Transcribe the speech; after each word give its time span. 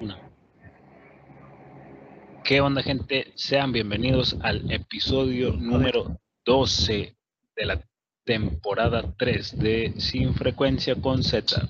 Una. 0.00 0.16
¿Qué 2.44 2.60
onda, 2.60 2.82
gente? 2.82 3.32
Sean 3.34 3.72
bienvenidos 3.72 4.36
al 4.42 4.70
episodio 4.70 5.52
número 5.52 6.20
12 6.44 7.16
de 7.56 7.66
la 7.66 7.82
temporada 8.24 9.14
3 9.18 9.58
de 9.58 9.94
Sin 9.98 10.34
Frecuencia 10.34 10.94
con 10.94 11.24
Z. 11.24 11.68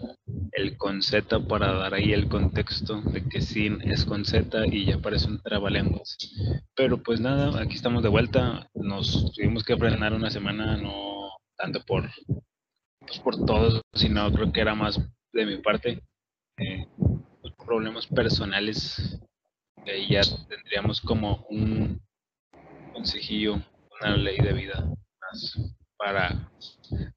El 0.52 0.76
con 0.76 1.02
Z 1.02 1.40
para 1.46 1.72
dar 1.72 1.94
ahí 1.94 2.12
el 2.12 2.28
contexto 2.28 3.00
de 3.00 3.24
que 3.28 3.40
Sin 3.40 3.80
es 3.82 4.04
con 4.04 4.26
Z 4.26 4.66
y 4.66 4.84
ya 4.84 4.98
parece 4.98 5.28
un 5.28 5.40
trabalenguas. 5.40 6.18
Pero 6.74 7.02
pues 7.02 7.20
nada, 7.20 7.62
aquí 7.62 7.76
estamos 7.76 8.02
de 8.02 8.10
vuelta. 8.10 8.68
Nos 8.74 9.32
tuvimos 9.32 9.64
que 9.64 9.76
frenar 9.76 10.12
una 10.12 10.30
semana, 10.30 10.76
no 10.76 11.30
tanto 11.56 11.82
por, 11.86 12.10
pues 13.00 13.18
por 13.20 13.46
todos, 13.46 13.80
sino 13.94 14.30
creo 14.32 14.52
que 14.52 14.60
era 14.60 14.74
más 14.74 15.00
de 15.32 15.46
mi 15.46 15.56
parte. 15.56 16.02
Eh, 16.58 16.86
problemas 17.64 18.06
personales, 18.06 19.20
ahí 19.86 20.08
ya 20.10 20.22
tendríamos 20.48 21.00
como 21.00 21.46
un 21.50 22.00
consejillo, 22.92 23.56
una 24.00 24.16
ley 24.16 24.38
de 24.38 24.52
vida 24.52 24.84
más 25.20 25.74
para, 25.96 26.50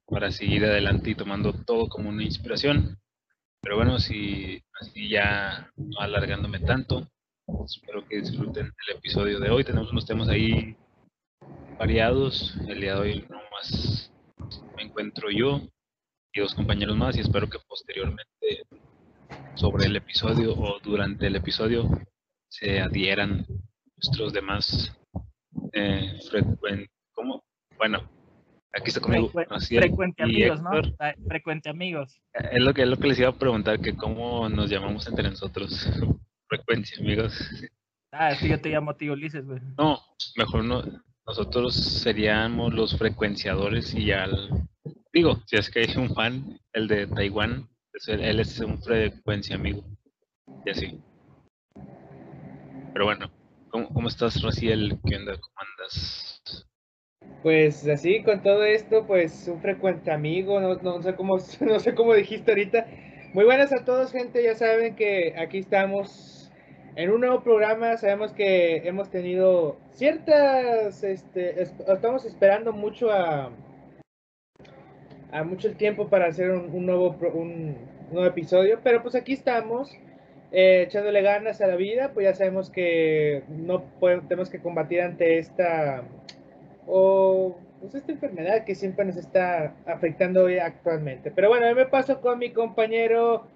para 0.06 0.30
seguir 0.30 0.64
adelante 0.64 1.10
y 1.10 1.14
tomando 1.14 1.52
todo 1.52 1.88
como 1.88 2.08
una 2.08 2.22
inspiración. 2.22 2.98
Pero 3.60 3.76
bueno, 3.76 3.98
si 3.98 4.62
así 4.80 5.08
ya 5.08 5.70
no 5.76 6.00
alargándome 6.00 6.58
tanto, 6.60 7.08
espero 7.64 8.06
que 8.08 8.20
disfruten 8.20 8.66
el 8.66 8.96
episodio 8.96 9.38
de 9.38 9.50
hoy. 9.50 9.64
Tenemos 9.64 9.92
unos 9.92 10.06
temas 10.06 10.28
ahí 10.28 10.76
variados. 11.78 12.56
El 12.66 12.80
día 12.80 12.94
de 12.94 13.00
hoy 13.00 13.26
no 13.30 13.38
más 13.52 14.12
me 14.76 14.82
encuentro 14.82 15.30
yo 15.30 15.60
y 16.34 16.40
dos 16.40 16.54
compañeros 16.54 16.96
más 16.96 17.16
y 17.16 17.20
espero 17.20 17.48
que 17.48 17.58
posteriormente 17.68 18.66
sobre 19.54 19.86
el 19.86 19.96
episodio 19.96 20.54
o 20.54 20.78
durante 20.80 21.26
el 21.26 21.36
episodio 21.36 21.88
se 22.48 22.80
adhieran 22.80 23.46
nuestros 23.96 24.32
demás 24.32 24.96
eh, 25.72 26.18
frecuentes, 26.30 26.90
¿cómo? 27.12 27.42
Bueno, 27.78 28.08
aquí 28.72 28.88
está 28.88 29.00
conmigo. 29.00 29.30
frecuente 29.68 30.22
amigos, 30.22 30.62
¿no? 30.62 30.70
Frecuente 31.28 31.70
amigos. 31.70 32.20
Es 32.32 32.62
lo, 32.62 32.74
que, 32.74 32.82
es 32.82 32.88
lo 32.88 32.96
que 32.96 33.08
les 33.08 33.18
iba 33.18 33.28
a 33.28 33.38
preguntar, 33.38 33.80
que 33.80 33.96
cómo 33.96 34.48
nos 34.48 34.70
llamamos 34.70 35.06
entre 35.06 35.28
nosotros. 35.28 35.70
Frecuencia, 36.48 36.98
amigos. 36.98 37.32
Ah, 38.12 38.36
que 38.38 38.48
yo 38.48 38.60
te 38.60 38.68
llamo 38.68 38.94
tío 38.94 39.14
Ulises, 39.14 39.46
güey. 39.46 39.60
No, 39.78 39.98
mejor 40.36 40.64
no. 40.64 40.82
Nosotros 41.26 41.74
seríamos 41.74 42.74
los 42.74 42.98
frecuenciadores 42.98 43.94
y 43.94 44.06
ya... 44.06 44.28
Digo, 45.12 45.40
si 45.46 45.56
es 45.56 45.70
que 45.70 45.80
hay 45.80 45.96
un 45.96 46.14
fan, 46.14 46.58
el 46.72 46.88
de 46.88 47.06
Taiwán, 47.06 47.68
él 48.08 48.40
es 48.40 48.58
un 48.60 48.82
frecuencia 48.82 49.56
amigo. 49.56 49.84
Y 50.64 50.70
así. 50.70 51.00
Pero 52.92 53.04
bueno, 53.04 53.30
¿cómo, 53.70 54.08
estás, 54.08 54.42
Raciel? 54.42 54.98
¿Qué 55.06 55.16
onda? 55.16 55.32
¿Cómo 55.32 55.54
andas? 55.56 56.66
Pues 57.42 57.88
así, 57.88 58.22
con 58.22 58.42
todo 58.42 58.64
esto, 58.64 59.06
pues 59.06 59.48
un 59.48 59.60
frecuente 59.60 60.10
amigo, 60.10 60.60
no, 60.60 60.74
no, 60.76 61.02
sé 61.02 61.14
cómo, 61.14 61.38
no 61.60 61.80
sé 61.80 61.94
cómo 61.94 62.14
dijiste 62.14 62.50
ahorita. 62.50 62.86
Muy 63.32 63.44
buenas 63.44 63.72
a 63.72 63.84
todos, 63.84 64.12
gente. 64.12 64.42
Ya 64.42 64.54
saben 64.54 64.94
que 64.94 65.34
aquí 65.38 65.58
estamos 65.58 66.52
en 66.96 67.10
un 67.10 67.20
nuevo 67.20 67.42
programa. 67.42 67.96
Sabemos 67.96 68.32
que 68.32 68.86
hemos 68.86 69.10
tenido 69.10 69.78
ciertas, 69.92 71.02
este, 71.02 71.62
estamos 71.62 72.26
esperando 72.26 72.72
mucho 72.72 73.10
a, 73.10 73.50
a 75.32 75.42
mucho 75.44 75.74
tiempo 75.74 76.08
para 76.08 76.26
hacer 76.26 76.50
un, 76.50 76.86
nuevo, 76.86 77.16
un, 77.32 77.76
nuevo 78.10 78.26
episodio, 78.26 78.80
pero 78.84 79.02
pues 79.02 79.14
aquí 79.14 79.32
estamos. 79.32 79.90
Eh, 80.54 80.82
echándole 80.82 81.22
ganas 81.22 81.62
a 81.62 81.66
la 81.66 81.76
vida, 81.76 82.12
pues 82.12 82.24
ya 82.24 82.34
sabemos 82.34 82.68
que 82.68 83.42
no 83.48 83.84
podemos, 83.98 84.28
tenemos 84.28 84.50
que 84.50 84.60
combatir 84.60 85.00
ante 85.00 85.38
esta 85.38 86.04
o 86.86 87.56
pues 87.80 87.94
esta 87.94 88.12
enfermedad 88.12 88.64
que 88.64 88.74
siempre 88.74 89.06
nos 89.06 89.16
está 89.16 89.74
afectando 89.86 90.44
hoy 90.44 90.58
actualmente. 90.58 91.30
Pero 91.30 91.48
bueno, 91.48 91.66
yo 91.68 91.74
me 91.74 91.86
paso 91.86 92.20
con 92.20 92.38
mi 92.38 92.52
compañero 92.52 93.46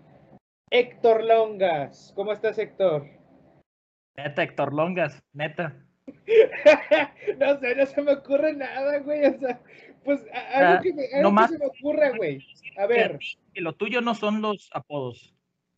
Héctor 0.71 1.23
Longas. 1.25 2.13
¿Cómo 2.17 2.33
estás, 2.33 2.59
Héctor? 2.59 3.07
Neta, 4.17 4.43
Héctor 4.43 4.73
Longas, 4.73 5.23
neta. 5.35 5.77
no 7.39 7.59
sé, 7.61 7.75
no 7.77 7.87
se 7.87 8.03
me 8.03 8.13
ocurre 8.15 8.55
nada, 8.55 8.99
güey. 9.01 9.27
O 9.27 9.39
sea, 9.39 9.61
pues 10.07 10.25
algo, 10.55 10.83
que, 10.83 10.95
algo 11.15 11.49
se 11.49 11.59
me 11.59 11.67
ocurra, 11.67 12.17
güey. 12.17 12.43
A 12.79 12.87
ver. 12.87 13.19
Que 13.53 13.61
lo 13.61 13.75
tuyo 13.75 14.01
no 14.01 14.15
son 14.15 14.41
los 14.41 14.71
apodos. 14.73 15.35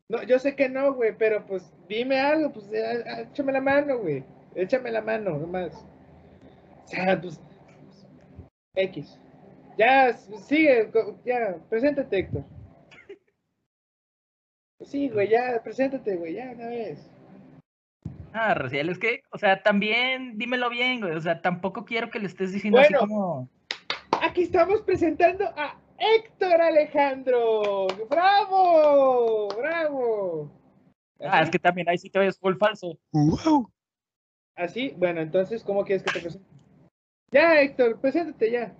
No, 0.08 0.22
yo 0.22 0.38
sé 0.38 0.54
que 0.54 0.68
no, 0.68 0.94
güey, 0.94 1.16
pero 1.16 1.44
pues 1.46 1.72
dime 1.88 2.20
algo, 2.20 2.52
pues 2.52 2.66
échame 2.70 3.52
la 3.52 3.60
mano, 3.60 3.98
güey. 3.98 4.22
Échame 4.54 4.90
la 4.90 5.02
mano, 5.02 5.38
nomás. 5.38 5.74
O 6.84 6.88
sea, 6.88 7.20
pues. 7.20 7.40
X. 8.74 9.18
Ya, 9.76 10.12
sigue, 10.12 10.90
ya, 11.24 11.56
preséntate, 11.68 12.18
Héctor. 12.18 12.44
Sí, 14.80 15.08
güey, 15.08 15.28
ya, 15.28 15.60
preséntate, 15.62 16.16
güey, 16.16 16.34
ya, 16.34 16.52
una 16.54 16.68
vez. 16.68 17.10
Ah, 18.32 18.54
Raciel, 18.54 18.88
es 18.90 18.98
que, 18.98 19.22
o 19.30 19.38
sea, 19.38 19.62
también 19.62 20.38
dímelo 20.38 20.70
bien, 20.70 21.00
güey. 21.00 21.14
O 21.14 21.20
sea, 21.20 21.40
tampoco 21.42 21.84
quiero 21.84 22.10
que 22.10 22.18
le 22.18 22.26
estés 22.26 22.52
diciendo 22.52 22.78
así 22.78 22.94
como 22.94 23.48
aquí 24.22 24.42
estamos 24.42 24.82
presentando 24.82 25.44
a 25.56 25.78
Héctor 25.98 26.60
Alejandro. 26.60 27.86
¡Bravo! 28.08 29.48
¡Bravo! 29.48 30.50
Ah, 31.20 31.42
es 31.42 31.50
que 31.50 31.58
también 31.58 31.88
ahí 31.88 31.98
sí 31.98 32.10
te 32.10 32.18
ves 32.18 32.38
full 32.38 32.56
falso. 32.56 32.98
Así, 34.54 34.94
bueno, 34.96 35.20
entonces, 35.20 35.64
¿cómo 35.64 35.84
quieres 35.84 36.02
que 36.02 36.12
te 36.12 36.20
presente? 36.20 36.46
Ya, 37.30 37.60
Héctor, 37.60 38.00
preséntate 38.00 38.50
ya. 38.50 38.76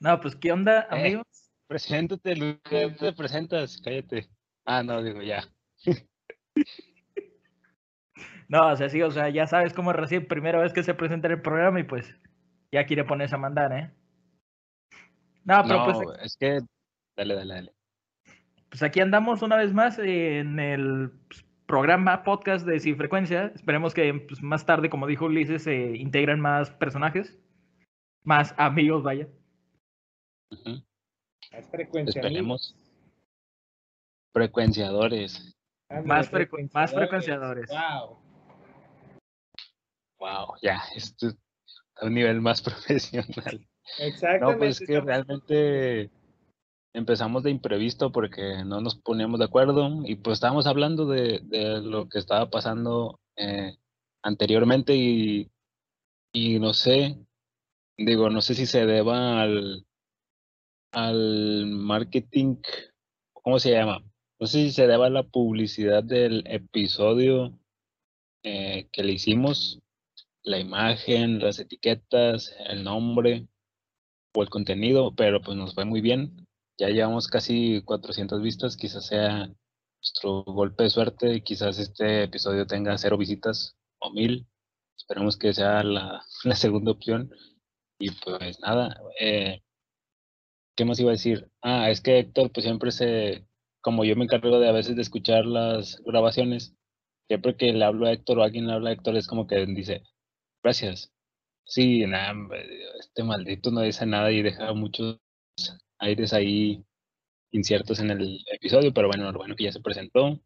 No, 0.00 0.20
pues, 0.20 0.36
¿qué 0.36 0.52
onda, 0.52 0.82
eh, 0.82 0.86
amigos? 0.90 1.26
preséntate, 1.66 2.34
¿qué 2.64 2.90
te 2.98 3.12
presentas? 3.12 3.80
Cállate. 3.82 4.28
Ah, 4.64 4.82
no, 4.82 5.02
digo, 5.02 5.20
ya. 5.22 5.44
no, 8.48 8.68
o 8.68 8.76
sea, 8.76 8.88
sí, 8.88 9.02
o 9.02 9.10
sea, 9.10 9.28
ya 9.28 9.46
sabes 9.46 9.74
cómo 9.74 9.92
recién 9.92 10.26
primera 10.26 10.60
vez 10.60 10.72
que 10.72 10.82
se 10.82 10.94
presenta 10.94 11.28
el 11.28 11.42
programa 11.42 11.80
y 11.80 11.84
pues 11.84 12.14
ya 12.72 12.86
quiere 12.86 13.04
ponerse 13.04 13.34
a 13.34 13.38
mandar, 13.38 13.72
¿eh? 13.72 13.90
No, 15.44 15.62
pero 15.62 15.84
pues. 15.84 16.18
Es 16.22 16.36
que. 16.36 16.60
Dale, 17.16 17.34
dale, 17.34 17.54
dale. 17.54 17.72
Pues 18.68 18.82
aquí 18.82 19.00
andamos 19.00 19.42
una 19.42 19.56
vez 19.56 19.72
más 19.72 19.98
en 19.98 20.58
el 20.60 21.10
pues, 21.28 21.44
programa 21.66 22.22
podcast 22.22 22.66
de 22.66 22.78
Sin 22.80 22.96
Frecuencia. 22.96 23.52
Esperemos 23.54 23.94
que 23.94 24.12
pues, 24.14 24.42
más 24.42 24.66
tarde, 24.66 24.90
como 24.90 25.06
dijo 25.06 25.24
Ulises, 25.24 25.62
se 25.62 25.96
integren 25.96 26.40
más 26.40 26.70
personajes. 26.70 27.38
Más 28.24 28.54
amigos, 28.58 29.02
vaya. 29.02 29.26
Más 31.52 31.70
frecuencia. 31.70 32.20
Esperemos. 32.20 32.76
Frecuenciadores. 34.34 35.56
más, 36.04 36.30
más 36.74 36.92
frecuenciadores. 36.92 37.70
Wow. 37.70 38.18
Wow, 40.18 40.56
ya, 40.60 40.82
esto 40.94 41.28
a 42.00 42.06
un 42.06 42.14
nivel 42.14 42.40
más 42.40 42.62
profesional. 42.62 43.66
Exactamente. 43.98 44.52
No, 44.52 44.58
pues 44.58 44.80
es 44.80 44.86
que 44.86 45.00
realmente 45.00 46.10
empezamos 46.94 47.42
de 47.42 47.50
imprevisto 47.50 48.10
porque 48.10 48.64
no 48.64 48.80
nos 48.80 48.96
poníamos 48.96 49.38
de 49.38 49.44
acuerdo 49.44 50.02
y 50.04 50.16
pues 50.16 50.34
estábamos 50.34 50.66
hablando 50.66 51.06
de, 51.06 51.40
lo 51.82 52.08
que 52.08 52.18
estaba 52.18 52.50
pasando 52.50 53.20
eh, 53.36 53.76
anteriormente 54.22 54.94
y, 54.96 55.50
y 56.32 56.58
no 56.58 56.74
sé, 56.74 57.18
digo, 57.96 58.30
no 58.30 58.40
sé 58.40 58.54
si 58.54 58.66
se 58.66 58.86
deba 58.86 59.42
al, 59.42 59.86
al 60.92 61.66
marketing, 61.66 62.56
¿cómo 63.32 63.58
se 63.58 63.72
llama? 63.72 64.02
No 64.40 64.46
sé 64.46 64.58
si 64.64 64.72
se 64.72 64.86
deba 64.86 65.06
a 65.06 65.10
la 65.10 65.24
publicidad 65.24 66.02
del 66.04 66.44
episodio 66.46 67.58
eh, 68.44 68.88
que 68.92 69.02
le 69.02 69.12
hicimos 69.12 69.80
la 70.42 70.58
imagen, 70.58 71.40
las 71.40 71.58
etiquetas, 71.58 72.54
el 72.66 72.84
nombre 72.84 73.48
o 74.34 74.42
el 74.42 74.50
contenido, 74.50 75.14
pero 75.14 75.40
pues 75.42 75.56
nos 75.56 75.74
fue 75.74 75.84
muy 75.84 76.00
bien. 76.00 76.46
Ya 76.78 76.88
llevamos 76.88 77.28
casi 77.28 77.82
400 77.82 78.40
vistas, 78.42 78.76
quizás 78.76 79.06
sea 79.06 79.50
nuestro 80.00 80.44
golpe 80.44 80.84
de 80.84 80.90
suerte 80.90 81.42
quizás 81.42 81.78
este 81.78 82.24
episodio 82.24 82.66
tenga 82.66 82.96
cero 82.98 83.18
visitas 83.18 83.76
o 83.98 84.10
mil. 84.10 84.46
Esperemos 84.96 85.36
que 85.36 85.52
sea 85.52 85.82
la, 85.84 86.24
segunda 86.54 86.92
opción. 86.92 87.30
Y 87.98 88.10
pues 88.10 88.60
nada, 88.60 89.00
eh, 89.20 89.62
¿qué 90.76 90.84
más 90.84 91.00
iba 91.00 91.10
a 91.10 91.12
decir? 91.12 91.50
Ah, 91.62 91.90
es 91.90 92.00
que 92.00 92.18
Héctor 92.18 92.52
pues 92.52 92.64
siempre 92.64 92.92
se, 92.92 93.46
como 93.80 94.04
yo 94.04 94.14
me 94.16 94.24
encargo 94.24 94.60
de 94.60 94.68
a 94.68 94.72
veces 94.72 94.96
de 94.96 95.02
escuchar 95.02 95.46
las 95.46 96.00
grabaciones, 96.04 96.76
siempre 97.26 97.56
que 97.56 97.72
le 97.72 97.84
hablo 97.84 98.06
a 98.06 98.12
Héctor 98.12 98.38
o 98.38 98.42
alguien 98.44 98.68
le 98.68 98.74
habla 98.74 98.90
a 98.90 98.92
Héctor 98.92 99.16
es 99.16 99.26
como 99.26 99.48
que 99.48 99.66
dice, 99.66 100.04
Gracias. 100.68 101.10
Sí, 101.64 102.04
nada, 102.06 102.34
este 103.00 103.22
maldito 103.24 103.70
no 103.70 103.80
dice 103.80 104.04
nada 104.04 104.30
y 104.30 104.42
deja 104.42 104.74
muchos 104.74 105.18
aires 105.98 106.34
ahí 106.34 106.84
inciertos 107.52 108.00
en 108.00 108.10
el 108.10 108.44
episodio, 108.52 108.92
pero 108.92 109.08
bueno, 109.08 109.32
bueno 109.32 109.56
que 109.56 109.64
ya 109.64 109.72
se 109.72 109.80
presentó. 109.80 110.38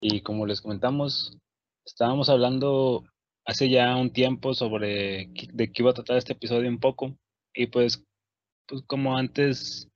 Y 0.00 0.22
como 0.22 0.44
les 0.44 0.60
comentamos, 0.60 1.38
estábamos 1.86 2.30
hablando 2.30 3.04
hace 3.46 3.70
ya 3.70 3.94
un 3.94 4.12
tiempo 4.12 4.54
sobre 4.54 5.28
de 5.52 5.72
qué 5.72 5.82
iba 5.82 5.92
a 5.92 5.94
tratar 5.94 6.16
este 6.16 6.32
episodio 6.32 6.68
un 6.68 6.80
poco. 6.80 7.16
Y 7.54 7.68
pues, 7.68 8.04
pues 8.66 8.82
como 8.88 9.16
antes, 9.16 9.88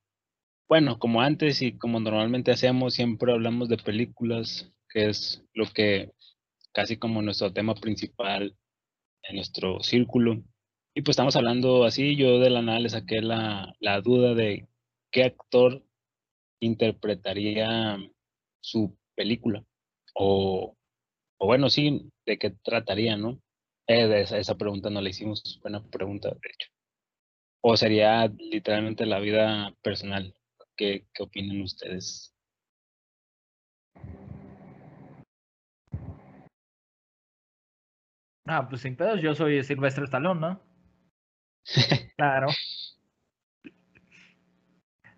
bueno, 0.69 0.99
como 0.99 1.21
antes 1.21 1.61
y 1.61 1.77
como 1.77 1.99
normalmente 1.99 2.51
hacemos, 2.51 2.93
siempre 2.93 3.33
hablamos 3.33 3.67
de 3.67 3.75
películas, 3.75 4.71
que 4.89 5.09
es 5.09 5.43
lo 5.53 5.65
que 5.65 6.13
casi 6.71 6.95
como 6.95 7.21
nuestro 7.21 7.51
tema 7.51 7.75
principal 7.75 8.55
en 9.29 9.35
nuestro 9.37 9.81
círculo. 9.81 10.43
Y 10.93 11.01
pues 11.01 11.13
estamos 11.13 11.35
hablando 11.35 11.85
así, 11.85 12.15
yo 12.15 12.39
de 12.39 12.49
la 12.49 12.61
nada 12.61 12.79
le 12.79 12.89
saqué 12.89 13.21
la, 13.21 13.75
duda 14.03 14.33
de 14.33 14.67
qué 15.11 15.23
actor 15.23 15.83
interpretaría 16.59 17.97
su 18.61 18.97
película. 19.15 19.63
O, 20.15 20.75
o 21.37 21.45
bueno, 21.45 21.69
sí, 21.69 22.11
de 22.25 22.37
qué 22.37 22.51
trataría, 22.51 23.17
¿no? 23.17 23.41
Eh, 23.87 24.07
de 24.07 24.21
esa, 24.21 24.37
esa 24.37 24.57
pregunta 24.57 24.89
no 24.89 25.01
la 25.01 25.09
hicimos, 25.09 25.59
buena 25.61 25.83
pregunta, 25.89 26.29
de 26.29 26.49
hecho. 26.53 26.69
O 27.61 27.77
sería 27.77 28.27
literalmente 28.27 29.05
la 29.05 29.19
vida 29.19 29.75
personal. 29.81 30.35
¿Qué, 30.75 31.05
qué 31.13 31.23
opinan 31.23 31.61
ustedes? 31.61 32.33
Ah, 38.51 38.67
pues 38.67 38.81
sin 38.81 38.95
pedos, 38.95 39.21
yo 39.21 39.35
soy 39.35 39.63
Silvestre 39.63 40.05
Stallone, 40.05 40.41
¿no? 40.41 40.59
claro. 42.17 42.47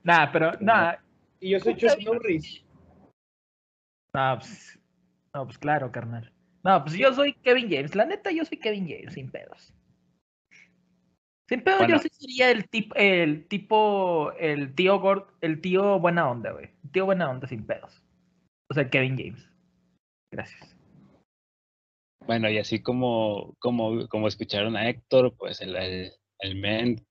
Nada, 0.04 0.30
pero 0.34 0.52
nada. 0.60 1.02
Y 1.40 1.52
yo 1.52 1.60
soy 1.62 1.78
Chuck 1.78 1.98
Norris. 2.04 2.62
No 4.14 4.38
pues, 4.38 4.78
no, 5.34 5.46
pues 5.46 5.58
claro, 5.58 5.90
carnal. 5.94 6.30
No, 6.66 6.84
pues 6.84 6.98
yo 6.98 7.14
soy 7.14 7.34
Kevin 7.36 7.70
James. 7.70 7.96
La 7.96 8.04
neta, 8.04 8.32
yo 8.32 8.44
soy 8.44 8.58
Kevin 8.58 8.86
James, 8.86 9.14
sin 9.14 9.32
pedos. 9.32 9.74
Sin 11.48 11.64
pedos, 11.64 11.88
yo 11.88 12.00
sí 12.00 12.10
sería 12.10 12.52
el 12.52 12.68
tipo, 12.68 12.96
el 12.96 13.48
tipo, 13.48 14.34
el 14.40 14.76
tío 14.76 15.00
Gord, 15.00 15.28
el 15.40 15.62
tío 15.62 16.00
buena 16.00 16.30
onda, 16.30 16.52
güey. 16.52 16.70
El 16.84 16.92
tío 16.92 17.06
buena 17.06 17.30
onda, 17.30 17.48
sin 17.48 17.66
pedos. 17.66 18.04
O 18.70 18.74
sea, 18.74 18.90
Kevin 18.90 19.18
James. 19.18 19.50
Gracias. 20.34 20.81
Bueno, 22.26 22.50
y 22.50 22.58
así 22.58 22.82
como, 22.82 23.56
como, 23.60 24.08
como 24.08 24.28
escucharon 24.28 24.76
a 24.78 24.90
Héctor, 24.90 25.36
pues 25.38 25.62
el, 25.62 25.76
el, 25.76 26.12
el 26.40 26.56
men, 26.56 27.06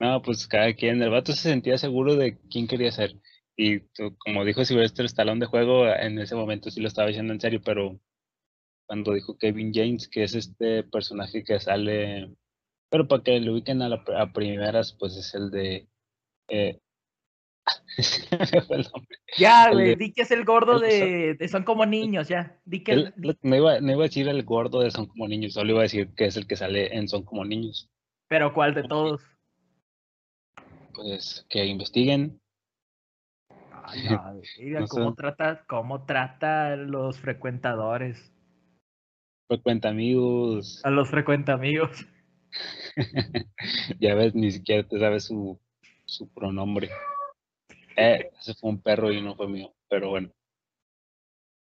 no, 0.00 0.22
pues 0.22 0.46
cada 0.46 0.74
quien, 0.74 1.02
el 1.02 1.10
vato 1.10 1.32
se 1.32 1.50
sentía 1.50 1.78
seguro 1.78 2.16
de 2.16 2.38
quién 2.50 2.66
quería 2.68 2.92
ser. 2.92 3.14
Y 3.56 3.80
como 4.18 4.44
dijo 4.44 4.64
Silvestre 4.64 5.06
Stallone 5.06 5.40
de 5.40 5.46
juego, 5.46 5.86
en 5.88 6.18
ese 6.18 6.36
momento 6.36 6.70
sí 6.70 6.80
lo 6.80 6.88
estaba 6.88 7.08
diciendo 7.08 7.32
en 7.32 7.40
serio, 7.40 7.60
pero 7.64 8.00
cuando 8.86 9.12
dijo 9.14 9.36
Kevin 9.38 9.72
James, 9.74 10.08
que 10.08 10.24
es 10.24 10.34
este 10.34 10.84
personaje 10.84 11.44
que 11.44 11.60
sale, 11.60 12.34
pero 12.90 13.08
para 13.08 13.22
que 13.22 13.40
lo 13.40 13.52
ubiquen 13.52 13.82
a, 13.82 13.88
la, 13.88 14.04
a 14.16 14.32
primeras, 14.32 14.94
pues 14.98 15.16
es 15.16 15.34
el 15.34 15.50
de 15.50 15.88
eh, 16.48 16.80
ya, 19.38 19.72
güey, 19.72 19.96
di 19.96 20.12
que 20.12 20.22
es 20.22 20.30
el 20.30 20.44
gordo 20.44 20.78
de, 20.78 21.34
de, 21.34 21.48
Son 21.48 21.64
como 21.64 21.84
niños, 21.84 22.28
ya. 22.28 22.58
Di 22.64 22.82
que 22.82 22.92
el, 22.92 23.14
no, 23.16 23.56
iba, 23.56 23.80
no, 23.80 23.92
iba, 23.92 24.04
a 24.04 24.06
decir 24.06 24.28
el 24.28 24.44
gordo 24.44 24.80
de 24.80 24.90
Son 24.90 25.06
como 25.06 25.26
niños, 25.26 25.54
solo 25.54 25.70
iba 25.70 25.80
a 25.80 25.82
decir 25.82 26.14
que 26.14 26.26
es 26.26 26.36
el 26.36 26.46
que 26.46 26.56
sale 26.56 26.96
en 26.96 27.08
Son 27.08 27.24
como 27.24 27.44
niños. 27.44 27.90
¿Pero 28.28 28.52
cuál 28.52 28.74
de 28.74 28.84
todos? 28.84 29.22
Pues 30.94 31.46
que 31.48 31.64
investiguen. 31.64 32.40
Ay, 33.84 34.02
no, 34.72 34.80
no 34.80 34.86
¿cómo, 34.86 35.10
sé. 35.10 35.16
trata, 35.16 35.64
¿Cómo 35.66 36.04
trata 36.04 36.72
a 36.72 36.76
los 36.76 37.18
frecuentadores? 37.18 38.32
Frecuenta 39.48 39.88
amigos. 39.88 40.80
A 40.84 40.90
los 40.90 41.08
frecuenta 41.08 41.54
amigos. 41.54 42.06
ya 44.00 44.14
ves, 44.14 44.34
ni 44.34 44.50
siquiera 44.50 44.86
te 44.86 44.98
sabes 44.98 45.24
su, 45.24 45.58
su 46.04 46.28
pronombre. 46.32 46.90
Eh, 48.00 48.30
ese 48.38 48.54
fue 48.54 48.70
un 48.70 48.80
perro 48.80 49.12
y 49.12 49.20
no 49.20 49.34
fue 49.34 49.48
mío, 49.48 49.74
pero 49.88 50.10
bueno. 50.10 50.30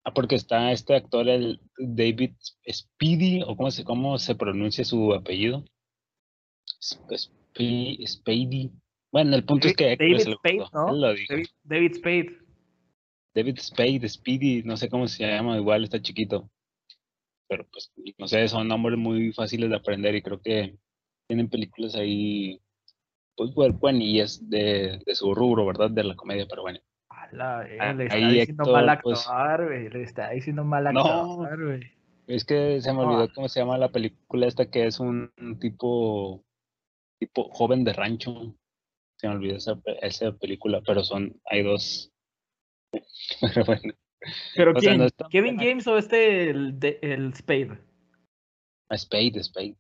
Ah, 0.04 0.14
porque 0.14 0.36
está 0.36 0.72
este 0.72 0.96
actor, 0.96 1.28
el 1.28 1.60
David 1.80 2.34
Speedy, 2.72 3.42
o 3.42 3.58
cómo 3.58 3.72
se, 3.72 3.84
cómo 3.84 4.20
se 4.20 4.36
pronuncia 4.36 4.86
su 4.86 5.12
apellido. 5.14 5.66
Spady. 8.06 8.72
Bueno, 9.12 9.36
el 9.36 9.44
punto 9.44 9.68
David, 9.68 9.72
es 9.72 9.98
que 9.98 9.98
David 9.98 10.36
Spade, 10.36 10.66
¿no? 10.72 11.00
David, 11.00 11.48
David, 11.64 11.94
Spade. 11.96 12.38
David 13.34 13.58
Spade, 13.58 14.08
Speedy, 14.08 14.64
no 14.64 14.78
sé 14.78 14.88
cómo 14.88 15.08
se 15.08 15.26
llama, 15.26 15.58
igual 15.58 15.84
está 15.84 16.00
chiquito. 16.00 16.48
Pero 17.48 17.68
pues, 17.72 17.92
no 18.20 18.28
sé, 18.28 18.48
son 18.48 18.68
nombres 18.68 19.00
muy 19.00 19.34
fáciles 19.34 19.68
de 19.68 19.76
aprender 19.76 20.14
y 20.14 20.22
creo 20.22 20.40
que 20.40 20.78
tienen 21.28 21.50
películas 21.50 21.96
ahí 21.96 22.62
pues 23.40 23.80
buenillas 23.80 24.50
de, 24.50 25.02
de 25.06 25.16
su 25.16 25.34
rubro, 25.34 25.66
¿verdad? 25.66 25.90
De 25.90 26.04
la 26.04 26.16
comedia, 26.16 26.46
pero 26.50 26.64
bueno. 26.64 26.80
Ala, 27.10 27.66
eh, 27.68 27.94
le 27.96 28.04
está 28.06 28.16
ahí 28.16 28.40
diciendo 28.40 28.64
Héctor, 28.64 28.74
mal 28.74 28.90
actuar, 28.90 29.66
güey. 29.66 29.82
Pues, 29.84 29.94
le 29.94 30.04
está 30.04 30.30
diciendo 30.32 30.64
mal 30.64 30.88
actuar, 30.88 31.64
güey. 31.64 32.00
Es 32.28 32.46
que 32.46 32.80
se 32.82 32.94
me 32.94 33.00
olvidó 33.00 33.28
cómo 33.34 33.50
se 33.50 33.60
llama 33.60 33.78
la 33.78 33.90
película 33.90 34.46
esta 34.46 34.70
que 34.70 34.86
es 34.86 35.00
un, 35.00 35.32
tipo 35.60 36.44
tipo 37.20 37.50
joven 37.50 37.84
de 37.84 37.94
rancho. 37.94 38.56
Se 39.18 39.28
me 39.28 39.36
olvidó 39.36 39.58
esa, 39.58 39.80
esa 40.02 40.32
película, 40.34 40.82
pero 40.86 41.04
son, 41.04 41.40
hay 41.46 41.64
dos. 41.64 42.12
pero 43.42 43.66
bueno. 43.66 43.94
¿Pero 44.56 44.74
quién? 44.74 44.98
Sea, 44.98 45.10
no 45.20 45.30
¿Kevin. 45.30 45.58
James 45.58 45.88
o 45.88 45.98
este, 45.98 46.50
el, 46.50 46.78
el 47.02 47.34
Spade? 47.34 47.80
Spade, 48.96 49.44
Spade. 49.44 49.78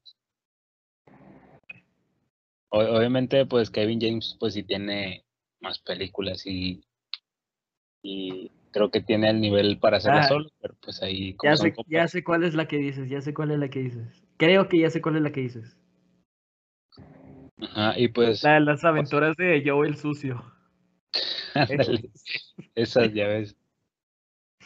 Obviamente, 2.69 3.45
pues 3.45 3.69
Kevin 3.69 3.99
James, 3.99 4.37
pues 4.39 4.53
sí 4.53 4.63
tiene 4.63 5.25
más 5.59 5.79
películas 5.79 6.45
y, 6.45 6.83
y 8.03 8.51
creo 8.71 8.91
que 8.91 9.01
tiene 9.01 9.29
el 9.29 9.41
nivel 9.41 9.79
para 9.79 9.97
hacerlo 9.97 10.19
ah, 10.19 10.27
solo, 10.27 10.49
pero 10.61 10.75
pues 10.81 11.01
ahí... 11.01 11.35
Ya 11.43 11.57
sé, 11.57 11.73
ya 11.87 12.07
sé 12.07 12.23
cuál 12.23 12.43
es 12.43 12.53
la 12.53 12.67
que 12.67 12.77
dices, 12.77 13.09
ya 13.09 13.21
sé 13.21 13.33
cuál 13.33 13.51
es 13.51 13.59
la 13.59 13.69
que 13.69 13.79
dices. 13.79 14.23
Creo 14.37 14.69
que 14.69 14.79
ya 14.79 14.89
sé 14.89 15.01
cuál 15.01 15.15
es 15.15 15.21
la 15.23 15.31
que 15.31 15.41
dices. 15.41 15.77
Ajá, 17.57 17.97
y 17.97 18.07
pues... 18.09 18.43
La 18.43 18.53
de 18.53 18.59
las 18.61 18.85
aventuras 18.85 19.35
pues, 19.35 19.63
de 19.63 19.69
Joe 19.69 19.87
el 19.87 19.97
Sucio. 19.97 20.43
Ándale, 21.55 22.11
esas 22.75 23.11
ya 23.13 23.27
ves. 23.27 23.55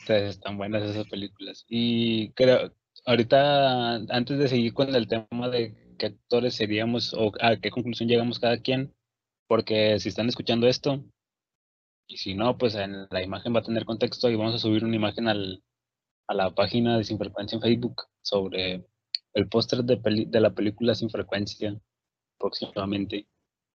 Están 0.05 0.57
buenas 0.57 0.83
esas 0.83 1.07
películas. 1.07 1.65
Y 1.69 2.31
creo, 2.31 2.73
ahorita, 3.05 3.95
antes 3.95 4.37
de 4.37 4.49
seguir 4.49 4.73
con 4.73 4.93
el 4.93 5.07
tema 5.07 5.47
de 5.47 5.82
qué 6.03 6.07
actores 6.07 6.55
seríamos 6.55 7.13
o 7.13 7.31
a 7.39 7.55
qué 7.55 7.71
conclusión 7.71 8.09
llegamos 8.09 8.39
cada 8.39 8.57
quien, 8.57 8.93
porque 9.47 9.99
si 9.99 10.09
están 10.09 10.27
escuchando 10.27 10.67
esto, 10.67 11.01
y 12.07 12.17
si 12.17 12.35
no, 12.35 12.57
pues 12.57 12.75
en 12.75 13.07
la 13.09 13.23
imagen 13.23 13.55
va 13.55 13.59
a 13.59 13.63
tener 13.63 13.85
contexto 13.85 14.29
y 14.29 14.35
vamos 14.35 14.55
a 14.55 14.59
subir 14.59 14.83
una 14.83 14.97
imagen 14.97 15.29
al, 15.29 15.63
a 16.27 16.33
la 16.33 16.53
página 16.53 16.97
de 16.97 17.05
Sin 17.05 17.17
Frecuencia 17.17 17.55
en 17.55 17.61
Facebook 17.61 18.03
sobre 18.21 18.85
el 19.33 19.47
póster 19.47 19.83
de, 19.85 20.27
de 20.27 20.39
la 20.41 20.53
película 20.53 20.93
Sin 20.93 21.09
Frecuencia 21.09 21.79
próximamente. 22.37 23.25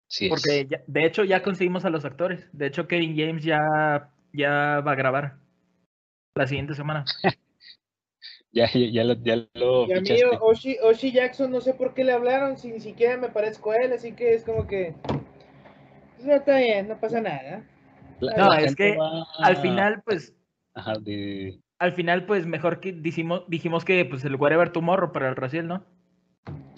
Sí 0.08 0.28
Porque 0.28 0.62
es. 0.62 0.68
ya, 0.68 0.84
de 0.88 1.06
hecho 1.06 1.24
ya 1.24 1.44
conseguimos 1.44 1.86
a 1.86 1.92
los 1.92 2.06
actores. 2.06 2.48
De 2.54 2.66
hecho 2.66 2.88
Kevin 2.88 3.16
James 3.16 3.44
ya, 3.44 4.12
ya 4.34 4.82
va 4.82 4.94
a 4.94 4.96
grabar 4.96 5.38
la 6.36 6.48
siguiente 6.48 6.74
semana. 6.74 7.06
ya, 8.56 8.72
ya, 8.72 8.88
ya, 8.90 9.04
lo, 9.04 9.14
ya 9.22 9.48
lo 9.54 9.86
y 9.86 9.94
a 9.94 10.02
mí 10.02 10.10
Oshi, 10.40 10.78
Oshi, 10.82 11.12
Jackson 11.12 11.52
no 11.52 11.60
sé 11.60 11.74
por 11.74 11.94
qué 11.94 12.06
le 12.06 12.14
hablaron, 12.14 12.58
si 12.58 12.72
ni 12.72 12.80
siquiera 12.80 13.18
me 13.18 13.28
parezco 13.28 13.72
a 13.72 13.78
él, 13.78 13.92
así 13.92 14.14
que 14.14 14.34
es 14.34 14.46
como 14.46 14.66
que... 14.66 14.96
Pues, 16.16 16.26
no, 16.26 16.36
está 16.36 16.58
bien, 16.58 16.88
no 16.88 16.98
pasa 16.98 17.20
nada. 17.20 17.66
La, 18.22 18.38
no, 18.38 18.50
la 18.50 18.62
es 18.62 18.76
que 18.76 18.96
va... 18.96 19.26
al 19.40 19.58
final 19.58 20.02
pues... 20.06 20.34
Ajá, 20.74 20.94
de... 21.02 21.60
Al 21.80 21.92
final 21.92 22.26
pues 22.26 22.46
mejor 22.46 22.80
que 22.80 22.94
dijimos, 22.94 23.44
dijimos 23.50 23.84
que 23.84 24.06
pues 24.06 24.24
el 24.24 24.36
Whatever 24.36 24.72
Tomorrow 24.72 25.12
para 25.12 25.28
el 25.28 25.36
Raciel, 25.36 25.68
¿no? 25.68 25.86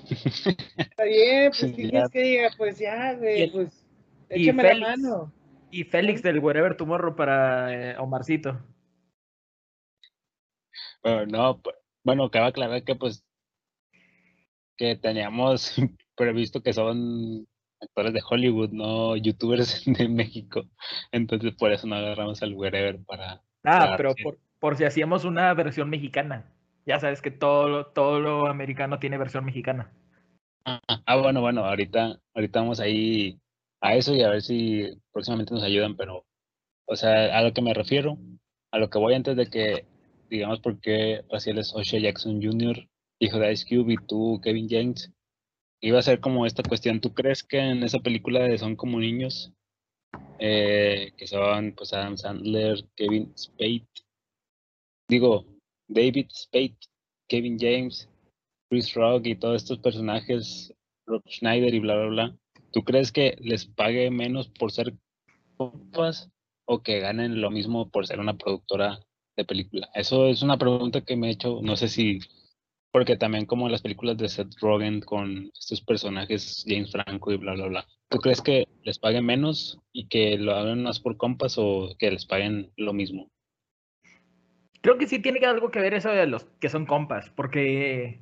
Está 0.10 1.04
bien, 1.04 1.52
pues 1.52 1.62
¿qué 1.76 1.90
quieres 1.90 2.10
que 2.10 2.24
diga? 2.24 2.50
Pues 2.58 2.80
ya, 2.80 3.14
güey, 3.14 3.52
pues 3.52 3.86
échame 4.30 4.64
Félix, 4.64 4.82
la 4.82 4.98
mano. 4.98 5.34
Y 5.70 5.84
Félix 5.84 6.24
del 6.24 6.40
Wherever 6.40 6.76
Tomorrow 6.76 7.16
para 7.16 7.92
eh, 7.92 7.98
Omarcito. 8.00 8.60
Bueno, 11.04 11.26
no, 11.26 11.62
bueno, 12.04 12.30
cabe 12.32 12.48
aclarar 12.48 12.84
que 12.84 12.96
pues 12.96 13.24
que 14.78 14.96
teníamos 14.96 15.76
previsto 16.16 16.62
que 16.62 16.74
son 16.74 17.48
actores 17.82 18.14
de 18.14 18.22
Hollywood, 18.28 18.72
no 18.72 19.16
youtubers 19.16 19.84
de 19.86 20.08
México. 20.08 20.64
Entonces 21.12 21.56
por 21.56 21.72
eso 21.72 21.88
no 21.88 21.96
agarramos 21.96 22.42
al 22.42 22.54
Wherever 22.54 23.04
para... 23.06 23.42
Ah, 23.64 23.80
para 23.80 23.98
pero 23.98 24.16
por, 24.24 24.40
por 24.60 24.78
si 24.78 24.86
hacíamos 24.86 25.26
una 25.26 25.54
versión 25.54 25.90
mexicana. 25.90 26.54
Ya 26.86 27.00
sabes 27.00 27.22
que 27.22 27.32
todo, 27.32 27.88
todo 27.88 28.20
lo 28.20 28.48
americano 28.48 29.00
tiene 29.00 29.18
versión 29.18 29.44
mexicana. 29.44 29.92
Ah, 30.64 30.82
ah, 30.88 31.16
bueno, 31.18 31.42
bueno, 31.42 31.66
ahorita, 31.66 32.20
ahorita 32.34 32.60
vamos 32.60 32.80
ahí 32.80 33.40
a 33.82 33.96
eso 33.96 34.14
y 34.14 34.22
a 34.22 34.30
ver 34.30 34.42
si 34.42 34.98
próximamente 35.12 35.54
nos 35.54 35.64
ayudan, 35.64 35.96
pero 35.96 36.26
o 36.86 36.96
sea, 36.96 37.38
a 37.38 37.42
lo 37.42 37.54
que 37.54 37.62
me 37.62 37.74
refiero, 37.74 38.18
a 38.72 38.80
lo 38.80 38.90
que 38.90 38.98
voy 38.98 39.14
antes 39.14 39.36
de 39.36 39.50
que, 39.50 39.86
digamos, 40.30 40.60
porque 40.60 41.24
Raciel 41.30 41.60
es 41.60 41.74
O'Shea 41.74 42.00
Jackson 42.00 42.42
Jr., 42.42 42.88
hijo 43.20 43.40
de 43.40 43.52
Ice 43.52 43.66
Cube, 43.68 43.94
y 43.94 44.08
tú, 44.08 44.40
Kevin 44.44 44.68
James, 44.70 45.12
iba 45.82 46.00
a 46.00 46.04
ser 46.04 46.20
como 46.20 46.46
esta 46.46 46.64
cuestión, 46.64 47.02
¿tú 47.02 47.14
crees 47.14 47.44
que 47.44 47.60
en 47.60 47.84
esa 47.84 48.00
película 48.00 48.42
de 48.42 48.58
Son 48.58 48.76
como 48.76 49.00
niños, 49.00 49.54
eh, 50.40 51.12
que 51.18 51.28
son 51.28 51.74
pues 51.76 51.94
Adam 51.94 52.18
Sandler, 52.18 52.84
Kevin 52.96 53.34
Spade, 53.38 53.88
digo, 55.10 55.46
David 55.88 56.28
Spade, 56.32 56.78
Kevin 57.28 57.58
James, 57.60 58.10
Chris 58.70 58.94
Rock 58.94 59.28
y 59.28 59.36
todos 59.36 59.64
estos 59.64 59.80
personajes, 59.80 60.74
Rob 61.06 61.24
Schneider 61.28 61.74
y 61.74 61.80
bla, 61.80 61.96
bla, 61.96 62.08
bla, 62.08 62.38
¿tú 62.72 62.84
crees 62.84 63.12
que 63.12 63.36
les 63.40 63.66
pague 63.66 64.10
menos 64.12 64.50
por 64.50 64.72
ser 64.72 64.94
compas 65.58 66.30
o 66.66 66.84
que 66.84 67.00
ganen 67.00 67.42
lo 67.42 67.50
mismo 67.50 67.90
por 67.90 68.06
ser 68.06 68.20
una 68.20 68.38
productora 68.38 69.00
de 69.38 69.46
película? 69.46 69.88
Eso 69.94 70.28
es 70.28 70.42
una 70.42 70.58
pregunta 70.58 71.02
que 71.02 71.16
me 71.16 71.28
he 71.28 71.32
hecho, 71.32 71.60
no 71.62 71.78
sé 71.78 71.88
si, 71.88 72.20
porque 72.92 73.16
también 73.16 73.46
como 73.46 73.70
las 73.70 73.82
películas 73.82 74.18
de 74.18 74.28
Seth 74.28 74.56
Rogen 74.60 75.00
con 75.02 75.50
estos 75.58 75.82
personajes, 75.82 76.66
James 76.68 76.92
Franco 76.92 77.32
y 77.32 77.38
bla, 77.38 77.54
bla, 77.54 77.68
bla, 77.68 77.88
¿tú 78.10 78.18
crees 78.18 78.42
que 78.42 78.68
les 78.84 79.00
paguen 79.00 79.26
menos 79.26 79.80
y 79.94 80.08
que 80.08 80.38
lo 80.38 80.54
hagan 80.56 80.84
más 80.84 81.00
por 81.00 81.16
compas 81.16 81.56
o 81.58 81.96
que 81.98 82.12
les 82.12 82.26
paguen 82.26 82.72
lo 82.76 82.92
mismo? 82.94 83.30
Creo 84.82 84.98
que 84.98 85.08
sí 85.08 85.20
tiene 85.20 85.46
algo 85.46 85.72
que 85.72 85.80
ver 85.80 85.94
eso 85.94 86.10
de 86.10 86.28
los 86.28 86.46
que 86.60 86.70
son 86.70 86.86
compas, 86.86 87.30
porque 87.30 88.22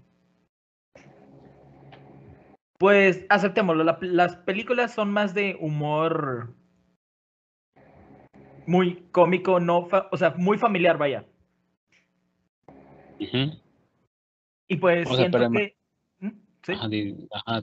pues 2.77 3.25
aceptémoslo, 3.29 3.83
la- 3.83 3.97
las 4.01 4.35
películas 4.37 4.93
son 4.93 5.09
más 5.11 5.33
de 5.33 5.57
humor 5.59 6.53
muy 8.65 9.03
cómico, 9.11 9.59
no, 9.59 9.87
o 10.11 10.17
sea, 10.17 10.33
muy 10.37 10.57
familiar, 10.57 10.97
vaya. 10.97 11.25
Y 14.67 14.77
pues 14.77 15.07
O 15.07 15.13
sea, 15.13 15.17
siento 15.17 15.37
pero 15.37 15.51
que... 15.51 15.75
¿Mm? 16.19 16.29
¿Sí? 16.63 16.71
Ajá, 16.73 16.87
di- 16.87 17.27
ajá. 17.31 17.61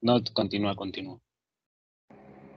No, 0.00 0.18
continúa, 0.34 0.74
continúa. 0.74 1.18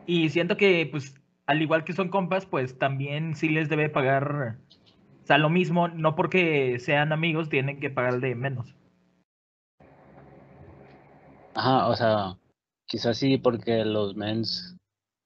Y 0.06 0.30
siento 0.30 0.58
que, 0.58 0.88
pues, 0.90 1.16
al 1.46 1.62
igual 1.62 1.84
que 1.84 1.94
son 1.94 2.10
compas, 2.10 2.46
pues 2.46 2.78
también 2.78 3.36
sí 3.36 3.50
les 3.50 3.70
debe 3.70 3.90
pagar, 3.90 4.58
o 5.24 5.26
sea, 5.26 5.38
lo 5.38 5.50
mismo, 5.50 5.88
no 5.88 6.16
porque 6.16 6.80
sean 6.80 7.12
amigos 7.12 7.50
tienen 7.50 7.80
que 7.80 7.90
pagar 7.90 8.20
de 8.20 8.36
menos. 8.36 8.76
Ajá, 11.54 11.88
o 11.88 11.96
sea, 11.96 12.38
quizás 12.88 13.18
sí 13.18 13.38
porque 13.38 13.86
los 13.86 14.16
mens, 14.16 14.78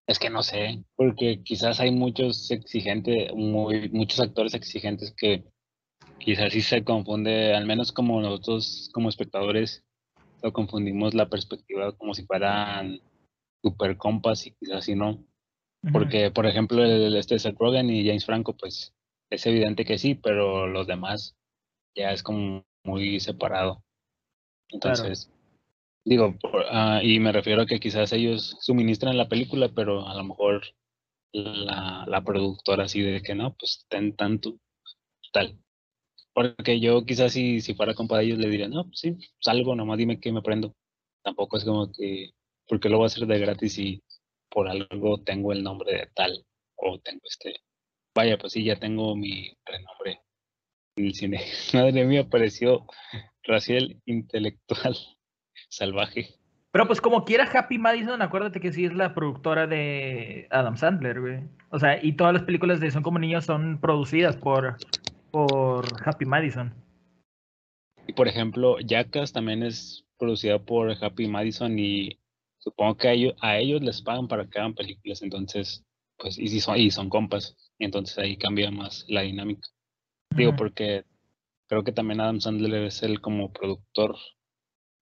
es 0.08 0.20
que 0.20 0.30
no 0.30 0.44
sé, 0.44 0.84
porque 0.96 1.42
quizás 1.44 1.80
hay 1.80 1.92
muchos 1.92 2.52
exigentes, 2.52 3.34
muy, 3.34 3.90
muchos 3.90 4.20
actores 4.20 4.54
exigentes 4.54 5.14
que 5.16 5.46
quizás 6.20 6.54
sí 6.54 6.62
se 6.62 6.84
confunde, 6.84 7.54
al 7.54 7.66
menos 7.66 7.92
como 7.92 8.22
nosotros 8.22 8.90
como 8.94 9.10
espectadores, 9.10 9.84
lo 10.42 10.52
confundimos 10.52 11.14
la 11.14 11.30
perspectiva 11.30 11.94
como 11.94 12.14
si 12.14 12.26
fueran 12.26 13.00
super 13.62 13.98
compas 13.98 14.46
y 14.46 14.52
quizás 14.52 14.86
sí 14.86 14.96
no. 14.96 15.24
Porque, 15.92 16.32
por 16.32 16.46
ejemplo, 16.46 16.84
el, 16.84 17.16
este 17.18 17.38
Seth 17.40 17.58
Rogen 17.58 17.90
y 17.90 18.06
James 18.06 18.26
Franco, 18.26 18.56
pues 18.56 18.94
es 19.30 19.46
evidente 19.46 19.84
que 19.84 19.98
sí, 19.98 20.16
pero 20.16 20.68
los 20.68 20.88
demás 20.88 21.36
ya 21.96 22.12
es 22.12 22.24
como 22.24 22.64
muy 22.86 23.20
separado. 23.20 23.84
Entonces, 24.70 25.30
digo, 26.06 26.36
ah, 26.70 27.02
y 27.04 27.20
me 27.20 27.32
refiero 27.32 27.64
a 27.64 27.66
que 27.66 27.80
quizás 27.80 28.12
ellos 28.14 28.58
suministran 28.62 29.18
la 29.18 29.30
película, 29.30 29.70
pero 29.74 30.08
a 30.08 30.16
lo 30.16 30.24
mejor 30.24 30.64
la, 31.32 32.06
la 32.08 32.24
productora 32.24 32.86
así 32.86 33.02
de 33.02 33.22
que 33.22 33.36
no, 33.36 33.56
pues 33.56 33.86
ten 33.90 34.16
tanto, 34.16 34.60
tal. 35.32 35.60
Porque 36.34 36.80
yo 36.80 37.06
quizás 37.06 37.34
si, 37.34 37.62
si 37.62 37.76
fuera 37.76 37.94
compa 37.94 38.18
de 38.18 38.26
ellos 38.26 38.40
le 38.40 38.50
diría, 38.50 38.68
no, 38.68 38.86
pues 38.86 39.00
sí, 39.00 39.18
salgo, 39.40 39.76
nomás 39.76 39.98
dime 39.98 40.20
que 40.20 40.32
me 40.32 40.42
prendo. 40.42 40.76
Tampoco 41.24 41.58
es 41.58 41.66
como 41.66 41.92
que, 41.92 42.32
porque 42.68 42.90
lo 42.90 42.98
voy 42.98 43.06
a 43.06 43.08
hacer 43.08 43.28
de 43.28 43.40
gratis 43.40 43.78
y 43.80 44.04
por 44.50 44.68
algo 44.70 45.24
tengo 45.24 45.54
el 45.54 45.64
nombre 45.64 45.94
de 45.94 46.08
tal, 46.16 46.46
o 46.76 47.00
tengo 47.00 47.22
este, 47.26 47.56
vaya, 48.16 48.38
pues 48.38 48.54
sí, 48.54 48.64
ya 48.64 48.80
tengo 48.80 49.16
mi 49.16 49.52
renombre 49.66 50.22
en 50.98 51.06
el 51.06 51.14
cine. 51.16 51.42
Madre 51.74 52.06
mía, 52.06 52.28
pareció 52.30 52.86
racial 53.44 54.02
intelectual 54.06 54.96
salvaje. 55.70 56.36
Pero 56.72 56.88
pues 56.88 57.02
como 57.02 57.24
quiera 57.24 57.50
Happy 57.54 57.78
Madison, 57.78 58.22
acuérdate 58.22 58.60
que 58.60 58.74
sí 58.74 58.86
es 58.86 58.94
la 58.94 59.14
productora 59.14 59.68
de 59.68 60.48
Adam 60.50 60.76
Sandler, 60.76 61.22
güey. 61.22 61.40
O 61.70 61.80
sea, 61.80 62.04
y 62.04 62.14
todas 62.14 62.34
las 62.34 62.44
películas 62.44 62.80
de 62.80 62.90
Son 62.90 63.04
como 63.04 63.20
niños 63.20 63.46
son 63.46 63.80
producidas 63.80 64.38
por, 64.38 64.78
por 65.30 65.86
Happy 66.04 66.26
Madison. 66.26 66.74
Y 68.08 68.14
por 68.14 68.28
ejemplo, 68.28 68.78
Jackass 68.80 69.34
también 69.34 69.62
es 69.62 70.06
producida 70.18 70.58
por 70.58 70.92
Happy 71.04 71.28
Madison 71.28 71.78
y 71.78 72.20
supongo 72.58 72.98
que 72.98 73.08
a 73.08 73.14
ellos, 73.14 73.36
a 73.42 73.58
ellos 73.58 73.82
les 73.82 74.02
pagan 74.02 74.28
para 74.28 74.48
que 74.48 74.58
hagan 74.58 74.74
películas, 74.74 75.22
entonces, 75.22 75.86
pues, 76.18 76.40
y 76.40 76.48
si 76.48 76.60
son, 76.60 76.78
y 76.78 76.90
son 76.92 77.10
compas, 77.10 77.56
y 77.78 77.86
entonces 77.86 78.18
ahí 78.18 78.38
cambia 78.38 78.72
más 78.72 79.06
la 79.10 79.22
dinámica. 79.22 79.68
Digo, 80.36 80.56
porque 80.56 81.04
creo 81.68 81.84
que 81.84 81.92
también 81.92 82.22
Adam 82.22 82.40
Sandler 82.40 82.86
es 82.86 83.04
el 83.04 83.22
como 83.22 83.52
productor 83.52 84.16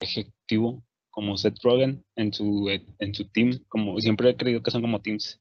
ejecutivo, 0.01 0.83
como 1.09 1.37
Seth 1.37 1.61
Rogen 1.63 2.03
en 2.15 2.33
su, 2.33 2.69
en 2.69 3.13
su 3.13 3.29
team, 3.29 3.59
como 3.69 3.99
siempre 3.99 4.29
he 4.29 4.35
creído 4.35 4.63
que 4.63 4.71
son 4.71 4.81
como 4.81 5.01
teams. 5.01 5.39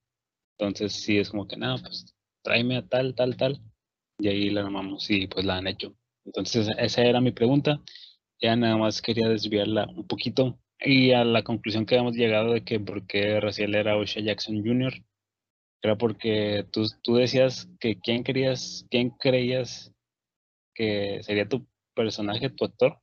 Entonces 0.59 0.93
sí 0.93 1.19
es 1.19 1.31
como 1.31 1.47
que 1.49 1.57
nada, 1.57 1.79
pues 1.79 2.15
tráeme 2.43 2.77
a 2.77 2.87
tal, 2.87 3.15
tal, 3.15 3.37
tal, 3.37 3.61
y 4.19 4.29
ahí 4.29 4.51
la 4.51 4.63
armamos 4.63 5.11
y 5.11 5.27
pues 5.27 5.45
la 5.45 5.57
han 5.57 5.67
hecho. 5.67 5.95
Entonces 6.25 6.69
esa 6.79 7.03
era 7.03 7.21
mi 7.21 7.33
pregunta. 7.33 7.81
Ya 8.41 8.57
nada 8.57 8.77
más 8.77 9.03
quería 9.03 9.29
desviarla 9.29 9.87
un 9.95 10.07
poquito 10.07 10.59
y 10.81 11.13
a 11.13 11.25
la 11.25 11.43
conclusión 11.43 11.85
que 11.85 11.95
habíamos 11.95 12.17
llegado 12.17 12.53
de 12.53 12.65
que 12.65 12.81
por 12.81 13.07
qué 13.07 13.41
Raciel 13.41 13.75
era 13.75 13.97
O'Shea 13.97 14.23
Jackson 14.23 14.63
Jr. 14.65 14.95
Era 15.83 15.97
porque 15.97 16.67
tú, 16.73 16.87
tú 17.03 17.17
decías 17.17 17.69
que 17.81 17.99
quién 18.01 18.25
querías, 18.25 18.87
quién 18.91 19.11
creías 19.11 19.93
que 20.75 21.23
sería 21.23 21.49
tu 21.49 21.67
personaje, 21.95 22.51
tu 22.51 22.65
actor. 22.65 22.99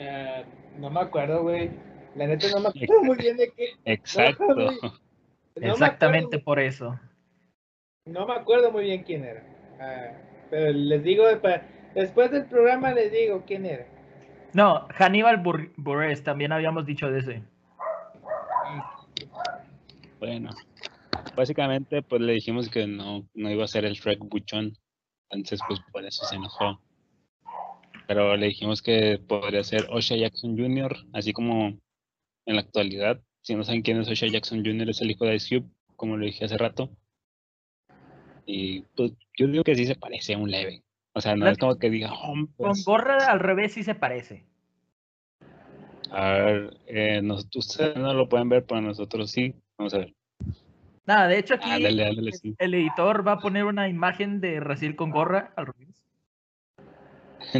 Ah, 0.00 0.42
no 0.78 0.90
me 0.90 1.00
acuerdo, 1.00 1.42
güey. 1.42 1.70
La 2.14 2.26
neta 2.26 2.48
no 2.50 2.60
me 2.60 2.68
acuerdo 2.84 3.02
muy 3.04 3.16
bien 3.16 3.36
de 3.36 3.50
qué. 3.52 3.70
Exacto. 3.84 4.54
No 5.58 5.72
Exactamente 5.72 6.36
acuerdo- 6.36 6.44
por 6.44 6.58
eso. 6.60 7.00
No 8.04 8.26
me 8.26 8.34
acuerdo 8.34 8.70
muy 8.70 8.84
bien 8.84 9.04
quién 9.04 9.24
era. 9.24 9.42
Ah, 9.80 10.12
pero 10.50 10.70
les 10.70 11.02
digo, 11.02 11.24
después 11.94 12.30
del 12.30 12.44
programa 12.44 12.92
les 12.92 13.10
digo 13.10 13.42
quién 13.46 13.64
era. 13.64 13.86
No, 14.52 14.86
Hannibal 14.90 15.42
Bur- 15.42 15.72
Buress, 15.78 16.22
también 16.22 16.52
habíamos 16.52 16.84
dicho 16.84 17.10
de 17.10 17.20
ese. 17.20 17.42
Bueno, 20.18 20.50
básicamente 21.34 22.02
pues 22.02 22.20
le 22.20 22.32
dijimos 22.34 22.68
que 22.68 22.86
no, 22.86 23.26
no 23.34 23.50
iba 23.50 23.64
a 23.64 23.68
ser 23.68 23.84
el 23.86 23.94
Shrek 23.94 24.18
buchón, 24.20 24.76
entonces 25.30 25.60
pues 25.66 25.80
por 25.92 26.04
eso 26.04 26.24
se 26.26 26.36
enojó. 26.36 26.80
Pero 28.06 28.36
le 28.36 28.46
dijimos 28.46 28.82
que 28.82 29.18
podría 29.18 29.64
ser 29.64 29.86
O'Shea 29.90 30.16
Jackson 30.18 30.56
Jr., 30.56 30.96
así 31.12 31.32
como 31.32 31.68
en 32.46 32.54
la 32.54 32.60
actualidad. 32.60 33.20
Si 33.42 33.54
no 33.54 33.64
saben 33.64 33.82
quién 33.82 34.00
es 34.00 34.08
O'Shea 34.08 34.28
Jackson 34.30 34.64
Jr., 34.64 34.90
es 34.90 35.00
el 35.00 35.10
hijo 35.10 35.24
de 35.24 35.34
Ice 35.36 35.58
Cube, 35.60 35.70
como 35.96 36.16
lo 36.16 36.24
dije 36.24 36.44
hace 36.44 36.56
rato. 36.58 36.90
Y 38.44 38.82
pues 38.96 39.12
yo 39.36 39.48
digo 39.48 39.64
que 39.64 39.74
sí 39.74 39.86
se 39.86 39.96
parece 39.96 40.34
a 40.34 40.38
un 40.38 40.50
leve. 40.50 40.82
O 41.14 41.20
sea, 41.20 41.34
no 41.34 41.46
La- 41.46 41.52
es 41.52 41.58
como 41.58 41.78
que 41.78 41.90
diga, 41.90 42.12
"Oh, 42.12 42.34
Con 42.34 42.46
pues, 42.56 42.84
gorra 42.84 43.16
al 43.30 43.40
revés 43.40 43.72
sí 43.72 43.82
se 43.82 43.94
parece. 43.94 44.44
a 46.12 46.30
ver, 46.30 46.76
eh, 46.86 47.20
nos- 47.20 47.48
ustedes 47.54 47.96
no 47.96 48.14
lo 48.14 48.28
pueden 48.28 48.48
ver, 48.48 48.64
pero 48.64 48.80
nosotros 48.80 49.30
sí. 49.30 49.52
Vamos 49.76 49.92
a 49.94 49.98
ver. 49.98 50.14
Nada, 51.04 51.26
de 51.26 51.38
hecho 51.38 51.54
aquí 51.54 51.68
sí. 52.32 52.54
el 52.58 52.74
editor 52.74 53.26
va 53.26 53.32
a 53.32 53.38
poner 53.40 53.64
una 53.64 53.88
imagen 53.88 54.40
de 54.40 54.60
Raciel 54.60 54.94
con 54.94 55.10
gorra 55.10 55.52
al 55.56 55.66
revés. 55.66 56.05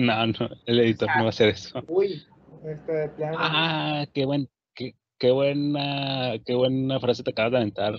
No, 0.07 0.27
no, 0.27 0.51
el 0.67 0.81
editor 0.81 1.09
no 1.17 1.23
va 1.23 1.27
a 1.27 1.31
hacer 1.31 1.49
eso. 1.51 1.83
Uy, 1.89 2.23
esta 2.65 2.93
de 2.93 3.09
plano. 3.11 3.37
Ah, 3.41 4.07
qué 4.13 4.25
buen, 4.25 4.49
qué, 4.75 4.95
qué 5.19 5.31
buena, 5.31 6.35
qué 6.45 6.55
buena 6.55 7.01
frase 7.01 7.23
te 7.23 7.31
acabas 7.31 7.53
de 7.53 7.59
aventar. 7.59 7.95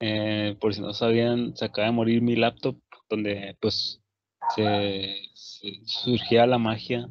Eh, 0.00 0.56
por 0.60 0.74
si 0.74 0.80
no 0.80 0.92
sabían, 0.94 1.56
se 1.56 1.64
acaba 1.64 1.86
de 1.86 1.92
morir 1.92 2.22
mi 2.22 2.36
laptop, 2.36 2.78
donde 3.08 3.56
pues 3.60 4.00
se, 4.54 5.16
se 5.34 5.80
surgía 5.84 6.46
la 6.46 6.58
magia 6.58 7.08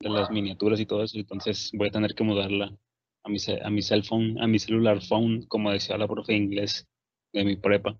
de 0.00 0.08
las 0.08 0.30
miniaturas 0.30 0.80
y 0.80 0.86
todo 0.86 1.02
eso, 1.02 1.18
entonces 1.18 1.70
voy 1.74 1.88
a 1.88 1.90
tener 1.90 2.14
que 2.14 2.24
mudarla 2.24 2.74
a 3.22 3.28
mi, 3.28 3.36
a 3.62 3.68
mi 3.70 3.82
cell 3.82 4.02
phone, 4.02 4.40
a 4.40 4.46
mi 4.46 4.58
celular 4.58 5.02
phone, 5.02 5.42
como 5.46 5.70
decía 5.70 5.98
la 5.98 6.08
profe 6.08 6.32
de 6.32 6.38
inglés 6.38 6.88
de 7.34 7.44
mi 7.44 7.56
prepa. 7.56 7.98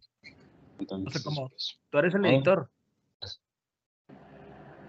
Entonces, 0.78 1.23
como- 1.23 1.49
pues, 1.50 1.78
Tú 1.90 1.99
eres 1.99 2.14
el 2.14 2.25
editor. 2.25 2.70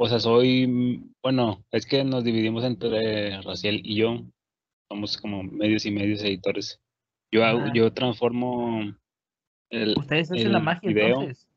O 0.03 0.07
sea, 0.07 0.17
soy, 0.19 0.65
mm, 0.65 1.13
bueno, 1.21 1.63
es 1.69 1.85
que 1.85 2.03
nos 2.03 2.23
dividimos 2.23 2.63
entre 2.63 3.39
Raciel 3.43 3.81
y 3.83 3.97
yo. 3.97 4.23
Somos 4.89 5.15
como 5.15 5.43
medios 5.43 5.85
y 5.85 5.91
medios 5.91 6.23
editores. 6.23 6.81
Yo 7.31 7.45
hago, 7.45 7.65
yo 7.75 7.93
transformo 7.93 8.81
El, 9.69 9.95
Ustedes 9.95 10.31
hacen 10.31 10.53
la 10.53 10.59
magia 10.59 10.89
video. 10.89 11.21
entonces. 11.21 11.47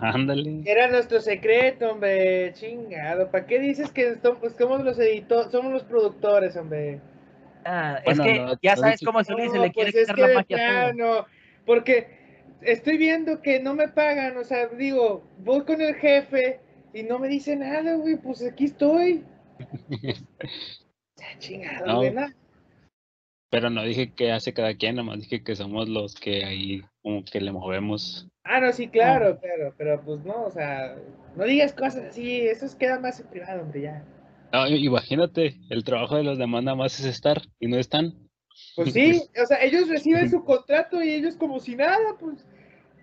Ándale. 0.00 0.62
Era 0.66 0.90
nuestro 0.90 1.20
secreto, 1.20 1.92
hombre, 1.92 2.52
chingado. 2.54 3.30
¿Para 3.30 3.46
qué 3.46 3.60
dices 3.60 3.92
que 3.92 4.16
pues, 4.40 4.56
somos 4.58 4.82
los 4.82 4.98
editores, 4.98 5.52
somos 5.52 5.72
los 5.72 5.84
productores, 5.84 6.56
hombre? 6.56 7.00
Ah, 7.64 8.00
Bueno, 8.04 8.24
es 8.24 8.32
que 8.32 8.40
no, 8.40 8.52
ya 8.60 8.74
no 8.74 8.80
sabes 8.80 9.00
cómo 9.04 9.22
se 9.22 9.32
No, 9.32 9.38
le 9.38 9.70
quiere 9.70 9.92
pues 9.92 9.94
es 9.94 10.00
quitar 10.08 10.16
que 10.16 10.22
la 10.22 10.34
magia 10.34 10.56
a 10.56 10.70
todo. 10.90 10.92
plano, 10.92 11.26
porque 11.64 12.08
estoy 12.62 12.98
viendo 12.98 13.40
que 13.42 13.60
no 13.60 13.74
me 13.74 13.86
pagan, 13.86 14.36
o 14.38 14.42
sea, 14.42 14.66
digo, 14.66 15.22
voy 15.38 15.62
con 15.62 15.80
el 15.80 15.94
jefe 15.94 16.66
y 16.98 17.02
no 17.04 17.18
me 17.18 17.28
dice 17.28 17.54
nada, 17.56 17.94
güey, 17.96 18.16
pues 18.16 18.44
aquí 18.44 18.64
estoy. 18.66 19.24
Ya, 21.16 21.38
chingado, 21.40 21.84
No. 21.84 22.10
no. 22.12 22.26
Pero 23.50 23.70
no 23.70 23.82
dije 23.82 24.12
que 24.12 24.30
hace 24.30 24.52
cada 24.52 24.74
quien, 24.76 24.94
nomás 24.94 25.18
dije 25.20 25.42
que 25.42 25.56
somos 25.56 25.88
los 25.88 26.14
que 26.14 26.44
ahí 26.44 26.82
como 27.02 27.24
que 27.24 27.40
le 27.40 27.50
movemos. 27.50 28.28
Ah, 28.44 28.60
no, 28.60 28.72
sí, 28.72 28.86
claro, 28.88 29.38
claro, 29.40 29.74
pero 29.76 30.00
pues 30.04 30.24
no, 30.24 30.44
o 30.44 30.50
sea, 30.50 30.96
no 31.34 31.44
digas 31.44 31.72
cosas 31.72 32.04
así, 32.10 32.42
eso 32.42 32.66
es- 32.66 32.76
queda 32.76 33.00
más 33.00 33.18
en 33.18 33.26
privado, 33.26 33.62
hombre, 33.62 33.80
ya. 33.82 34.04
No, 34.52 34.68
imagínate, 34.68 35.56
el 35.70 35.82
trabajo 35.82 36.16
de 36.16 36.22
los 36.24 36.38
demás 36.38 36.62
nada 36.62 36.76
más 36.76 37.00
es 37.00 37.06
estar 37.06 37.42
y 37.58 37.66
no 37.66 37.78
están. 37.78 38.14
Pues 38.76 38.92
sí, 38.92 39.22
o 39.42 39.46
sea, 39.46 39.62
ellos 39.64 39.88
reciben 39.88 40.30
su 40.30 40.44
contrato 40.44 41.02
y 41.02 41.10
ellos 41.10 41.36
como 41.36 41.58
si 41.58 41.74
nada, 41.74 42.16
pues. 42.20 42.44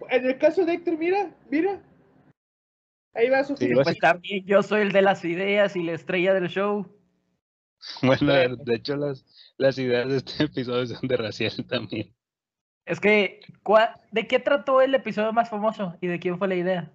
En 0.09 0.25
el 0.25 0.37
caso 0.37 0.63
de 0.65 0.73
Héctor, 0.73 0.97
mira, 0.97 1.35
mira. 1.49 1.81
Ahí 3.15 3.29
va 3.29 3.43
su 3.43 3.55
Sí, 3.57 3.73
vas- 3.73 3.85
Pues 3.85 3.97
también 3.99 4.45
yo 4.45 4.61
soy 4.61 4.81
el 4.81 4.91
de 4.91 5.01
las 5.01 5.23
ideas 5.25 5.75
y 5.75 5.83
la 5.83 5.93
estrella 5.93 6.33
del 6.33 6.49
show. 6.49 6.85
Bueno, 8.01 8.33
de 8.57 8.75
hecho 8.75 8.95
las, 8.97 9.25
las 9.57 9.77
ideas 9.77 10.07
de 10.09 10.17
este 10.17 10.43
episodio 10.45 10.85
son 10.87 11.07
de 11.07 11.17
Raciel 11.17 11.65
también. 11.67 12.13
Es 12.85 12.99
que, 12.99 13.39
¿cuá- 13.63 14.01
¿de 14.11 14.27
qué 14.27 14.39
trató 14.39 14.81
el 14.81 14.93
episodio 14.93 15.33
más 15.33 15.49
famoso 15.49 15.97
y 16.01 16.07
de 16.07 16.19
quién 16.19 16.37
fue 16.37 16.47
la 16.47 16.55
idea? 16.55 16.91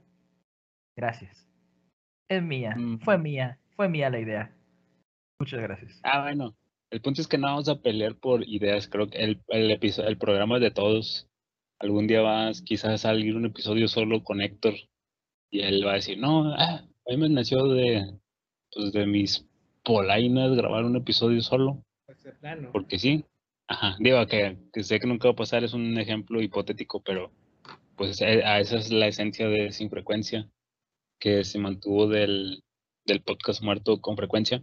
Gracias. 0.97 1.49
Es 2.29 2.43
mía, 2.43 2.75
Mm. 2.77 3.01
fue 3.01 3.19
mía, 3.19 3.59
fue 3.75 3.89
mía 3.89 4.11
la 4.11 4.21
idea. 4.21 4.55
Muchas 5.41 5.61
gracias. 5.61 6.01
Ah, 6.05 6.23
bueno, 6.23 6.55
el 6.91 7.01
punto 7.01 7.21
es 7.23 7.27
que 7.29 7.39
no 7.39 7.47
vamos 7.47 7.69
a 7.69 7.81
pelear 7.81 8.15
por 8.15 8.47
ideas. 8.47 8.87
Creo 8.89 9.09
que 9.09 9.19
el, 9.19 9.43
el, 9.49 9.71
episodio, 9.71 10.09
el 10.09 10.19
programa 10.19 10.57
es 10.57 10.63
de 10.63 10.71
todos. 10.71 11.29
Algún 11.79 12.07
día 12.07 12.21
va 12.21 12.51
quizás 12.65 13.01
salir 13.01 13.35
un 13.37 13.47
episodio 13.47 13.89
solo 13.89 14.23
con 14.23 14.43
Héctor 14.43 14.75
y 15.51 15.61
él 15.61 15.85
va 15.87 15.93
a 15.93 15.95
decir, 15.97 16.19
no, 16.19 16.53
ah, 16.55 16.83
a 16.85 17.11
mí 17.11 17.17
me 17.17 17.29
nació 17.29 17.65
de, 17.69 18.19
pues, 18.73 18.93
de 18.93 19.07
mis 19.07 19.47
polainas 19.85 20.55
grabar 20.57 20.85
un 20.85 20.97
episodio 20.97 21.41
solo, 21.43 21.83
Pues, 22.07 22.19
plano. 22.41 22.71
porque 22.73 22.99
sí. 22.99 23.25
Ajá, 23.69 23.97
digo 24.01 24.27
que, 24.27 24.59
que 24.73 24.83
sé 24.83 24.99
que 24.99 25.07
nunca 25.07 25.29
va 25.29 25.33
a 25.33 25.37
pasar, 25.37 25.63
es 25.63 25.75
un 25.75 25.97
ejemplo 25.99 26.41
hipotético, 26.43 27.01
pero 27.03 27.31
pues 27.97 28.21
eh, 28.21 28.43
a 28.45 28.59
esa 28.61 28.79
es 28.79 28.91
la 28.91 29.07
esencia 29.07 29.47
de 29.49 29.71
Sin 29.73 29.91
Frecuencia, 29.91 30.49
que 31.21 31.45
se 31.45 31.59
mantuvo 31.59 32.09
del, 32.09 32.63
del 33.05 33.23
podcast 33.23 33.63
muerto 33.63 34.01
con 34.01 34.17
frecuencia, 34.17 34.63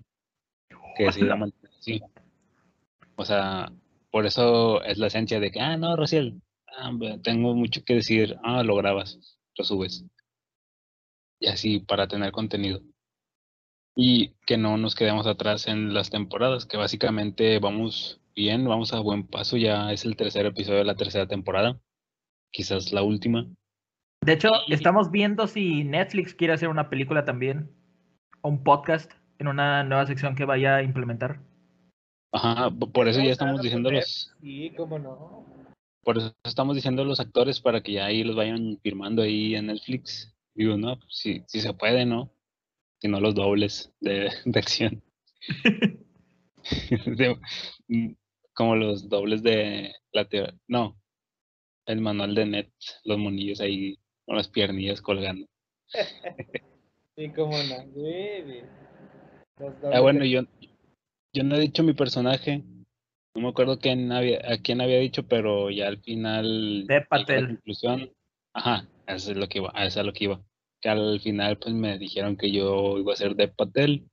que 0.98 1.12
se 1.12 1.22
iba 1.22 1.34
a 1.34 1.38
mantener 1.38 1.72
así. 1.78 2.02
O 3.16 3.24
sea, 3.26 3.72
por 4.12 4.26
eso 4.26 4.84
es 4.84 4.98
la 4.98 5.08
esencia 5.08 5.40
de 5.40 5.52
que, 5.52 5.60
ah, 5.62 5.78
no, 5.78 5.96
Rociel, 5.96 6.42
ah, 6.78 6.92
tengo 7.24 7.54
mucho 7.56 7.84
que 7.86 7.96
decir, 7.96 8.36
ah, 8.44 8.64
lo 8.64 8.76
grabas, 8.76 9.38
lo 9.58 9.64
subes. 9.64 10.04
Y 11.40 11.48
así 11.48 11.80
para 11.80 12.08
tener 12.08 12.32
contenido. 12.32 12.82
Y 13.96 14.34
que 14.46 14.58
no 14.58 14.78
nos 14.78 14.96
quedemos 14.96 15.26
atrás 15.28 15.68
en 15.68 15.94
las 15.94 16.10
temporadas, 16.10 16.66
que 16.66 16.78
básicamente 16.78 17.60
vamos 17.60 18.22
bien, 18.36 18.66
vamos 18.68 18.94
a 18.94 19.00
buen 19.00 19.26
paso, 19.26 19.58
ya 19.58 19.92
es 19.92 20.06
el 20.06 20.16
tercer 20.16 20.46
episodio 20.46 20.80
de 20.80 20.86
la 20.86 20.96
tercera 20.96 21.28
temporada, 21.28 21.80
quizás 22.52 22.92
la 22.94 23.02
última. 23.02 23.48
De 24.24 24.34
hecho, 24.34 24.50
Y- 24.68 24.74
estamos 24.74 25.10
viendo 25.10 25.48
si 25.48 25.84
Netflix 25.84 26.36
quiere 26.36 26.54
hacer 26.54 26.70
una 26.70 26.90
película 26.90 27.26
también, 27.26 27.72
o 28.42 28.50
un 28.50 28.64
podcast 28.64 29.12
en 29.40 29.48
una 29.48 29.84
nueva 29.84 30.06
sección 30.06 30.36
que 30.36 30.46
vaya 30.46 30.76
a 30.78 30.84
implementar. 30.84 31.40
Ajá, 32.32 32.70
por 32.70 33.08
eso 33.08 33.20
ya 33.22 33.32
estamos 33.32 33.54
darlo 33.58 33.64
diciendo 33.64 33.90
por 33.90 33.96
los, 33.96 34.36
Sí, 34.42 34.72
cómo 34.76 35.00
no. 35.00 35.46
por 36.04 36.18
eso 36.18 36.36
estamos 36.44 36.76
diciendo 36.76 37.04
los 37.06 37.20
actores 37.20 37.60
para 37.62 37.82
que 37.82 37.94
ya 37.94 38.06
ahí 38.06 38.24
los 38.24 38.36
vayan 38.36 38.78
firmando 38.84 39.22
ahí 39.24 39.56
en 39.56 39.68
Netflix. 39.68 40.36
Digo, 40.58 40.76
no, 40.76 40.98
pues 40.98 41.16
sí, 41.16 41.44
sí 41.48 41.62
se 41.62 41.72
puede, 41.74 42.04
¿no? 42.06 42.32
Si 43.00 43.08
no 43.08 43.20
los 43.22 43.36
dobles 43.36 43.94
de, 44.00 44.30
de 44.46 44.60
acción. 44.60 45.04
De- 47.06 47.38
mm, 47.88 48.14
como 48.54 48.76
los 48.76 49.08
dobles 49.08 49.44
de 49.44 49.94
la 50.12 50.28
teo- 50.28 50.52
no, 50.68 51.00
el 51.86 52.02
manual 52.02 52.34
de 52.36 52.46
net, 52.48 52.70
los 53.06 53.18
monillos 53.20 53.62
ahí 53.62 53.98
con 54.26 54.36
las 54.36 54.48
piernillas 54.50 55.02
colgando. 55.02 55.48
Sí, 57.16 57.32
cómo 57.36 57.58
no. 57.58 57.78
Los 59.58 59.74
Ah, 59.74 59.74
dobles 59.82 60.02
bueno, 60.04 60.20
de- 60.20 60.30
yo, 60.30 60.42
yo 61.34 61.44
no 61.44 61.56
he 61.56 61.60
dicho 61.62 61.82
mi 61.82 61.94
personaje. 61.94 62.64
No 63.34 63.42
me 63.42 63.50
acuerdo 63.50 63.80
quién 63.80 64.12
había, 64.12 64.40
a 64.54 64.60
quién 64.60 64.82
había 64.82 65.00
dicho, 65.00 65.28
pero 65.28 65.72
ya 65.72 65.88
al 65.88 66.00
final. 66.04 66.82
Llegué 66.82 66.94
a 66.96 67.00
la 67.00 67.08
Patel. 67.08 67.48
conclusión. 67.48 68.14
Ajá, 68.54 68.88
eso 69.08 69.32
es 69.32 69.38
lo 69.38 69.48
que 69.48 69.58
iba, 69.58 69.72
a 69.74 69.86
eso 69.88 70.00
es 70.02 70.06
lo 70.06 70.14
que 70.14 70.26
iba. 70.26 70.44
Que 70.82 70.90
al 70.90 71.20
final, 71.20 71.58
pues 71.58 71.74
me 71.74 71.98
dijeron 71.98 72.38
que 72.38 72.52
yo 72.52 72.98
iba 72.98 73.14
a 73.14 73.16
ser 73.18 73.36
Dev 73.36 73.56
Patel. 73.56 74.10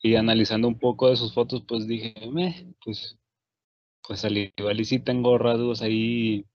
Y 0.00 0.14
analizando 0.14 0.68
un 0.68 0.78
poco 0.78 1.10
de 1.10 1.16
sus 1.16 1.34
fotos, 1.34 1.64
pues 1.66 1.86
dije, 1.88 2.14
"Meh, 2.30 2.72
pues, 2.84 3.18
pues 4.06 4.24
al 4.24 4.36
igual 4.38 4.80
y 4.80 4.84
sí 4.84 5.00
tengo 5.00 5.36
rasgos 5.38 5.82
ahí. 5.82 6.46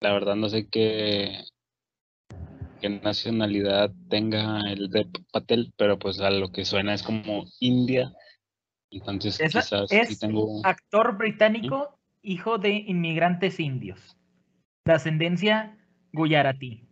La 0.00 0.12
verdad 0.12 0.34
no 0.34 0.48
sé 0.48 0.68
qué, 0.68 1.44
qué 2.80 2.88
nacionalidad 2.88 3.92
tenga 4.08 4.62
el 4.70 4.90
Dev 4.90 5.08
Patel, 5.30 5.72
pero 5.76 5.98
pues 5.98 6.20
a 6.20 6.30
lo 6.30 6.50
que 6.50 6.64
suena 6.64 6.94
es 6.94 7.02
como 7.02 7.44
India. 7.60 8.12
Entonces 8.90 9.38
Esa- 9.38 9.60
quizás 9.60 9.90
sí 9.90 9.96
es 9.98 10.18
tengo... 10.18 10.62
Actor 10.64 11.16
británico, 11.16 11.98
hijo 12.22 12.58
de 12.58 12.70
inmigrantes 12.70 13.60
indios. 13.60 14.16
De 14.84 14.92
ascendencia 14.94 15.78
guyaratí. 16.12 16.89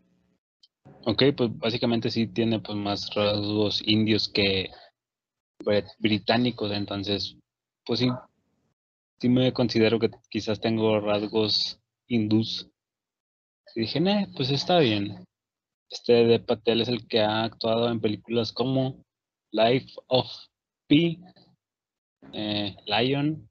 Ok, 1.11 1.23
pues 1.35 1.59
básicamente 1.59 2.11
sí 2.11 2.27
tiene 2.27 2.61
pues 2.61 2.77
más 2.77 3.09
rasgos 3.15 3.81
indios 3.87 4.29
que 4.29 4.69
brit- 5.65 5.95
británicos, 5.99 6.71
entonces 6.71 7.35
pues 7.87 8.01
sí, 8.01 8.11
sí 9.19 9.31
me 9.31 9.55
considero 9.55 9.99
que 9.99 10.11
quizás 10.29 10.61
tengo 10.61 11.01
rasgos 11.01 11.81
hindús. 12.09 12.69
Y 13.75 13.81
dije, 13.81 14.01
"Nah, 14.01 14.27
pues 14.37 14.51
está 14.51 14.81
bien. 14.81 15.25
Este 15.89 16.13
de 16.27 16.41
Patel 16.41 16.83
es 16.83 16.89
el 16.89 17.09
que 17.09 17.23
ha 17.23 17.45
actuado 17.45 17.89
en 17.91 18.01
películas 18.01 18.53
como 18.53 19.03
Life 19.51 19.95
of 20.09 20.27
Pi, 20.89 21.23
eh, 22.35 22.77
Lion 22.85 23.49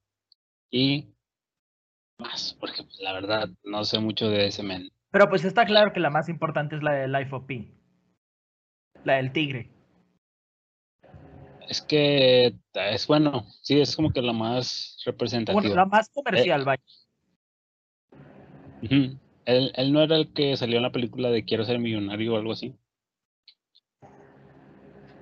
y 0.70 1.08
más, 2.20 2.56
porque 2.60 2.84
pues, 2.84 3.00
la 3.00 3.14
verdad 3.14 3.50
no 3.64 3.84
sé 3.84 3.98
mucho 3.98 4.30
de 4.30 4.46
ese 4.46 4.62
men. 4.62 4.92
Pero 5.12 5.30
pues 5.30 5.46
está 5.46 5.66
claro 5.66 5.94
que 5.94 6.00
la 6.00 6.10
más 6.10 6.30
importante 6.30 6.76
es 6.76 6.84
la 6.84 6.92
de 6.92 7.08
Life 7.08 7.34
of 7.34 7.46
Pi. 7.46 7.74
La 9.04 9.16
del 9.16 9.32
tigre. 9.32 9.70
Es 11.70 11.82
que 11.82 12.56
es 12.74 13.08
bueno, 13.08 13.46
sí, 13.62 13.80
es 13.80 13.96
como 13.96 14.12
que 14.12 14.22
la 14.22 14.34
más 14.34 15.02
representativa. 15.06 15.62
Bueno, 15.62 15.76
la 15.76 15.86
más 15.86 16.10
comercial, 16.10 16.64
vaya. 16.64 16.84
Ujú. 18.82 19.18
él, 19.46 19.72
él 19.76 19.92
no 19.92 20.02
era 20.02 20.16
el 20.18 20.32
que 20.34 20.56
salió 20.56 20.78
en 20.78 20.84
la 20.84 20.92
película 20.92 21.30
de 21.30 21.44
Quiero 21.44 21.66
ser 21.66 21.80
millonario 21.80 22.34
o 22.34 22.38
algo 22.38 22.54
así. 22.54 22.76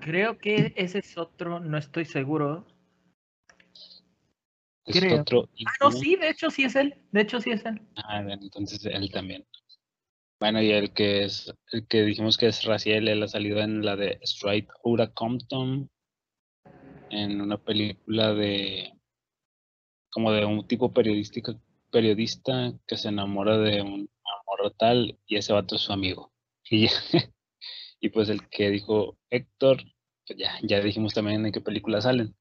Creo 0.02 0.38
que 0.38 0.74
ese 0.76 1.00
es 1.00 1.18
otro, 1.18 1.60
no 1.60 1.78
estoy 1.78 2.06
seguro. 2.06 2.68
Es 4.86 5.00
Creo. 5.00 5.22
otro. 5.22 5.50
Ah, 5.66 5.72
no, 5.82 5.92
sí, 5.92 6.16
de 6.16 6.30
hecho 6.30 6.52
sí 6.52 6.64
es 6.64 6.76
él. 6.76 6.96
De 7.12 7.22
hecho 7.22 7.42
sí 7.42 7.50
es 7.50 7.66
él. 7.66 7.82
Ah, 7.96 8.22
bien, 8.22 8.40
entonces 8.44 8.86
él 8.86 9.10
también. 9.12 9.44
Bueno, 10.40 10.62
y 10.62 10.72
el 10.72 10.94
que 10.94 11.24
es, 11.24 11.54
el 11.72 11.88
que 11.88 12.04
dijimos 12.04 12.38
que 12.38 12.48
es 12.48 12.64
Raciel, 12.64 13.08
él 13.08 13.24
ha 13.24 13.28
salido 13.28 13.60
en 13.60 13.86
la 13.86 13.96
de 13.96 14.20
Straight 14.22 14.68
Outta 14.84 15.14
Compton, 15.14 15.90
en 17.10 17.42
una 17.42 17.58
película 17.58 18.34
de 18.34 18.92
como 20.12 20.32
de 20.32 20.46
un 20.46 20.66
tipo 20.68 20.94
periodístico, 20.94 21.60
periodista 21.92 22.74
que 22.88 22.98
se 22.98 23.10
enamora 23.10 23.58
de 23.58 23.82
un 23.82 24.10
amor 24.46 24.74
tal 24.78 25.20
y 25.26 25.36
ese 25.36 25.54
vato 25.54 25.76
es 25.76 25.82
su 25.82 25.94
amigo. 25.94 26.32
Y, 26.70 26.88
y 28.00 28.10
pues 28.10 28.30
el 28.30 28.48
que 28.50 28.70
dijo 28.70 29.18
Héctor, 29.30 29.84
pues 30.26 30.40
ya, 30.40 30.54
ya 30.64 30.80
dijimos 30.80 31.14
también 31.14 31.46
en 31.46 31.52
qué 31.52 31.62
película 31.62 32.02
salen. 32.02 32.36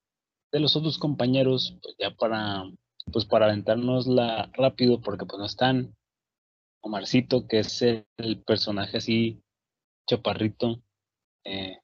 De 0.52 0.60
los 0.60 0.76
otros 0.76 0.98
compañeros, 0.98 1.76
pues 1.82 1.96
ya 1.98 2.10
para, 2.12 2.64
pues 3.12 3.24
para 3.24 3.46
aventárnosla 3.46 4.50
rápido, 4.52 5.00
porque 5.00 5.26
pues 5.26 5.38
no 5.38 5.46
están. 5.46 5.96
Omarcito, 6.84 7.46
que 7.48 7.60
es 7.60 7.80
el, 7.80 8.06
el 8.18 8.42
personaje 8.42 8.98
así, 8.98 9.42
chaparrito. 10.06 10.82
Eh, 11.42 11.78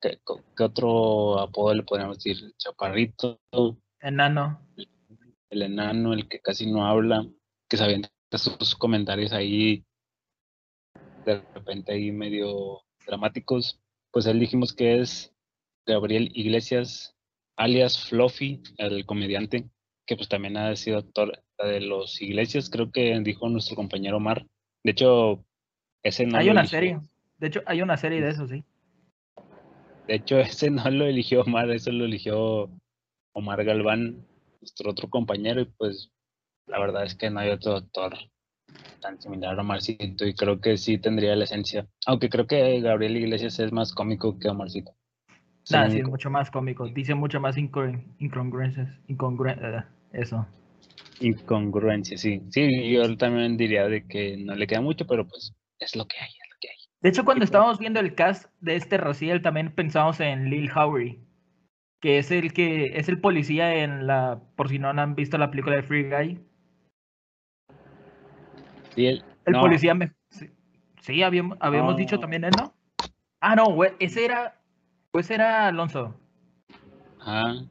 ¿qué, 0.00 0.18
otro 0.58 1.38
apodo 1.38 1.74
le 1.74 1.84
podríamos 1.84 2.18
decir? 2.18 2.52
Chaparrito, 2.58 3.40
Enano. 4.00 4.60
el 5.48 5.62
enano, 5.62 6.12
el 6.12 6.28
que 6.28 6.40
casi 6.40 6.70
no 6.70 6.84
habla, 6.86 7.24
que 7.68 7.76
se 7.76 7.84
avienta 7.84 8.10
sus 8.32 8.74
comentarios 8.74 9.32
ahí 9.32 9.84
de 11.24 11.40
repente 11.54 11.92
ahí 11.92 12.10
medio 12.10 12.82
dramáticos, 13.06 13.80
pues 14.10 14.26
él 14.26 14.40
dijimos 14.40 14.74
que 14.74 15.00
es 15.00 15.32
Gabriel 15.86 16.30
Iglesias, 16.34 17.16
alias 17.56 17.98
Fluffy, 18.08 18.60
el 18.76 19.06
comediante, 19.06 19.70
que 20.06 20.16
pues 20.16 20.28
también 20.28 20.56
ha 20.56 20.74
sido 20.76 20.98
actor 20.98 21.42
de 21.58 21.80
los 21.80 22.20
Iglesias, 22.20 22.70
creo 22.70 22.90
que 22.90 23.18
dijo 23.20 23.48
nuestro 23.48 23.76
compañero 23.76 24.18
Omar. 24.18 24.46
De 24.82 24.92
hecho, 24.92 25.44
ese 26.02 26.26
no 26.26 26.38
Hay 26.38 26.50
una 26.50 26.66
serie. 26.66 27.00
De 27.38 27.46
hecho, 27.48 27.62
hay 27.66 27.82
una 27.82 27.96
serie 27.96 28.20
de 28.20 28.30
eso, 28.30 28.46
sí. 28.46 28.64
De 30.06 30.14
hecho, 30.16 30.38
ese 30.40 30.70
no 30.70 30.88
lo 30.90 31.06
eligió 31.06 31.42
Omar, 31.42 31.70
eso 31.70 31.90
lo 31.90 32.04
eligió 32.04 32.70
Omar 33.32 33.64
Galván, 33.64 34.26
nuestro 34.60 34.90
otro 34.90 35.08
compañero, 35.08 35.60
y 35.60 35.64
pues 35.64 36.10
la 36.66 36.78
verdad 36.78 37.04
es 37.04 37.14
que 37.14 37.30
no 37.30 37.40
hay 37.40 37.50
otro 37.50 37.76
actor 37.76 38.14
tan 39.00 39.20
similar 39.20 39.58
a 39.58 39.62
Omarcito 39.62 40.26
y 40.26 40.34
creo 40.34 40.60
que 40.60 40.78
sí 40.78 40.98
tendría 40.98 41.36
la 41.36 41.44
esencia. 41.44 41.86
Aunque 42.06 42.30
creo 42.30 42.46
que 42.46 42.80
Gabriel 42.80 43.16
Iglesias 43.16 43.58
es 43.58 43.72
más 43.72 43.92
cómico 43.92 44.38
que 44.38 44.48
Omarcito. 44.48 44.94
Sí, 45.64 45.98
es 45.98 46.08
mucho 46.08 46.30
más 46.30 46.50
cómico. 46.50 46.86
Dice 46.88 47.14
mucho 47.14 47.40
más 47.40 47.56
incongruencias. 47.58 48.88
Eh, 49.08 49.82
eso. 50.12 50.46
Incongruencias, 51.20 52.20
sí. 52.20 52.42
Sí, 52.50 52.90
yo 52.90 53.16
también 53.16 53.56
diría 53.56 53.88
de 53.88 54.06
que 54.06 54.36
no 54.36 54.54
le 54.54 54.66
queda 54.66 54.80
mucho, 54.80 55.06
pero 55.06 55.26
pues 55.26 55.54
es 55.78 55.96
lo 55.96 56.06
que 56.06 56.16
hay, 56.18 56.28
es 56.28 56.48
lo 56.50 56.56
que 56.60 56.68
hay. 56.68 56.76
De 57.00 57.08
hecho, 57.08 57.24
cuando 57.24 57.44
estábamos 57.44 57.78
viendo 57.78 58.00
el 58.00 58.14
cast 58.14 58.46
de 58.60 58.76
este 58.76 58.96
Raciel, 58.96 59.42
también 59.42 59.72
pensamos 59.72 60.20
en 60.20 60.50
Lil 60.50 60.70
Howery, 60.70 61.18
que 62.00 62.18
es 62.18 62.30
el 62.30 62.52
que 62.52 62.96
es 62.98 63.08
el 63.08 63.20
policía 63.20 63.82
en 63.82 64.06
la, 64.06 64.40
por 64.56 64.68
si 64.68 64.78
no 64.78 64.88
han 64.88 65.14
visto 65.14 65.38
la 65.38 65.50
película 65.50 65.76
de 65.76 65.82
Free 65.82 66.08
Guy, 66.08 66.40
el, 68.96 69.24
policía 69.60 69.94
me... 69.94 70.12
Sí, 71.00 71.22
habíamos, 71.22 71.58
habíamos 71.60 71.96
dicho 71.96 72.18
también 72.18 72.44
él, 72.44 72.52
¿no? 72.56 72.74
Ah, 73.40 73.54
no, 73.54 73.66
güey, 73.72 73.92
ese 73.98 74.24
era... 74.24 74.60
Pues 75.14 75.30
era 75.30 75.68
Alonso. 75.68 76.12
Ah. 77.20 77.62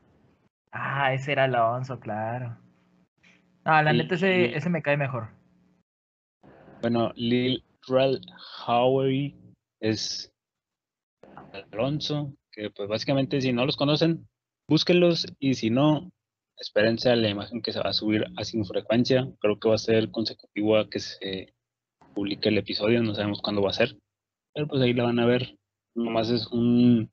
Ah, 0.71 1.13
ese 1.13 1.34
era 1.34 1.43
Alonso, 1.43 1.99
claro. 1.99 2.58
Ah, 3.65 3.84
la 3.84 3.91
neta 3.91 4.15
ese, 4.15 4.56
ese 4.56 4.69
me 4.69 4.82
cae 4.82 4.95
mejor. 4.95 5.27
Bueno, 6.79 7.12
Lil 7.17 7.62
Rel 7.86 8.21
Howery 8.65 9.36
es 9.82 10.34
Alonso, 11.51 12.34
que 12.49 12.69
pues 12.69 12.88
básicamente 12.88 13.41
si 13.41 13.51
no 13.51 13.65
los 13.65 13.75
conocen, 13.75 14.25
búsquenlos 14.69 15.25
y 15.38 15.56
si 15.56 15.69
no, 15.69 16.13
espérense 16.58 17.10
a 17.10 17.17
la 17.17 17.27
imagen 17.27 17.62
que 17.62 17.73
se 17.73 17.82
va 17.82 17.89
a 17.89 17.93
subir 17.93 18.25
a 18.38 18.45
sin 18.45 18.63
frecuencia. 18.63 19.27
Creo 19.41 19.60
que 19.60 19.67
va 19.67 19.75
a 19.75 19.79
ser 19.79 20.12
consecutivo 20.12 20.77
a 20.77 20.89
que 20.89 20.99
se 20.99 21.53
publique 22.13 22.47
el 22.47 22.58
episodio, 22.58 23.03
no 23.03 23.13
sabemos 23.13 23.41
cuándo 23.41 23.62
va 23.62 23.71
a 23.71 23.73
ser. 23.73 23.97
Pero 24.53 24.65
pues 24.65 24.82
ahí 24.82 24.93
la 24.93 25.03
van 25.03 25.19
a 25.19 25.25
ver. 25.25 25.58
Nomás 25.93 26.29
es 26.29 26.47
un... 26.47 27.12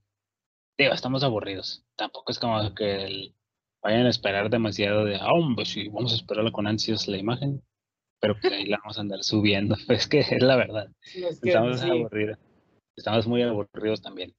Digo, 0.81 0.95
estamos 0.95 1.23
aburridos. 1.23 1.85
Tampoco 1.97 2.33
es 2.33 2.39
como 2.39 2.75
que 2.75 3.35
vayan 3.83 4.07
a 4.07 4.11
esperar 4.11 4.51
demasiado 4.51 5.05
de, 5.05 5.17
ah, 5.17 5.31
sí, 5.65 5.89
vamos 5.89 6.13
a 6.13 6.17
esperarla 6.17 6.53
con 6.53 6.67
ansias 6.67 7.07
la 7.09 7.19
imagen. 7.19 7.63
Pero 8.21 8.35
que 8.35 8.49
pues 8.49 8.53
ahí 8.55 8.67
la 8.67 8.79
vamos 8.79 8.99
a 8.99 9.03
andar 9.03 9.23
subiendo. 9.23 9.77
Es 9.89 10.07
que 10.07 10.21
es 10.21 10.43
la 10.43 10.57
verdad. 10.57 10.89
estamos 11.43 11.83
aburridos. 11.83 12.39
Estamos 12.97 13.27
muy 13.27 13.43
aburridos 13.43 14.03
también. 14.03 14.35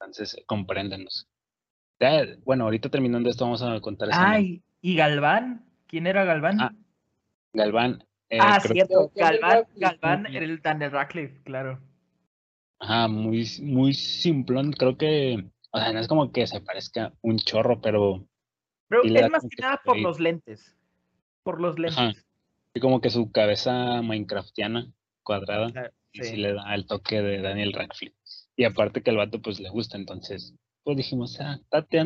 Entonces, 0.00 0.36
compréndenos 0.46 1.28
bueno, 2.44 2.64
ahorita 2.64 2.88
terminando 2.88 3.28
esto 3.28 3.44
vamos 3.44 3.62
a 3.62 3.80
contar. 3.80 4.08
Ay, 4.12 4.62
¿y 4.80 4.96
Galván? 4.96 5.64
¿Quién 5.86 6.06
era 6.06 6.24
Galván? 6.24 6.60
Ah, 6.60 6.72
Galván. 7.52 8.04
Eh, 8.30 8.38
ah, 8.40 8.60
cierto, 8.60 9.10
Galván, 9.14 9.64
Galván 9.76 10.26
era 10.26 10.44
el 10.44 10.60
Daniel 10.60 10.92
Radcliffe, 10.92 11.42
claro. 11.42 11.80
Ajá, 12.78 13.08
muy, 13.08 13.46
muy 13.62 13.94
simplón, 13.94 14.72
creo 14.72 14.96
que, 14.96 15.44
o 15.70 15.78
sea, 15.78 15.92
no 15.92 16.00
es 16.00 16.08
como 16.08 16.32
que 16.32 16.46
se 16.46 16.60
parezca 16.60 17.12
un 17.22 17.38
chorro, 17.38 17.80
pero... 17.80 18.26
Pero 18.88 19.02
es 19.04 19.30
más 19.30 19.46
que 19.48 19.62
nada 19.62 19.80
por 19.84 19.98
los 19.98 20.18
lentes, 20.18 20.76
por 21.42 21.60
los 21.60 21.78
lentes. 21.78 22.26
Y 22.72 22.80
como 22.80 23.00
que 23.00 23.10
su 23.10 23.30
cabeza 23.30 24.00
minecraftiana, 24.00 24.90
cuadrada, 25.22 25.92
y 26.12 26.22
sí 26.22 26.36
le 26.36 26.54
da 26.54 26.74
el 26.74 26.86
toque 26.86 27.20
de 27.20 27.42
Daniel 27.42 27.74
Radcliffe. 27.74 28.16
Y 28.56 28.64
aparte 28.64 29.02
que 29.02 29.10
el 29.10 29.18
vato 29.18 29.42
pues 29.42 29.60
le 29.60 29.68
gusta, 29.68 29.98
entonces 29.98 30.54
pues 30.84 30.96
dijimos, 30.96 31.38
ah, 31.40 31.60
date, 31.70 31.98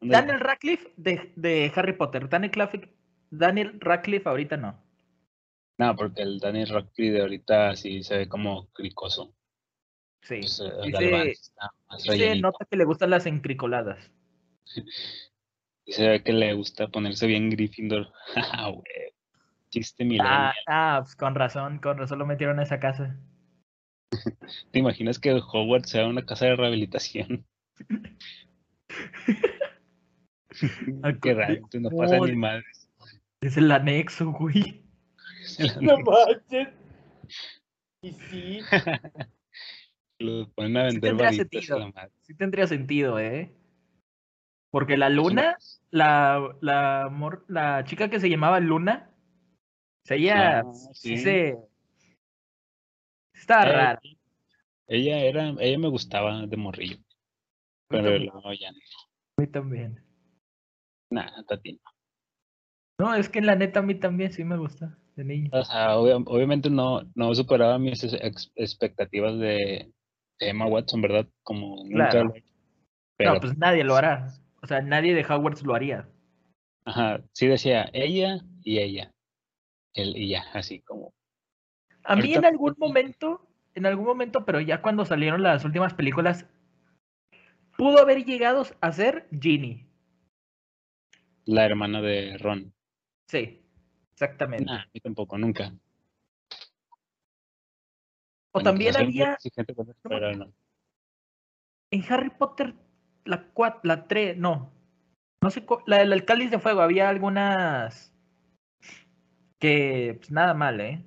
Daniel 0.00 0.40
Radcliffe 0.40 0.92
de, 0.96 1.72
Harry 1.74 1.92
Potter. 1.92 2.28
Daniel 2.28 2.52
Radcliffe, 2.52 2.92
Daniel 3.30 3.78
Radcliffe 3.80 4.28
ahorita 4.28 4.56
no. 4.56 4.82
No, 5.78 5.94
porque 5.94 6.22
el 6.22 6.38
Daniel 6.38 6.68
Radcliffe 6.68 7.12
de 7.12 7.20
ahorita 7.20 7.76
sí 7.76 8.02
se 8.02 8.18
ve 8.18 8.28
como 8.28 8.66
cricoso. 8.72 9.32
Sí. 10.22 10.40
Pues, 10.40 10.60
eh, 10.60 11.34
se 11.98 12.36
nota 12.40 12.64
que 12.64 12.76
le 12.76 12.84
gustan 12.84 13.10
las 13.10 13.26
encricoladas. 13.26 14.10
y 15.84 15.92
se 15.92 16.08
ve 16.08 16.22
que 16.22 16.32
le 16.32 16.52
gusta 16.54 16.88
ponerse 16.88 17.26
bien 17.26 17.50
Gryffindor. 17.50 18.12
Ah, 18.36 18.72
Chiste 19.68 20.04
milenial. 20.04 20.54
Ah, 20.66 20.96
ah, 20.96 21.00
pues 21.02 21.16
con 21.16 21.34
razón, 21.34 21.78
con 21.78 21.98
razón 21.98 22.20
lo 22.20 22.26
metieron 22.26 22.60
a 22.60 22.62
esa 22.62 22.78
casa. 22.78 23.18
¿Te 24.70 24.78
imaginas 24.78 25.18
que 25.18 25.32
Hogwarts 25.32 25.90
sea 25.90 26.06
una 26.06 26.24
casa 26.24 26.46
de 26.46 26.56
rehabilitación? 26.56 27.44
Qué 31.20 31.34
raro, 31.34 31.68
no 31.74 31.90
pasa 31.90 32.18
ni 32.20 32.36
madres. 32.36 32.88
Es 33.40 33.56
el 33.56 33.70
anexo, 33.70 34.32
güey. 34.32 34.84
No 35.80 35.98
manches. 35.98 36.68
Y 38.02 38.12
sí. 38.12 38.60
Lo 40.18 40.48
ponen 40.50 40.76
a 40.76 40.82
vender 40.84 40.94
sí 40.94 41.00
tendría 41.00 41.32
sentido. 41.32 41.92
Sí 42.22 42.34
tendría 42.34 42.66
sentido, 42.66 43.18
¿eh? 43.18 43.52
Porque 44.70 44.96
la 44.96 45.08
luna, 45.08 45.56
la, 45.90 46.54
la, 46.60 47.40
la 47.48 47.84
chica 47.84 48.10
que 48.10 48.20
se 48.20 48.28
llamaba 48.28 48.60
Luna, 48.60 49.10
ella 50.08 50.60
ah, 50.60 50.64
sí. 50.92 51.18
se... 51.18 51.56
Está 53.34 53.62
eh, 53.62 53.72
rara. 53.72 54.00
Ella 54.88 55.18
era, 55.18 55.54
ella 55.60 55.78
me 55.78 55.88
gustaba 55.88 56.46
de 56.46 56.56
morrillo. 56.56 56.98
Pero 57.88 58.18
no, 58.18 58.52
ya 58.54 58.72
no. 58.72 58.78
A 59.38 59.40
mí 59.40 59.46
también. 59.46 60.02
Nah, 61.10 61.30
Tati 61.46 61.80
no. 62.98 63.14
Es 63.14 63.28
que 63.28 63.40
la 63.40 63.54
neta 63.54 63.80
a 63.80 63.82
mí 63.82 63.94
también 63.94 64.32
sí 64.32 64.42
me 64.44 64.56
gusta, 64.56 64.98
de 65.14 65.24
niño. 65.24 65.50
O 65.52 65.64
sea, 65.64 65.96
obviamente 65.98 66.70
no, 66.70 67.02
no 67.14 67.34
superaba 67.34 67.78
mis 67.78 68.02
expectativas 68.56 69.38
de, 69.38 69.92
Emma 70.38 70.66
Watson, 70.66 71.00
¿verdad? 71.02 71.26
Como 71.42 71.84
nunca. 71.84 72.24
no, 72.24 73.40
pues 73.40 73.56
nadie 73.58 73.84
lo 73.84 73.96
hará. 73.96 74.28
O 74.62 74.66
sea, 74.66 74.80
nadie 74.82 75.14
de 75.14 75.24
Hogwarts 75.24 75.62
lo 75.62 75.74
haría. 75.74 76.08
Ajá, 76.84 77.20
sí 77.32 77.46
decía 77.46 77.88
ella 77.92 78.40
y 78.62 78.78
ella. 78.78 79.12
Él 79.94 80.16
y 80.16 80.28
ya, 80.28 80.44
así 80.52 80.80
como. 80.80 81.14
A 82.04 82.14
mí 82.14 82.34
en 82.34 82.44
algún 82.44 82.74
momento, 82.78 83.48
en 83.74 83.86
algún 83.86 84.04
momento, 84.04 84.44
pero 84.44 84.60
ya 84.60 84.82
cuando 84.82 85.04
salieron 85.04 85.42
las 85.42 85.64
últimas 85.64 85.94
películas, 85.94 86.46
pudo 87.76 87.98
haber 87.98 88.24
llegado 88.24 88.64
a 88.80 88.92
ser 88.92 89.28
Ginny. 89.40 89.86
La 91.44 91.64
hermana 91.64 92.00
de 92.00 92.38
Ron. 92.38 92.72
Sí, 93.28 93.62
exactamente. 94.12 94.64
Nah, 94.64 94.82
a 94.82 95.00
tampoco, 95.02 95.38
nunca. 95.38 95.72
O 98.56 98.62
también 98.62 98.96
había. 98.96 99.36
En 101.90 102.04
Harry 102.08 102.30
Potter, 102.30 102.74
la 103.24 103.48
4, 103.52 103.80
la 103.84 104.08
3, 104.08 104.38
no. 104.38 104.72
No 105.42 105.50
sé, 105.50 105.64
la 105.86 105.98
del 105.98 106.24
cáliz 106.24 106.50
de 106.50 106.58
fuego, 106.58 106.80
había 106.80 107.10
algunas 107.10 108.14
que, 109.58 110.16
pues 110.18 110.30
nada 110.30 110.54
mal, 110.54 110.80
¿eh? 110.80 111.04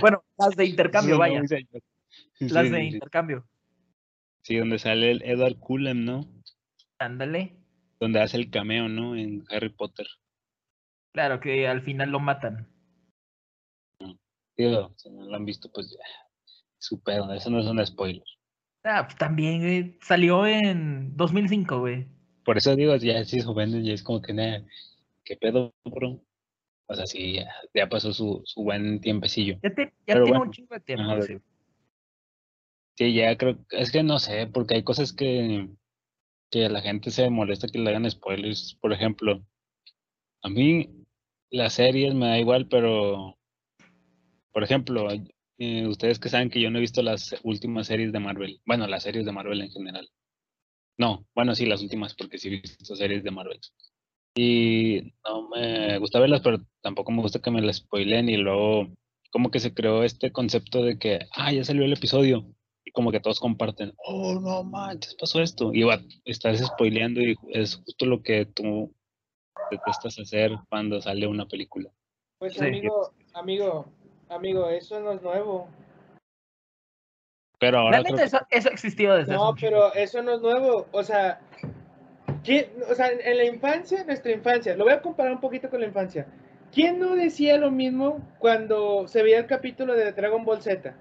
bueno, 0.00 0.24
las 0.38 0.56
de 0.56 0.64
intercambio, 0.64 1.18
vaya. 1.18 1.42
las 2.40 2.70
de 2.70 2.84
intercambio. 2.84 3.46
Sí, 4.42 4.56
donde 4.56 4.78
sale 4.78 5.10
el 5.10 5.22
Edward 5.22 5.58
Cullen, 5.58 6.04
¿no? 6.06 6.26
Ándale. 6.98 7.56
Donde 8.00 8.22
hace 8.22 8.38
el 8.38 8.50
cameo, 8.50 8.88
¿no? 8.88 9.14
En 9.16 9.44
Harry 9.50 9.68
Potter. 9.68 10.06
Claro, 11.12 11.40
que 11.40 11.68
al 11.68 11.82
final 11.82 12.10
lo 12.10 12.20
matan. 12.20 12.71
Si 14.96 15.10
no 15.10 15.24
lo 15.24 15.36
han 15.36 15.44
visto, 15.44 15.70
pues 15.72 15.90
ya. 15.90 16.04
Su 16.78 17.00
pedo, 17.00 17.32
eso 17.32 17.48
no 17.50 17.60
es 17.60 17.66
un 17.66 17.84
spoiler. 17.86 18.24
Ah, 18.84 19.04
pues 19.06 19.16
también, 19.16 19.60
güey. 19.60 19.98
Salió 20.02 20.46
en 20.46 21.16
2005, 21.16 21.80
güey. 21.80 22.08
Por 22.44 22.58
eso 22.58 22.74
digo, 22.74 22.96
ya 22.96 23.24
si 23.24 23.40
joven, 23.40 23.84
ya 23.84 23.92
es 23.92 24.02
como 24.02 24.20
que, 24.20 24.32
nada, 24.32 24.64
¿qué 25.24 25.36
pedo, 25.36 25.72
bro? 25.84 26.20
O 26.86 26.94
sea, 26.94 27.06
sí, 27.06 27.38
ya, 27.72 27.88
pasó 27.88 28.12
su, 28.12 28.42
su 28.44 28.62
buen 28.64 29.00
tiempecillo. 29.00 29.58
Ya, 29.62 29.72
te, 29.72 29.92
ya 30.06 30.22
tiene 30.22 30.38
un 30.38 30.50
chingo 30.50 30.74
de 30.74 30.80
tiempo, 30.80 31.22
sí. 31.22 31.38
Sí, 32.96 33.14
ya 33.14 33.36
creo, 33.38 33.58
es 33.70 33.90
que 33.90 34.02
no 34.02 34.18
sé, 34.18 34.46
porque 34.48 34.74
hay 34.74 34.82
cosas 34.82 35.12
que, 35.12 35.70
que 36.50 36.68
la 36.68 36.82
gente 36.82 37.10
se 37.10 37.30
molesta 37.30 37.68
que 37.68 37.78
le 37.78 37.88
hagan 37.88 38.10
spoilers. 38.10 38.76
Por 38.80 38.92
ejemplo, 38.92 39.42
a 40.42 40.48
mí 40.48 40.90
las 41.50 41.74
series 41.74 42.14
me 42.14 42.26
da 42.26 42.38
igual, 42.38 42.68
pero 42.68 43.38
por 44.52 44.62
ejemplo, 44.64 45.08
eh, 45.58 45.86
ustedes 45.86 46.18
que 46.18 46.28
saben 46.28 46.50
que 46.50 46.60
yo 46.60 46.70
no 46.70 46.78
he 46.78 46.82
visto 46.82 47.02
las 47.02 47.34
últimas 47.42 47.86
series 47.86 48.12
de 48.12 48.20
Marvel, 48.20 48.60
bueno, 48.66 48.86
las 48.86 49.02
series 49.02 49.24
de 49.24 49.32
Marvel 49.32 49.60
en 49.60 49.70
general. 49.70 50.08
No, 50.98 51.26
bueno, 51.34 51.54
sí, 51.54 51.66
las 51.66 51.82
últimas, 51.82 52.14
porque 52.14 52.38
sí 52.38 52.48
he 52.48 52.60
visto 52.60 52.96
series 52.96 53.24
de 53.24 53.30
Marvel. 53.30 53.60
Y 54.34 55.12
no 55.24 55.48
me 55.48 55.98
gusta 55.98 56.20
verlas, 56.20 56.40
pero 56.40 56.58
tampoco 56.80 57.12
me 57.12 57.22
gusta 57.22 57.40
que 57.40 57.50
me 57.50 57.60
las 57.60 57.76
spoilen 57.76 58.28
y 58.28 58.36
luego 58.36 58.88
como 59.30 59.50
que 59.50 59.60
se 59.60 59.74
creó 59.74 60.04
este 60.04 60.30
concepto 60.30 60.82
de 60.82 60.98
que, 60.98 61.26
ah, 61.32 61.52
ya 61.52 61.64
salió 61.64 61.84
el 61.84 61.92
episodio. 61.92 62.46
Y 62.84 62.90
como 62.90 63.12
que 63.12 63.20
todos 63.20 63.40
comparten, 63.40 63.94
oh, 64.04 64.34
no 64.40 64.64
manches, 64.64 65.14
pasó 65.14 65.40
esto. 65.40 65.72
Y 65.72 65.82
va, 65.84 66.00
estás 66.24 66.58
spoileando 66.58 67.20
y 67.20 67.36
es 67.50 67.76
justo 67.76 68.06
lo 68.06 68.22
que 68.22 68.46
tú 68.46 68.92
detestas 69.70 70.18
hacer 70.18 70.52
cuando 70.68 71.00
sale 71.00 71.26
una 71.26 71.46
película. 71.46 71.90
Pues 72.38 72.60
amigo, 72.60 73.12
amigo, 73.34 73.86
amigo, 74.34 74.68
eso 74.68 75.00
no 75.00 75.12
es 75.12 75.22
nuevo. 75.22 75.68
Pero 77.58 77.78
ahora 77.78 77.98
Realmente 77.98 78.24
eso, 78.24 78.40
eso 78.50 78.68
ha 78.68 78.72
existido 78.72 79.16
desde 79.16 79.34
No, 79.34 79.50
hace 79.50 79.60
pero 79.60 79.94
eso 79.94 80.22
no 80.22 80.34
es 80.34 80.40
nuevo. 80.40 80.86
O 80.90 81.02
sea, 81.02 81.40
¿quién, 82.42 82.66
o 82.90 82.94
sea, 82.94 83.08
en 83.08 83.36
la 83.36 83.44
infancia, 83.44 84.04
nuestra 84.04 84.32
infancia, 84.32 84.74
lo 84.76 84.84
voy 84.84 84.92
a 84.92 85.00
comparar 85.00 85.32
un 85.32 85.40
poquito 85.40 85.70
con 85.70 85.80
la 85.80 85.86
infancia. 85.86 86.26
¿Quién 86.72 86.98
no 86.98 87.14
decía 87.14 87.58
lo 87.58 87.70
mismo 87.70 88.20
cuando 88.38 89.06
se 89.06 89.22
veía 89.22 89.38
el 89.38 89.46
capítulo 89.46 89.94
de 89.94 90.10
Dragon 90.12 90.44
Ball 90.44 90.62
Z? 90.62 90.94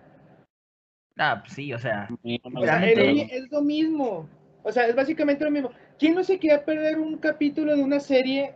Ah, 1.18 1.40
pues 1.42 1.54
sí, 1.54 1.74
o 1.74 1.80
sea. 1.80 2.10
O 2.54 2.64
sea, 2.64 2.86
es 2.86 3.50
lo 3.50 3.62
mismo. 3.62 4.28
O 4.64 4.72
sea, 4.72 4.88
es 4.88 4.96
básicamente 4.96 5.46
lo 5.46 5.52
mismo. 5.52 5.72
¿Quién 5.98 6.14
no 6.14 6.24
se 6.24 6.40
quería 6.40 6.64
perder 6.66 7.00
un 7.00 7.18
capítulo 7.18 7.76
de 7.76 7.84
una 7.84 8.00
serie 8.00 8.54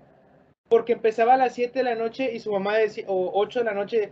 porque 0.70 0.94
empezaba 0.94 1.36
a 1.36 1.38
las 1.38 1.54
7 1.54 1.80
de 1.80 1.86
la 1.86 1.96
noche 1.96 2.32
y 2.34 2.40
su 2.40 2.52
mamá 2.52 2.76
decía, 2.78 3.06
o 3.08 3.32
8 3.34 3.60
de 3.60 3.66
la 3.66 3.74
noche? 3.74 4.12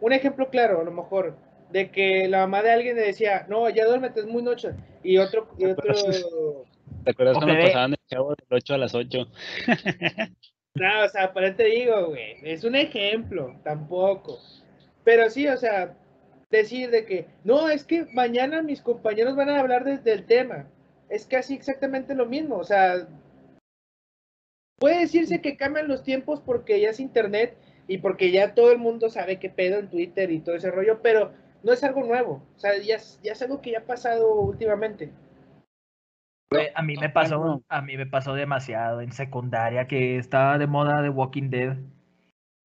Un 0.00 0.12
ejemplo 0.12 0.50
claro, 0.50 0.80
a 0.80 0.84
lo 0.84 0.90
mejor, 0.90 1.36
de 1.70 1.90
que 1.90 2.28
la 2.28 2.40
mamá 2.40 2.62
de 2.62 2.72
alguien 2.72 2.96
le 2.96 3.02
decía, 3.02 3.46
no, 3.48 3.68
ya 3.70 3.86
duérmete, 3.86 4.20
es 4.20 4.26
muy 4.26 4.42
noche. 4.42 4.70
Y 5.02 5.18
otro, 5.18 5.48
y 5.58 5.66
otro, 5.66 5.94
¿Te 7.04 7.10
acuerdas 7.10 7.36
cuando 7.38 7.54
pasaban 7.60 7.92
el 7.92 7.98
chavo 8.08 8.34
del 8.34 8.46
8 8.50 8.74
a 8.74 8.78
las 8.78 8.94
8? 8.94 9.18
no, 10.74 11.04
o 11.04 11.08
sea, 11.08 11.32
por 11.32 11.44
eso 11.44 11.56
te 11.56 11.64
digo, 11.64 12.06
güey, 12.06 12.36
es 12.42 12.64
un 12.64 12.74
ejemplo, 12.74 13.58
tampoco. 13.62 14.38
Pero 15.04 15.30
sí, 15.30 15.46
o 15.46 15.56
sea, 15.56 15.96
decir 16.50 16.90
de 16.90 17.04
que, 17.04 17.26
no, 17.44 17.68
es 17.70 17.84
que 17.84 18.06
mañana 18.12 18.62
mis 18.62 18.82
compañeros 18.82 19.36
van 19.36 19.50
a 19.50 19.60
hablar 19.60 19.84
de- 19.84 19.98
del 19.98 20.26
tema. 20.26 20.66
Es 21.08 21.26
casi 21.26 21.54
exactamente 21.54 22.14
lo 22.14 22.26
mismo, 22.26 22.56
o 22.56 22.64
sea, 22.64 23.06
puede 24.78 25.00
decirse 25.00 25.40
que 25.40 25.56
cambian 25.56 25.88
los 25.88 26.02
tiempos 26.02 26.40
porque 26.40 26.80
ya 26.80 26.90
es 26.90 27.00
internet 27.00 27.56
y 27.88 27.98
porque 27.98 28.30
ya 28.30 28.54
todo 28.54 28.72
el 28.72 28.78
mundo 28.78 29.10
sabe 29.10 29.38
qué 29.38 29.48
pedo 29.50 29.78
en 29.78 29.88
Twitter 29.90 30.30
y 30.30 30.40
todo 30.40 30.54
ese 30.54 30.70
rollo, 30.70 31.00
pero 31.02 31.32
no 31.62 31.72
es 31.72 31.82
algo 31.84 32.04
nuevo, 32.04 32.42
o 32.56 32.58
sea, 32.58 32.72
ya, 32.78 32.96
es- 32.96 33.20
ya 33.22 33.32
es 33.32 33.42
algo 33.42 33.60
que 33.60 33.72
ya 33.72 33.78
ha 33.78 33.84
pasado 33.86 34.34
últimamente. 34.40 35.12
A 36.74 36.82
mí 36.82 36.94
me 36.96 37.10
pasó, 37.10 37.62
a 37.68 37.82
mí 37.82 37.96
me 37.96 38.06
pasó 38.06 38.34
demasiado 38.34 39.00
en 39.00 39.12
secundaria 39.12 39.88
que 39.88 40.16
estaba 40.16 40.58
de 40.58 40.66
moda 40.66 41.02
The 41.02 41.08
Walking 41.10 41.50
Dead. 41.50 41.76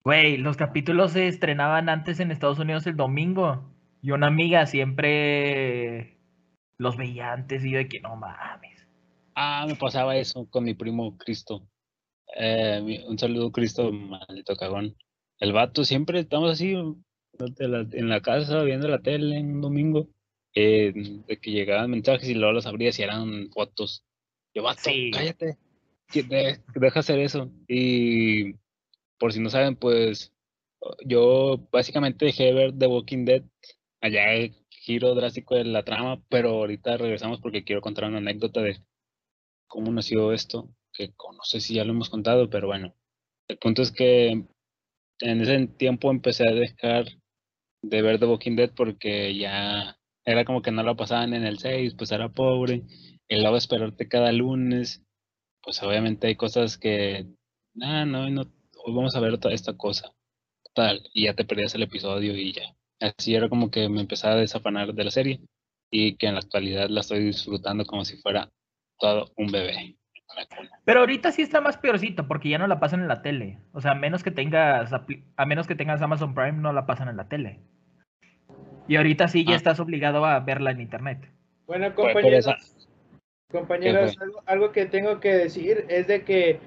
Güey, 0.04 0.38
los 0.38 0.56
capítulos 0.56 1.12
se 1.14 1.28
estrenaban 1.28 1.90
antes 1.90 2.20
en 2.20 2.32
Estados 2.32 2.60
Unidos 2.60 2.86
el 2.88 2.96
domingo. 2.96 3.64
Y 4.02 4.12
una 4.12 4.28
amiga 4.28 4.66
siempre 4.66 6.18
los 6.78 6.96
veía 6.98 7.34
antes 7.34 7.64
y 7.66 7.72
yo 7.72 7.78
de 7.80 7.88
que 7.88 8.00
no 8.02 8.16
mames. 8.16 8.88
Ah, 9.36 9.66
me 9.68 9.76
pasaba 9.76 10.16
eso 10.16 10.48
con 10.50 10.64
mi 10.64 10.74
primo 10.74 11.18
Cristo. 11.18 11.68
Eh, 12.36 13.04
un 13.08 13.18
saludo, 13.20 13.52
Cristo, 13.52 13.92
maldito 13.92 14.56
cagón. 14.56 14.96
El 15.42 15.52
vato 15.52 15.84
siempre 15.84 16.20
estamos 16.20 16.52
así 16.52 16.72
en 16.74 18.10
la 18.10 18.22
casa 18.22 18.64
viendo 18.64 18.88
la 18.88 19.00
tele 19.02 19.38
en 19.38 19.56
un 19.56 19.62
domingo. 19.62 20.08
eh, 20.54 20.92
de 21.28 21.38
que 21.38 21.50
llegaban 21.52 21.90
mensajes 21.90 22.28
y 22.28 22.34
luego 22.34 22.52
los 22.52 22.66
abrías 22.66 23.00
y 23.00 23.04
eran 23.04 23.50
fotos. 23.52 24.04
Yo, 24.54 24.64
vato, 24.64 24.82
Sí. 24.84 25.10
cállate. 25.12 25.58
Deja 26.76 27.00
hacer 27.00 27.20
eso. 27.20 27.50
Y 27.70 28.56
por 29.18 29.32
si 29.32 29.40
no 29.40 29.50
saben, 29.50 29.78
pues 29.78 30.34
yo 31.06 31.66
básicamente 31.72 32.26
dejé 32.26 32.44
de 32.46 32.54
ver 32.54 32.78
The 32.78 32.88
Walking 32.88 33.24
Dead. 33.24 33.44
Allá 34.02 34.34
el 34.34 34.54
giro 34.70 35.16
drástico 35.16 35.56
de 35.56 35.64
la 35.64 35.84
trama, 35.84 36.22
pero 36.28 36.50
ahorita 36.50 36.98
regresamos 36.98 37.40
porque 37.40 37.64
quiero 37.64 37.80
contar 37.82 38.10
una 38.10 38.18
anécdota 38.18 38.62
de 38.62 38.78
cómo 39.68 39.90
nació 39.94 40.34
esto, 40.34 40.68
que 40.92 41.08
no 41.18 41.44
sé 41.44 41.62
si 41.62 41.76
ya 41.76 41.86
lo 41.86 41.92
hemos 41.94 42.10
contado, 42.10 42.50
pero 42.50 42.68
bueno, 42.68 42.94
el 43.48 43.58
punto 43.58 43.84
es 43.84 43.92
que 43.94 44.44
en 45.22 45.42
ese 45.42 45.68
tiempo 45.68 46.12
empecé 46.12 46.48
a 46.48 46.54
dejar 46.54 47.06
de 47.84 48.02
ver 48.02 48.20
The 48.20 48.26
Walking 48.28 48.56
Dead 48.56 48.72
porque 48.76 49.36
ya 49.38 49.98
era 50.26 50.46
como 50.46 50.62
que 50.62 50.72
no 50.72 50.84
lo 50.84 50.96
pasaban 50.96 51.34
en 51.34 51.46
el 51.46 51.60
6, 51.60 51.96
pues 51.98 52.12
era 52.12 52.30
pobre, 52.30 52.84
y 53.28 53.36
luego 53.42 53.58
esperarte 53.58 54.08
cada 54.08 54.32
lunes, 54.32 55.04
pues 55.64 55.82
obviamente 55.84 56.28
hay 56.28 56.36
cosas 56.36 56.78
que, 56.78 57.28
ah, 57.82 58.06
no, 58.06 58.30
no, 58.30 58.42
hoy 58.44 58.94
vamos 58.94 59.16
a 59.16 59.20
ver 59.22 59.38
toda 59.40 59.54
esta 59.54 59.78
cosa, 59.78 60.14
tal, 60.76 61.04
y 61.14 61.26
ya 61.26 61.36
te 61.36 61.46
perdías 61.46 61.76
el 61.76 61.84
episodio 61.84 62.36
y 62.38 62.54
ya. 62.54 62.76
Así 63.00 63.36
era 63.36 63.50
como 63.50 63.72
que 63.72 63.90
me 63.90 64.02
empezaba 64.02 64.36
a 64.36 64.38
desafanar 64.40 64.94
de 64.94 65.04
la 65.04 65.12
serie 65.12 65.42
y 65.92 66.18
que 66.18 66.28
en 66.28 66.36
la 66.36 66.42
actualidad 66.42 66.90
la 66.90 67.02
estoy 67.02 67.24
disfrutando 67.26 67.86
como 67.86 68.06
si 68.06 68.18
fuera 68.18 68.52
todo 69.00 69.32
un 69.38 69.52
bebé. 69.52 69.98
Pero 70.86 71.00
ahorita 71.02 71.32
sí 71.32 71.42
está 71.42 71.62
más 71.62 71.78
peorcito 71.78 72.28
porque 72.28 72.50
ya 72.50 72.58
no 72.58 72.68
la 72.68 72.80
pasan 72.80 73.02
en 73.02 73.08
la 73.08 73.22
tele. 73.22 73.60
O 73.74 73.82
sea, 73.82 73.92
a 73.92 73.96
menos 73.96 74.24
que 74.24 74.32
tengas 74.32 74.92
a 74.94 75.46
menos 75.46 75.68
que 75.68 75.76
tengas 75.76 76.02
Amazon 76.02 76.34
Prime 76.34 76.54
no 76.54 76.74
la 76.74 76.86
pasan 76.86 77.08
en 77.10 77.18
la 77.18 77.28
tele. 77.28 77.60
Y 78.88 78.96
ahorita 78.98 79.28
sí 79.28 79.46
ya 79.46 79.54
Ah. 79.54 79.58
estás 79.58 79.80
obligado 79.80 80.26
a 80.26 80.40
verla 80.40 80.72
en 80.72 80.82
internet. 80.82 81.30
Bueno, 81.68 81.94
compañeros, 81.96 82.48
compañeros, 83.50 84.18
¿Qué 84.18 84.24
algo, 84.24 84.44
algo 84.46 84.72
que 84.72 84.86
tengo 84.86 85.20
que 85.20 85.30
decir 85.34 85.86
es 85.88 86.08
de 86.08 86.24
que 86.24 86.60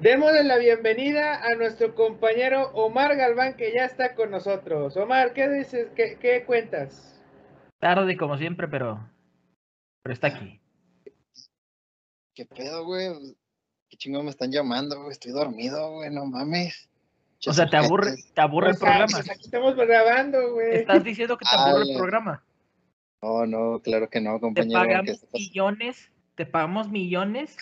démosle 0.00 0.44
la 0.44 0.58
bienvenida 0.58 1.44
a 1.44 1.54
nuestro 1.56 1.94
compañero 1.94 2.70
Omar 2.72 3.16
Galván, 3.16 3.54
que 3.54 3.72
ya 3.72 3.84
está 3.84 4.14
con 4.14 4.30
nosotros. 4.30 4.96
Omar, 4.96 5.32
¿qué 5.34 5.48
dices? 5.48 5.90
¿Qué, 5.94 6.16
qué 6.20 6.44
cuentas? 6.44 7.20
Tarde 7.78 8.16
como 8.16 8.36
siempre, 8.38 8.66
pero 8.66 8.98
pero 10.02 10.12
está 10.14 10.28
aquí. 10.28 10.60
¿Qué 12.38 12.46
pedo, 12.46 12.84
güey? 12.84 13.08
¿Qué 13.88 13.96
chingo 13.96 14.22
me 14.22 14.30
están 14.30 14.52
llamando, 14.52 14.96
güey? 15.00 15.10
Estoy 15.10 15.32
dormido, 15.32 15.90
güey, 15.94 16.08
no 16.14 16.24
mames. 16.24 16.88
O 17.44 17.52
sea, 17.52 17.68
te 17.68 17.76
aburre, 17.76 18.14
te 18.32 18.40
aburre 18.40 18.68
O 18.68 18.70
el 18.70 18.76
sea, 18.76 18.86
programa. 18.86 19.10
pues 19.10 19.28
aquí 19.28 19.40
estamos 19.46 19.74
grabando, 19.74 20.52
güey. 20.52 20.76
Estás 20.76 21.02
diciendo 21.02 21.36
que 21.36 21.44
te 21.44 21.50
Ah, 21.52 21.64
aburre 21.70 21.90
el 21.90 21.96
programa. 21.96 22.44
No, 23.20 23.44
no, 23.44 23.80
claro 23.80 24.08
que 24.08 24.20
no, 24.20 24.34
Te 24.34 24.40
compañero. 24.40 24.80
¿qué 24.82 24.86
pagamos 24.88 25.24
millones, 25.32 26.12
te 26.36 26.46
pagamos 26.46 26.88
millones 26.90 27.56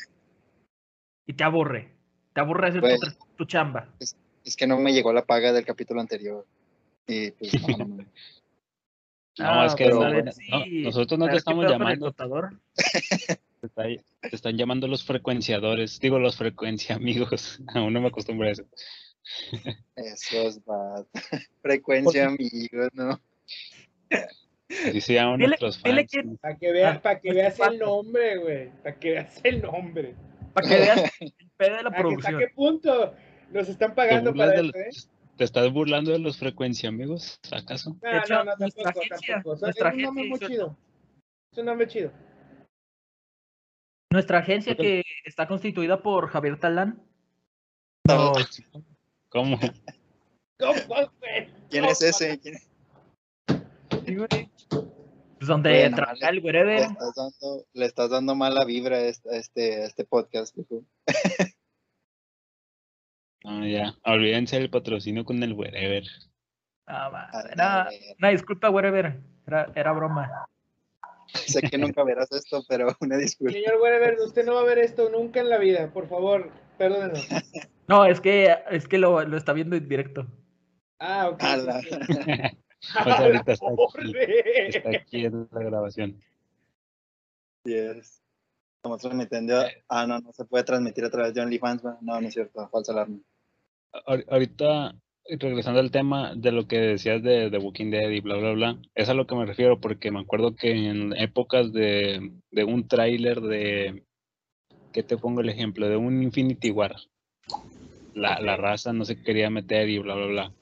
y 1.26 1.32
te 1.32 1.42
aburre. 1.44 1.94
Te 2.34 2.40
aburre 2.42 2.68
hacer 2.68 2.82
tu 2.82 2.86
Pues- 2.86 3.18
tu, 3.38 3.44
chamba. 3.46 3.88
Es 4.44 4.56
que 4.58 4.66
no 4.66 4.76
me 4.78 4.92
llegó 4.92 5.10
la 5.14 5.24
paga 5.24 5.54
del 5.54 5.64
capítulo 5.64 6.02
anterior. 6.02 6.46
Y 7.06 7.30
pues, 7.30 7.54
no, 7.66 7.78
no, 7.78 7.84
no. 7.96 7.96
No, 7.96 8.04
Ah, 9.38 9.64
es 9.66 9.74
que 9.74 9.84
pues, 9.88 9.94
no, 9.94 10.82
nosotros 10.84 11.18
no 11.18 11.24
te 11.24 11.32
ver, 11.32 11.32
¿qué 11.32 11.38
estamos 11.38 11.64
el 11.64 11.70
llamando? 11.70 12.14
te, 13.68 13.94
está- 13.94 14.28
te 14.30 14.36
están 14.36 14.56
llamando 14.56 14.86
los 14.88 15.04
frecuenciadores, 15.04 15.98
digo 16.00 16.18
los 16.18 16.36
frecuencia 16.36 16.96
amigos, 16.96 17.60
aún 17.74 17.92
no 17.92 18.00
me 18.00 18.08
acostumbro 18.08 18.48
a 18.48 18.52
eso. 18.52 18.64
Eso 19.96 20.42
es 20.48 20.64
bad. 20.64 21.04
Frecuencia, 21.62 22.26
amigos, 22.26 22.88
¿no? 22.92 23.20
Así 24.88 25.00
se 25.00 25.14
llaman 25.14 25.38
Dile- 25.40 25.46
nuestros 25.48 25.78
fans. 25.78 26.10
que- 26.10 26.22
¿no? 26.22 26.36
Para 26.36 26.56
que, 26.56 26.72
vea, 26.72 26.90
Ah, 26.92 27.00
para 27.02 27.20
que 27.20 27.32
veas 27.32 27.58
el 27.60 27.78
nombre, 27.78 28.36
güey. 28.38 28.70
Para 28.82 28.98
que 28.98 29.10
veas 29.12 29.40
el 29.44 29.62
nombre. 29.62 30.14
Para 30.52 30.68
que 30.68 30.74
veas 30.76 31.12
el 31.20 31.32
pedo 31.56 31.76
de 31.76 31.82
la 31.84 31.88
¿A, 31.90 31.92
producción. 31.96 32.34
¿A 32.34 32.38
qué 32.38 32.48
punto 32.54 33.14
nos 33.50 33.68
están 33.68 33.90
¿Te, 33.90 33.96
pagando 33.96 34.34
para 34.34 34.54
eso, 34.54 34.76
eh? 34.76 34.90
¿Te 35.36 35.44
estás 35.44 35.70
burlando 35.72 36.12
de 36.12 36.18
los 36.18 36.38
frecuencia 36.38 36.88
amigos, 36.88 37.38
acaso? 37.52 37.96
No, 38.02 38.44
no, 38.44 38.44
no, 38.44 38.56
tampoco, 38.56 39.00
tampoco. 39.08 39.68
Es 39.68 39.80
un 39.94 40.02
nombre 40.02 40.24
muy 40.24 40.38
chido. 40.40 40.78
Es 41.52 41.58
un 41.58 41.66
nombre 41.66 41.86
chido. 41.86 42.10
Nuestra 44.12 44.38
agencia 44.38 44.76
que 44.76 45.02
está 45.24 45.46
constituida 45.46 46.02
por 46.02 46.28
Javier 46.28 46.58
Talán. 46.58 47.02
nos- 48.06 48.62
¿Cómo? 49.28 49.58
¿Quién 51.70 51.84
es 51.86 52.00
ese? 52.02 52.38
¿Quién 52.38 52.54
es? 52.54 52.68
pues, 55.38 55.48
donde 55.48 55.90
trabaja 55.90 56.28
el 56.28 56.36
Le 56.36 56.40
wherever. 56.42 56.78
estás 56.80 57.14
dando, 57.14 57.66
le 57.72 57.84
estás 57.84 58.10
dando 58.10 58.34
mala 58.34 58.64
vibra 58.64 58.96
a 58.96 59.00
este, 59.02 59.28
a 59.28 59.36
este, 59.38 59.84
este 59.84 60.04
podcast, 60.04 60.54
viejo. 60.56 60.84
No, 63.44 63.66
ya, 63.66 63.94
olvídense 64.04 64.56
del 64.58 64.70
patrocinio 64.70 65.24
con 65.24 65.42
el 65.42 65.52
wherever. 65.52 66.04
Ah, 66.86 67.10
madre, 67.10 67.52
A 67.60 67.84
no, 67.84 67.90
ver, 67.90 68.00
no, 68.18 68.28
disculpa, 68.30 68.70
wherever. 68.70 69.20
Era, 69.46 69.70
era 69.74 69.92
broma. 69.92 70.46
Sé 71.46 71.60
que 71.62 71.78
nunca 71.78 72.02
verás 72.04 72.30
esto, 72.32 72.64
pero 72.68 72.88
una 73.00 73.16
disculpa. 73.16 73.52
Señor 73.52 73.80
Wherever, 73.80 74.16
usted 74.20 74.44
no 74.44 74.54
va 74.54 74.60
a 74.62 74.64
ver 74.64 74.78
esto 74.78 75.08
nunca 75.10 75.40
en 75.40 75.48
la 75.48 75.58
vida. 75.58 75.90
Por 75.92 76.08
favor, 76.08 76.50
perdónenos. 76.78 77.26
No, 77.88 78.04
es 78.04 78.20
que, 78.20 78.52
es 78.72 78.88
que 78.88 78.98
lo, 78.98 79.22
lo 79.24 79.36
está 79.36 79.52
viendo 79.52 79.76
en 79.76 79.88
directo. 79.88 80.26
Ah, 80.98 81.28
ok. 81.28 81.40
A 81.44 81.56
la- 81.56 81.80
sea, 81.82 82.52
ahorita 83.04 83.52
está 83.52 83.66
aquí, 83.70 84.12
está 84.66 84.90
aquí 84.90 85.24
en 85.26 85.48
la 85.52 85.60
grabación. 85.62 86.20
Yes. 87.64 88.20
Estamos 88.78 89.00
transmitiendo. 89.00 89.62
Ah, 89.88 90.04
no, 90.04 90.18
no 90.18 90.32
se 90.32 90.44
puede 90.44 90.64
transmitir 90.64 91.04
a 91.04 91.10
través 91.10 91.32
de 91.34 91.42
OnlyFans. 91.42 91.84
No, 91.84 92.20
no 92.20 92.26
es 92.26 92.34
cierto. 92.34 92.68
Falsa 92.68 92.90
alarma. 92.92 93.18
Ahor- 93.92 94.24
Ahorita, 94.30 94.94
regresando 95.28 95.80
al 95.80 95.90
tema 95.90 96.34
de 96.34 96.52
lo 96.52 96.66
que 96.66 96.78
decías 96.78 97.22
de, 97.22 97.50
de 97.50 97.58
Walking 97.58 97.90
Dead 97.90 98.10
y 98.10 98.20
bla, 98.20 98.36
bla, 98.36 98.52
bla, 98.52 98.78
es 98.94 99.08
a 99.08 99.14
lo 99.14 99.26
que 99.26 99.34
me 99.34 99.46
refiero, 99.46 99.80
porque 99.80 100.10
me 100.10 100.20
acuerdo 100.20 100.54
que 100.56 100.72
en 100.72 101.14
épocas 101.16 101.72
de, 101.72 102.32
de 102.50 102.64
un 102.64 102.86
tráiler 102.88 103.40
de, 103.40 104.04
¿qué 104.92 105.02
te 105.02 105.16
pongo 105.16 105.40
el 105.40 105.48
ejemplo? 105.48 105.88
De 105.88 105.96
un 105.96 106.22
Infinity 106.22 106.70
War, 106.70 106.96
la, 108.14 108.40
la 108.40 108.56
raza 108.56 108.92
no 108.92 109.04
se 109.04 109.22
quería 109.22 109.50
meter 109.50 109.88
y 109.88 109.98
bla, 109.98 110.14
bla, 110.14 110.26
bla. 110.26 110.54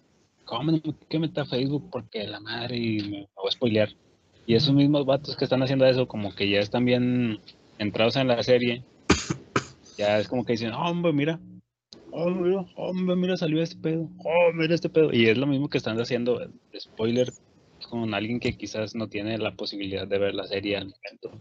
¿Cómo 0.45 0.73
me 0.73 0.83
que 1.09 1.19
meter 1.19 1.45
a 1.45 1.47
Facebook? 1.47 1.89
Porque 1.91 2.25
la 2.27 2.41
madre 2.41 2.77
y 2.77 3.01
me, 3.03 3.09
me 3.21 3.29
voy 3.37 3.49
a 3.49 3.53
spoilear. 3.53 3.89
Y 4.47 4.55
esos 4.55 4.75
mismos 4.75 5.07
vatos 5.07 5.37
que 5.37 5.45
están 5.45 5.63
haciendo 5.63 5.87
eso, 5.87 6.07
como 6.07 6.35
que 6.35 6.49
ya 6.51 6.59
están 6.61 6.85
bien 6.85 7.39
entrados 7.79 8.17
en 8.17 8.29
la 8.29 8.43
serie, 8.43 8.85
ya 9.97 10.19
es 10.19 10.29
como 10.29 10.45
que 10.45 10.53
dicen, 10.53 10.71
"Ah, 10.73 10.91
hombre, 10.91 11.13
mira, 11.13 11.41
oh, 12.15 12.31
mira, 12.31 12.65
hombre, 12.77 13.17
mira, 13.17 13.37
salió 13.37 13.63
este 13.63 13.77
pedo, 13.77 14.09
oh, 14.25 14.53
mira 14.55 14.75
este 14.75 14.89
pedo. 14.89 15.13
Y 15.13 15.29
es 15.29 15.37
lo 15.37 15.47
mismo 15.47 15.69
que 15.69 15.79
están 15.79 16.01
haciendo, 16.01 16.41
eh, 16.41 16.49
spoiler, 16.79 17.33
con 17.91 18.15
alguien 18.15 18.41
que 18.41 18.57
quizás 18.57 18.95
no 18.95 19.09
tiene 19.09 19.37
la 19.39 19.55
posibilidad 19.55 20.07
de 20.07 20.19
ver 20.19 20.35
la 20.35 20.47
serie 20.47 20.77
al 20.77 20.85
momento, 20.85 21.41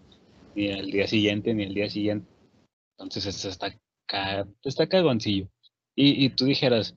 ni 0.56 0.68
el 0.68 0.92
día 0.92 1.08
siguiente, 1.08 1.54
ni 1.54 1.64
el 1.64 1.74
día 1.74 1.90
siguiente. 1.90 2.28
Entonces, 2.98 3.26
esto 3.28 3.50
está, 3.50 3.76
está 4.64 4.88
cagoncillo. 4.88 5.48
Y, 5.96 6.26
y 6.26 6.30
tú 6.30 6.46
dijeras, 6.46 6.96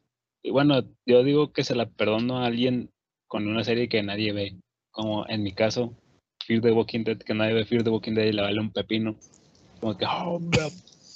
bueno, 0.51 0.83
yo 1.05 1.23
digo 1.23 1.53
que 1.53 1.65
se 1.65 1.75
la 1.75 1.87
perdono 1.87 2.39
a 2.39 2.47
alguien 2.47 2.91
con 3.27 3.47
una 3.47 3.63
serie 3.63 3.89
que 3.89 4.03
nadie 4.03 4.33
ve, 4.33 4.57
como 4.91 5.29
en 5.29 5.43
mi 5.43 5.53
caso, 5.53 5.95
Fear 6.47 6.63
the 6.63 6.73
Walking 6.73 7.05
Dead, 7.05 7.19
que 7.19 7.35
nadie 7.35 7.55
ve 7.55 7.65
Fear 7.67 7.85
the 7.85 7.91
Walking 7.91 8.15
Dead 8.15 8.27
y 8.27 8.33
le 8.33 8.43
vale 8.43 8.61
un 8.61 8.73
pepino. 8.73 9.17
Como 9.81 9.97
que, 9.97 10.07
oh, 10.07 10.37
hombre, 10.37 10.63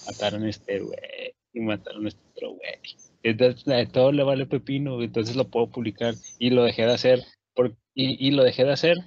mataron 0.07 0.45
a 0.45 0.51
este 0.51 0.81
güey 0.81 0.99
y 1.53 1.61
mataron 1.61 2.07
a 2.07 2.09
este 2.09 2.21
otro 2.33 2.51
güey. 2.51 2.79
Entonces, 3.23 3.69
a 3.69 3.91
todo 3.91 4.13
le 4.13 4.23
vale 4.23 4.47
pepino, 4.47 5.03
entonces 5.03 5.37
lo 5.37 5.49
puedo 5.49 5.71
publicar 5.71 6.15
y 6.39 6.51
lo 6.51 6.65
dejé 6.65 6.87
de 6.87 6.93
hacer. 6.93 7.25
Por, 7.55 7.77
y, 7.95 8.27
y 8.27 8.31
lo 8.31 8.45
dejé 8.45 8.65
de 8.65 8.73
hacer 8.73 8.99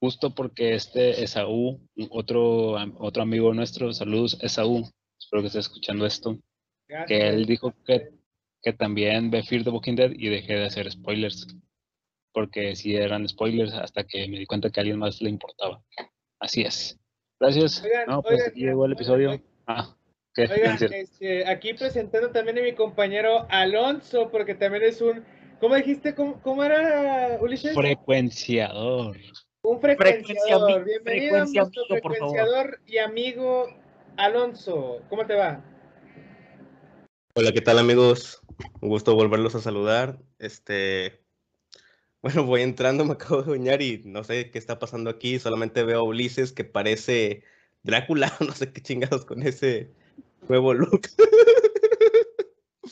justo 0.00 0.34
porque 0.34 0.74
este 0.74 1.22
Esaú, 1.22 1.80
otro, 2.10 2.76
otro 2.98 3.22
amigo 3.22 3.52
nuestro, 3.54 3.92
saludos 3.92 4.38
Esaú, 4.42 4.88
espero 5.18 5.42
que 5.42 5.48
esté 5.48 5.58
escuchando 5.58 6.06
esto, 6.06 6.38
que 7.06 7.28
él 7.28 7.46
dijo 7.46 7.74
que, 7.84 8.10
que 8.62 8.72
también 8.72 9.30
ve 9.30 9.42
Fear 9.42 9.64
the 9.64 9.70
Walking 9.70 9.96
Dead 9.96 10.12
y 10.12 10.28
dejé 10.28 10.54
de 10.54 10.66
hacer 10.66 10.90
spoilers. 10.90 11.46
Porque 12.32 12.76
si 12.76 12.94
eran 12.94 13.28
spoilers 13.28 13.72
hasta 13.74 14.04
que 14.04 14.28
me 14.28 14.38
di 14.38 14.46
cuenta 14.46 14.70
que 14.70 14.78
a 14.78 14.82
alguien 14.82 14.98
más 14.98 15.20
le 15.20 15.30
importaba. 15.30 15.82
Así 16.38 16.62
es. 16.62 16.98
Gracias. 17.40 17.82
Oigan, 17.82 18.06
no, 18.06 18.22
pues 18.22 18.34
oigan, 18.34 18.50
aquí 18.50 18.60
llegó 18.60 18.86
el 18.86 18.92
episodio. 18.92 19.30
oigan. 19.30 19.44
Ah. 19.66 19.97
Oigan, 20.38 20.78
este, 20.92 21.46
aquí 21.48 21.74
presentando 21.74 22.30
también 22.30 22.58
a 22.58 22.62
mi 22.62 22.72
compañero 22.74 23.46
Alonso, 23.50 24.30
porque 24.30 24.54
también 24.54 24.84
es 24.84 25.00
un, 25.00 25.24
¿cómo 25.58 25.74
dijiste? 25.74 26.14
¿Cómo, 26.14 26.40
cómo 26.42 26.62
era, 26.62 27.38
Ulises? 27.40 27.74
Frecuenciador. 27.74 29.16
un 29.62 29.80
Frecuencia 29.80 30.26
frecuenciador. 30.26 30.80
ami- 30.82 30.84
Bienvenido 30.84 31.30
frecuencia 31.30 31.60
a 31.60 31.64
nuestro 31.64 31.82
amigo, 31.84 32.08
frecuenciador 32.08 32.80
y 32.86 32.98
amigo 32.98 33.66
Alonso. 34.16 35.02
¿Cómo 35.08 35.26
te 35.26 35.34
va? 35.34 35.64
Hola, 37.34 37.52
¿qué 37.52 37.60
tal 37.60 37.78
amigos? 37.78 38.40
Un 38.80 38.88
gusto 38.90 39.14
volverlos 39.14 39.54
a 39.56 39.60
saludar. 39.60 40.18
Este, 40.38 41.20
bueno, 42.22 42.44
voy 42.44 42.62
entrando, 42.62 43.04
me 43.04 43.14
acabo 43.14 43.42
de 43.42 43.50
bañar 43.50 43.82
y 43.82 44.02
no 44.04 44.22
sé 44.22 44.50
qué 44.50 44.58
está 44.58 44.78
pasando 44.78 45.10
aquí. 45.10 45.38
Solamente 45.40 45.82
veo 45.82 46.00
a 46.00 46.04
Ulises 46.04 46.52
que 46.52 46.64
parece 46.64 47.42
Drácula, 47.82 48.32
no 48.40 48.52
sé 48.52 48.72
qué 48.72 48.80
chingados 48.82 49.24
con 49.24 49.42
ese 49.42 49.92
nuevo 50.48 50.74
look. 50.74 51.02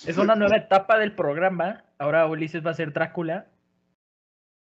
Es 0.06 0.18
una 0.18 0.34
nueva 0.36 0.56
etapa 0.56 0.98
del 0.98 1.14
programa. 1.14 1.84
Ahora 1.98 2.26
Ulises 2.26 2.64
va 2.64 2.70
a 2.70 2.74
ser 2.74 2.92
Drácula. 2.92 3.48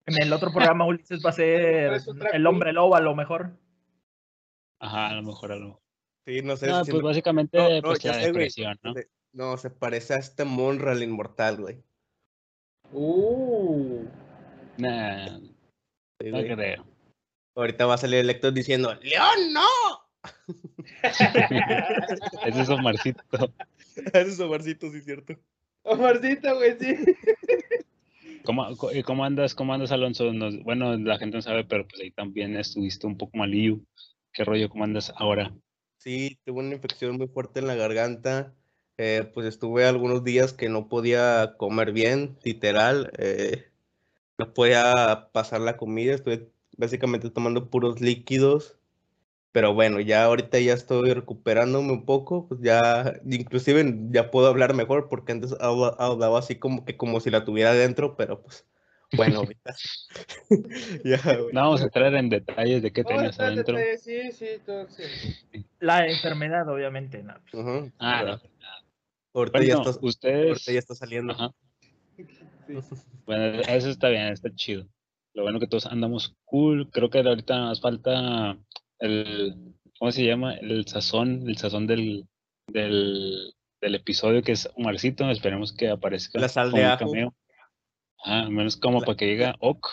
En 0.05 0.21
el 0.21 0.33
otro 0.33 0.51
programa 0.51 0.85
Ulises 0.85 1.21
va 1.25 1.29
a 1.29 1.33
ser 1.33 2.01
el 2.33 2.47
hombre 2.47 2.73
lobo 2.73 2.95
a 2.95 3.01
lo 3.01 3.15
mejor. 3.15 3.51
Ajá, 4.79 5.07
a 5.09 5.13
lo 5.15 5.23
mejor, 5.23 5.51
a 5.51 5.55
lo 5.55 5.65
mejor. 5.67 5.81
Sí, 6.25 6.41
no 6.41 6.57
sé. 6.57 6.67
No, 6.67 6.83
si 6.83 6.91
pues 6.91 7.01
no- 7.01 7.07
básicamente 7.09 7.57
no, 7.57 7.69
no, 7.69 7.81
pues 7.81 7.99
ya 7.99 8.09
la 8.11 8.15
sé, 8.15 8.19
güey. 8.21 8.33
depresión, 8.33 8.79
¿no? 8.83 8.93
Se- 8.93 9.09
No, 9.33 9.57
se 9.57 9.69
parece 9.69 10.13
a 10.15 10.17
este 10.17 10.43
Monra, 10.43 10.91
el 10.91 11.03
inmortal, 11.03 11.57
güey. 11.61 11.83
Uh. 12.91 14.05
Nah, 14.77 15.37
Sí, 16.19 16.29
no 16.29 16.37
güey. 16.39 16.53
creo. 16.53 16.85
Ahorita 17.55 17.85
va 17.85 17.93
a 17.95 17.97
salir 17.97 18.19
el 18.19 18.29
Héctor 18.29 18.53
diciendo, 18.53 18.93
¡León, 19.01 19.53
no! 19.53 19.61
Ese 21.03 22.61
es 22.61 22.69
Omarcito. 22.69 23.21
Ese 24.13 24.21
es 24.29 24.39
Omarcito, 24.39 24.91
sí, 24.91 25.01
cierto. 25.01 25.35
Omarcito, 25.83 26.55
güey, 26.55 26.75
sí. 26.79 26.95
¿Cómo, 28.43 28.67
eh, 28.91 29.03
cómo 29.03 29.23
andas, 29.23 29.53
cómo 29.53 29.73
andas, 29.73 29.91
Alonso? 29.91 30.31
Nos- 30.33 30.61
bueno, 30.63 30.95
la 30.97 31.17
gente 31.17 31.37
no 31.37 31.41
sabe, 31.41 31.63
pero 31.63 31.87
pues 31.87 32.01
ahí 32.01 32.11
también 32.11 32.55
estuviste 32.57 33.05
un 33.07 33.17
poco 33.17 33.37
malillo. 33.37 33.79
¿Qué 34.33 34.43
rollo? 34.43 34.69
¿Cómo 34.69 34.83
andas 34.83 35.13
ahora? 35.17 35.53
Sí, 35.97 36.39
tuve 36.45 36.59
una 36.61 36.75
infección 36.75 37.17
muy 37.17 37.27
fuerte 37.27 37.59
en 37.59 37.67
la 37.67 37.75
garganta. 37.75 38.55
eh, 38.97 39.29
pues 39.33 39.47
estuve 39.47 39.85
algunos 39.85 40.23
días 40.23 40.53
que 40.53 40.69
no 40.69 40.87
podía 40.87 41.55
comer 41.57 41.91
bien, 41.91 42.37
literal. 42.43 43.11
eh, 43.17 43.65
no 44.37 44.53
podía 44.53 45.29
pasar 45.33 45.61
la 45.61 45.77
comida, 45.77 46.13
estuve 46.15 46.51
básicamente 46.77 47.29
tomando 47.29 47.69
puros 47.69 48.01
líquidos. 48.01 48.77
Pero 49.51 49.73
bueno, 49.73 49.99
ya 49.99 50.23
ahorita 50.23 50.59
ya 50.59 50.73
estoy 50.73 51.13
recuperándome 51.13 51.91
un 51.91 52.05
poco, 52.05 52.47
pues 52.47 52.61
ya, 52.61 53.19
inclusive 53.25 53.83
ya 54.11 54.31
puedo 54.31 54.47
hablar 54.47 54.73
mejor 54.73 55.09
porque 55.09 55.33
antes 55.33 55.53
habla- 55.59 55.95
hablaba 55.99 56.39
así 56.39 56.55
como 56.57 56.85
que 56.85 56.95
como 56.95 57.19
si 57.19 57.29
la 57.31 57.43
tuviera 57.43 57.73
dentro, 57.73 58.15
pero 58.15 58.41
pues 58.41 58.65
bueno, 59.13 59.39
ahorita. 59.39 59.75
ya, 61.03 61.17
güey. 61.21 61.53
No 61.53 61.61
vamos 61.61 61.81
a 61.81 61.85
entrar 61.85 62.13
en 62.15 62.29
detalles 62.29 62.81
de 62.81 62.91
qué 62.93 63.03
tenías 63.03 63.37
en 63.39 63.45
adentro. 63.45 63.77
detalles, 63.77 64.03
Sí, 64.03 64.31
sí, 64.31 64.45
todo, 64.65 64.87
sí. 64.89 65.03
La 65.79 66.07
enfermedad, 66.07 66.69
obviamente. 66.69 67.21
no, 67.21 67.33
pues, 67.41 67.53
Ujú, 67.53 67.91
Ah, 67.99 68.23
no. 68.23 68.41
ahorita 69.33 69.59
ya 69.63 69.75
Bueno, 69.75 69.89
está, 69.91 70.05
ustedes. 70.05 70.47
ahorita 70.47 70.71
ya 70.71 70.79
está 70.79 70.95
saliendo. 70.95 71.33
Ajá. 71.33 71.51
Sí. 72.15 72.25
Bueno, 73.25 73.61
eso 73.61 73.89
está 73.89 74.09
bien, 74.09 74.27
está 74.27 74.49
chido. 74.55 74.87
Lo 75.33 75.43
bueno 75.43 75.59
que 75.59 75.67
todos 75.67 75.85
andamos 75.85 76.35
cool. 76.45 76.89
Creo 76.91 77.09
que 77.09 77.19
ahorita 77.19 77.57
nos 77.59 77.79
falta 77.79 78.57
el, 79.01 79.73
¿cómo 79.99 80.11
se 80.11 80.23
llama? 80.25 80.55
El 80.55 80.87
sazón, 80.87 81.43
el 81.47 81.57
sazón 81.57 81.85
del, 81.87 82.25
del, 82.67 83.53
del 83.81 83.95
episodio 83.95 84.41
que 84.41 84.53
es 84.53 84.69
Omarcito. 84.75 85.29
Esperemos 85.29 85.73
que 85.73 85.89
aparezca 85.89 86.39
La 86.39 86.47
sal 86.49 86.71
de 86.71 86.85
ajo. 86.85 87.05
cameo. 87.05 87.33
Ajá, 88.23 88.41
al 88.41 88.51
menos 88.51 88.77
como 88.77 88.99
La- 89.01 89.05
para 89.05 89.17
que 89.17 89.25
llegue 89.27 89.53
Ok. 89.59 89.87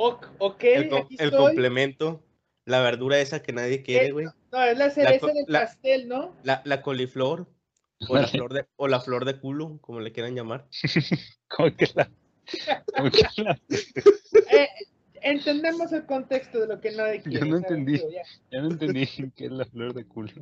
Ok, 0.00 0.26
ok, 0.38 0.64
el, 0.64 0.88
com- 0.88 1.02
aquí 1.02 1.16
el 1.18 1.24
estoy. 1.26 1.44
complemento, 1.46 2.22
la 2.64 2.80
verdura 2.80 3.18
esa 3.20 3.42
que 3.42 3.52
nadie 3.52 3.82
quiere, 3.82 4.12
güey. 4.12 4.26
No, 4.52 4.62
es 4.62 4.78
la 4.78 4.90
cereza 4.90 5.18
co- 5.18 5.26
del 5.26 5.44
la- 5.48 5.60
pastel, 5.62 6.06
¿no? 6.08 6.36
La, 6.44 6.62
la 6.64 6.82
coliflor, 6.82 7.48
o 8.08 8.14
la 8.16 8.28
flor 8.28 8.54
de, 8.54 8.64
o 8.76 8.86
la 8.86 9.00
flor 9.00 9.24
de 9.24 9.40
culo, 9.40 9.78
como 9.80 9.98
le 9.98 10.12
quieran 10.12 10.36
llamar. 10.36 10.68
Como 11.48 11.74
que 11.76 11.88
la, 11.94 12.08
como 12.94 13.10
que 13.10 13.22
la- 13.42 13.58
Eh, 14.52 14.68
entendemos 15.22 15.92
el 15.92 16.04
contexto 16.06 16.60
de 16.60 16.66
lo 16.66 16.80
que 16.80 16.92
nadie 16.92 17.22
quiere. 17.22 17.46
no 17.46 17.58
¿sabes? 17.58 17.70
entendí. 17.70 17.92
Digo, 17.92 18.10
ya. 18.10 18.22
ya 18.50 18.60
no 18.60 18.70
entendí 18.70 19.06
qué 19.36 19.46
es 19.46 19.52
la 19.52 19.64
flor 19.66 19.94
de 19.94 20.04
culo. 20.04 20.32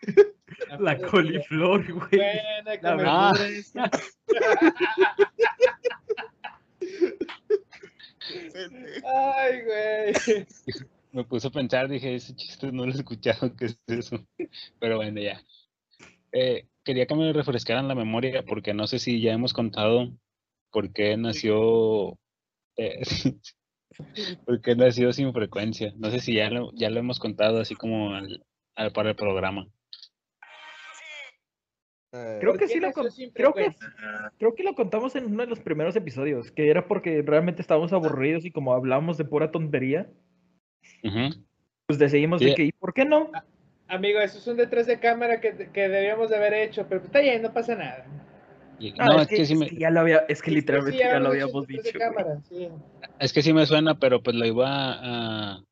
La 0.78 0.96
coliflor, 0.98 1.84
güey. 1.92 2.08
Buena 2.10 2.96
La 2.96 3.32
esa. 3.46 3.90
Ay, 9.04 9.62
güey. 9.62 10.12
Me 11.12 11.24
puse 11.24 11.48
a 11.48 11.50
pensar, 11.50 11.88
dije, 11.88 12.14
ese 12.14 12.34
chiste 12.36 12.70
no 12.72 12.84
lo 12.84 12.92
he 12.92 12.96
escuchado, 12.96 13.54
¿qué 13.56 13.64
es 13.66 13.78
eso? 13.86 14.24
Pero 14.78 14.96
bueno, 14.96 15.20
ya. 15.20 15.42
Eh, 16.32 16.66
quería 16.84 17.06
que 17.06 17.14
me 17.14 17.32
refrescaran 17.32 17.88
la 17.88 17.94
memoria 17.94 18.44
porque 18.44 18.74
no 18.74 18.86
sé 18.86 18.98
si 18.98 19.20
ya 19.20 19.32
hemos 19.32 19.54
contado 19.54 20.12
por 20.70 20.92
qué 20.92 21.16
nació, 21.16 22.18
eh, 22.76 23.00
por 24.44 24.60
qué 24.60 24.74
nació 24.76 25.12
sin 25.12 25.32
frecuencia. 25.32 25.92
No 25.96 26.10
sé 26.10 26.20
si 26.20 26.34
ya 26.34 26.50
lo, 26.50 26.70
ya 26.74 26.90
lo 26.90 26.98
hemos 27.00 27.18
contado 27.18 27.60
así 27.60 27.74
como 27.74 28.14
al, 28.14 28.44
al- 28.74 28.92
para 28.92 29.10
el 29.10 29.16
programa. 29.16 29.66
Eh, 32.12 32.38
Creo 32.40 32.52
¿Por 32.52 32.60
que 32.60 32.68
sí 32.68 32.80
lo 32.80 32.92
creo 33.34 33.52
que 33.52 33.74
creo 34.38 34.54
que 34.54 34.62
lo 34.62 34.74
contamos 34.74 35.16
en 35.16 35.26
uno 35.26 35.42
de 35.42 35.48
los 35.48 35.60
primeros 35.60 35.96
episodios, 35.96 36.50
que 36.52 36.70
era 36.70 36.86
porque 36.86 37.22
realmente 37.22 37.60
estábamos 37.62 37.92
aburridos 37.92 38.44
y 38.44 38.50
como 38.52 38.72
hablábamos 38.72 39.18
de 39.18 39.24
pura 39.24 39.50
tontería, 39.50 40.08
pues 41.86 41.98
decidimos 41.98 42.40
Sí. 42.40 42.46
de 42.46 42.54
que 42.54 42.64
¿y 42.64 42.72
por 42.72 42.94
qué 42.94 43.04
no? 43.04 43.30
Amigo, 43.88 44.20
eso 44.20 44.38
es 44.38 44.46
un 44.46 44.56
detrás 44.56 44.86
de 44.86 44.98
cámara 44.98 45.40
que, 45.40 45.70
que 45.72 45.88
debíamos 45.88 46.30
de 46.30 46.36
haber 46.36 46.54
hecho, 46.54 46.86
pero 46.88 47.02
está 47.02 47.20
bien, 47.20 47.42
no 47.42 47.52
pasa 47.52 47.74
nada. 47.76 48.06
Y- 48.78 48.94
Ah, 48.98 49.06
no, 49.06 49.16
es, 49.16 49.22
es 49.22 49.28
que, 49.28 49.36
que 49.36 49.46
sí 49.46 49.54
me, 49.56 49.68
ya 49.70 49.90
lo 49.90 50.00
había, 50.00 50.18
es 50.28 50.42
que 50.42 50.50
Sí, 50.50 50.56
literalmente 50.56 50.98
sí, 51.02 51.08
ya 51.08 51.18
lo 51.18 51.28
habíamos 51.28 51.66
dicho. 51.66 51.82
güey. 51.82 51.92
cámara, 51.94 52.40
sí. 52.48 52.68
es 53.18 53.32
que 53.32 53.42
sí 53.42 53.52
me 53.52 53.66
suena, 53.66 53.98
pero 53.98 54.22
pues 54.22 54.36
lo 54.36 54.44
iba 54.46 54.66
a, 54.68 55.64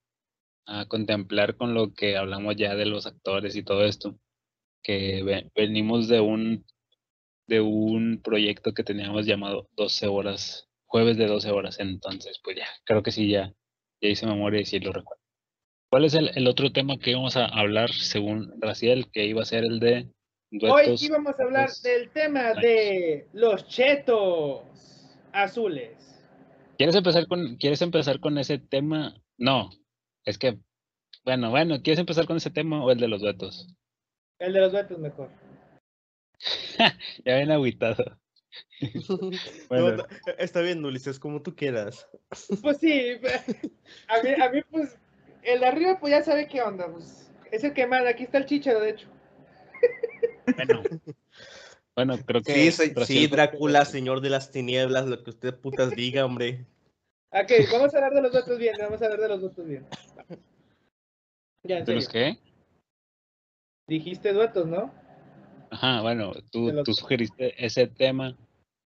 a 0.67 0.87
contemplar 0.87 1.57
con 1.57 1.75
lo 1.75 1.93
que 1.93 2.17
hablamos 2.17 2.57
ya 2.57 2.75
de 2.75 2.87
los 2.87 3.07
actores 3.07 3.57
y 3.57 3.63
todo 3.63 3.85
esto. 3.85 4.17
Que 4.83 5.23
ve- 5.23 5.51
venimos 5.55 6.09
de 6.09 6.21
un 6.21 6.65
de 7.47 7.61
un 7.61 8.23
proyecto 8.23 8.73
que 8.73 8.85
teníamos 8.85 9.27
llamado 9.27 9.69
12 9.77 10.07
horas, 10.07 10.67
jueves 10.87 11.19
de 11.19 11.27
12 11.27 11.51
horas. 11.51 11.79
Entonces, 11.79 12.41
pues 12.43 12.57
ya, 12.57 12.67
creo 12.85 13.03
que 13.03 13.13
sí, 13.13 13.29
ya, 13.29 13.53
ya 14.01 14.09
hice 14.09 14.27
memoria 14.27 14.63
y 14.63 14.65
sí 14.65 14.81
lo 14.81 14.93
recuerdo. 14.93 15.23
¿Cuál 15.91 16.07
es 16.07 16.15
el, 16.15 16.31
el 16.35 16.49
otro 16.49 16.73
tema 16.73 16.97
que 16.97 17.11
íbamos 17.11 17.37
a 17.37 17.45
hablar 17.45 17.93
según 17.93 18.55
Raciel, 18.63 19.11
que 19.13 19.27
iba 19.27 19.43
a 19.43 19.47
ser 19.47 19.65
el 19.65 19.79
de 19.79 20.09
Hoy 20.63 20.87
duetos? 20.87 21.03
íbamos 21.03 21.39
a 21.39 21.43
hablar 21.43 21.71
del 21.83 22.11
tema 22.11 22.53
de 22.55 23.27
los 23.33 23.67
chetos 23.67 24.63
azules. 25.33 26.23
¿Quieres 26.79 26.95
empezar 26.95 27.27
con, 27.27 27.57
¿Quieres 27.57 27.83
empezar 27.83 28.21
con 28.21 28.39
ese 28.39 28.59
tema? 28.59 29.21
No, 29.37 29.71
es 30.25 30.39
que, 30.39 30.61
bueno, 31.25 31.51
bueno, 31.51 31.83
¿quieres 31.83 31.99
empezar 31.99 32.27
con 32.27 32.37
ese 32.37 32.51
tema 32.51 32.85
o 32.85 32.93
el 32.93 32.99
de 32.99 33.09
los 33.09 33.21
duetos? 33.21 33.75
El 34.39 34.53
de 34.53 34.61
los 34.61 34.73
duetos 34.73 34.99
mejor. 34.99 35.31
Ya 37.25 37.37
ven 37.37 37.51
agüitado. 37.51 38.19
No, 39.09 39.31
Bueno, 39.69 39.97
no, 39.97 40.05
está 40.39 40.61
bien, 40.61 40.85
Ulises, 40.85 41.19
como 41.19 41.43
tú 41.43 41.57
quieras. 41.57 42.09
Pues 42.63 42.79
sí, 42.79 43.17
a 44.07 44.23
mí, 44.23 44.31
a 44.41 44.51
mí 44.51 44.61
pues, 44.71 44.97
el 45.43 45.59
de 45.61 45.67
arriba 45.67 45.99
pues 45.99 46.13
ya 46.13 46.23
sabe 46.23 46.47
qué 46.47 46.63
onda, 46.63 46.87
pues 46.93 47.29
es 47.51 47.65
el 47.65 47.73
que 47.73 47.87
manda, 47.89 48.11
aquí 48.11 48.23
está 48.23 48.39
el 48.39 48.47
chicharo 48.47 48.79
de 48.79 48.91
hecho. 48.91 49.14
Bueno. 50.57 50.83
Bueno, 51.97 52.19
creo 52.27 52.43
que. 52.43 52.71
Sí, 52.73 52.93
sí, 53.07 53.27
Drácula, 53.29 53.85
señor 53.85 54.21
de 54.21 54.31
las 54.31 54.51
tinieblas, 54.51 55.07
lo 55.07 55.23
que 55.23 55.31
usted 55.31 55.55
putas 55.55 55.95
diga, 55.95 56.25
hombre. 56.25 56.67
Ok, 57.31 57.51
vamos 57.73 57.95
a 57.95 57.99
hablar 57.99 58.15
de 58.15 58.23
los 58.23 58.33
duetos 58.33 58.59
bien, 58.59 58.77
vamos 58.79 59.01
a 59.01 59.05
hablar 59.05 59.21
de 59.21 59.29
los 59.29 59.41
duetos 59.41 59.67
bien. 59.67 59.87
Ya, 61.63 61.85
¿De 61.85 61.95
los 61.95 62.09
qué? 62.09 62.37
Dijiste 63.87 64.33
duetos, 64.33 64.67
¿no? 64.67 64.93
Ajá, 65.71 66.01
bueno, 66.03 66.33
tú, 66.51 66.71
los- 66.73 66.85
tú 66.85 66.95
sugeriste 66.95 67.65
ese 67.65 67.87
tema. 67.87 68.37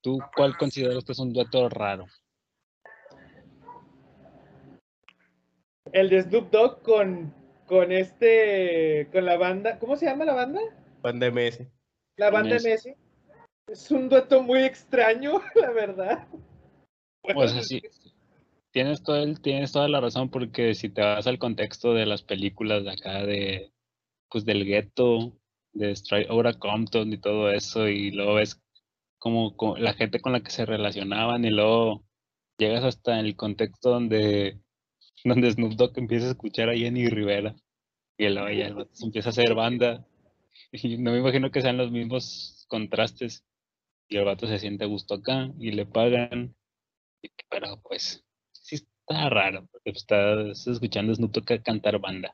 ¿Tú 0.02 0.20
cuál 0.36 0.58
consideras 0.58 1.04
que 1.06 1.14
es 1.14 1.20
un 1.20 1.32
dueto 1.34 1.70
raro? 1.70 2.06
El 5.94 6.10
de 6.10 6.22
Snoop 6.24 6.52
Dogg 6.52 6.82
con, 6.82 7.34
con 7.68 7.92
este, 7.92 9.08
con 9.12 9.26
la 9.26 9.38
banda, 9.38 9.80
¿cómo 9.80 9.96
se 9.96 10.06
llama 10.06 10.26
la 10.26 10.34
banda? 10.34 10.60
Banda 11.04 11.28
MS. 11.28 11.70
La 12.18 12.32
banda 12.32 12.56
Messi. 12.56 12.70
Messi. 12.70 12.94
Es 13.68 13.92
un 13.92 14.10
dueto 14.10 14.42
muy 14.42 14.64
extraño, 14.64 15.42
la 15.56 15.72
verdad. 15.72 16.28
O 17.36 17.48
sea, 17.48 17.62
sí, 17.62 17.82
tienes, 18.72 19.04
todo 19.04 19.18
el, 19.18 19.40
tienes 19.42 19.72
toda 19.72 19.88
la 19.88 20.02
razón 20.02 20.30
porque 20.30 20.74
si 20.74 20.90
te 20.90 21.02
vas 21.02 21.28
al 21.28 21.40
contexto 21.40 21.94
de 21.94 22.06
las 22.06 22.24
películas 22.24 22.84
de 22.84 22.92
acá 22.92 23.26
de, 23.26 23.72
pues 24.30 24.44
del 24.46 24.66
gueto, 24.66 25.38
de 25.74 25.92
Straight 25.92 26.30
Outta 26.30 26.54
Compton 26.60 27.14
y 27.14 27.18
todo 27.18 27.50
eso 27.52 27.88
y 27.88 28.12
luego 28.12 28.36
ves 28.36 28.62
como, 29.20 29.56
co- 29.56 29.78
la 29.78 29.94
gente 29.94 30.20
con 30.20 30.34
la 30.34 30.42
que 30.42 30.52
se 30.52 30.66
relacionaban 30.66 31.46
y 31.46 31.50
luego 31.50 32.04
llegas 32.58 32.84
hasta 32.84 33.20
el 33.20 33.36
contexto 33.36 33.90
donde, 33.90 34.60
donde 35.24 35.52
Snoop 35.52 35.74
Dogg 35.74 35.98
empieza 35.98 36.28
a 36.28 36.32
escuchar 36.32 36.70
a 36.70 36.76
Jenny 36.76 37.08
Rivera 37.08 37.56
y 38.18 38.28
luego 38.30 38.50
ya 38.50 38.68
el 38.68 38.76
vato 38.76 38.94
se 38.94 39.06
empieza 39.06 39.30
a 39.30 39.32
hacer 39.32 39.56
banda 39.56 40.06
y 40.72 40.98
no 40.98 41.12
me 41.12 41.20
imagino 41.20 41.52
que 41.52 41.62
sean 41.62 41.78
los 41.78 41.92
mismos 41.92 42.66
contrastes 42.68 43.44
y 44.08 44.18
el 44.18 44.26
vato 44.26 44.48
se 44.48 44.60
siente 44.60 44.84
a 44.84 44.88
gusto 44.88 45.16
acá 45.16 45.52
y 45.60 45.72
le 45.72 45.86
pagan 45.86 46.56
pero 47.50 47.80
pues 47.82 48.24
sí 48.52 48.76
está 48.76 49.30
raro, 49.30 49.68
porque 49.72 49.92
estás 49.92 50.68
escuchando 50.68 51.12
a 51.12 51.16
Snoop 51.16 51.32
Dogg 51.32 51.64
cantar 51.64 52.00
banda. 52.00 52.34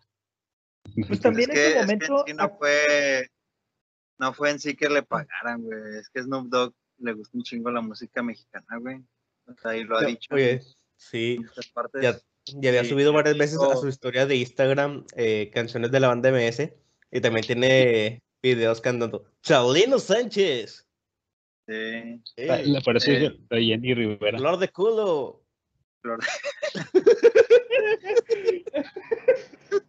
Pues 1.07 1.20
también 1.20 1.51
es 1.51 1.57
en 1.57 1.57
ese 1.57 1.70
es 1.70 1.74
que 1.76 1.80
en 1.80 1.86
momento. 1.86 2.24
sí 2.28 2.34
no 2.34 2.49
fue, 2.57 3.28
no 4.17 4.34
fue 4.34 4.51
en 4.51 4.59
sí 4.59 4.76
que 4.76 4.89
le 4.89 5.03
pagaran, 5.03 5.61
güey. 5.61 5.97
Es 5.99 6.09
que 6.09 6.24
Snoop 6.24 6.47
Dogg 6.49 6.74
le 6.97 7.13
gusta 7.13 7.38
un 7.38 7.43
chingo 7.43 7.72
la 7.72 7.82
música 7.82 8.24
mexicana, 8.24 8.78
güey. 8.80 9.01
O 9.45 9.53
sea, 9.61 9.76
y 9.76 9.84
lo 9.84 9.97
ha 9.97 10.01
No, 10.01 10.07
dicho 10.07 10.34
Oye, 10.34 10.61
sí, 10.95 11.39
partes. 11.74 12.01
ya, 12.01 12.20
ya 12.59 12.70
había 12.70 12.84
sí, 12.84 12.89
subido 12.89 13.13
varias 13.13 13.38
veces 13.38 13.59
a 13.61 13.76
su 13.76 13.88
historia 13.88 14.26
de 14.26 14.36
Instagram 14.38 15.05
eh, 15.15 15.51
canciones 15.53 15.91
de 15.91 15.99
la 15.99 16.07
banda 16.07 16.32
MS 16.32 16.72
y 17.12 17.22
también 17.22 17.45
tiene 17.45 18.22
videos 18.41 18.80
cantando 18.82 19.26
Chalino 19.41 19.99
Sánchez. 19.99 20.86
Sí, 21.68 21.74
ey, 21.74 22.22
La- 22.47 22.60
eh, 22.62 22.64
dije 22.66 23.38
de 23.49 23.64
Jenny 23.64 23.93
Rivera. 23.93 24.38
Flor 24.39 24.57
de 24.57 24.70
culo. 24.70 25.43
Flor 26.01 26.20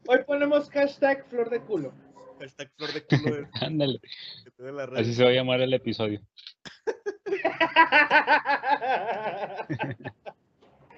Hoy 0.06 0.18
ponemos 0.26 0.68
hashtag 0.70 1.24
flor 1.28 1.48
de 1.50 1.60
culo. 1.60 1.92
Hashtag 2.40 2.70
Flor 2.76 2.92
de 2.92 3.02
culo. 3.04 3.48
Ándale, 3.60 4.00
red. 4.58 4.96
así 4.98 5.14
se 5.14 5.22
va 5.24 5.30
a 5.30 5.32
llamar 5.34 5.60
el 5.60 5.72
episodio. 5.72 6.20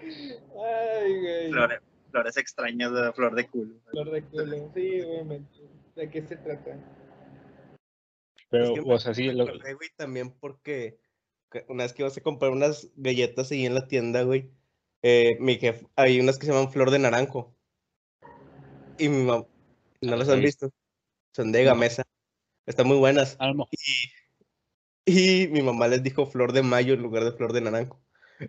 Ay, 0.02 1.20
güey. 1.20 1.50
flores, 1.50 1.80
flores 2.10 2.36
extrañas 2.36 2.92
de 2.92 3.12
flor 3.12 3.34
de 3.34 3.48
culo. 3.48 3.74
Flor 3.90 4.10
de 4.10 4.22
culo. 4.22 4.70
Sí, 4.74 5.00
obviamente. 5.02 5.50
¿De 5.96 6.08
qué 6.10 6.22
se 6.22 6.36
trata? 6.36 6.78
Pero, 8.50 8.64
Es 8.64 8.70
que 8.72 8.80
o 8.92 8.98
sea, 8.98 9.14
sí, 9.14 9.30
lo- 9.32 9.46
güey, 9.46 9.88
también 9.96 10.30
porque 10.30 10.98
que 11.50 11.64
una 11.68 11.84
vez 11.84 11.92
que 11.92 12.02
ibas 12.02 12.16
a 12.16 12.22
comprar 12.22 12.50
unas 12.50 12.88
galletas 12.96 13.50
ahí 13.50 13.66
en 13.66 13.74
la 13.74 13.86
tienda, 13.86 14.22
güey, 14.22 14.50
eh, 15.02 15.36
mi 15.38 15.56
jefe, 15.56 15.86
hay 15.96 16.18
unas 16.20 16.38
que 16.38 16.46
se 16.46 16.52
llaman 16.52 16.72
flor 16.72 16.90
de 16.90 16.98
naranjo. 16.98 17.54
Y 18.98 19.08
mi 19.08 19.24
mamá, 19.24 19.46
¿no 20.00 20.16
las 20.16 20.28
han 20.28 20.40
visto? 20.40 20.70
Son 21.34 21.52
de 21.52 21.64
gamesa. 21.64 22.04
Están 22.66 22.86
muy 22.86 22.96
buenas. 22.98 23.36
mejor- 23.40 23.68
Y 25.04 25.48
mi 25.48 25.62
mamá 25.62 25.88
les 25.88 26.02
dijo 26.02 26.26
flor 26.26 26.52
de 26.52 26.62
mayo 26.62 26.94
en 26.94 27.02
lugar 27.02 27.24
de 27.24 27.32
flor 27.32 27.52
de 27.52 27.60
naranjo. 27.60 28.00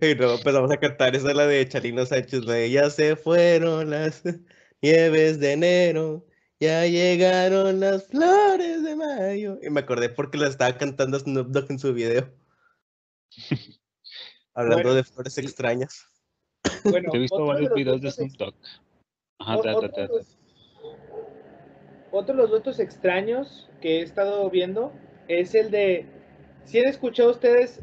Y 0.01 0.15
luego 0.15 0.35
empezamos 0.35 0.71
a 0.71 0.77
cantar, 0.77 1.15
esa 1.15 1.29
es 1.29 1.35
la 1.35 1.45
de 1.47 1.67
Chalino 1.67 2.05
Sánchez, 2.05 2.45
la 2.45 2.53
de 2.53 2.71
ya 2.71 2.89
se 2.89 3.15
fueron 3.15 3.89
las 3.89 4.23
nieves 4.81 5.39
de 5.39 5.51
enero, 5.53 6.25
ya 6.59 6.85
llegaron 6.85 7.79
las 7.79 8.07
flores 8.07 8.83
de 8.83 8.95
mayo. 8.95 9.59
Y 9.61 9.69
me 9.69 9.81
acordé 9.81 10.09
porque 10.09 10.37
la 10.37 10.47
estaba 10.47 10.77
cantando 10.77 11.19
Snoop 11.19 11.47
Dogg 11.49 11.71
en 11.71 11.79
su 11.79 11.93
video. 11.93 12.31
Hablando 14.53 14.83
Bueno, 14.83 14.93
de 14.95 15.03
flores 15.03 15.37
extrañas. 15.37 16.07
Bueno, 16.83 17.09
he 17.13 17.19
visto 17.19 17.45
varios 17.45 17.73
videos 17.73 18.01
de 18.01 18.11
Snoop 18.11 18.31
Dogg. 18.37 18.55
Ajá, 19.39 19.55
ta, 19.57 19.63
ta, 19.63 19.77
Otro, 19.77 19.89
ta, 19.91 20.01
de 20.01 20.07
ta. 20.07 20.13
los- 20.13 20.37
otro 22.11 22.35
de 22.35 22.41
los 22.43 22.49
duetos 22.51 22.79
extraños 22.79 23.69
que 23.81 23.99
he 23.99 24.01
estado 24.03 24.47
viendo 24.51 24.93
es 25.27 25.55
el 25.55 25.71
de, 25.71 26.05
si 26.65 26.77
han 26.79 26.85
escuchado 26.85 27.31
ustedes 27.31 27.81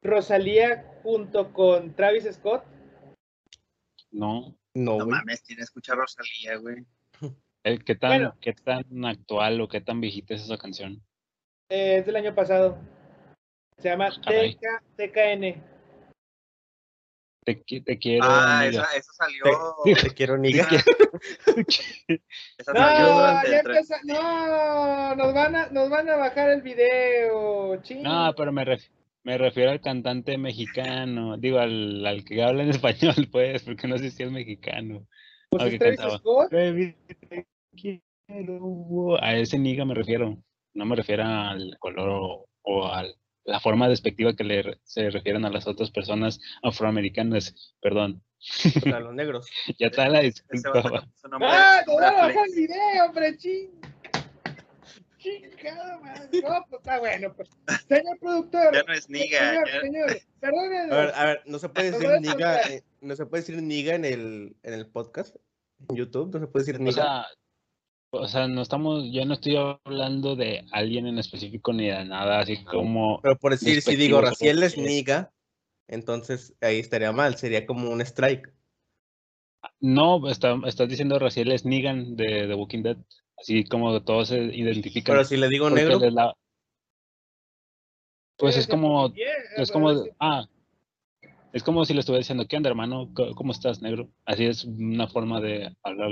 Rosalía 0.00 0.84
junto 1.02 1.52
con 1.52 1.94
Travis 1.96 2.24
Scott? 2.32 2.64
No, 4.12 4.56
No, 4.74 4.98
No 4.98 5.06
mames, 5.06 5.42
tiene 5.42 5.58
que 5.58 5.64
escuchar 5.64 5.96
Rosalía, 5.96 6.56
güey. 6.58 6.84
¿Qué 7.64 7.94
tan, 7.94 8.10
Bueno. 8.10 8.36
qué 8.40 8.52
tan 8.52 9.04
actual 9.04 9.60
o 9.60 9.68
qué 9.68 9.80
tan 9.80 10.00
viejita 10.00 10.34
es 10.34 10.42
esa 10.44 10.58
canción? 10.58 11.02
Eh, 11.70 11.98
es 11.98 12.06
del 12.06 12.16
año 12.16 12.34
pasado. 12.34 12.78
Se 13.78 13.88
llama 13.88 14.08
Ah. 14.08 14.30
TK, 14.30 14.82
TKN. 14.96 15.62
Te, 17.46 17.62
qui- 17.64 17.84
te 17.84 17.98
quiero, 17.98 18.24
Ah, 18.24 18.60
amiga. 18.60 18.82
esa, 18.84 18.96
esa 18.96 19.12
salió. 19.12 19.42
Te 20.02 20.10
quiero, 20.14 20.38
niga. 20.38 20.66
Esa 22.58 22.72
No, 22.72 22.78
salió 22.78 23.50
ya 23.52 23.58
empieza- 23.60 24.00
no, 24.04 25.14
nos 25.16 25.34
van 25.34 25.54
a, 25.56 25.68
nos 25.70 25.90
van 25.90 26.08
a 26.08 26.16
bajar 26.16 26.50
el 26.50 26.62
video, 26.62 27.80
ching. 27.82 28.02
No, 28.02 28.32
pero 28.36 28.50
me, 28.52 28.64
ref- 28.64 28.90
me 29.24 29.36
refiero 29.38 29.70
al 29.72 29.80
cantante 29.80 30.38
mexicano, 30.38 31.36
digo, 31.36 31.58
al, 31.58 32.04
al 32.06 32.24
que 32.24 32.42
habla 32.42 32.62
en 32.62 32.70
español, 32.70 33.14
pues, 33.32 33.62
porque 33.62 33.88
no 33.88 33.98
sé 33.98 34.10
si 34.10 34.22
es 34.22 34.30
mexicano. 34.30 35.06
pues 35.50 35.64
es 35.72 35.78
Travis 35.78 35.96
cantaba. 35.98 36.18
Scott. 36.18 36.50
Quiero. 37.74 39.22
A 39.22 39.34
ese 39.36 39.58
niga 39.58 39.84
me 39.84 39.94
refiero. 39.94 40.38
No 40.74 40.84
me 40.86 40.96
refiero 40.96 41.24
al 41.24 41.76
color 41.78 42.08
o, 42.08 42.48
o 42.62 42.86
a 42.86 43.04
la 43.44 43.60
forma 43.60 43.88
despectiva 43.88 44.34
que 44.34 44.42
le 44.44 44.78
se 44.84 45.10
refieren 45.10 45.44
a 45.44 45.50
las 45.50 45.66
otras 45.66 45.90
personas 45.90 46.40
afroamericanas. 46.62 47.74
Perdón, 47.80 48.22
Para 48.82 49.00
los 49.00 49.14
negros. 49.14 49.46
ya 49.78 49.88
está 49.88 50.08
la 50.08 50.20
disculpa. 50.20 50.82
¡Ah! 50.82 51.06
¡Te 51.22 51.28
nombre 51.28 51.48
van 51.48 52.14
a 52.14 52.16
bajar 52.26 52.32
Flex. 52.32 52.48
el 52.48 52.54
video, 52.66 53.04
hombre! 53.06 53.36
¡Ching! 53.36 53.70
¡Chingada 55.18 55.98
madre! 56.00 56.28
No, 56.42 56.64
pues 56.68 56.80
está 56.80 56.98
bueno. 56.98 57.34
Pues. 57.34 57.48
Señor 57.88 58.18
productor. 58.20 58.74
Ya 58.74 58.82
no 58.82 58.92
es 58.92 59.08
niga. 59.08 59.38
Señor, 59.38 59.66
ya- 59.68 59.80
señor. 59.80 60.10
A 60.92 60.96
ver, 60.96 61.12
a 61.14 61.24
ver, 61.24 61.42
no 61.46 61.58
se 61.58 61.68
puede 61.68 61.90
decir 61.92 62.08
a 62.10 62.20
niga, 62.20 62.60
eh, 62.62 62.82
no 63.00 63.16
se 63.16 63.26
puede 63.26 63.42
decir 63.42 63.62
niga 63.62 63.94
en 63.94 64.04
el, 64.04 64.56
en 64.62 64.74
el 64.74 64.86
podcast, 64.86 65.36
en 65.88 65.96
YouTube, 65.96 66.32
no 66.34 66.40
se 66.40 66.46
puede 66.46 66.64
decir 66.66 66.80
O 66.80 66.84
niga. 66.84 66.92
sea, 66.92 67.26
O 68.14 68.28
sea, 68.28 68.48
no 68.48 68.62
estamos, 68.62 69.04
yo 69.10 69.24
no 69.24 69.34
estoy 69.34 69.56
hablando 69.56 70.36
de 70.36 70.64
alguien 70.72 71.06
en 71.06 71.18
específico 71.18 71.72
ni 71.72 71.88
de 71.88 72.04
nada, 72.04 72.40
así 72.40 72.64
como. 72.64 73.20
Pero 73.22 73.36
por 73.36 73.52
decir, 73.52 73.80
si 73.82 73.96
digo 73.96 74.20
Raciel 74.20 74.62
es 74.62 74.76
niga, 74.76 75.32
entonces 75.88 76.56
ahí 76.60 76.78
estaría 76.78 77.12
mal, 77.12 77.36
sería 77.36 77.66
como 77.66 77.90
un 77.90 78.00
strike. 78.00 78.52
No, 79.80 80.28
está, 80.28 80.56
estás 80.66 80.88
diciendo 80.88 81.18
Raciel 81.18 81.52
es 81.52 81.64
Negan 81.64 82.16
de 82.16 82.46
The 82.46 82.54
Walking 82.54 82.82
Dead. 82.82 82.96
Así 83.38 83.64
como 83.64 84.02
todos 84.02 84.28
se 84.28 84.38
identifican. 84.38 85.14
Pero 85.16 85.24
si 85.24 85.36
le 85.36 85.48
digo 85.48 85.68
negro, 85.70 85.98
la- 86.10 86.34
Pues 88.36 88.56
es 88.56 88.66
como, 88.66 89.12
es 89.56 89.70
como, 89.70 89.90
ah, 90.20 90.46
es 91.52 91.62
como 91.62 91.84
si 91.84 91.94
le 91.94 92.00
estuviera 92.00 92.18
diciendo, 92.18 92.46
¿qué 92.48 92.56
onda, 92.56 92.68
hermano? 92.68 93.10
¿Cómo 93.36 93.52
estás, 93.52 93.80
negro? 93.80 94.10
Así 94.24 94.44
es 94.44 94.64
una 94.64 95.06
forma 95.08 95.40
de 95.40 95.74
hablar. 95.82 96.10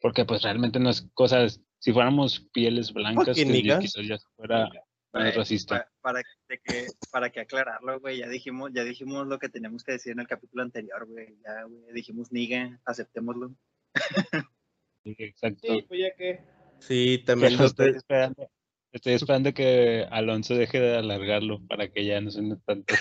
Porque 0.00 0.24
pues 0.24 0.42
realmente 0.42 0.78
no 0.80 0.90
es 0.90 1.08
cosas, 1.14 1.60
si 1.78 1.92
fuéramos 1.92 2.40
pieles 2.52 2.92
blancas, 2.92 3.36
quizás 3.36 4.06
ya 4.06 4.18
fuera 4.36 4.70
Para, 5.10 5.30
racista. 5.32 5.78
pa- 5.78 5.90
para, 6.00 6.22
de 6.48 6.58
que, 6.58 6.86
para 7.10 7.30
que 7.30 7.40
aclararlo, 7.40 7.98
güey, 8.00 8.18
ya 8.18 8.28
dijimos, 8.28 8.70
ya 8.72 8.84
dijimos 8.84 9.26
lo 9.26 9.38
que 9.38 9.48
teníamos 9.48 9.82
que 9.84 9.92
decir 9.92 10.12
en 10.12 10.20
el 10.20 10.28
capítulo 10.28 10.62
anterior, 10.62 11.06
güey. 11.06 11.36
Ya, 11.44 11.64
güey, 11.64 11.92
dijimos 11.92 12.30
niga, 12.32 12.80
aceptémoslo. 12.84 13.54
Exacto. 15.04 15.60
Sí, 15.62 15.82
pues 15.88 16.00
ya 16.00 16.14
que. 16.16 16.40
sí, 16.78 17.22
también 17.26 17.56
lo 17.56 17.64
estoy 17.64 17.90
esperando, 17.90 18.50
estoy 18.92 19.14
esperando 19.14 19.52
que 19.52 20.06
Alonso 20.10 20.54
deje 20.54 20.78
de 20.80 20.96
alargarlo 20.96 21.60
para 21.66 21.88
que 21.88 22.04
ya 22.04 22.20
no 22.20 22.30
suene 22.30 22.56
tanto. 22.64 22.94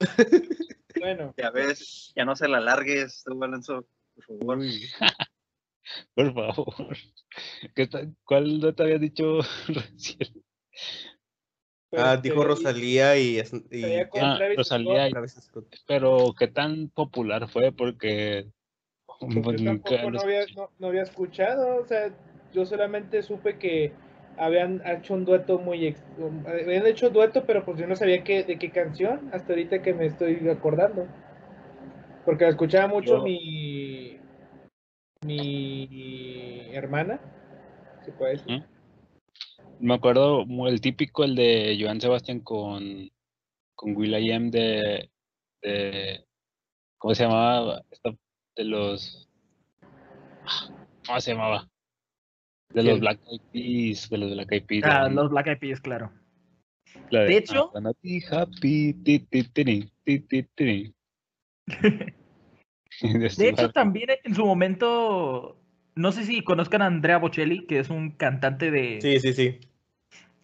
Bueno, 0.98 1.32
Ya 1.38 1.50
ves, 1.50 2.12
ya 2.16 2.24
no 2.26 2.36
se 2.36 2.46
la 2.48 2.58
alargues, 2.58 3.22
tú, 3.24 3.42
Alonso, 3.42 3.86
por 4.14 4.24
favor. 4.24 4.58
Por 6.14 6.34
favor. 6.34 6.96
¿Qué 7.74 7.88
¿Cuál 8.24 8.60
no 8.60 8.74
te 8.74 8.82
había 8.82 8.98
dicho 8.98 9.40
recién? 9.68 10.42
pues, 11.90 12.02
Ah, 12.02 12.16
dijo 12.16 12.42
eh, 12.42 12.46
Rosalía 12.46 13.18
y, 13.18 13.38
es- 13.38 13.52
y 13.70 13.84
Ah, 14.20 14.38
Rosalía 14.56 15.08
y-. 15.08 15.12
Pero 15.86 16.34
qué 16.38 16.48
tan 16.48 16.88
popular 16.88 17.48
fue 17.48 17.72
porque 17.72 18.46
pues, 19.18 19.42
pues, 19.42 19.60
nunca 19.62 20.06
no 20.10 20.20
había, 20.20 20.40
escuché. 20.40 20.54
no, 20.56 20.70
no 20.78 20.86
había 20.88 21.02
escuchado, 21.02 21.76
o 21.82 21.86
sea, 21.86 22.10
yo 22.52 22.64
solamente 22.64 23.22
supe 23.22 23.58
que 23.58 23.92
habían 24.38 24.80
hecho 24.86 25.14
un 25.14 25.24
dueto 25.24 25.58
muy 25.58 25.86
ex- 25.88 26.02
habían 26.46 26.86
hecho 26.86 27.10
dueto, 27.10 27.44
pero 27.44 27.64
pues 27.64 27.78
yo 27.78 27.86
no 27.86 27.96
sabía 27.96 28.24
qué, 28.24 28.44
de 28.44 28.58
qué 28.58 28.70
canción, 28.70 29.28
hasta 29.32 29.52
ahorita 29.52 29.82
que 29.82 29.92
me 29.92 30.06
estoy 30.06 30.48
acordando. 30.48 31.06
Porque 32.24 32.44
la 32.44 32.50
escuchaba 32.50 32.86
mucho 32.86 33.16
Yo- 33.18 33.22
mi 33.22 33.89
mi 35.26 36.68
hermana, 36.72 37.20
se 38.04 38.12
puede 38.12 38.32
decir. 38.32 38.64
Me 39.78 39.94
acuerdo 39.94 40.44
el 40.66 40.80
típico, 40.80 41.24
el 41.24 41.34
de 41.34 41.76
Joan 41.80 42.00
Sebastián 42.00 42.40
con, 42.40 43.10
con 43.74 43.96
Will.i.am 43.96 44.50
de, 44.50 45.10
de 45.62 46.24
¿cómo 46.98 47.14
se 47.14 47.24
llamaba? 47.24 47.82
Esta- 47.90 48.14
de 48.56 48.64
los 48.64 49.28
¿cómo 51.06 51.20
se 51.20 51.32
llamaba? 51.32 51.68
De 52.74 52.82
los. 52.82 53.00
Black 53.00 53.20
Eyed 53.30 53.40
Peas, 53.52 54.08
de 54.10 54.18
los 54.18 54.30
Black 54.32 54.52
Eyed 54.52 54.64
Peas. 54.66 54.84
Ah, 54.86 55.08
los 55.08 55.30
Black 55.30 55.46
Eyed 55.48 55.58
Peas, 55.58 55.80
claro. 55.80 56.12
la 57.10 57.20
de 57.24 57.36
hecho- 57.36 57.70
"I'm 57.74 57.82
gonna 57.84 57.92
be 58.02 58.22
happy, 58.30 58.94
ti, 58.94 59.18
ti, 59.20 59.42
tiri, 59.44 59.92
ti, 60.04 60.20
ti, 60.20 60.42
tiri". 60.54 60.94
De 63.36 63.48
hecho, 63.48 63.70
también 63.70 64.10
en 64.24 64.34
su 64.34 64.44
momento, 64.44 65.56
no 65.94 66.12
sé 66.12 66.24
si 66.24 66.42
conozcan 66.42 66.82
a 66.82 66.86
Andrea 66.86 67.18
Bocelli, 67.18 67.66
que 67.66 67.78
es 67.78 67.90
un 67.90 68.10
cantante 68.12 68.70
de... 68.70 68.98
Sí, 69.00 69.20
sí, 69.20 69.32
sí. 69.32 69.60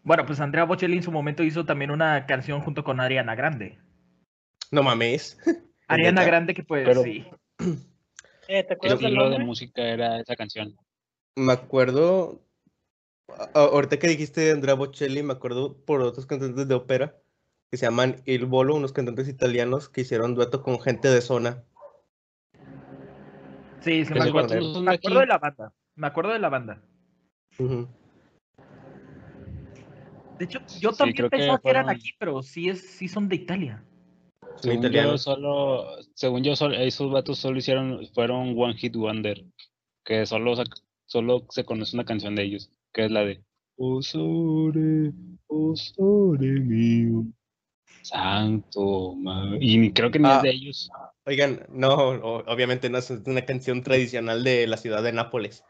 Bueno, 0.02 0.24
pues 0.24 0.40
Andrea 0.40 0.64
Bocelli 0.64 0.96
en 0.96 1.02
su 1.02 1.10
momento 1.10 1.42
hizo 1.42 1.64
también 1.64 1.90
una 1.90 2.26
canción 2.26 2.60
junto 2.60 2.84
con 2.84 3.00
Ariana 3.00 3.34
Grande. 3.34 3.78
No 4.70 4.82
mames. 4.82 5.38
Ariana. 5.88 6.24
Grande 6.24 6.54
que 6.54 6.62
pues 6.62 6.84
Pero- 6.84 7.02
sí. 7.02 7.24
Eh, 8.48 8.62
¿Te 8.62 8.68
¿Qué 8.68 8.74
acuerdas 8.74 9.00
del 9.00 9.06
estilo 9.08 9.30
de 9.30 9.38
música 9.40 9.82
era 9.82 10.20
esa 10.20 10.36
canción? 10.36 10.76
Me 11.34 11.52
acuerdo, 11.52 12.40
ahorita 13.54 13.98
que 13.98 14.06
dijiste 14.06 14.52
Andrea 14.52 14.74
Bocelli, 14.74 15.24
me 15.24 15.32
acuerdo 15.32 15.76
por 15.84 16.00
otros 16.00 16.26
cantantes 16.26 16.68
de 16.68 16.74
ópera 16.76 17.16
que 17.72 17.76
se 17.76 17.86
llaman 17.86 18.22
Il 18.24 18.46
Bolo, 18.46 18.76
unos 18.76 18.92
cantantes 18.92 19.28
italianos 19.28 19.88
que 19.88 20.02
hicieron 20.02 20.36
dueto 20.36 20.62
con 20.62 20.80
gente 20.80 21.08
de 21.08 21.22
zona. 21.22 21.64
Sí, 23.86 24.04
Que 24.04 24.14
me 24.14 24.20
se 24.22 24.28
acuerdo. 24.30 24.74
son 24.74 24.84
Me 24.84 24.90
de 24.90 24.96
acuerdo 24.96 25.20
de 25.20 25.26
la 25.26 25.38
banda. 25.38 25.72
Me 25.94 26.06
acuerdo 26.08 26.32
de 26.32 26.38
la 26.40 26.48
banda. 26.48 26.82
De 30.38 30.44
hecho, 30.44 30.58
yo 30.80 30.90
Sí, 30.90 30.98
también 30.98 31.16
que 31.16 31.30
pensaba 31.30 31.60
que 31.60 31.70
eran 31.70 31.88
aquí, 31.88 32.10
pero 32.18 32.42
sí, 32.42 32.68
es, 32.68 32.80
sí 32.80 33.06
son 33.06 33.28
de 33.28 33.36
Italia. 33.36 33.84
Según 34.56 34.90
yo, 34.90 35.16
solo, 35.18 35.84
según 36.14 36.42
yo, 36.42 36.56
solo, 36.56 36.74
esos 36.74 37.12
vatos 37.12 37.38
solo 37.38 37.58
hicieron, 37.58 38.04
fueron 38.12 38.54
One 38.58 38.74
Hit 38.74 38.96
Wonder, 38.96 39.44
que 40.04 40.26
solo, 40.26 40.54
solo 41.04 41.46
se 41.50 41.64
conoce 41.64 41.94
una 41.96 42.04
canción 42.04 42.34
de 42.34 42.42
ellos, 42.42 42.72
que 42.92 43.04
es 43.04 43.10
la 43.12 43.24
de 43.24 43.40
O 43.76 44.02
sole, 44.02 45.12
o 45.46 45.76
sole 45.76 46.48
mío, 46.60 47.24
santo, 48.02 49.14
ma-". 49.14 49.56
y 49.60 49.78
ni- 49.78 49.92
creo 49.92 50.10
que 50.10 50.18
ni 50.18 50.26
Ah. 50.28 50.38
es 50.38 50.42
de 50.42 50.50
ellos. 50.50 50.90
Oigan, 51.26 51.66
no, 51.68 51.96
obviamente 52.46 52.88
no 52.88 52.98
es 52.98 53.10
una 53.10 53.44
canción 53.44 53.82
tradicional 53.82 54.44
de 54.44 54.66
la 54.68 54.76
ciudad 54.76 55.02
de 55.02 55.12
Nápoles. 55.12 55.64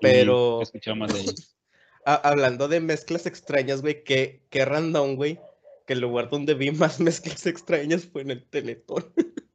Pero 0.00 0.60
he 0.60 0.62
escuchado 0.64 0.96
más 0.96 1.14
de 1.14 1.32
hablando 2.04 2.68
de 2.68 2.80
mezclas 2.80 3.26
extrañas, 3.26 3.82
güey, 3.82 4.02
qué, 4.04 4.42
qué 4.50 4.64
random, 4.64 5.14
güey, 5.16 5.38
que 5.86 5.92
el 5.94 6.00
lugar 6.00 6.28
donde 6.28 6.54
vi 6.54 6.70
más 6.72 6.98
mezclas 7.00 7.46
extrañas 7.46 8.04
fue 8.06 8.22
en 8.22 8.30
el 8.32 8.44
Teletón. 8.44 9.12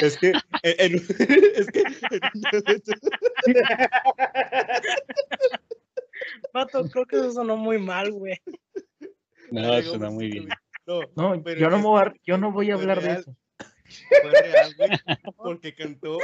Es 0.00 0.16
que, 0.18 0.28
en- 0.28 0.94
en- 0.94 0.94
es 1.56 1.66
que, 1.72 1.82
Vato, 6.52 6.88
creo 6.88 7.06
que 7.06 7.16
eso 7.16 7.32
sonó 7.32 7.56
muy 7.56 7.78
mal, 7.78 8.12
güey. 8.12 8.40
No, 9.50 9.62
pues, 9.68 9.98
muy 10.12 10.28
bien. 10.28 10.48
No, 10.86 11.00
No, 11.16 11.42
pero 11.42 11.60
yo 11.60 11.70
no, 11.70 11.76
es 11.76 11.82
me 11.82 11.88
voy 11.88 12.00
a, 12.02 12.14
yo 12.24 12.38
no 12.38 12.52
voy 12.52 12.70
a 12.70 12.74
hablar 12.74 13.02
de 13.02 13.12
eso. 13.14 13.36
Fue 14.22 14.30
real, 14.30 14.74
güey, 14.76 14.90
porque 15.36 15.74
cantó, 15.74 16.18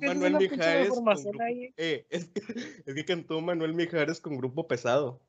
Manuel 0.00 0.36
Mijares. 0.36 0.88
con 0.90 1.04
grupo- 1.04 1.38
eh, 1.76 2.06
es, 2.10 2.28
que, 2.28 2.42
es 2.86 2.94
que 2.94 3.04
cantó 3.04 3.40
Manuel 3.40 3.74
Mijares 3.74 4.20
con 4.20 4.36
grupo 4.36 4.66
pesado. 4.68 5.22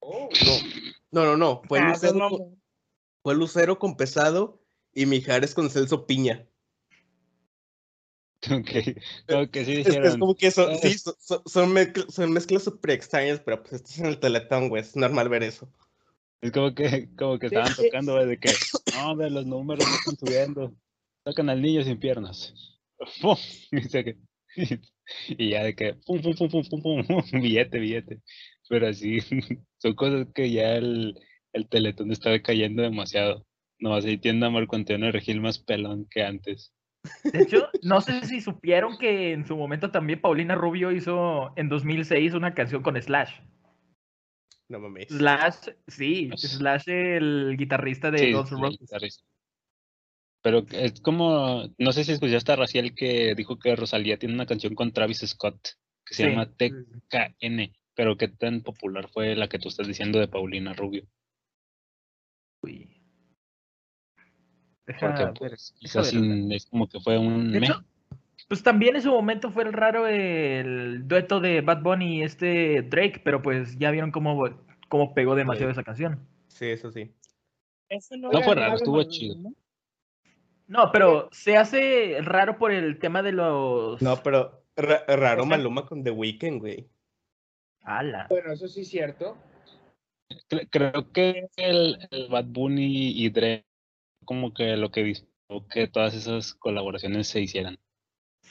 Oh, 0.00 0.28
No, 1.10 1.24
no, 1.24 1.36
no, 1.36 1.62
fue 1.68 1.78
Ah, 1.80 1.90
Lucero, 1.90 2.14
no, 2.18 2.30
con, 2.30 2.62
fue 3.22 3.34
Lucero 3.36 3.78
con 3.78 3.96
pesado 3.96 4.60
y 4.92 5.06
Mijares 5.06 5.54
con 5.54 5.70
Celso 5.70 6.06
Piña. 6.06 6.46
Ok, 8.50 8.70
como 9.28 9.50
que 9.52 9.64
sí 9.64 9.72
Es, 9.72 9.78
es 9.78 9.86
dijeron, 9.86 10.18
como 10.18 10.34
que 10.34 10.50
son, 10.50 10.76
sí, 10.78 10.88
es- 10.88 11.02
son, 11.02 11.42
son- 11.46 11.72
son 12.10 12.32
mezclas 12.32 12.64
súper 12.64 12.90
extrañas, 12.90 13.38
pero 13.38 13.62
pues 13.62 13.74
estás 13.74 13.98
en 14.00 14.06
el 14.06 14.18
teletón, 14.18 14.68
güey, 14.68 14.82
es 14.82 14.96
normal 14.96 15.28
ver 15.28 15.44
eso. 15.44 15.72
Es 16.42 16.52
como 16.52 16.74
que, 16.74 17.08
como 17.16 17.38
que 17.38 17.46
estaban 17.46 17.74
tocando, 17.74 18.16
de 18.16 18.38
que, 18.38 18.50
no, 18.94 19.16
ve, 19.16 19.30
los 19.30 19.46
números 19.46 19.86
no 19.88 19.94
están 19.94 20.16
subiendo, 20.16 20.74
sacan 21.24 21.48
al 21.48 21.62
niño 21.62 21.82
sin 21.82 21.98
piernas. 21.98 22.78
¡Pum! 23.22 23.36
Y, 23.70 23.80
se 23.82 24.04
que- 24.04 24.18
y 25.28 25.50
ya 25.50 25.64
de 25.64 25.74
que, 25.74 25.94
pum, 25.94 26.20
pum, 26.20 26.34
pum, 26.36 26.50
pum, 26.50 26.82
pum, 26.82 27.06
pum, 27.06 27.40
billete, 27.40 27.78
billete. 27.78 28.20
Pero 28.68 28.88
así, 28.88 29.18
son 29.78 29.94
cosas 29.94 30.28
que 30.34 30.50
ya 30.50 30.76
el, 30.76 31.18
el 31.52 31.68
teletón 31.68 32.12
está 32.12 32.30
decayendo 32.30 32.82
demasiado. 32.82 33.46
No, 33.78 33.94
así 33.94 34.16
tiende 34.18 34.46
a 34.46 34.50
Marco 34.50 34.76
Antonio 34.76 35.10
Regil 35.10 35.40
más 35.40 35.58
pelón 35.58 36.06
que 36.10 36.22
antes. 36.22 36.72
De 37.24 37.42
hecho, 37.42 37.68
no 37.82 38.00
sé 38.00 38.24
si 38.26 38.40
supieron 38.40 38.96
que 38.96 39.32
en 39.32 39.44
su 39.44 39.56
momento 39.56 39.90
también 39.90 40.20
Paulina 40.20 40.54
Rubio 40.54 40.92
hizo 40.92 41.52
en 41.56 41.68
2006 41.68 42.34
una 42.34 42.54
canción 42.54 42.82
con 42.82 43.00
Slash. 43.00 43.32
No 44.72 44.80
mames. 44.80 45.08
Slash, 45.08 45.68
sí, 45.86 46.28
Pues- 46.30 46.40
Slash 46.50 46.88
el 46.88 47.56
guitarrista 47.58 48.10
de 48.10 48.18
Sí, 48.18 48.32
Guns 48.32 48.52
N' 48.52 48.60
Roses. 48.62 49.22
Pero 50.42 50.64
es 50.72 50.98
como, 51.02 51.68
no 51.76 51.92
sé 51.92 52.04
si 52.04 52.12
escuchaste 52.12 52.52
a 52.52 52.56
Raciel 52.56 52.94
que 52.94 53.34
dijo 53.34 53.58
que 53.58 53.76
Rosalía 53.76 54.18
tiene 54.18 54.34
una 54.34 54.46
canción 54.46 54.74
con 54.74 54.90
Travis 54.92 55.18
Scott 55.26 55.60
que 56.06 56.14
se 56.14 56.24
Sí. 56.24 56.30
llama 56.30 56.46
TKN, 56.50 57.70
pero 57.94 58.16
qué 58.16 58.28
tan 58.28 58.62
popular 58.62 59.08
fue 59.10 59.36
la 59.36 59.48
que 59.50 59.58
tú 59.58 59.68
estás 59.68 59.86
diciendo 59.86 60.18
de 60.18 60.26
Paulina 60.28 60.72
Rubio. 60.72 61.06
Uy. 62.62 62.88
Deja 64.86 65.14
Porque 65.30 65.44
ver, 65.44 65.58
quizás 65.78 66.08
sin- 66.08 66.50
es 66.50 66.64
como 66.66 66.88
que 66.88 66.98
fue 66.98 67.18
un 67.18 67.52
De 67.52 67.60
meh. 67.60 67.66
hecho, 67.66 67.84
pues 68.48 68.62
también 68.62 68.96
en 68.96 69.02
su 69.02 69.10
momento 69.10 69.50
fue 69.50 69.64
el 69.64 69.72
raro 69.72 70.06
el 70.06 71.06
dueto 71.08 71.40
de 71.40 71.60
Bad 71.60 71.82
Bunny 71.82 72.18
y 72.18 72.22
este 72.22 72.82
Drake, 72.82 73.20
pero 73.24 73.42
pues 73.42 73.78
ya 73.78 73.90
vieron 73.90 74.10
cómo, 74.10 74.48
cómo 74.88 75.14
pegó 75.14 75.34
demasiado 75.34 75.70
Sí. 75.70 75.72
esa 75.72 75.84
canción. 75.84 76.26
Sí, 76.48 76.66
eso 76.66 76.90
sí. 76.92 77.12
Ese 77.88 78.16
No 78.18 78.30
fue 78.30 78.52
era 78.52 78.62
raro, 78.62 78.76
estuvo 78.76 79.02
chido. 79.04 79.36
¿no? 79.36 79.54
No, 80.68 80.90
pero 80.92 81.28
se 81.32 81.56
hace 81.56 82.18
raro 82.22 82.56
por 82.58 82.72
el 82.72 82.98
tema 82.98 83.22
de 83.22 83.32
los... 83.32 84.00
No, 84.00 84.22
pero 84.22 84.64
Ra- 84.76 85.04
raro 85.06 85.42
O 85.42 85.46
sea- 85.46 85.56
Maluma 85.56 85.86
con 85.86 86.02
The 86.02 86.10
Weeknd, 86.10 86.60
güey. 86.60 86.88
Ala. 87.82 88.26
Bueno, 88.30 88.52
eso 88.52 88.68
sí 88.68 88.82
es 88.82 88.88
cierto. 88.88 89.36
Cre- 90.48 90.68
Creo 90.70 91.12
que 91.12 91.48
el, 91.56 91.98
el 92.10 92.28
Bad 92.28 92.46
Bunny 92.46 93.10
y 93.10 93.28
Dre 93.28 93.66
como 94.24 94.54
que 94.54 94.76
lo 94.76 94.90
que 94.90 95.08
hizo 95.08 95.26
que 95.70 95.88
todas 95.88 96.14
esas 96.14 96.54
colaboraciones 96.54 97.26
se 97.28 97.40
hicieran. 97.42 97.76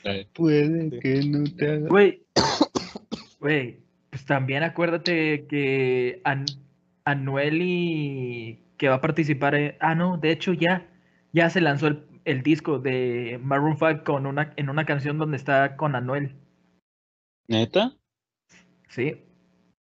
De, 0.04 0.28
Puede 0.34 0.90
Sí. 0.90 1.00
que 1.00 1.22
no 1.26 1.44
te 1.56 1.70
haga. 1.72 1.88
Güey, 1.90 2.24
güey, 3.40 3.80
pues 4.10 4.26
también 4.26 4.64
acuérdate 4.64 5.46
que 5.48 6.22
An 6.24 6.46
Anuel 7.06 7.60
y 7.62 8.64
que 8.78 8.90
va 8.90 8.96
a 8.96 9.02
participar 9.02 9.56
en... 9.56 9.76
Ah, 9.80 9.96
no, 9.96 10.18
de 10.18 10.32
hecho 10.32 10.54
ya, 10.54 10.88
ya 11.34 11.50
se 11.50 11.62
lanzó 11.62 11.88
el, 11.88 12.04
el 12.26 12.42
disco 12.44 12.80
de 12.80 13.40
Maroon 13.44 13.78
5 13.78 14.04
con 14.04 14.26
una, 14.26 14.54
en 14.56 14.70
una 14.70 14.86
canción 14.86 15.18
donde 15.18 15.38
está 15.38 15.76
con 15.78 15.96
Anuel, 15.96 16.36
¿Neta? 17.48 17.96
¿sí? 18.88 19.22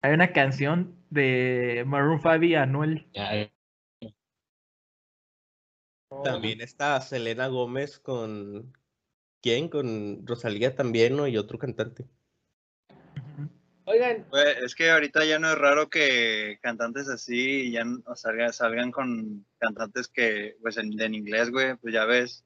Hay 0.01 0.13
una 0.13 0.31
canción 0.33 0.95
de 1.09 1.83
Maroon 1.85 2.19
5 2.21 2.43
y 2.43 2.55
Anuel. 2.55 3.07
Ya, 3.13 3.35
eh, 3.37 3.51
También 6.23 6.61
está 6.61 6.99
Selena 7.01 7.47
Gómez 7.47 7.99
con. 7.99 8.73
¿Quién? 9.41 9.69
Con 9.69 10.25
Rosalía 10.25 10.75
también, 10.75 11.15
¿no? 11.17 11.27
Y 11.27 11.37
otro 11.37 11.57
cantante. 11.57 12.05
Oigan, 13.85 14.25
Güey, 14.29 14.45
es 14.63 14.75
que 14.75 14.91
ahorita 14.91 15.25
ya 15.25 15.39
no 15.39 15.49
es 15.49 15.57
raro 15.57 15.89
que 15.89 16.59
cantantes 16.61 17.09
así 17.09 17.71
ya 17.71 17.83
no- 17.83 18.01
o 18.05 18.15
salga- 18.15 18.53
salgan 18.53 18.91
con 18.91 19.45
cantantes 19.57 20.07
que, 20.07 20.55
pues 20.61 20.77
en, 20.77 20.99
en 21.01 21.15
inglés, 21.15 21.49
güey, 21.49 21.75
pues 21.77 21.93
ya 21.93 22.05
ves. 22.05 22.45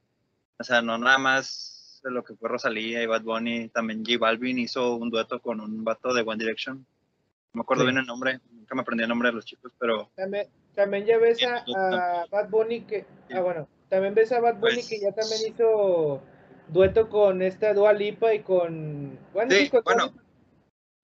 O 0.57 0.63
sea, 0.63 0.81
no 0.81 0.97
nada 0.97 1.17
más 1.17 1.99
de 2.03 2.11
lo 2.11 2.23
que 2.23 2.35
fue 2.35 2.49
Rosalía 2.49 3.03
y 3.03 3.05
Bad 3.05 3.23
Bunny, 3.23 3.67
también 3.69 4.03
J 4.05 4.17
Balvin 4.17 4.59
hizo 4.59 4.95
un 4.95 5.09
dueto 5.09 5.41
con 5.41 5.59
un 5.59 5.83
vato 5.83 6.13
de 6.13 6.21
One 6.21 6.37
Direction. 6.41 6.77
No 6.77 7.59
me 7.59 7.61
acuerdo 7.61 7.83
Sí. 7.83 7.87
bien 7.87 7.97
el 7.99 8.05
nombre, 8.05 8.39
nunca 8.51 8.73
me 8.75 8.81
aprendí 8.81 9.03
el 9.03 9.09
nombre 9.09 9.29
de 9.29 9.33
los 9.35 9.45
chicos, 9.45 9.73
pero 9.77 10.09
también, 10.15 10.47
también 10.73 11.05
ya 11.05 11.17
ves 11.17 11.39
a, 11.43 12.25
Bad 12.31 12.49
Bunny 12.49 12.81
que... 12.81 13.05
Ah, 13.33 13.41
bueno, 13.41 13.67
también 13.89 14.13
ves 14.13 14.31
a 14.31 14.39
Bad 14.39 14.55
Bunny 14.55 14.75
Pues- 14.75 14.89
que 14.89 14.99
ya 14.99 15.11
también 15.11 15.41
hizo 15.53 16.21
dueto 16.67 17.09
con 17.09 17.41
esta 17.41 17.73
Dua 17.73 17.93
Lipa 17.93 18.33
y 18.33 18.39
con... 18.41 19.17
Bueno, 19.33 19.51
Sí, 19.51 19.69
con 19.69 19.83
Dua 19.83 19.93
bueno, 19.93 20.05
Lipa. 20.11 20.23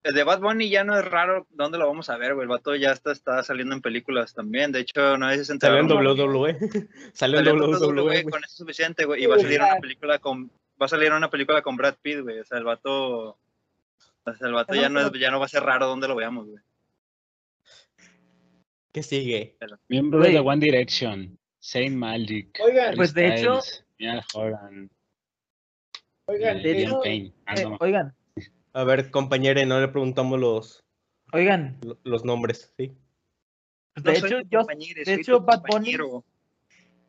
el 0.04 0.14
de 0.14 0.24
Bad 0.24 0.40
Bunny 0.40 0.68
ya 0.68 0.84
no 0.84 0.98
es 0.98 1.04
raro 1.04 1.46
dónde 1.50 1.78
lo 1.78 1.86
vamos 1.86 2.08
a 2.10 2.16
ver, 2.16 2.34
güey. 2.34 2.44
El 2.44 2.48
vato 2.48 2.74
ya 2.76 2.90
está, 2.92 3.12
está 3.12 3.42
saliendo 3.42 3.74
en 3.74 3.82
películas 3.82 4.34
también. 4.34 4.72
De 4.72 4.80
hecho, 4.80 5.16
no 5.18 5.30
si 5.32 5.44
se 5.44 5.58
Salió 5.58 5.78
en. 5.78 5.86
WWE. 5.90 6.58
Salió 7.12 7.38
en 7.40 7.46
WWE, 7.60 8.02
güey. 8.02 8.22
con 8.24 8.40
eso 8.44 8.46
es 8.52 8.56
suficiente, 8.56 9.04
güey. 9.04 9.22
Y 9.22 9.26
va 9.26 9.36
a 9.36 9.38
salir 9.38 9.60
una 9.60 9.76
película 9.78 10.18
con 10.18 10.50
va 10.80 10.86
a 10.86 10.88
salir 10.88 11.12
una 11.12 11.30
película 11.30 11.62
con 11.62 11.76
Brad 11.76 11.94
Pitt, 12.02 12.20
güey. 12.20 12.40
O 12.40 12.44
sea, 12.44 12.58
el 12.58 12.64
vato 12.64 13.38
o 14.24 14.34
sea, 14.36 14.46
el 14.48 14.52
vato 14.54 14.74
ya 14.74 14.88
no 14.88 15.00
es- 15.00 15.12
ya 15.20 15.30
no 15.30 15.38
va 15.38 15.46
a 15.46 15.48
ser 15.48 15.62
raro 15.62 15.86
donde 15.86 16.08
lo 16.08 16.16
veamos, 16.16 16.46
güey. 16.48 16.62
¿Qué 18.92 19.02
sigue? 19.02 19.56
Miembros 19.88 20.24
de. 20.26 20.38
One 20.38 20.64
Direction, 20.64 21.38
Saint 21.58 21.96
Magic, 21.96 22.58
Oigan, 22.62 22.94
pues, 22.94 23.14
de 23.14 23.34
hecho- 23.34 23.60
Niall 23.98 24.22
Horan, 24.34 24.90
Oigan, 26.32 26.58
Eh, 26.64 27.76
oigan, 27.80 28.14
A 28.74 28.84
ver, 28.84 29.10
compañere, 29.10 29.66
no 29.66 29.80
le 29.80 29.88
preguntamos 29.88 30.40
los, 30.40 30.84
oigan, 31.32 31.78
lo- 31.84 31.98
los 32.04 32.24
nombres, 32.24 32.72
¿sí? 32.78 32.92
pues, 33.94 34.04
No 34.04 34.12
de 34.12 34.18
hecho, 34.18 34.40
yo, 34.50 34.62
de 35.04 35.14
hecho, 35.14 35.40
Bad 35.40 35.62
Bunny-. 35.68 35.96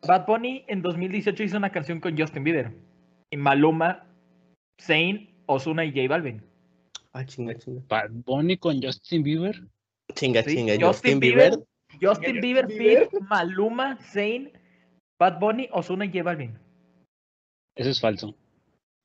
Bad 0.06 0.26
Bunny 0.26 0.66
en 0.68 0.82
2018 0.82 1.44
hizo 1.44 1.56
una 1.58 1.72
canción 1.72 2.02
con 2.02 2.18
Justin 2.18 2.44
Bieber. 2.44 2.74
Y 3.32 3.38
Maluma, 3.38 4.06
Zayn, 4.82 5.34
Ozuna 5.46 5.86
y 5.86 5.92
J 5.92 6.08
Balvin. 6.10 6.42
Ah, 7.14 7.26
chinga, 7.26 7.56
chinga. 7.58 7.82
Bad 7.88 8.10
Bunny 8.12 8.58
con 8.58 8.82
Justin 8.82 9.24
Bieber. 9.24 9.64
Chinga, 10.16 10.44
Sí, 10.44 10.56
chinga. 10.56 10.74
Justin 10.74 10.88
Justin 10.88 11.20
Bieber. 11.22 11.52
Bieber. 11.52 11.68
Justin 12.02 12.42
Bieber, 12.42 12.68
Bieber. 12.68 13.10
Fit, 13.10 13.22
Maluma, 13.22 13.98
Zayn, 14.02 14.52
Bad 15.18 15.40
Bunny, 15.40 15.70
Ozuna 15.72 16.04
y 16.06 16.10
J 16.10 16.24
Balvin. 16.24 16.60
Eso 17.76 17.90
es 17.90 18.02
falso. 18.02 18.36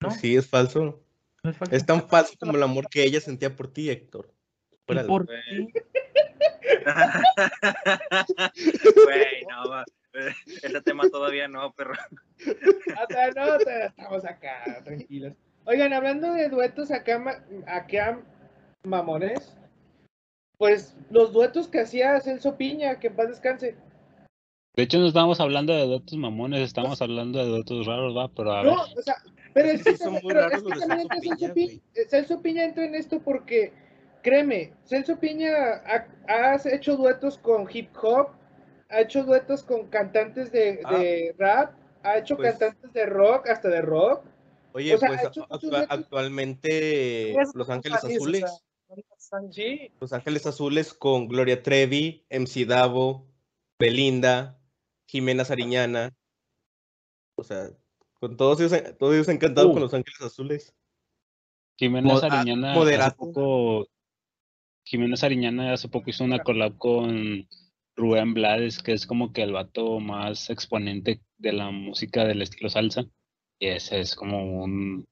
¿No? 0.01 0.11
Sí, 0.11 0.37
es 0.37 0.47
falso. 0.47 1.03
No 1.43 1.51
es 1.51 1.57
falso. 1.57 1.75
Es 1.75 1.87
tan 1.87 2.09
falso 2.09 2.35
como 2.39 2.57
el 2.57 2.63
amor 2.63 2.89
que 2.89 3.05
ella 3.05 3.21
sentía 3.21 3.55
por 3.55 3.73
ti, 3.73 3.91
Héctor. 3.91 4.33
¿Y 4.89 4.95
por 4.95 5.27
güey. 5.27 5.69
qué? 5.73 5.85
Güey, 9.05 9.45
no, 9.49 9.69
va. 9.69 9.85
Ese 10.63 10.81
tema 10.83 11.09
todavía 11.11 11.49
no, 11.49 11.73
perro. 11.73 11.95
Hasta 12.97 13.31
no, 13.33 13.57
estamos 13.57 14.25
acá, 14.25 14.83
tranquilos. 14.85 15.35
Oigan, 15.65 15.93
hablando 15.93 16.33
de 16.33 16.49
duetos 16.49 16.91
acá, 16.91 17.45
acá 17.67 18.21
mamones, 18.85 19.55
pues 20.57 20.97
los 21.11 21.33
duetos 21.33 21.69
que 21.69 21.81
hacía 21.81 22.21
Celso 22.21 22.57
Piña, 22.57 22.99
que 22.99 23.09
en 23.09 23.17
paz 23.17 23.29
descanse. 23.29 23.77
De 24.75 24.85
hecho, 24.85 24.99
no 24.99 25.07
estábamos 25.09 25.41
hablando 25.41 25.73
de 25.75 25.87
duetos 25.87 26.17
mamones, 26.17 26.61
estamos 26.61 27.03
hablando 27.03 27.39
de 27.41 27.47
duetos 27.47 27.87
raros, 27.87 28.17
va, 28.17 28.29
pero 28.29 28.53
a 28.53 28.63
ver. 28.63 28.73
No, 28.73 28.83
o 28.83 29.03
sea, 29.03 29.17
pero 29.53 29.69
es 29.71 29.79
Sí, 29.83 29.85
que, 29.91 29.97
son 29.97 29.99
también- 30.15 30.23
muy 30.23 30.33
pero 30.35 30.41
raros 30.49 30.59
es 30.59 30.63
que 30.63 30.87
también 30.87 31.09
Celso 31.09 31.15
entra 31.15 31.21
Celso 31.21 31.55
Piña, 31.55 31.55
Piña, 31.55 31.83
eh, 31.95 32.07
Celso 32.09 32.43
Piña 32.43 32.65
entra 32.65 32.85
en 32.85 32.95
esto 32.95 33.21
porque, 33.21 33.73
créeme, 34.23 34.73
Celso 34.85 35.19
Piña 35.19 35.51
ha, 35.85 36.07
ha 36.29 36.61
hecho 36.73 36.97
duetos 36.97 37.39
con 37.39 37.67
hip 37.73 37.91
hop, 38.01 38.29
ha 38.89 39.01
hecho 39.01 39.25
duetos 39.25 39.65
con 39.65 39.89
cantantes 39.89 40.53
de, 40.53 40.81
Ah. 40.85 40.97
de 40.99 41.35
rap, 41.39 41.73
ha 42.05 42.19
hecho 42.19 42.37
Pues- 42.37 42.51
cantantes 42.53 42.93
de 42.93 43.07
rock, 43.07 43.49
hasta 43.49 43.69
de 43.69 43.83
rock. 43.83 44.25
Oye, 44.75 44.95
O 44.95 44.99
sea, 44.99 45.09
pues 45.09 45.23
actua- 45.25 45.87
actualmente 45.89 47.33
Es 47.33 47.51
Los 47.55 47.69
Ángeles 47.69 48.05
Azules. 48.05 48.41
sea, 49.17 49.41
Sí, 49.51 49.91
Los 50.01 50.13
Ángeles 50.13 50.47
Azules 50.47 50.95
con 50.95 51.27
Gloria 51.27 51.63
Trevi, 51.63 52.25
MC 52.31 52.65
Davo, 52.65 53.27
Belinda, 53.79 54.58
Jimena 55.09 55.45
Sariñana. 55.45 56.15
O 57.37 57.43
sea, 57.43 57.71
con 58.21 58.37
todos 58.37 58.61
ellos, 58.61 58.97
todos 58.99 59.15
ellos 59.15 59.29
han 59.29 59.39
cantado 59.39 59.69
Uh. 59.71 59.73
con 59.73 59.83
Los 59.83 59.95
Ángeles 59.95 60.21
Azules. 60.21 60.75
Jimena 61.79 62.09
Mo- 62.09 62.17
ah, 62.19 62.21
Sariñana 62.21 62.71
hace 62.71 62.79
moderato. 62.79 63.17
poco. 63.17 63.87
Jimena 64.85 65.17
Sariñana 65.17 65.73
hace 65.73 65.89
poco 65.89 66.11
hizo 66.11 66.25
una 66.25 66.43
collab 66.43 66.77
con 66.79 67.47
Rubén 67.97 68.35
Blades, 68.35 68.83
que 68.83 68.93
es 68.93 69.07
como 69.07 69.33
que 69.33 69.43
el 69.43 69.53
vato 69.53 70.01
más 70.01 70.51
exponente 70.51 71.21
de 71.37 71.53
la 71.53 71.71
música 71.71 72.25
del 72.25 72.43
estilo 72.43 72.69
salsa. 72.71 73.05
Y 73.61 73.69
ese 73.69 74.01
es 74.01 74.15
como 74.15 74.63
un. 74.65 75.07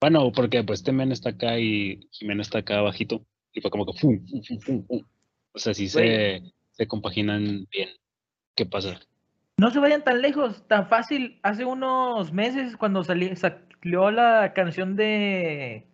Bueno, 0.00 0.32
porque 0.32 0.64
pues 0.64 0.82
Temen 0.82 1.12
está 1.12 1.30
acá 1.30 1.58
y 1.58 2.08
Jimena 2.12 2.42
está 2.42 2.58
acá 2.58 2.78
abajito. 2.78 3.24
Y 3.52 3.60
fue 3.60 3.70
como 3.70 3.84
que. 3.86 3.98
fum, 3.98 4.26
fum, 4.26 4.42
fum, 4.42 4.60
fum, 4.60 4.86
fum. 4.86 5.06
O 5.52 5.58
sea, 5.58 5.74
sí 5.74 5.88
se, 5.88 6.42
se 6.72 6.86
compaginan 6.86 7.66
bien. 7.70 7.90
¿Qué 8.56 8.66
pasa? 8.66 9.00
No 9.60 9.70
se 9.70 9.78
vayan 9.78 10.02
tan 10.02 10.22
lejos, 10.22 10.66
tan 10.68 10.88
fácil. 10.88 11.38
Hace 11.42 11.66
unos 11.66 12.32
meses, 12.32 12.78
cuando 12.78 13.04
salió, 13.04 13.36
salió 13.36 14.10
la 14.10 14.54
canción 14.54 14.96
de. 14.96 15.86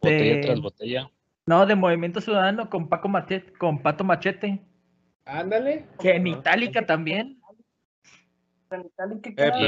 Botella 0.00 0.36
de- 0.36 0.40
tras 0.40 0.60
botella. 0.62 1.10
No, 1.44 1.66
de 1.66 1.74
Movimiento 1.74 2.22
Ciudadano 2.22 2.70
con 2.70 2.88
Paco 2.88 3.08
Machete, 3.08 3.52
con 3.58 3.82
Pato 3.82 4.04
Machete. 4.04 4.62
ándale. 5.26 5.84
Que 6.00 6.12
en. 6.12 6.28
Itálica 6.28 6.86
también. 6.86 7.38
en 8.70 8.86
Italia, 8.86 9.18
¿qué 9.22 9.28
Eh, 9.30 9.34
pero- 9.36 9.60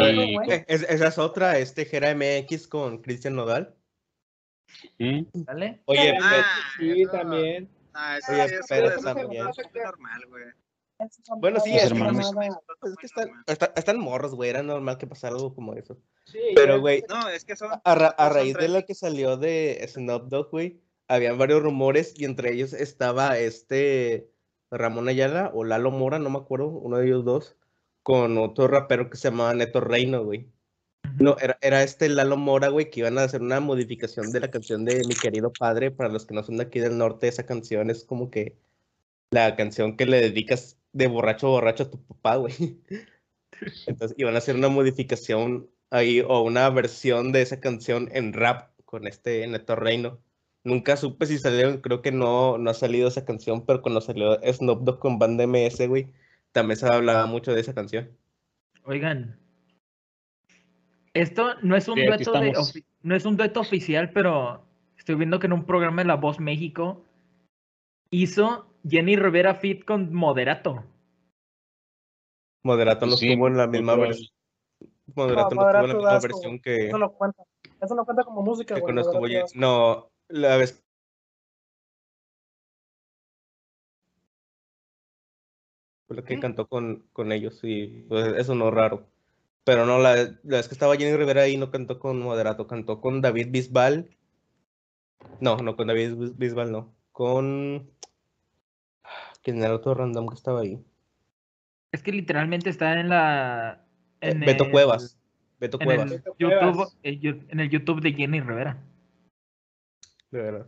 eh, 0.50 0.64
es- 0.68 0.84
esa 0.88 1.08
es 1.08 1.18
otra, 1.18 1.58
este 1.58 1.84
Gera 1.84 2.08
MX 2.14 2.66
con 2.68 3.02
Cristian 3.02 3.34
Nodal. 3.34 3.74
¿Vale? 5.34 5.82
Oye, 5.84 6.16
Ah, 6.22 6.44
Sí, 6.78 7.02
eso- 7.02 7.10
también. 7.10 7.68
Ah, 7.92 8.16
eso, 8.16 8.32
Oye, 8.32 8.44
eso- 8.44 8.64
pero 8.66 8.86
eso- 8.86 8.96
es 8.96 9.04
normal, 9.04 10.24
güey. 10.30 10.44
Bueno, 11.38 11.58
sí, 11.60 11.70
es 11.74 11.88
que 11.88 11.94
que, 11.94 11.94
hermanos. 12.00 12.30
pues, 12.80 12.92
es 12.92 12.98
que 12.98 13.06
están, 13.06 13.30
está- 13.46 13.72
están 13.76 13.98
morros, 13.98 14.34
güey. 14.34 14.50
Era 14.50 14.62
normal 14.62 14.98
que 14.98 15.06
pasara 15.06 15.34
algo 15.34 15.54
como 15.54 15.74
eso. 15.74 15.96
Sí, 16.26 16.38
Pero, 16.54 16.80
güey, 16.80 17.02
No, 17.08 17.28
es 17.28 17.44
que 17.44 17.56
son. 17.56 17.70
a, 17.82 17.94
ra- 17.94 18.14
a 18.16 18.26
son 18.28 18.34
raíz 18.36 18.54
de 18.54 18.68
lo 18.68 18.84
que 18.86 18.94
salió 18.94 19.36
de 19.36 19.84
Snoop 19.88 20.28
Dogg, 20.28 20.50
güey, 20.50 20.80
habían 21.08 21.38
varios 21.38 21.62
rumores 21.62 22.14
y 22.16 22.24
entre 22.24 22.52
ellos 22.52 22.72
estaba 22.72 23.36
este 23.38 24.30
Ramón 24.70 25.08
Ayala 25.08 25.50
o 25.54 25.64
Lalo 25.64 25.90
Mora, 25.90 26.18
no 26.18 26.30
me 26.30 26.38
acuerdo, 26.38 26.68
uno 26.68 26.98
de 26.98 27.06
ellos 27.06 27.24
dos, 27.24 27.56
con 28.02 28.38
otro 28.38 28.68
rapero 28.68 29.10
que 29.10 29.16
se 29.16 29.28
llamaba 29.30 29.52
Neto 29.54 29.80
Reino, 29.80 30.24
güey. 30.24 30.48
No, 31.18 31.36
era, 31.40 31.58
era 31.60 31.82
este 31.82 32.08
Lalo 32.08 32.36
Mora, 32.36 32.68
güey, 32.68 32.88
que 32.90 33.00
iban 33.00 33.18
a 33.18 33.24
hacer 33.24 33.42
una 33.42 33.60
modificación 33.60 34.30
de 34.32 34.40
la 34.40 34.50
canción 34.50 34.84
de 34.84 35.02
Mi 35.06 35.14
querido 35.14 35.52
padre. 35.52 35.90
Para 35.90 36.08
los 36.08 36.24
que 36.24 36.32
no 36.34 36.42
son 36.42 36.56
de 36.56 36.62
aquí 36.64 36.78
del 36.80 36.96
norte, 36.96 37.28
esa 37.28 37.44
canción 37.44 37.90
es 37.90 38.04
como 38.04 38.30
que 38.30 38.56
la 39.30 39.54
canción 39.56 39.96
que 39.96 40.06
le 40.06 40.20
dedicas 40.20 40.78
de 40.92 41.06
borracho 41.06 41.48
a 41.48 41.50
borracho 41.50 41.84
a 41.84 41.90
tu 41.90 42.02
papá, 42.02 42.36
güey. 42.36 42.54
Entonces 43.86 44.16
iban 44.18 44.34
a 44.34 44.38
hacer 44.38 44.56
una 44.56 44.68
modificación 44.68 45.68
ahí 45.90 46.20
o 46.20 46.40
una 46.42 46.68
versión 46.70 47.32
de 47.32 47.42
esa 47.42 47.60
canción 47.60 48.08
en 48.12 48.32
rap 48.32 48.70
con 48.84 49.06
este 49.06 49.46
Neto 49.46 49.76
Reino. 49.76 50.20
Nunca 50.64 50.96
supe 50.96 51.26
si 51.26 51.38
salió, 51.38 51.80
creo 51.82 52.02
que 52.02 52.12
no, 52.12 52.56
no 52.56 52.70
ha 52.70 52.74
salido 52.74 53.08
esa 53.08 53.24
canción, 53.24 53.66
pero 53.66 53.82
cuando 53.82 54.00
salió 54.00 54.38
Snoop 54.42 54.84
Dogg 54.84 54.98
con 55.00 55.18
Band 55.18 55.40
MS, 55.40 55.88
güey, 55.88 56.12
también 56.52 56.76
se 56.76 56.86
hablaba 56.86 57.26
mucho 57.26 57.52
de 57.52 57.60
esa 57.60 57.74
canción. 57.74 58.10
Oigan. 58.84 59.38
Esto 61.14 61.54
no 61.62 61.76
es 61.76 61.88
un 61.88 61.96
Sí, 61.96 62.06
dueto 62.06 62.32
de 62.32 62.52
no 63.02 63.16
es 63.16 63.24
un 63.24 63.36
dueto 63.36 63.60
oficial, 63.60 64.12
pero 64.12 64.64
estoy 64.96 65.16
viendo 65.16 65.40
que 65.40 65.46
en 65.46 65.52
un 65.52 65.64
programa 65.64 66.02
de 66.02 66.08
La 66.08 66.14
Voz 66.14 66.38
México 66.38 67.04
hizo 68.10 68.71
Jenny 68.88 69.16
Rivera 69.16 69.54
Fit 69.54 69.84
con 69.84 70.12
Moderato. 70.12 70.84
Moderato 72.62 73.06
no 73.06 73.12
Pues 73.12 73.20
sí, 73.20 73.28
estuvo 73.30 73.48
en 73.48 73.56
la 73.56 73.66
misma 73.66 73.96
versión. 73.96 74.28
Moderato 75.14 75.54
no, 75.54 75.60
Moderato 75.62 75.86
estuvo 75.86 76.00
en 76.00 76.04
la 76.06 76.12
misma 76.12 76.16
asco, 76.16 76.28
versión 76.28 76.60
que, 76.60 76.86
Eso 76.88 76.98
no 76.98 77.12
cuenta. 77.12 77.42
Eso 77.80 77.94
no 77.94 78.04
cuenta 78.04 78.24
como 78.24 78.42
música, 78.42 78.74
güey. 78.74 78.82
cuando 78.82 79.00
estuvo. 79.02 79.26
No, 79.54 80.10
la 80.28 80.56
vez 80.56 80.84
fue 86.06 86.16
la 86.16 86.22
que 86.22 86.34
¿Qué? 86.34 86.40
cantó 86.40 86.66
con, 86.66 87.08
con 87.12 87.32
ellos 87.32 87.60
y 87.62 88.04
pues, 88.08 88.34
eso 88.36 88.54
no 88.54 88.68
es 88.68 88.74
raro. 88.74 89.08
Pero 89.64 89.86
no, 89.86 89.98
la, 89.98 90.16
la 90.16 90.56
vez 90.56 90.68
que 90.68 90.74
estaba 90.74 90.96
Jenny 90.96 91.16
Rivera 91.16 91.42
ahí 91.42 91.56
no 91.56 91.70
cantó 91.70 91.98
con 91.98 92.20
Moderato, 92.20 92.66
cantó 92.66 93.00
con 93.00 93.20
David 93.20 93.48
Bisbal. 93.50 94.16
No, 95.40 95.56
no, 95.56 95.76
con 95.76 95.86
David 95.86 96.14
Bis- 96.14 96.36
Bisbal 96.36 96.72
no. 96.72 96.94
Con... 97.12 97.90
¿Quién 99.42 99.58
era 99.58 99.68
el 99.68 99.72
otro 99.74 99.94
random 99.94 100.28
que 100.28 100.34
estaba 100.34 100.60
ahí? 100.60 100.78
Es 101.92 102.02
que 102.02 102.12
literalmente 102.12 102.70
está 102.70 102.98
en 102.98 103.08
la. 103.08 103.84
En 104.20 104.40
Beto 104.40 104.64
el- 104.64 104.70
Cuevas. 104.70 105.18
Beto 105.58 105.78
En 105.80 105.84
Cuevas, 105.84 106.12
el, 106.12 106.22
YouTube, 106.38 106.92
eh, 107.02 107.46
en 107.48 107.60
el 107.60 107.70
YouTube 107.70 108.00
de 108.00 108.12
Jenny 108.12 108.40
Rivera. 108.40 108.82
de 110.30 110.42
verdad. 110.42 110.66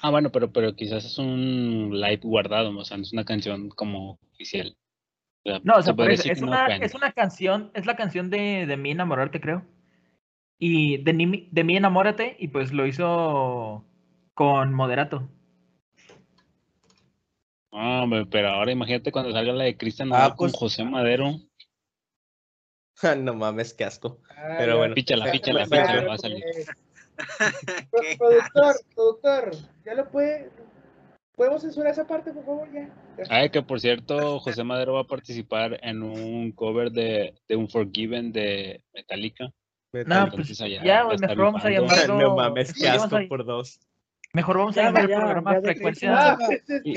Ah, 0.00 0.10
bueno, 0.10 0.30
pero, 0.30 0.52
pero 0.52 0.74
quizás 0.74 1.04
es 1.04 1.18
un 1.18 1.90
live 1.92 2.20
guardado, 2.22 2.76
o 2.76 2.84
sea, 2.84 2.96
no 2.96 3.02
es 3.02 3.12
una 3.12 3.24
canción 3.24 3.68
como 3.70 4.18
oficial. 4.32 4.76
O 5.44 5.50
sea, 5.50 5.60
No, 5.64 5.74
o 5.74 5.82
se 5.82 5.94
sea, 5.94 6.06
es 6.12 6.22
que 6.22 6.40
no 6.40 6.48
una, 6.48 6.76
es 6.76 6.94
una 6.94 7.12
canción, 7.12 7.70
es 7.74 7.86
la 7.86 7.96
canción 7.96 8.30
de, 8.30 8.66
de 8.66 8.76
Mi 8.76 8.90
Enamorarte, 8.90 9.40
creo. 9.40 9.64
Y 10.58 10.98
de, 10.98 11.48
de 11.50 11.64
Mi 11.64 11.76
Enamórate, 11.76 12.36
y 12.38 12.48
pues 12.48 12.72
lo 12.72 12.86
hizo 12.86 13.84
con 14.34 14.72
Moderato. 14.72 15.28
Ah, 17.76 18.02
hombre, 18.04 18.24
pero 18.30 18.50
ahora 18.50 18.70
imagínate 18.70 19.10
cuando 19.10 19.32
salga 19.32 19.52
la 19.52 19.64
de 19.64 19.76
Cristian 19.76 20.10
Ah, 20.12 20.34
con 20.36 20.50
pues- 20.50 20.58
José 20.58 20.84
Madero. 20.84 21.32
no 23.18 23.34
mames, 23.34 23.74
qué 23.74 23.84
asco. 23.84 24.20
Ah, 24.30 24.54
Pero 24.58 24.78
bueno. 24.78 24.94
Píchala, 24.94 25.30
píchala, 25.32 25.64
píchala, 25.64 26.06
va 26.06 26.14
a 26.14 26.18
salir. 26.18 26.44
¿Qué? 27.18 28.16
productor, 28.18 28.74
productor, 28.94 29.50
ya 29.84 29.94
lo 29.94 30.08
puede. 30.10 30.50
¿Podemos 31.36 31.62
censurar 31.62 31.90
esa 31.92 32.06
parte, 32.06 32.32
por 32.32 32.44
favor? 32.44 32.68
Ya. 32.72 32.90
Ah, 33.28 33.48
que 33.48 33.60
por 33.62 33.80
cierto, 33.80 34.38
José 34.38 34.62
Madero 34.62 34.94
va 34.94 35.00
a 35.00 35.06
participar 35.06 35.80
en 35.82 36.02
un 36.04 36.52
cover 36.52 36.92
de, 36.92 37.34
de 37.48 37.56
Unforgiven 37.56 38.30
de 38.32 38.84
Metallica. 38.92 39.50
No, 39.92 40.00
Entonces 40.24 40.58
pues 40.58 40.60
allá 40.60 40.82
ya, 40.84 41.02
güey, 41.04 41.18
mejor 41.18 41.36
vamos 41.36 41.64
a 41.64 41.70
llamarlo. 41.70 42.18
no 42.20 42.36
mames, 42.36 42.72
qué 42.72 42.88
asco 42.88 43.16
a- 43.16 43.22
por 43.28 43.44
dos. 43.44 43.80
Mejor 44.34 44.58
vamos 44.58 44.76
a 44.76 44.82
Ya, 44.82 44.86
llamar 44.88 45.08
ya, 45.08 45.14
el 45.14 45.20
programa 45.22 45.60
Frecuencia. 45.62 46.36
Y- 46.82 46.94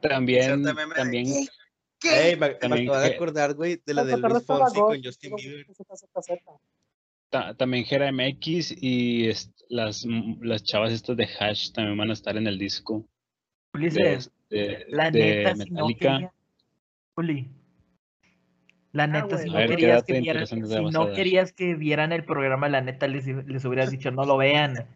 también, 0.00 0.64
también, 0.96 1.26
Ey, 2.02 2.34
me, 2.36 2.48
me 2.48 2.54
También 2.54 2.88
acabo 2.88 3.02
de 3.02 3.14
acordar, 3.14 3.52
güey, 3.54 3.78
de 3.84 3.92
la 3.92 4.04
de 4.04 4.16
Luis 4.16 4.46
Fonsi 4.46 4.80
con 4.80 5.04
Justin 5.04 5.36
Bieber. 5.36 5.66
también 7.58 7.84
Jera 7.84 8.10
MX 8.10 8.72
y 8.80 9.30
las, 9.68 10.06
las 10.40 10.62
chavas 10.64 10.92
estas 10.92 11.14
de 11.18 11.28
Hash 11.38 11.72
también 11.72 11.98
van 11.98 12.08
a 12.08 12.14
estar 12.14 12.38
en 12.38 12.46
el 12.46 12.58
disco. 12.58 13.06
De, 13.74 13.78
Ulises, 13.78 14.30
de- 14.48 14.86
la 14.88 15.10
de 15.10 15.20
neta, 15.20 15.56
si 15.56 15.70
no 15.70 15.86
Metallica. 15.86 16.32
Uli, 17.16 17.50
la 18.92 19.06
neta, 19.06 19.36
güey. 19.36 19.42
si 19.42 19.48
no 19.48 19.54
ver, 19.56 19.70
¿qué 19.70 19.76
querías 19.76 20.04
que 20.04 20.20
vieran, 20.20 20.46
si 20.46 20.56
no 20.56 21.12
querías 21.12 21.52
que 21.52 21.74
vieran 21.74 22.12
el 22.12 22.24
programa, 22.24 22.68
la 22.68 22.80
neta 22.80 23.06
les, 23.06 23.26
les 23.26 23.64
hubieras 23.64 23.90
dicho, 23.90 24.10
no 24.10 24.24
lo 24.24 24.36
vean. 24.36 24.86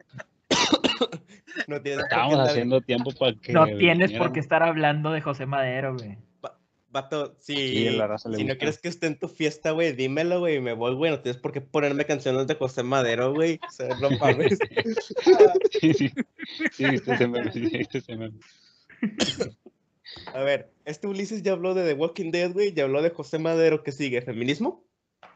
No 1.68 1.80
tienes 1.80 2.01
por 2.01 2.09
qué 2.09 2.14
Estábamos 2.14 2.49
haciendo 2.49 2.80
tiempo 2.80 3.12
para 3.12 3.34
que 3.34 3.53
No 3.53 3.64
tienes 3.64 4.12
por 4.12 4.32
qué 4.32 4.40
estar 4.40 4.62
hablando 4.62 5.12
de 5.12 5.20
José 5.20 5.47
Madero, 5.47 5.97
güey. 5.97 6.18
Vato, 6.95 7.34
si, 7.40 7.88
si 7.88 8.45
no 8.45 8.57
quieres 8.57 8.78
que 8.78 8.88
esté 8.88 9.09
en 9.09 9.18
tu 9.18 9.28
fiesta, 9.28 9.72
güey, 9.72 9.92
dímelo, 9.95 10.38
güey, 10.38 10.57
y 10.57 10.61
me 10.61 10.74
voy, 10.74 10.95
güey. 10.95 11.11
No 11.11 11.18
tienes 11.18 11.40
por 11.40 11.51
qué 11.51 11.61
ponerme 11.61 12.05
canciones 12.05 12.47
de 12.47 12.55
José 12.55 12.84
Madero, 12.84 13.34
güey. 13.34 13.59
O 13.66 13.72
sea, 13.72 13.88
no 14.01 14.11
mames. 14.20 14.59
Sí, 15.80 15.92
sí, 15.92 16.12
sí, 16.72 16.84
ese 16.84 18.16
meme. 18.16 18.38
A 20.32 20.38
ver, 20.40 20.74
este 20.85 21.07
Ulises 21.07 21.43
ya 21.43 21.53
habló 21.53 21.74
de 21.74 21.85
The 21.87 21.95
Walking 21.95 22.30
Dead, 22.30 22.53
güey, 22.53 22.72
ya 22.72 22.85
habló 22.85 23.03
de 23.03 23.11
José 23.11 23.39
Madero, 23.39 23.82
¿qué 23.82 23.93
sigue? 23.93 24.22
¿Feminismo? 24.22 24.85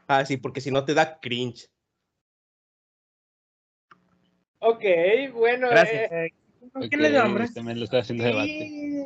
Ah, 0.07 0.25
sí, 0.25 0.37
porque 0.37 0.61
si 0.61 0.71
no 0.71 0.85
te 0.85 0.93
da 0.93 1.19
cringe. 1.19 1.69
Ok, 4.59 4.83
bueno. 5.33 5.69
Gracias. 5.69 6.11
eh, 6.11 6.25
Eh, 6.25 6.33
¿Con 6.73 6.83
Ok, 6.83 6.89
quién 6.89 7.01
le 7.01 7.17
hambre? 7.17 7.47
También 7.53 7.79
lo 7.79 7.85
está 7.85 7.99
haciendo 7.99 8.23
debate. 8.25 8.49
y, 8.49 9.03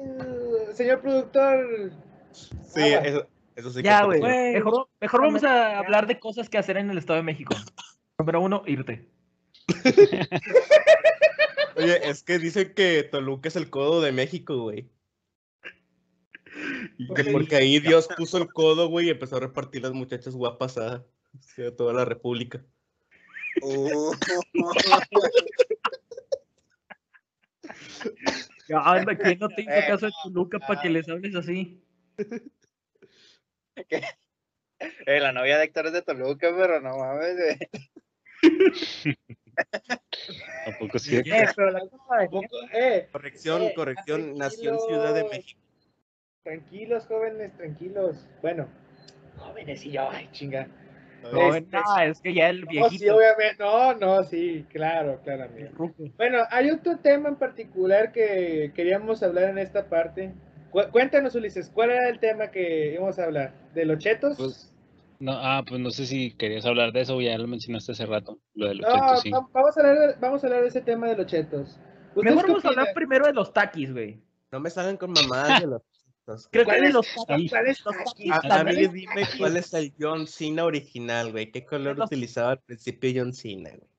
señor 0.74 1.02
productor. 1.02 1.92
Sí, 2.32 2.82
Ah, 2.82 3.02
eso, 3.06 3.28
eso 3.56 3.70
sí. 3.72 3.84
Ya, 3.84 4.02
que- 4.02 4.06
güey. 4.20 4.54
Mejor, 4.54 4.90
mejor 5.00 5.22
vamos 5.22 5.44
a 5.44 5.78
hablar 5.78 6.08
de 6.08 6.20
cosas 6.20 6.50
que 6.50 6.58
hacer 6.58 6.78
en 6.78 6.90
el 6.90 6.98
Estado 6.98 7.18
de 7.18 7.24
México. 7.24 7.56
Número 8.18 8.42
uno, 8.42 8.64
irte. 8.66 9.08
Oye, 11.76 12.10
es 12.10 12.24
que 12.24 12.40
dicen 12.40 12.74
que 12.76 13.04
Toluca 13.04 13.50
es 13.50 13.56
el 13.56 13.70
codo 13.70 14.02
de 14.02 14.12
México, 14.12 14.58
güey. 14.64 14.90
Porque 17.32 17.56
ahí 17.56 17.80
Dios 17.80 18.08
puso 18.18 18.38
el 18.38 18.52
codo, 18.52 18.90
güey, 18.90 19.08
y 19.08 19.12
empezó 19.12 19.38
a 19.38 19.42
repartir 19.42 19.82
las 19.82 19.94
muchachas 19.94 20.36
guapas 20.36 20.78
a, 20.78 20.96
a 20.96 21.04
toda 21.78 21.94
la 21.94 22.06
república. 22.06 22.64
Ya, 28.68 28.80
anda, 28.80 29.16
¿quién 29.18 29.40
no 29.40 29.50
te 29.50 29.62
hizo 29.62 29.72
Eh, 29.72 29.84
caso 29.88 30.06
de 30.06 30.12
Toluca 30.24 30.60
para 30.60 30.82
que 30.82 30.90
les 30.90 31.08
hables 31.10 31.36
así? 31.36 31.82
eh, 33.90 35.20
la 35.20 35.32
novia 35.32 35.58
de 35.58 35.66
Héctor 35.66 35.88
es 35.88 35.94
de 35.94 36.02
Toluca, 36.02 36.50
pero 36.56 36.82
no 36.82 36.98
mames. 36.98 37.58
Tampoco 40.66 41.00
sí. 41.04 41.18
Eh, 41.18 41.24
pero 41.56 41.72
la 41.72 41.80
cosa 41.82 42.18
de 42.18 42.30
Tampoco- 42.30 42.58
eh, 42.74 43.10
Corrección, 43.12 43.70
corrección, 43.76 44.38
nació 44.38 44.74
en 44.74 44.80
Ciudad 44.80 45.14
de. 45.14 45.24
México. 45.26 45.60
Tranquilos, 46.44 47.06
jóvenes, 47.08 47.52
tranquilos. 47.58 48.28
Bueno, 48.42 48.68
jóvenes 49.38 49.86
y 49.86 49.92
yo, 49.92 50.10
ay, 50.10 50.30
chinga. 50.32 50.68
No, 51.24 51.56
Este- 51.56 51.78
no, 51.78 52.02
es 52.02 52.20
que 52.22 52.34
ya 52.34 52.50
el 52.50 52.62
No, 52.66 52.72
sí, 52.72 52.78
viejito. 52.80 53.16
obviamente. 53.16 53.56
No, 53.64 53.94
no, 53.96 54.24
sí, 54.26 54.66
claro, 54.70 55.22
claro, 55.24 55.46
amigo. 55.46 55.70
Bueno, 56.18 56.40
hay 56.52 56.70
otro 56.70 56.98
tema 56.98 57.30
en 57.30 57.38
particular 57.38 58.12
que 58.12 58.72
queríamos 58.76 59.24
hablar 59.24 59.46
en 59.50 59.58
esta 59.58 59.88
parte. 59.88 60.34
Cu- 60.72 60.90
cuéntanos, 60.92 61.34
Ulises, 61.36 61.70
¿cuál 61.70 61.92
era 61.92 62.10
el 62.10 62.20
tema 62.20 62.52
que 62.52 62.94
íbamos 62.94 63.18
a 63.20 63.24
hablar? 63.26 63.54
¿De 63.74 63.86
los 63.86 64.00
chetos? 64.00 64.38
Pues, 64.38 64.70
No, 65.20 65.32
ah, 65.36 65.64
pues 65.66 65.80
no 65.80 65.90
sé 65.92 66.06
si 66.06 66.32
querías 66.32 66.66
hablar 66.66 66.92
de 66.92 67.02
eso, 67.02 67.22
ya 67.22 67.38
lo 67.38 67.48
mencionaste 67.48 67.94
hace 67.94 68.06
rato, 68.06 68.40
lo 68.56 68.68
de 68.68 68.76
los 68.76 68.86
no, 68.90 68.94
chetos, 68.94 69.22
sí. 69.22 69.32
va- 69.32 69.48
vamos, 69.54 69.78
a 69.78 69.80
hablar, 69.80 69.98
de- 70.00 70.16
vamos 70.20 70.44
a 70.44 70.48
hablar 70.48 70.62
de 70.64 70.68
ese 70.68 70.82
tema 70.82 71.08
de 71.08 71.16
los 71.16 71.28
chetos. 71.28 71.80
¿Ustedes 72.14 72.36
Mejor 72.36 72.48
vamos 72.50 72.66
a 72.66 72.68
hablar 72.70 72.88
primero 72.94 73.26
de 73.28 73.34
los 73.34 73.54
taquis, 73.54 73.94
güey. 73.94 74.20
No 74.52 74.60
me 74.60 74.70
salgan 74.70 74.98
con 74.98 75.12
mamadas 75.14 75.62
de 75.62 75.68
los... 75.68 75.82
Creo 76.26 76.38
que 76.52 76.64
¿Cuál 76.64 76.82
de 76.82 76.88
es- 76.88 76.94
los 76.94 77.08
¿Cuál- 77.14 77.28
taquis. 77.28 77.52
¿Cuál 77.52 77.68
es 77.68 77.86
los 77.86 77.96
Taki? 77.98 78.30
taquis 78.30 78.32
A, 78.32 78.36
a 78.36 78.42
mí 78.42 78.50
también- 78.50 78.94
dime 78.94 79.24
cuál 79.38 79.58
es 79.58 79.74
el 79.74 79.94
John 80.00 80.26
Cena 80.28 80.64
original, 80.66 81.32
güey. 81.32 81.52
¿Qué 81.52 81.66
color 81.66 81.98
Los- 81.98 82.08
utilizaba 82.08 82.52
al 82.52 82.60
principio 82.62 83.12
John 83.16 83.34
Cena, 83.34 83.70
güey? 83.72 83.90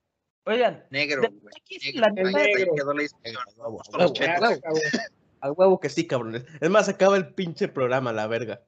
Oigan, 0.47 0.85
Negro, 0.91 1.23
güey. 1.23 1.55
taquis, 1.55 1.85
negro. 1.85 2.01
la 2.01 2.07
Ahí- 2.07 2.15
neta, 2.15 2.39
ahí 2.39 2.55
negro. 2.55 2.75
quedó 2.75 2.95
la 2.95 3.03
discusión. 3.03 3.37
A 5.41 5.53
huevo, 5.53 5.79
que 5.81 5.89
sí, 5.91 6.07
cabrones. 6.07 6.45
Es 6.61 6.71
más, 6.71 6.89
acaba 6.89 7.17
el 7.19 7.35
pinche 7.35 7.69
programa, 7.69 8.13
la 8.13 8.27
verga. 8.27 8.63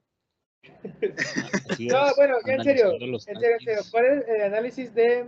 No, 1.78 2.14
bueno, 2.16 2.36
ya 2.46 2.54
en 2.54 2.64
serio, 2.64 2.92
en 2.92 3.20
serio, 3.20 3.50
en 3.58 3.60
serio. 3.60 3.80
¿cuál 3.90 4.04
es 4.06 4.28
el 4.28 4.42
análisis 4.42 4.94
de, 4.94 5.26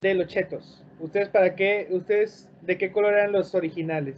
de 0.00 0.14
los 0.14 0.26
chetos? 0.28 0.82
¿Ustedes 0.98 1.28
para 1.28 1.54
qué, 1.54 1.86
ustedes 1.90 2.48
de 2.62 2.78
qué 2.78 2.90
color 2.90 3.12
eran 3.14 3.32
los 3.32 3.54
originales? 3.54 4.16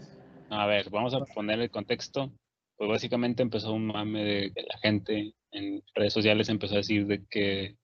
A 0.50 0.66
ver, 0.66 0.88
vamos 0.90 1.14
a 1.14 1.20
poner 1.20 1.60
el 1.60 1.70
contexto. 1.70 2.32
Pues 2.76 2.90
básicamente 2.90 3.42
empezó 3.42 3.72
un 3.72 3.86
mame 3.86 4.24
de 4.24 4.52
la 4.68 4.78
gente 4.78 5.34
en 5.54 5.82
redes 5.94 6.12
sociales 6.12 6.48
empezó 6.48 6.74
a 6.74 6.78
decir 6.78 7.06
de 7.06 7.24
que, 7.26 7.76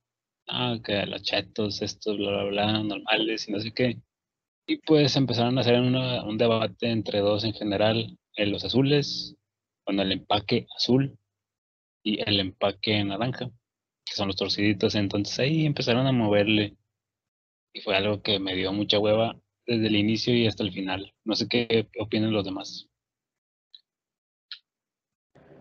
ah, 0.49 0.79
que 0.85 1.07
los 1.07 1.23
chetos, 1.23 1.83
estos, 1.83 2.19
bla, 2.19 2.31
bla, 2.31 2.45
bla, 2.45 2.83
normales 2.83 3.49
y 3.49 3.53
no 3.53 3.61
sé 3.61 3.73
qué. 3.73 3.99
Y 4.67 4.79
pues 4.79 5.17
empezaron 5.17 5.59
a 5.59 5.63
hacer 5.63 5.81
un 5.81 6.39
debate 6.39 6.91
entre 6.91 7.21
dos 7.21 7.45
en 7.45 7.55
general, 7.55 8.19
en 8.37 8.53
los 8.53 8.65
azules, 8.65 9.37
con 9.85 10.01
el 10.01 10.13
empaque 10.13 10.67
azul 10.77 11.19
y 12.03 12.21
el 12.29 12.41
empaque 12.41 13.03
naranja, 13.05 13.51
que 14.05 14.15
son 14.15 14.29
los 14.29 14.37
torciditos. 14.37 14.95
Entonces 14.97 15.39
ahí 15.39 15.67
empezaron 15.67 16.07
a 16.07 16.13
moverle. 16.13 16.77
Y 17.73 17.81
fue 17.83 17.97
algo 17.97 18.23
que 18.23 18.41
me 18.41 18.55
dio 18.57 18.73
mucha 18.73 18.99
hueva 18.99 19.37
desde 19.67 19.87
el 19.87 19.97
inicio 19.97 20.35
y 20.35 20.47
hasta 20.47 20.65
el 20.65 20.73
final. 20.73 21.15
No 21.25 21.37
sé 21.37 21.49
qué 21.49 21.89
opinan 21.99 22.33
los 22.33 22.45
demás. 22.45 22.90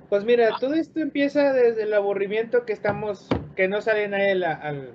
Pues 0.10 0.26
mira, 0.26 0.50
todo 0.60 0.74
esto 0.74 1.00
empieza 1.00 1.54
desde 1.54 1.84
el 1.84 1.94
aburrimiento 1.94 2.66
que 2.66 2.74
estamos, 2.74 3.28
que 3.56 3.68
no 3.68 3.82
sale 3.82 4.08
nadie 4.08 4.36
la- 4.36 4.54
al, 4.54 4.90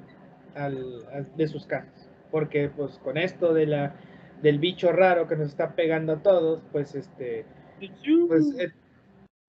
al- 0.54 1.06
al- 1.12 1.36
de 1.36 1.46
sus 1.48 1.66
casas. 1.66 2.10
porque 2.30 2.68
pues 2.68 2.98
con 2.98 3.16
esto 3.16 3.54
de 3.54 3.66
la 3.66 3.94
del 4.42 4.58
bicho 4.58 4.90
raro 4.90 5.28
que 5.28 5.36
nos 5.36 5.50
está 5.50 5.76
pegando 5.76 6.14
a 6.14 6.22
todos, 6.22 6.60
pues 6.72 6.96
este 6.96 7.44
pues, 8.26 8.52
eh, 8.58 8.72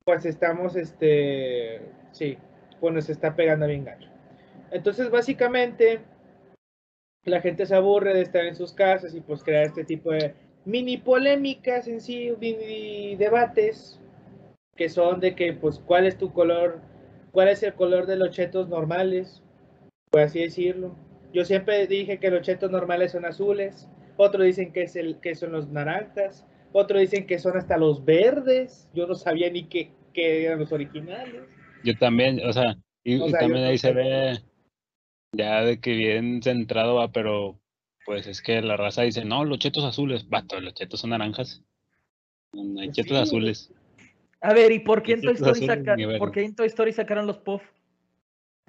pues 0.06 0.24
estamos 0.26 0.76
este 0.76 1.82
sí, 2.12 2.38
pues 2.80 2.94
nos 2.94 3.10
está 3.10 3.36
pegando 3.36 3.66
bien 3.66 3.86
gacho. 3.86 4.08
Entonces, 4.70 5.10
básicamente 5.10 6.02
la 7.24 7.42
gente 7.42 7.66
se 7.66 7.74
aburre 7.74 8.14
de 8.14 8.22
estar 8.22 8.46
en 8.46 8.56
sus 8.56 8.72
casas 8.72 9.16
y 9.16 9.22
pues 9.22 9.44
crear 9.44 9.64
este 9.66 9.84
tipo 9.84 10.12
de 10.12 10.36
mini 10.66 10.98
polémicas 10.98 11.88
en 11.88 12.02
sí, 12.02 12.32
mini 12.40 13.16
debates 13.16 14.00
que 14.76 14.90
son 14.90 15.20
de 15.20 15.36
que 15.36 15.54
pues 15.54 15.80
cuál 15.80 16.06
es 16.06 16.18
tu 16.18 16.32
color, 16.34 16.82
cuál 17.32 17.48
es 17.48 17.64
el 17.64 17.74
color 17.74 18.06
de 18.06 18.18
los 18.18 18.32
chetos 18.32 18.68
normales, 18.68 19.42
por 20.10 20.22
así 20.22 20.40
decirlo. 20.40 20.96
Yo 21.34 21.46
siempre 21.46 21.88
dije 21.88 22.20
que 22.20 22.30
los 22.30 22.42
chetos 22.42 22.72
normales 22.72 23.12
son 23.12 23.26
azules, 23.26 23.90
otros 24.18 24.46
dicen 24.46 24.72
que, 24.72 24.84
es 24.84 24.96
el, 24.96 25.20
que 25.20 25.36
son 25.36 25.52
los 25.52 25.70
naranjas, 25.70 26.46
otros 26.72 27.02
dicen 27.02 27.26
que 27.26 27.40
son 27.40 27.58
hasta 27.58 27.78
los 27.78 28.04
verdes, 28.06 28.90
yo 28.94 29.08
no 29.08 29.16
sabía 29.16 29.50
ni 29.50 29.64
que, 29.64 29.92
que 30.14 30.46
eran 30.46 30.60
los 30.60 30.72
originales. 30.72 31.44
Yo 31.84 31.98
también, 31.98 32.42
o 32.46 32.54
sea, 32.54 32.78
y, 33.04 33.20
O 33.20 33.30
sea, 33.30 33.40
también 33.40 33.66
ahí 33.66 33.78
se 33.78 33.94
ve 33.94 34.40
ya 35.34 35.62
de 35.62 35.80
que 35.80 35.94
bien 35.94 36.42
centrado 36.42 36.96
va, 36.96 37.12
pero 37.12 37.60
pues 38.06 38.28
es 38.28 38.42
que 38.42 38.62
la 38.62 38.78
raza 38.78 39.04
dice, 39.04 39.26
no, 39.26 39.46
los 39.46 39.60
chetos 39.60 39.84
azules, 39.84 40.28
vato, 40.28 40.60
los 40.60 40.74
chetos 40.74 41.02
son 41.02 41.12
naranjas. 41.12 41.64
No 42.54 42.80
hay 42.80 42.88
Pues 42.88 42.98
chetos 42.98 43.18
sí, 43.18 43.24
azules, 43.24 43.74
A 44.46 44.54
ver, 44.54 44.72
¿y 44.72 44.80
por 44.80 45.02
qué 45.02 45.14
en 45.14 45.22
Toy 45.22 45.34
Story, 45.34 45.66
saca- 45.66 45.96
por 46.20 46.32
qué 46.32 46.44
en 46.44 46.56
Toy 46.56 46.68
Story 46.68 46.94
sacaron 46.94 47.26
los 47.26 47.40
Puff? 47.40 47.64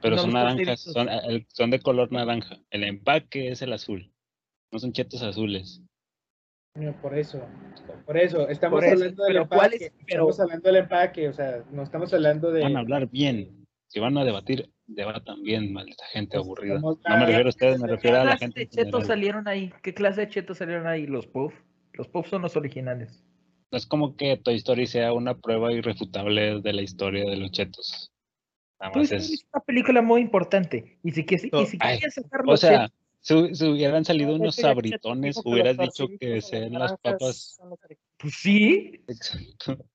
pero 0.00 0.16
no 0.16 0.22
son 0.22 0.32
naranjas, 0.32 0.84
posteritos. 0.84 0.92
son, 0.92 1.08
el- 1.30 1.46
son 1.48 1.70
de 1.70 1.80
color 1.80 2.12
naranja. 2.12 2.56
El 2.70 2.84
empaque 2.84 3.50
es 3.50 3.62
el 3.62 3.72
azul, 3.72 4.10
no 4.72 4.78
son 4.78 4.92
chetos 4.92 5.22
azules. 5.22 5.82
No, 6.74 6.92
por 7.00 7.16
eso, 7.16 7.40
por 8.04 8.16
eso, 8.18 8.48
estamos 8.48 8.76
Por 8.80 8.84
eso, 8.84 8.92
hablando 8.94 9.24
del 9.24 9.32
pero 9.34 9.48
¿cuál 9.48 9.72
empaque, 9.72 9.84
es? 9.86 9.92
Pero- 10.06 10.30
estamos 10.30 10.40
hablando 10.40 10.66
del 10.68 10.76
empaque, 10.76 11.28
o 11.28 11.32
sea, 11.32 11.64
no 11.70 11.82
estamos 11.82 12.12
hablando 12.12 12.50
de... 12.52 12.62
Van 12.62 12.76
a 12.76 12.80
hablar 12.80 13.06
bien, 13.08 13.64
si 13.88 13.98
van 14.00 14.16
a 14.18 14.24
debatir, 14.24 14.70
debatan 14.86 15.42
bien, 15.42 15.72
maldita 15.72 16.04
gente 16.12 16.36
Pues, 16.36 16.46
aburrida. 16.46 16.74
estamos- 16.76 16.98
No 17.08 17.16
me 17.18 17.26
refiero 17.26 17.46
a 17.46 17.48
ustedes, 17.48 17.80
me 17.80 17.86
¿Qué 17.88 17.92
refiero 17.94 18.16
a 18.16 18.24
la 18.24 18.30
clase 18.32 18.44
gente. 18.44 18.60
de 18.60 18.64
en 18.64 18.68
chetos 18.70 18.86
general. 18.86 19.06
salieron 19.06 19.48
ahí? 19.48 19.72
¿Qué 19.82 19.94
clase 19.94 20.20
de 20.22 20.28
chetos 20.28 20.58
salieron 20.58 20.86
ahí? 20.86 21.06
Los 21.06 21.26
Puff. 21.26 21.54
Los 21.94 22.08
Puff 22.08 22.28
son 22.28 22.42
los 22.42 22.56
originales. 22.56 23.24
No 23.70 23.78
es 23.78 23.86
como 23.86 24.16
que 24.16 24.36
Toy 24.36 24.56
Story 24.56 24.86
sea 24.86 25.12
una 25.12 25.36
prueba 25.38 25.72
irrefutable 25.72 26.60
de 26.60 26.72
la 26.72 26.82
historia 26.82 27.24
de 27.24 27.36
los 27.36 27.50
chetos. 27.50 28.12
Nada 28.80 28.92
Toy 28.92 29.02
más 29.02 29.12
Story 29.12 29.34
es. 29.34 29.40
es 29.40 29.46
una 29.52 29.62
película 29.64 30.02
muy 30.02 30.20
importante. 30.20 30.98
Y 31.02 31.10
si, 31.12 31.24
quis- 31.24 31.50
y 31.52 31.66
si 31.66 31.78
Ay, 31.80 32.00
sacar 32.10 32.40
O 32.46 32.52
los 32.52 32.60
sea, 32.60 32.88
chetos, 32.88 32.92
si, 33.20 33.54
si 33.54 33.64
hubieran 33.66 34.04
salido 34.04 34.30
No, 34.30 34.36
unos 34.36 34.54
sabritones, 34.56 35.40
hubieras 35.44 35.78
dicho 35.78 36.08
que 36.18 36.38
o 36.38 36.40
sean 36.40 36.72
las 36.74 36.92
papas. 36.98 37.58
pues 38.18 38.34
sí. 38.34 38.92
Exacto. 39.08 39.76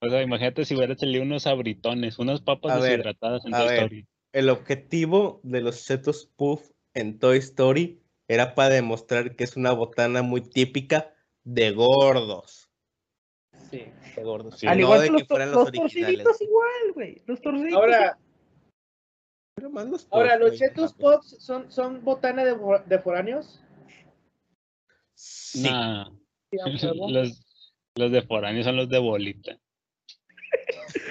O 0.00 0.08
sea, 0.10 0.20
imagínate 0.22 0.66
si 0.66 0.74
hubiera 0.76 0.94
salido 0.96 1.22
unos 1.22 1.44
sabritones, 1.44 2.18
unas 2.18 2.42
papas 2.42 2.74
A 2.74 2.78
ver, 2.78 2.98
deshidratadas 2.98 3.46
en 3.46 3.54
a 3.54 3.58
Toy 3.58 3.66
ver. 3.68 3.78
Story. 3.78 4.06
El 4.32 4.50
objetivo 4.50 5.40
de 5.44 5.62
los 5.62 5.86
Chetos 5.86 6.26
Puff 6.36 6.72
en 6.92 7.18
Toy 7.18 7.38
Story 7.38 8.02
era 8.28 8.54
para 8.54 8.74
demostrar 8.74 9.34
que 9.34 9.44
es 9.44 9.56
una 9.56 9.72
botana 9.72 10.20
muy 10.22 10.42
típica 10.42 11.14
de 11.44 11.70
gordos. 11.70 12.63
Sí. 13.74 13.84
De 14.14 14.22
gordos. 14.22 14.58
Sí. 14.60 14.66
Al 14.66 14.76
no 14.78 14.84
igual 14.84 15.00
de 15.00 15.06
que 15.06 15.12
los, 15.12 15.22
que 15.22 15.38
los 15.38 15.48
los 15.48 15.66
originales. 15.66 15.94
torciditos 15.94 16.40
igual, 16.40 16.92
güey. 16.94 17.22
Los 17.26 17.40
torciditos. 17.40 17.80
Ahora, 17.80 18.18
Pero 19.56 19.70
más 19.70 19.86
los 19.86 20.06
ahora 20.10 20.38
Puff, 20.38 20.40
los 20.40 20.58
chetos 20.58 20.92
pops 20.92 21.36
son, 21.40 21.70
son 21.72 22.04
botana 22.04 22.44
de, 22.44 22.56
de 22.86 22.98
foráneos. 23.00 23.60
Sí. 25.14 25.62
Nah, 25.62 26.08
los, 27.08 27.42
los 27.96 28.12
de 28.12 28.22
foráneo 28.22 28.62
son 28.62 28.76
los 28.76 28.88
de 28.88 28.98
bolita. 28.98 29.58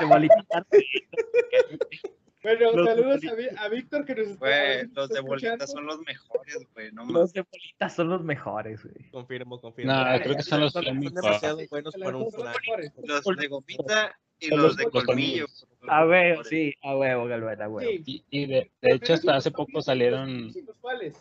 de 0.00 0.06
bolita. 0.06 0.36
Bueno, 2.42 2.72
Los 2.72 2.86
saludos 2.86 3.20
a, 3.58 3.68
Víctor 3.68 4.04
que 4.06 4.14
nos 4.14 4.28
está, 4.28 4.38
Güey, 4.46 4.88
los 4.94 5.08
de 5.10 5.20
bolita 5.20 5.48
escuchando. 5.48 5.66
son 5.66 5.86
los 5.86 5.98
mejores, 6.00 6.68
güey. 6.74 6.92
No 6.92 7.04
Los 7.04 7.32
de 7.34 7.42
bolita 7.42 7.88
son 7.90 8.08
los 8.08 8.22
mejores, 8.24 8.82
güey. 8.82 9.10
Confirmo, 9.10 9.60
confirmo. 9.60 9.92
Nah, 9.92 10.18
creo 10.20 10.36
que 10.36 10.42
son 10.42 10.60
los 10.60 10.72
son, 10.72 10.84
son 10.84 11.00
demasiado 11.00 11.58
buenos 11.70 11.94
para 11.94 12.16
un 12.16 12.24
mejores. 12.24 12.92
Los 13.04 13.36
de 13.36 13.46
gomita 13.48 14.18
y 14.38 14.48
los 14.48 14.58
los- 14.58 14.76
de 14.76 14.84
colmillo. 14.84 15.06
colmillos. 15.06 15.66
A 15.86 16.06
huevo, 16.06 16.44
sí, 16.44 16.72
a 16.82 16.96
huevo, 16.96 17.26
Galván, 17.26 17.60
a 17.60 17.68
huevo. 17.68 17.90
Sí, 17.90 18.02
Y, 18.06 18.24
y 18.30 18.46
de, 18.46 18.70
de 18.80 18.94
hecho, 18.94 19.12
hasta 19.14 19.36
hace 19.36 19.50
poco 19.50 19.82
salieron. 19.82 20.50
inusuales. 20.54 21.16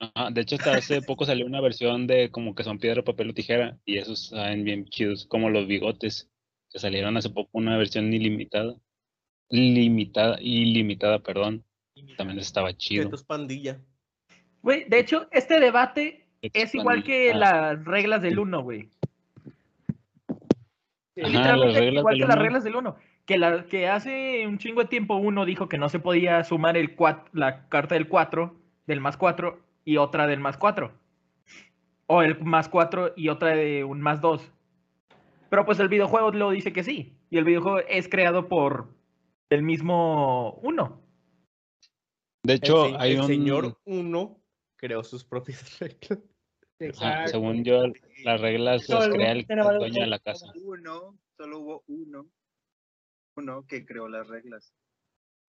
Ajá, 0.00 0.30
de 0.30 0.40
hecho, 0.40 0.56
hasta 0.56 0.74
hace 0.76 1.02
poco 1.02 1.24
salió 1.26 1.44
una 1.46 1.60
versión 1.60 2.06
de 2.06 2.30
como 2.30 2.54
que 2.54 2.64
son 2.64 2.78
piedra, 2.78 3.02
papel 3.04 3.30
o 3.30 3.34
tijera. 3.34 3.78
Y 3.84 3.98
esos 3.98 4.28
saben 4.28 4.64
bien 4.64 4.86
chidos, 4.86 5.26
como 5.26 5.50
los 5.50 5.66
bigotes. 5.68 6.28
Que 6.72 6.78
salieron 6.78 7.16
hace 7.16 7.30
poco 7.30 7.50
una 7.52 7.76
versión 7.76 8.12
ilimitada. 8.12 8.74
Limitada, 9.50 10.38
ilimitada, 10.40 11.18
perdón. 11.18 11.64
También 12.16 12.38
estaba 12.38 12.72
chido. 12.72 13.04
Chetos 13.04 13.24
pandilla. 13.24 13.78
Güey, 14.62 14.84
de 14.88 14.98
hecho, 15.00 15.26
este 15.32 15.60
debate 15.60 16.26
es 16.40 16.74
igual 16.74 17.02
que 17.02 17.34
las 17.34 17.84
reglas 17.84 18.22
del 18.22 18.38
1, 18.38 18.62
güey. 18.62 18.88
Literalmente 21.16 21.66
las 21.66 21.74
reglas 21.74 22.00
igual 22.00 22.14
del 22.14 22.22
que 22.22 22.28
las 22.28 22.38
reglas 22.38 22.64
del 22.64 22.76
1. 22.76 22.96
Que, 23.26 23.38
la, 23.38 23.64
que 23.64 23.88
hace 23.88 24.46
un 24.46 24.58
chingo 24.58 24.82
de 24.82 24.88
tiempo 24.88 25.16
uno 25.16 25.44
dijo 25.44 25.68
que 25.68 25.78
no 25.78 25.88
se 25.88 25.98
podía 26.00 26.42
sumar 26.44 26.76
el 26.76 26.96
cuat- 26.96 27.26
la 27.32 27.68
carta 27.68 27.94
del 27.94 28.08
4, 28.08 28.54
del 28.86 29.00
más 29.00 29.16
4, 29.16 29.60
y 29.84 29.96
otra 29.98 30.26
del 30.26 30.40
más 30.40 30.56
4. 30.56 30.92
O 32.06 32.22
el 32.22 32.40
más 32.40 32.68
4 32.68 33.12
y 33.16 33.28
otra 33.28 33.54
de 33.54 33.84
un 33.84 34.00
más 34.00 34.20
2. 34.20 34.50
Pero 35.48 35.64
pues 35.64 35.78
el 35.80 35.88
videojuego 35.88 36.30
lo 36.32 36.50
dice 36.50 36.72
que 36.72 36.82
sí. 36.82 37.12
Y 37.30 37.38
el 37.38 37.44
videojuego 37.44 37.80
es 37.88 38.08
creado 38.08 38.48
por 38.48 38.88
el 39.50 39.62
mismo 39.62 40.54
uno. 40.62 41.02
De 42.42 42.54
hecho, 42.54 42.86
el, 42.86 42.96
hay 42.98 43.12
el 43.12 43.20
un. 43.20 43.26
señor 43.26 43.80
uno 43.84 44.42
creó 44.76 45.04
sus 45.04 45.24
propias 45.24 45.78
reglas. 45.80 46.10
ajá, 46.12 46.24
Exacto. 46.78 47.30
según 47.32 47.64
yo, 47.64 47.82
las 48.24 48.40
reglas 48.40 48.88
las 48.88 49.08
crea 49.08 49.32
el 49.32 49.46
dueño 49.46 50.00
de 50.00 50.06
la 50.06 50.18
casa. 50.18 50.46
Uno, 50.62 51.18
solo 51.36 51.58
hubo 51.58 51.84
uno. 51.88 52.26
Uno 53.36 53.66
que 53.66 53.84
creó 53.84 54.08
las 54.08 54.26
reglas. 54.28 54.72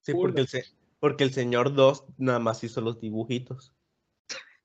Sí, 0.02 0.12
Uno. 0.12 0.22
porque 0.22 0.42
el, 0.42 0.48
se- 0.48 0.66
porque 1.00 1.24
el 1.24 1.32
señor 1.34 1.74
2 1.74 2.06
nada 2.18 2.40
más 2.40 2.64
hizo 2.64 2.82
los 2.82 3.00
dibujitos. 3.00 3.74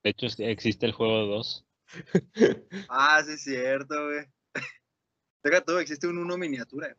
De 0.03 0.11
hecho, 0.11 0.27
existe 0.39 0.87
el 0.87 0.93
juego 0.93 1.27
2. 1.27 1.67
Ah, 2.89 3.23
sí 3.25 3.33
es 3.33 3.43
cierto, 3.43 3.95
güey. 4.07 4.27
Deja 5.45 5.61
tú, 5.65 5.79
existe 5.79 6.09
un 6.09 6.19
uno 6.19 6.37
miniatura. 6.37 6.97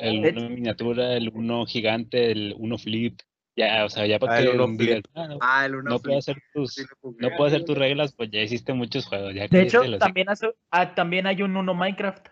El, 0.00 0.24
el 0.24 0.38
uno 0.38 0.50
miniatura, 0.50 1.16
el 1.16 1.30
uno 1.32 1.66
gigante, 1.66 2.30
el 2.30 2.54
uno 2.58 2.78
flip. 2.78 3.20
Ya, 3.56 3.84
o 3.84 3.88
sea, 3.88 4.06
ya 4.06 4.18
para 4.20 4.34
Ah, 4.34 4.38
el 4.40 4.50
que 4.50 4.54
uno 4.56 4.66
digas, 4.76 5.02
ah, 5.14 5.26
no, 5.26 5.38
Ah, 5.40 5.66
el 5.66 5.74
uno 5.74 5.90
no 5.90 5.98
flip. 5.98 6.04
puedo 6.04 6.18
hacer 6.18 6.36
tus, 6.54 6.74
Sí 6.74 6.82
no 7.18 7.30
puedo 7.30 7.44
hacer 7.46 7.64
tus 7.64 7.76
reglas, 7.76 8.12
pues 8.14 8.30
ya 8.30 8.40
hiciste 8.40 8.72
muchos 8.72 9.06
juegos. 9.06 9.34
Ya 9.34 9.48
De 9.48 9.62
hecho, 9.62 9.82
el 9.82 9.98
también, 9.98 10.28
hace- 10.28 10.54
ah, 10.70 10.94
también 10.94 11.26
hay 11.26 11.42
un 11.42 11.56
uno 11.56 11.74
Minecraft. 11.74 12.28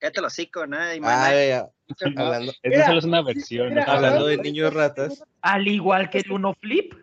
Cállate 0.00 0.20
los 0.20 0.32
hocico, 0.32 0.66
¿no? 0.66 0.76
Y 0.94 0.98
Ah, 1.02 1.68
hablando, 2.16 2.52
solo 2.86 2.98
es 2.98 3.04
una 3.04 3.22
versión. 3.22 3.68
mira, 3.70 3.82
o 3.82 3.84
sea, 3.84 3.94
hablando 3.94 4.26
de 4.26 4.38
niños 4.38 4.72
ratas. 4.74 5.22
Al 5.40 5.68
igual 5.68 6.10
que 6.10 6.18
el 6.18 6.32
uno 6.32 6.54
Flip. 6.54 6.94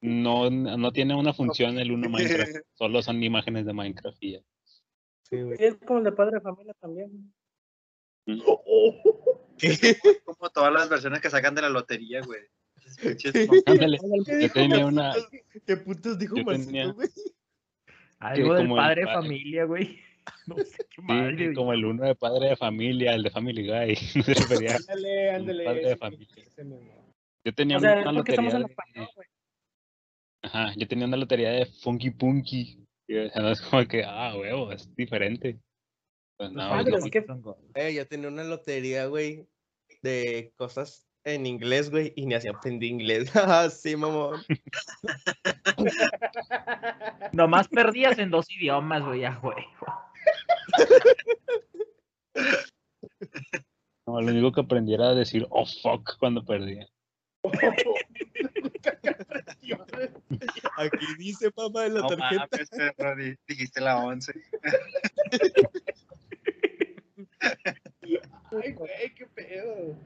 no, 0.00 0.50
no 0.50 0.92
tiene 0.92 1.14
una 1.14 1.32
función 1.32 1.78
el 1.78 1.92
uno 1.92 2.08
Minecraft. 2.08 2.56
Solo 2.74 3.02
son 3.02 3.22
imágenes 3.22 3.64
de 3.66 3.72
Minecraft 3.72 4.22
y 4.22 4.32
ya. 4.32 4.40
Sí, 5.22 5.40
güey. 5.42 5.56
Es 5.60 5.76
como 5.86 5.98
el 6.00 6.04
de 6.04 6.12
padre 6.12 6.36
de 6.36 6.40
familia 6.40 6.74
también. 6.80 7.32
¿Qué? 9.58 9.96
como 10.24 10.50
todas 10.50 10.72
las 10.72 10.88
versiones 10.88 11.20
que 11.20 11.30
sacan 11.30 11.54
de 11.54 11.62
la 11.62 11.68
lotería, 11.70 12.20
güey. 12.22 12.40
Ándale, 13.66 13.98
Ándale. 14.06 14.42
yo 14.42 14.52
tenía 14.52 14.86
una, 14.86 15.14
¿Qué 15.66 15.76
putos 15.76 16.18
dijo 16.18 16.36
tenía- 16.44 16.92
güey? 16.92 17.08
Algo 18.18 18.54
del 18.54 18.68
padre 18.68 19.02
de 19.02 19.12
familia, 19.12 19.64
güey. 19.64 19.98
No 20.48 20.56
sé 20.56 20.84
qué 20.90 21.02
madre. 21.02 21.48
sí, 21.50 21.54
como 21.54 21.72
el 21.72 21.84
uno 21.84 22.04
de 22.04 22.16
padre 22.16 22.48
de 22.48 22.56
familia, 22.56 23.14
el 23.14 23.22
de 23.22 23.30
Family 23.30 23.64
Guy. 23.64 23.96
No 24.16 24.22
se 24.24 24.34
refería. 24.34 24.76
Ándale, 24.76 25.30
ándale. 25.30 25.64
padre 25.64 25.88
de 25.88 25.96
familia. 25.96 26.44
Yo 27.44 27.54
tenía 27.54 27.76
O 27.76 27.80
sea, 27.80 27.92
una 27.92 28.00
estamos 28.26 28.52
lotería 28.52 28.56
en 28.56 28.66
de, 28.66 28.74
ajá, 30.42 30.72
yo 30.76 30.88
tenía 30.88 31.06
una 31.06 31.16
lotería 31.16 31.50
de 31.52 31.66
Funky 31.66 32.10
Punky. 32.10 32.84
Y, 33.06 33.18
o 33.18 33.30
sea, 33.30 33.40
no 33.42 33.50
es 33.52 33.60
como 33.60 33.86
que, 33.86 34.02
ah, 34.04 34.34
huevo, 34.36 34.72
es 34.72 34.92
diferente. 34.96 35.60
Pues 36.36 36.50
Eh, 37.74 37.94
yo 37.94 38.06
tenía 38.06 38.28
una 38.28 38.44
lotería, 38.44 39.06
güey, 39.06 39.48
de 40.02 40.52
cosas 40.56 41.06
en 41.24 41.46
inglés, 41.46 41.90
güey, 41.90 42.12
y 42.14 42.26
ni 42.26 42.34
así 42.34 42.48
aprendí 42.48 42.88
inglés. 42.88 43.30
Ah, 43.34 43.68
sí, 43.70 43.96
mamón. 43.96 44.42
Nomás 47.32 47.68
perdías 47.68 48.18
en 48.18 48.30
dos 48.30 48.50
idiomas, 48.50 49.02
güey, 49.04 49.20
ya, 49.22 49.34
güey. 49.42 49.64
no, 54.06 54.20
lo 54.20 54.28
único 54.30 54.52
que 54.52 54.60
aprendí 54.60 54.94
era 54.94 55.14
decir, 55.14 55.46
oh 55.50 55.64
fuck, 55.66 56.16
cuando 56.18 56.44
perdía. 56.44 56.86
Aquí 60.76 61.06
dice, 61.18 61.50
papá, 61.50 61.86
en 61.86 61.94
la 61.94 62.00
No 62.00 62.08
tarjeta. 62.08 62.48
mames, 62.52 62.68
perro, 62.70 63.16
di- 63.16 63.36
dijiste 63.48 63.80
la 63.80 63.98
11. 64.04 64.32
Ay, 68.02 68.72
güey, 68.72 69.14
qué 69.14 69.26
pedo. 69.26 69.96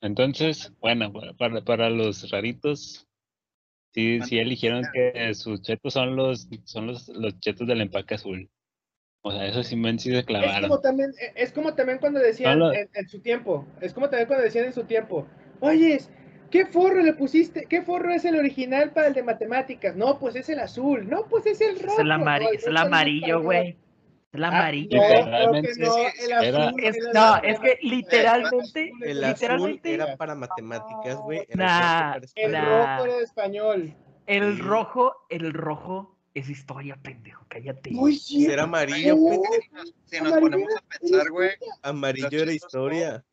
Entonces, 0.00 0.72
bueno, 0.80 1.12
para- 1.64 1.90
los 1.90 2.30
raritos, 2.30 3.06
sí, 3.94 4.20
sí 4.22 4.38
eligieron 4.38 4.84
que 4.92 5.32
sus 5.34 5.62
chetos 5.62 5.92
son 5.92 6.16
los, 6.16 6.48
son 6.64 6.88
los, 6.88 7.08
los 7.08 7.38
chetos 7.40 7.66
del 7.66 7.80
empaque 7.82 8.14
azul. 8.14 8.50
O 9.22 9.30
sea, 9.30 9.46
eso 9.46 9.62
sí, 9.62 9.76
men, 9.76 9.98
sí 10.00 10.10
se 10.10 10.18
Es 10.18 10.24
clavaron. 10.24 10.62
como, 10.68 10.80
también, 10.80 11.10
eh, 11.20 11.32
es 11.36 11.52
como 11.52 11.74
también 11.74 11.98
cuando 11.98 12.18
decían 12.18 12.60
en, 12.60 12.90
en 12.92 13.08
su 13.08 13.20
tiempo, 13.20 13.66
es 13.80 13.94
como 13.94 14.08
también 14.10 14.26
cuando 14.26 14.44
decían 14.44 14.64
en 14.64 14.72
su 14.72 14.82
tiempo, 14.84 15.28
oyes, 15.60 16.10
¿qué 16.50 16.66
forro 16.66 17.00
le 17.02 17.14
pusiste? 17.14 17.66
¿Qué 17.66 17.82
forro 17.82 18.12
es 18.12 18.24
el 18.24 18.34
original 18.36 18.92
para 18.92 19.06
el 19.06 19.14
de 19.14 19.22
matemáticas? 19.22 19.94
No, 19.94 20.18
pues 20.18 20.34
es 20.34 20.48
el 20.48 20.58
azul, 20.58 21.08
no, 21.08 21.28
pues 21.28 21.46
es 21.46 21.60
el 21.60 21.78
rojo. 21.78 21.92
Es 21.92 21.98
el, 22.00 22.04
No, 22.18 22.50
es 22.50 22.76
amarillo, 22.76 23.40
güey. 23.40 23.76
Es 24.32 24.38
el 24.38 24.44
Ah, 24.44 24.48
amarillo. 24.48 24.96
no, 24.98 25.04
era- 25.04 25.58
Es- 25.60 25.78
era 25.78 26.72
no, 27.12 27.36
es 27.42 27.60
que 27.60 27.78
literalmente, 27.82 28.92
El 29.02 29.24
azul 29.24 29.34
literalmente, 29.34 29.94
era 29.94 30.16
para 30.16 30.34
matemáticas, 30.34 31.16
güey. 31.18 31.40
el 31.50 31.58
Nah, 31.58 32.16
El. 32.34 32.52
Nah. 32.52 32.64
rojo 32.96 33.04
era 33.04 33.16
de 33.18 33.24
español. 33.24 33.94
el 34.26 34.56
Sí. 34.56 34.62
rojo, 34.62 35.26
el 35.28 35.52
rojo 35.52 36.16
es 36.32 36.48
historia, 36.48 36.96
pendejo, 37.02 37.44
cállate. 37.48 37.90
Muy 37.90 38.12
Pues 38.12 38.48
Era 38.48 38.62
amarillo, 38.62 39.16
pendejo. 39.16 39.82
Si 40.06 40.20
nos 40.22 40.32
ponemos 40.32 40.68
a 40.76 40.98
pensar, 40.98 41.28
güey, 41.30 41.50
Amarillo 41.82 42.42
era 42.42 42.52
historia. 42.52 43.24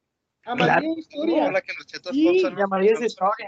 Amarillo 0.43 0.97
historia. 0.97 1.45
ahora 1.45 1.62
que 1.62 1.74
los 1.78 1.86
chetos 1.88 2.12
Sí, 2.12 2.26
pop 2.26 2.36
son 2.41 2.60
y 2.60 2.62
amarillo 2.62 2.93
es 2.95 3.02
historia. 3.06 3.47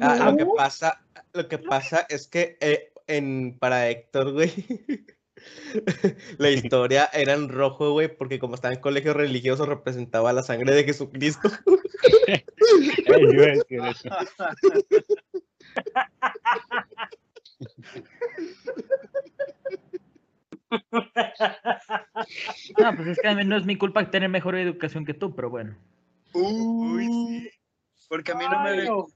Ah, 0.00 0.30
lo 0.30 0.36
que 0.38 0.46
pasa, 0.56 1.04
lo 1.34 1.48
que 1.48 1.58
pasa 1.58 2.06
es 2.08 2.28
que 2.28 2.56
eh, 2.60 2.92
en 3.08 3.58
para 3.58 3.88
Héctor, 3.90 4.32
güey, 4.32 4.52
la 6.38 6.50
historia 6.50 7.08
era 7.12 7.34
en 7.34 7.48
rojo, 7.48 7.92
güey, 7.92 8.08
porque 8.08 8.38
como 8.38 8.54
estaba 8.54 8.74
en 8.74 8.80
colegio 8.80 9.14
religioso 9.14 9.66
representaba 9.66 10.32
la 10.32 10.42
sangre 10.42 10.74
de 10.74 10.84
Jesucristo. 10.84 11.50
No, 22.78 22.96
pues 22.96 23.08
es 23.08 23.18
que 23.20 23.28
a 23.28 23.34
mí 23.34 23.44
no 23.44 23.56
es 23.56 23.66
mi 23.66 23.76
culpa 23.76 24.08
tener 24.10 24.28
mejor 24.28 24.56
educación 24.56 25.04
que 25.04 25.14
tú, 25.14 25.34
pero 25.34 25.50
bueno. 25.50 25.76
Uy, 26.32 27.06
sí. 27.06 27.50
Porque 28.08 28.32
a 28.32 28.34
mí 28.36 28.44
no 28.48 28.62
me 28.62 28.70
Ay, 28.70 28.88
no. 28.88 29.06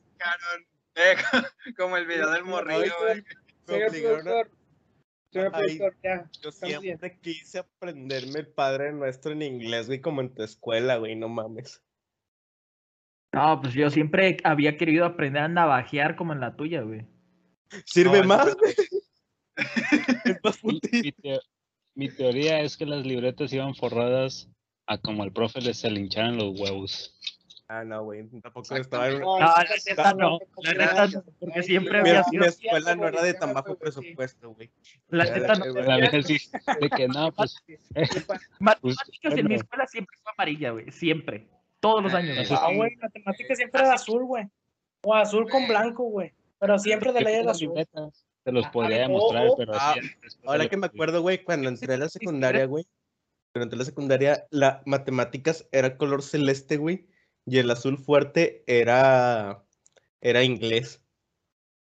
Eh, 0.96 1.16
como 1.76 1.96
el 1.96 2.06
video 2.06 2.30
del 2.30 2.44
morrillo, 2.44 2.94
güey. 3.00 3.24
Ay. 5.52 5.78
Yo 6.42 6.50
bien. 6.62 6.80
siempre 6.80 7.18
quise 7.20 7.58
aprenderme 7.58 8.40
el 8.40 8.48
Padre 8.48 8.92
Nuestro 8.92 9.32
en 9.32 9.42
inglés, 9.42 9.86
güey, 9.86 10.00
como 10.00 10.20
en 10.20 10.34
tu 10.34 10.42
escuela, 10.42 10.96
güey, 10.98 11.16
no 11.16 11.28
mames. 11.28 11.82
No, 13.32 13.60
pues 13.60 13.74
yo 13.74 13.90
siempre 13.90 14.36
había 14.44 14.76
querido 14.76 15.04
aprender 15.04 15.42
a 15.42 15.48
navajear 15.48 16.14
como 16.14 16.32
en 16.32 16.40
la 16.40 16.54
tuya, 16.54 16.82
güey. 16.82 17.06
Sirve 17.84 18.20
No, 18.20 18.28
más, 18.28 18.46
eso- 18.48 18.56
güey. 18.58 18.74
Es 20.24 20.38
más 20.42 20.58
Mi, 20.64 20.76
útil. 20.76 21.02
mi 21.02 21.12
teo- 21.12 21.40
mi 21.96 22.08
teoría 22.08 22.60
es 22.60 22.76
que 22.76 22.86
las 22.86 23.04
libretas 23.06 23.52
iban 23.52 23.74
forradas 23.74 24.48
a 24.86 24.98
como 24.98 25.22
al 25.22 25.32
profe 25.32 25.60
les 25.60 25.78
se 25.78 25.90
le 25.90 26.00
hincharan 26.00 26.36
los 26.36 26.58
huevos. 26.60 27.13
Ah, 27.74 27.82
no, 27.82 28.04
güey, 28.04 28.24
tampoco 28.40 28.76
estaba 28.76 29.08
en... 29.08 29.18
No, 29.18 29.36
la 29.40 29.66
neta 29.84 30.14
no, 30.14 30.38
la 30.58 30.74
neta 30.74 31.06
no, 31.08 31.24
porque 31.40 31.62
siempre 31.64 31.98
había 31.98 32.20
no, 32.20 32.24
mi 32.30 32.30
sido- 32.30 32.44
escuela 32.44 32.94
no 32.94 33.08
era 33.08 33.20
de 33.20 33.34
tan 33.34 33.52
bajo 33.52 33.76
presupuesto, 33.76 34.54
güey. 34.54 34.70
La 35.08 35.24
neta 35.24 35.54
no. 35.56 35.64
La 35.72 35.98
neta 35.98 36.22
sí, 36.22 36.38
de 36.80 36.90
que 36.90 37.08
no, 37.08 37.32
pues, 37.36 37.56
Matemáticas 38.60 39.36
en 39.36 39.48
mi 39.48 39.54
escuela 39.56 39.86
siempre 39.88 40.16
fue 40.22 40.32
amarilla, 40.36 40.70
güey. 40.70 40.88
Siempre. 40.92 41.48
Todos 41.80 42.04
los 42.04 42.14
años. 42.14 42.48
Ah, 42.52 42.70
güey, 42.72 42.94
matemáticas 42.94 43.58
siempre 43.58 43.80
era 43.80 43.94
azul, 43.94 44.24
güey. 44.24 44.44
O 45.02 45.12
azul 45.12 45.50
con 45.50 45.66
blanco, 45.66 46.04
güey. 46.04 46.32
Pero 46.60 46.78
siempre 46.78 47.12
de 47.12 47.18
¿qué 47.18 47.24
ley 47.24 47.34
era 47.34 47.44
las 47.46 47.56
azul. 47.56 47.74
Te 48.44 48.52
los 48.52 48.66
Ah, 48.66 48.70
podría 48.70 48.98
ah, 48.98 49.08
demostrar, 49.08 49.48
oh, 49.48 49.56
pero 49.56 49.72
ah, 49.74 49.96
Ahora 50.44 50.68
que 50.68 50.76
me 50.76 50.86
acuerdo, 50.86 51.22
güey, 51.22 51.42
cuando 51.42 51.68
entré 51.68 51.94
a 51.94 51.98
la 51.98 52.08
secundaria, 52.08 52.66
güey, 52.66 52.86
cuando 53.52 53.64
entré 53.64 53.76
a 53.76 53.80
la 53.80 53.84
secundaria, 53.84 54.46
la 54.50 54.80
matemáticas 54.86 55.66
era 55.72 55.96
color 55.96 56.22
celeste, 56.22 56.76
güey, 56.76 57.08
y 57.46 57.58
el 57.58 57.70
azul 57.70 57.98
fuerte 57.98 58.64
era, 58.66 59.64
era 60.20 60.42
inglés. 60.42 61.00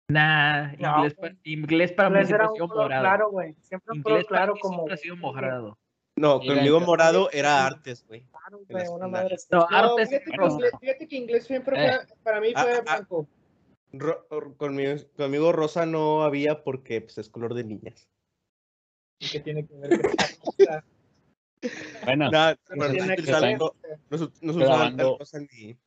Nah, 0.09 0.71
No, 0.77 0.97
inglés, 0.97 1.15
güey. 1.17 1.33
pa- 1.33 1.39
inglés 1.43 1.91
para 1.91 2.09
mí 2.09 2.15
Inglés 2.15 2.27
siempre 2.27 2.35
era 2.35 2.45
ha 2.45 2.49
un 2.51 2.55
sido 2.55 2.67
color 2.69 2.83
morado. 2.83 3.01
claro, 3.03 3.31
güey. 3.31 3.55
Siempre 3.61 3.91
un 3.91 3.97
Inglés 3.97 4.03
color 4.03 4.25
para 4.27 4.37
claro 4.39 4.53
mí 4.53 4.59
como. 4.61 4.73
siempre 4.75 4.93
ha 4.93 4.97
sido 4.97 5.15
morado. 5.17 5.77
No, 6.15 6.39
conmigo 6.39 6.79
morado 6.79 7.29
era 7.31 7.65
artes, 7.65 8.05
güey. 8.07 8.21
Claro, 8.31 8.59
güey, 8.69 8.87
una 8.87 9.07
madre. 9.07 9.35
No. 9.51 9.59
No, 9.59 9.67
Artes 9.69 10.09
fíjate 10.09 10.31
que, 10.31 10.37
rosa. 10.37 10.55
inglés, 10.55 10.71
fíjate 10.79 11.07
que 11.07 11.15
inglés 11.15 11.45
siempre 11.45 11.85
Eh. 11.85 11.91
fue, 12.07 12.15
para 12.23 12.41
mí 12.41 12.53
Ah, 12.55 12.63
fue 12.63 12.73
ah, 12.73 12.81
blanco. 12.81 13.27
Ro- 13.93 14.27
or- 14.29 14.57
conmigo, 14.57 14.93
conmigo 15.15 15.51
rosa 15.51 15.85
no 15.85 16.23
había 16.23 16.63
porque 16.63 17.01
pues, 17.01 17.17
es 17.17 17.29
color 17.29 17.53
de 17.53 17.63
niñas. 17.65 18.07
¿Y 19.19 19.29
qué 19.29 19.39
tiene 19.41 19.65
que 19.67 19.73
ver 19.75 20.01
con 20.01 20.11
Bueno, 22.05 22.31
bueno, 22.75 22.91
tiene 22.93 23.15
no 23.17 24.17
se 24.17 24.27
no 24.41 24.53
no 24.53 24.59
Pero 24.59 24.83
el 24.83 25.19
rosa 25.19 25.39
ni- 25.39 25.77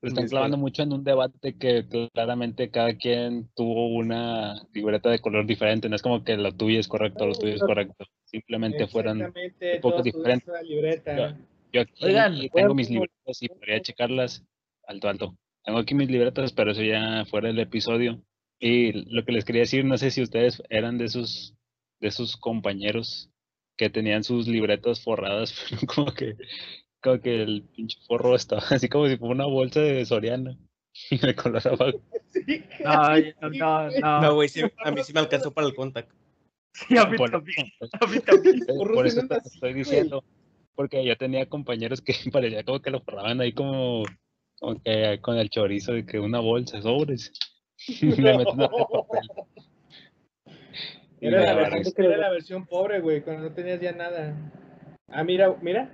se 0.00 0.08
están 0.08 0.28
clavando 0.28 0.56
mucho 0.56 0.82
en 0.82 0.92
un 0.92 1.04
debate 1.04 1.56
que 1.56 1.86
claramente 2.12 2.70
cada 2.70 2.94
quien 2.96 3.48
tuvo 3.54 3.88
una 3.88 4.54
libreta 4.72 5.10
de 5.10 5.20
color 5.20 5.46
diferente. 5.46 5.88
No 5.88 5.96
es 5.96 6.02
como 6.02 6.22
que 6.22 6.36
lo 6.36 6.52
tuyo 6.52 6.78
es 6.78 6.86
correcto, 6.86 7.26
lo 7.26 7.34
tuyo 7.34 7.54
es 7.54 7.62
correcto. 7.62 8.04
Simplemente 8.24 8.86
fueron. 8.86 9.22
Un 9.22 9.80
poco 9.80 10.02
diferentes. 10.02 10.48
libreta. 10.64 11.36
Yo 11.72 11.80
aquí 11.80 12.04
Oigan, 12.04 12.38
tengo 12.52 12.74
mis 12.74 12.90
libretas 12.90 13.42
y 13.42 13.48
podría 13.48 13.80
checarlas 13.80 14.44
alto, 14.86 15.08
alto. 15.08 15.36
Tengo 15.64 15.78
aquí 15.78 15.94
mis 15.94 16.10
libretas, 16.10 16.52
pero 16.52 16.72
eso 16.72 16.82
ya 16.82 17.24
fuera 17.24 17.48
del 17.48 17.58
episodio. 17.58 18.22
Y 18.58 18.92
lo 19.12 19.24
que 19.24 19.32
les 19.32 19.44
quería 19.44 19.62
decir, 19.62 19.84
no 19.84 19.98
sé 19.98 20.10
si 20.10 20.22
ustedes 20.22 20.62
eran 20.68 20.98
de 20.98 21.06
esos, 21.06 21.54
de 22.00 22.08
esos 22.08 22.36
compañeros 22.36 23.30
que 23.76 23.90
tenían 23.90 24.24
sus 24.24 24.46
libretas 24.48 25.02
forradas, 25.02 25.54
pero 25.70 25.82
como 25.86 26.12
que, 26.12 26.36
como 27.02 27.20
que 27.20 27.42
el 27.42 27.62
pinche 27.74 27.98
forro 28.06 28.34
estaba 28.36 28.62
así 28.70 28.88
como 28.88 29.08
si 29.08 29.16
fuera 29.16 29.34
una 29.34 29.46
bolsa 29.46 29.80
de 29.80 30.04
Soriana. 30.04 30.56
Y 31.10 31.18
de 31.18 31.34
color 31.34 31.60
abajo. 31.68 32.00
Sí, 32.30 32.62
No, 32.82 33.50
no, 33.50 33.50
no, 33.50 33.88
güey. 33.90 34.00
no. 34.00 34.34
Güey, 34.34 34.48
sí, 34.48 34.62
a 34.82 34.90
mí 34.90 35.02
sí 35.04 35.12
me 35.12 35.20
alcanzó 35.20 35.52
para 35.52 35.66
el 35.66 35.74
contact. 35.74 36.10
Sí, 36.72 36.96
a 36.96 37.04
mí 37.04 37.18
Por- 37.18 37.30
también. 37.30 37.66
A 38.00 38.06
mí 38.06 38.18
también. 38.20 38.60
Por 38.66 39.06
eso 39.06 39.20
te 39.28 39.34
así, 39.34 39.48
estoy 39.52 39.72
güey. 39.72 39.84
diciendo. 39.84 40.24
Porque 40.74 41.04
yo 41.04 41.14
tenía 41.18 41.46
compañeros 41.50 42.00
que 42.00 42.14
parecía 42.32 42.64
como 42.64 42.80
que 42.80 42.90
lo 42.90 43.00
forraban 43.02 43.42
ahí 43.42 43.52
como, 43.52 44.04
como 44.58 44.80
que 44.82 45.18
con 45.20 45.36
el 45.36 45.50
chorizo 45.50 45.92
de 45.92 46.06
que 46.06 46.18
una 46.18 46.40
bolsa, 46.40 46.80
sobres. 46.80 47.30
Le 48.00 48.36
meten 48.38 48.62
a 48.62 48.68
papel. 48.70 49.25
Y 51.26 51.28
Era 51.28 51.42
la, 51.44 51.54
versión, 51.54 51.82
risa. 51.84 52.02
era 52.04 52.16
la 52.18 52.30
versión 52.30 52.66
pobre, 52.66 53.00
güey, 53.00 53.20
cuando 53.22 53.48
no 53.48 53.52
tenías 53.54 53.80
ya 53.80 53.90
nada. 53.90 54.36
Ah, 55.08 55.24
mira, 55.24 55.56
mira. 55.60 55.90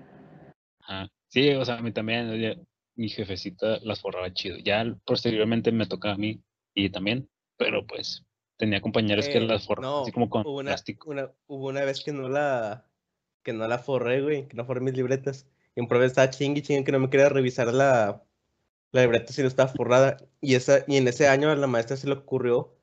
Ajá. 0.80 1.08
Sí, 1.28 1.50
o 1.52 1.64
sea, 1.64 1.76
a 1.78 1.82
mí 1.82 1.90
también, 1.90 2.28
oye, 2.28 2.58
mi 2.96 3.08
jefecita 3.08 3.78
las 3.82 4.02
forraba 4.02 4.30
chido. 4.34 4.58
Ya 4.58 4.84
posteriormente 5.06 5.72
me 5.72 5.86
tocaba 5.86 6.14
a 6.14 6.18
mí 6.18 6.42
y 6.74 6.90
también, 6.90 7.30
pero 7.56 7.86
pues 7.86 8.26
tenía 8.58 8.82
compañeros 8.82 9.26
que 9.28 9.38
Eh, 9.38 9.40
las 9.46 9.64
forraban 9.64 9.90
no, 9.90 10.02
así 10.02 10.12
como 10.12 10.28
con 10.28 10.42
hubo 10.46 10.58
una, 10.58 10.72
plástico. 10.72 11.08
una- 11.10 11.30
hubo 11.46 11.68
una 11.68 11.84
vez 11.84 12.04
que 12.04 12.12
no 12.12 12.28
la 12.28 12.84
que 13.42 13.54
no 13.54 13.66
la 13.66 13.78
forré, 13.78 14.20
güey, 14.20 14.46
que 14.46 14.56
no 14.56 14.66
forré 14.66 14.80
mis 14.82 14.94
libretas. 14.94 15.48
Y 15.74 15.80
un 15.80 15.88
profe 15.88 16.04
estaba 16.04 16.28
chingue 16.28 16.60
y 16.60 16.62
chingue 16.62 16.84
que 16.84 16.92
no 16.92 16.98
me 17.00 17.08
quería 17.08 17.30
revisar 17.30 17.72
la, 17.72 18.22
la 18.92 19.00
libreta 19.00 19.32
si 19.32 19.40
no 19.40 19.48
estaba 19.48 19.70
forrada. 19.72 20.18
Y 20.42 20.54
esa, 20.56 20.84
y 20.86 20.98
en 20.98 21.08
ese 21.08 21.26
año 21.26 21.50
a 21.50 21.56
la 21.56 21.66
maestra 21.66 21.96
se 21.96 22.06
le 22.06 22.12
ocurrió 22.14 22.76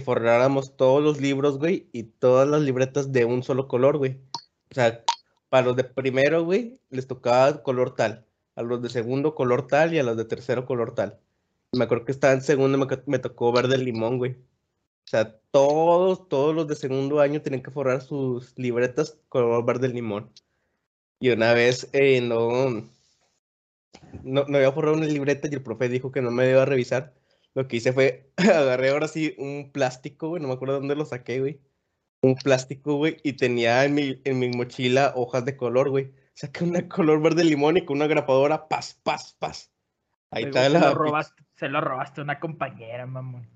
forráramos 0.00 0.76
todos 0.76 1.02
los 1.02 1.20
libros, 1.20 1.58
güey, 1.58 1.88
y 1.92 2.04
todas 2.04 2.48
las 2.48 2.62
libretas 2.62 3.12
de 3.12 3.24
un 3.24 3.42
solo 3.42 3.68
color, 3.68 3.98
güey. 3.98 4.20
O 4.70 4.74
sea, 4.74 5.04
para 5.48 5.66
los 5.66 5.76
de 5.76 5.84
primero, 5.84 6.44
güey, 6.44 6.80
les 6.90 7.06
tocaba 7.06 7.62
color 7.62 7.94
tal. 7.94 8.26
A 8.56 8.62
los 8.62 8.82
de 8.82 8.88
segundo 8.90 9.34
color 9.34 9.66
tal 9.66 9.94
y 9.94 9.98
a 9.98 10.02
los 10.02 10.16
de 10.16 10.24
tercero 10.24 10.66
color 10.66 10.94
tal. 10.94 11.20
Me 11.72 11.84
acuerdo 11.84 12.04
que 12.06 12.12
estaba 12.12 12.32
en 12.34 12.42
segundo, 12.42 12.78
me, 13.06 13.18
tocó 13.18 13.52
verde 13.52 13.78
limón, 13.78 14.18
güey. 14.18 14.32
O 14.32 15.08
sea, 15.08 15.38
todos, 15.50 16.28
todos 16.28 16.54
los 16.54 16.68
de 16.68 16.76
segundo 16.76 17.20
año 17.20 17.42
tienen 17.42 17.62
que 17.62 17.70
forrar 17.70 18.02
sus 18.02 18.58
libretas 18.58 19.18
color 19.28 19.64
verde 19.64 19.88
limón. 19.88 20.30
Y 21.20 21.30
una 21.30 21.54
vez 21.54 21.88
eh, 21.92 22.20
no, 22.20 22.70
no, 24.22 24.44
no 24.44 24.56
había 24.56 24.72
forrado 24.72 24.96
una 24.96 25.06
libreta 25.06 25.48
y 25.50 25.54
el 25.54 25.62
profe 25.62 25.88
dijo 25.88 26.10
que 26.12 26.22
no 26.22 26.30
me 26.30 26.50
iba 26.50 26.62
a 26.62 26.66
revisar. 26.66 27.14
Lo 27.56 27.66
que 27.66 27.76
hice 27.78 27.94
fue, 27.94 28.30
agarré 28.36 28.90
ahora 28.90 29.08
sí 29.08 29.34
un 29.38 29.70
plástico, 29.72 30.28
güey, 30.28 30.42
no 30.42 30.48
me 30.48 30.54
acuerdo 30.54 30.74
dónde 30.74 30.94
lo 30.94 31.06
saqué, 31.06 31.40
güey. 31.40 31.58
Un 32.20 32.34
plástico, 32.34 32.96
güey, 32.96 33.16
y 33.22 33.32
tenía 33.32 33.82
en 33.86 33.94
mi, 33.94 34.20
en 34.24 34.38
mi 34.38 34.50
mochila 34.50 35.14
hojas 35.16 35.46
de 35.46 35.56
color, 35.56 35.88
güey. 35.88 36.12
Saqué 36.34 36.64
una 36.64 36.86
color 36.88 37.22
verde 37.22 37.44
limón 37.44 37.78
y 37.78 37.86
con 37.86 37.96
una 37.96 38.08
grapadora, 38.08 38.68
paz, 38.68 39.00
paz, 39.02 39.34
paz. 39.38 39.72
Ahí 40.30 40.44
Luego 40.44 40.58
está 40.58 40.70
se, 40.70 40.78
la. 40.78 40.88
lo 40.90 40.94
robaste, 41.02 41.44
se 41.54 41.68
lo 41.68 41.80
robaste 41.80 42.20
a 42.20 42.24
una 42.24 42.38
compañera, 42.38 43.06
mamón. 43.06 43.48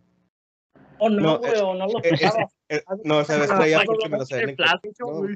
O 0.98 1.10
no, 1.10 1.20
No, 1.20 1.38
güey, 1.38 1.60
o 1.60 1.74
no 1.74 1.86
lo 1.86 1.98
eh, 2.02 2.18
eh, 2.70 2.82
no, 3.04 3.22
¿sabes? 3.24 3.48
Traía 3.48 3.80
Ay, 3.80 3.86
porque 3.86 4.08
me 4.08 4.12
no, 4.12 4.18
las 4.18 4.32
habían 4.32 4.48
encargado. 4.48 4.80
No, 4.98 5.28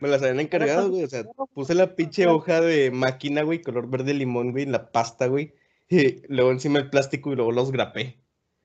me 0.00 0.08
las 0.08 0.20
habían 0.20 0.40
encargado, 0.40 0.90
güey. 0.90 1.04
O 1.04 1.08
sea, 1.08 1.24
puse 1.54 1.74
la 1.74 1.96
pinche 1.96 2.26
hoja 2.26 2.60
de 2.60 2.90
máquina, 2.90 3.42
güey, 3.42 3.62
color 3.62 3.88
verde 3.88 4.12
limón, 4.12 4.52
güey, 4.52 4.64
en 4.64 4.72
la 4.72 4.92
pasta, 4.92 5.28
güey. 5.28 5.54
Y 5.88 6.22
luego 6.28 6.50
encima 6.50 6.78
el 6.78 6.90
plástico 6.90 7.32
y 7.32 7.36
luego 7.36 7.52
los 7.52 7.70
grapé. 7.70 8.18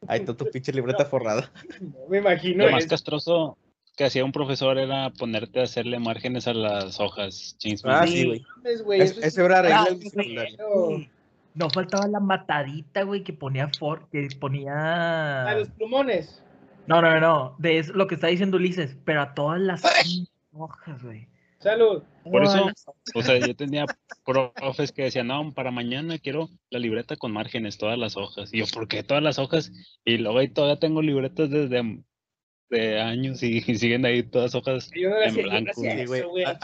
Ahí 0.07 0.19
está 0.21 0.35
tu 0.35 0.45
pinche 0.51 0.71
libreta 0.73 1.05
forrada. 1.05 1.51
Me 2.09 2.19
imagino 2.19 2.65
Lo 2.65 2.71
más 2.71 2.81
eso. 2.81 2.89
castroso 2.89 3.57
que 3.97 4.05
hacía 4.05 4.23
un 4.23 4.31
profesor 4.31 4.77
era 4.77 5.09
ponerte 5.11 5.59
a 5.59 5.63
hacerle 5.63 5.99
márgenes 5.99 6.47
a 6.47 6.53
las 6.53 6.99
hojas. 7.01 7.57
Ah, 7.83 8.07
Sí, 8.07 8.25
güey. 8.25 9.01
Es- 9.01 9.17
Ese 9.17 9.43
era 9.43 9.61
regla 9.61 9.87
Ah. 10.59 10.97
No 11.55 11.69
faltaba 11.69 12.07
la 12.07 12.19
matadita, 12.19 13.03
güey, 13.03 13.23
que 13.23 13.33
ponía 13.33 13.69
for, 13.77 14.07
que 14.11 14.27
ponía. 14.39 15.43
A 15.45 15.55
los 15.55 15.67
plumones. 15.69 16.41
No, 16.87 17.01
no, 17.01 17.19
no. 17.19 17.55
De 17.59 17.79
eso, 17.79 17.93
lo 17.93 18.07
que 18.07 18.15
está 18.15 18.27
diciendo 18.27 18.57
Ulises, 18.57 18.95
pero 19.03 19.21
a 19.21 19.33
todas 19.33 19.59
las 19.59 19.83
hojas, 20.53 21.03
güey. 21.03 21.27
Salud. 21.59 22.03
Por 22.23 22.43
eso, 22.43 22.67
o 23.15 23.21
sea, 23.23 23.37
yo 23.37 23.55
tenía 23.55 23.85
profes 24.23 24.91
que 24.91 25.03
decían, 25.03 25.27
no, 25.27 25.53
para 25.53 25.71
mañana 25.71 26.17
quiero 26.19 26.49
la 26.69 26.79
libreta 26.79 27.15
con 27.17 27.31
márgenes, 27.31 27.77
todas 27.77 27.97
las 27.97 28.15
hojas. 28.17 28.53
Y 28.53 28.59
yo, 28.59 28.65
¿por 28.73 28.87
qué 28.87 29.03
todas 29.03 29.23
las 29.23 29.39
hojas? 29.39 29.71
Y 30.05 30.17
luego 30.17 30.39
ahí 30.39 30.47
todavía 30.49 30.79
tengo 30.79 31.01
libretas 31.01 31.49
desde 31.49 32.01
de 32.69 33.01
años 33.01 33.41
y, 33.43 33.61
siguen 33.77 34.05
ahí 34.05 34.23
todas 34.23 34.53
hojas 34.55 34.91
Yo 34.95 35.09
no 35.09 35.17
le 35.17 35.23
en 35.25 35.29
hacía, 35.31 35.43
yo 35.43 35.49
no 35.49 35.59
blanco. 35.61 35.81
Sí, 35.81 36.05
güey. 36.05 36.21
eso, 36.21 36.55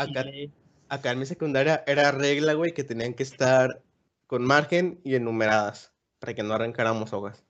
acá- 0.88 1.12
en 1.12 1.20
mi 1.20 1.26
secundaria 1.26 1.84
era 1.88 2.12
regla, 2.12 2.54
güey, 2.54 2.74
que 2.74 2.84
tenían 2.84 3.14
que 3.16 3.24
estar 3.24 3.82
con 4.28 4.44
margen 4.46 5.00
y 5.04 5.16
enumeradas 5.16 5.94
para 6.20 6.34
que 6.36 6.44
no 6.44 6.54
arrancáramos 6.54 7.12
hojas. 7.12 7.44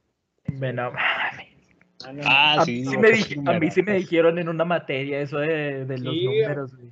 Me 0.45 0.71
no 0.73 0.91
mames. 0.91 1.53
Ah, 2.23 2.55
Ah, 2.55 2.61
A, 2.61 2.65
sí. 2.65 2.83
mí 2.85 2.85
sí 2.85 2.97
me 2.97 3.51
a 3.51 3.59
mí 3.59 3.71
sí 3.71 3.81
me 3.83 3.93
dijeron 3.95 4.37
en 4.39 4.47
una 4.49 4.63
materia 4.65 5.19
eso 5.19 5.37
de, 5.39 5.85
de 5.85 5.97
los 5.97 6.13
Sí, 6.13 6.25
números, 6.25 6.75
güey. 6.75 6.89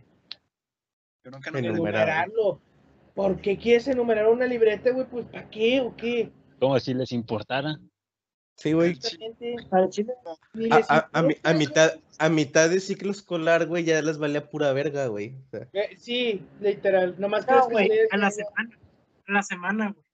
Yo 1.24 1.32
nunca 1.32 1.52
lo 1.52 1.58
enumerarlo. 1.60 2.62
¿Por 3.14 3.40
qué 3.40 3.58
quieres 3.58 3.88
enumerar 3.88 4.28
una 4.28 4.46
libreta, 4.46 4.92
güey? 4.92 5.06
Pues, 5.08 5.26
¿para 5.28 5.50
qué 5.50 5.82
o 5.82 5.96
qué? 5.96 6.32
Como 6.60 6.80
si 6.80 6.94
les 6.94 7.12
importara. 7.12 7.80
Sí, 8.58 8.74
güey. 8.74 8.98
A, 10.72 10.78
a- 10.98 11.10
a 11.14 11.28
a 11.44 11.54
mitad, 11.54 11.92
a 12.20 12.30
mitad 12.30 12.70
de 12.70 12.80
ciclo 12.80 13.12
escolar, 13.12 13.66
güey, 13.68 13.84
ya 13.84 14.02
les 14.02 14.18
valía 14.18 14.48
pura 14.50 14.72
verga, 14.74 15.08
güey. 15.08 15.36
O 15.48 15.50
sea, 15.50 15.68
Eh, 15.74 15.96
Sí, 15.98 16.46
literal. 16.60 17.16
Nomás 17.18 17.48
no, 17.48 17.68
que 17.68 17.74
güey, 17.74 17.88
se- 17.88 18.08
a 18.12 18.18
la 18.18 18.32
semana. 18.32 18.78
A 19.28 19.32
la 19.32 19.44
semana, 19.44 19.92
güey. 19.94 20.06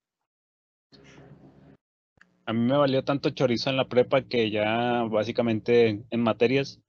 A 2.46 2.54
mí 2.54 2.60
me 2.62 2.78
valió 2.78 3.04
tanto 3.04 3.30
chorizo 3.30 3.70
en 3.70 3.78
la 3.78 3.88
prepa 3.88 4.24
que 4.24 4.50
ya 4.50 5.04
básicamente 5.04 6.04
en 6.10 6.22
materias, 6.22 6.80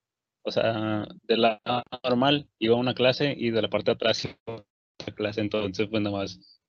o 0.43 0.51
sea, 0.51 1.07
de 1.24 1.36
la 1.36 1.61
normal 2.05 2.49
iba 2.59 2.74
a 2.74 2.78
una 2.78 2.95
clase 2.95 3.34
y 3.36 3.51
de 3.51 3.62
la 3.62 3.68
parte 3.68 3.91
de 3.91 3.95
atrás 3.97 4.24
iba 4.24 4.34
a 4.47 4.53
otra 5.01 5.14
clase, 5.14 5.41
entonces 5.41 5.88
pues 5.88 6.03
nada 6.03 6.16
más, 6.16 6.61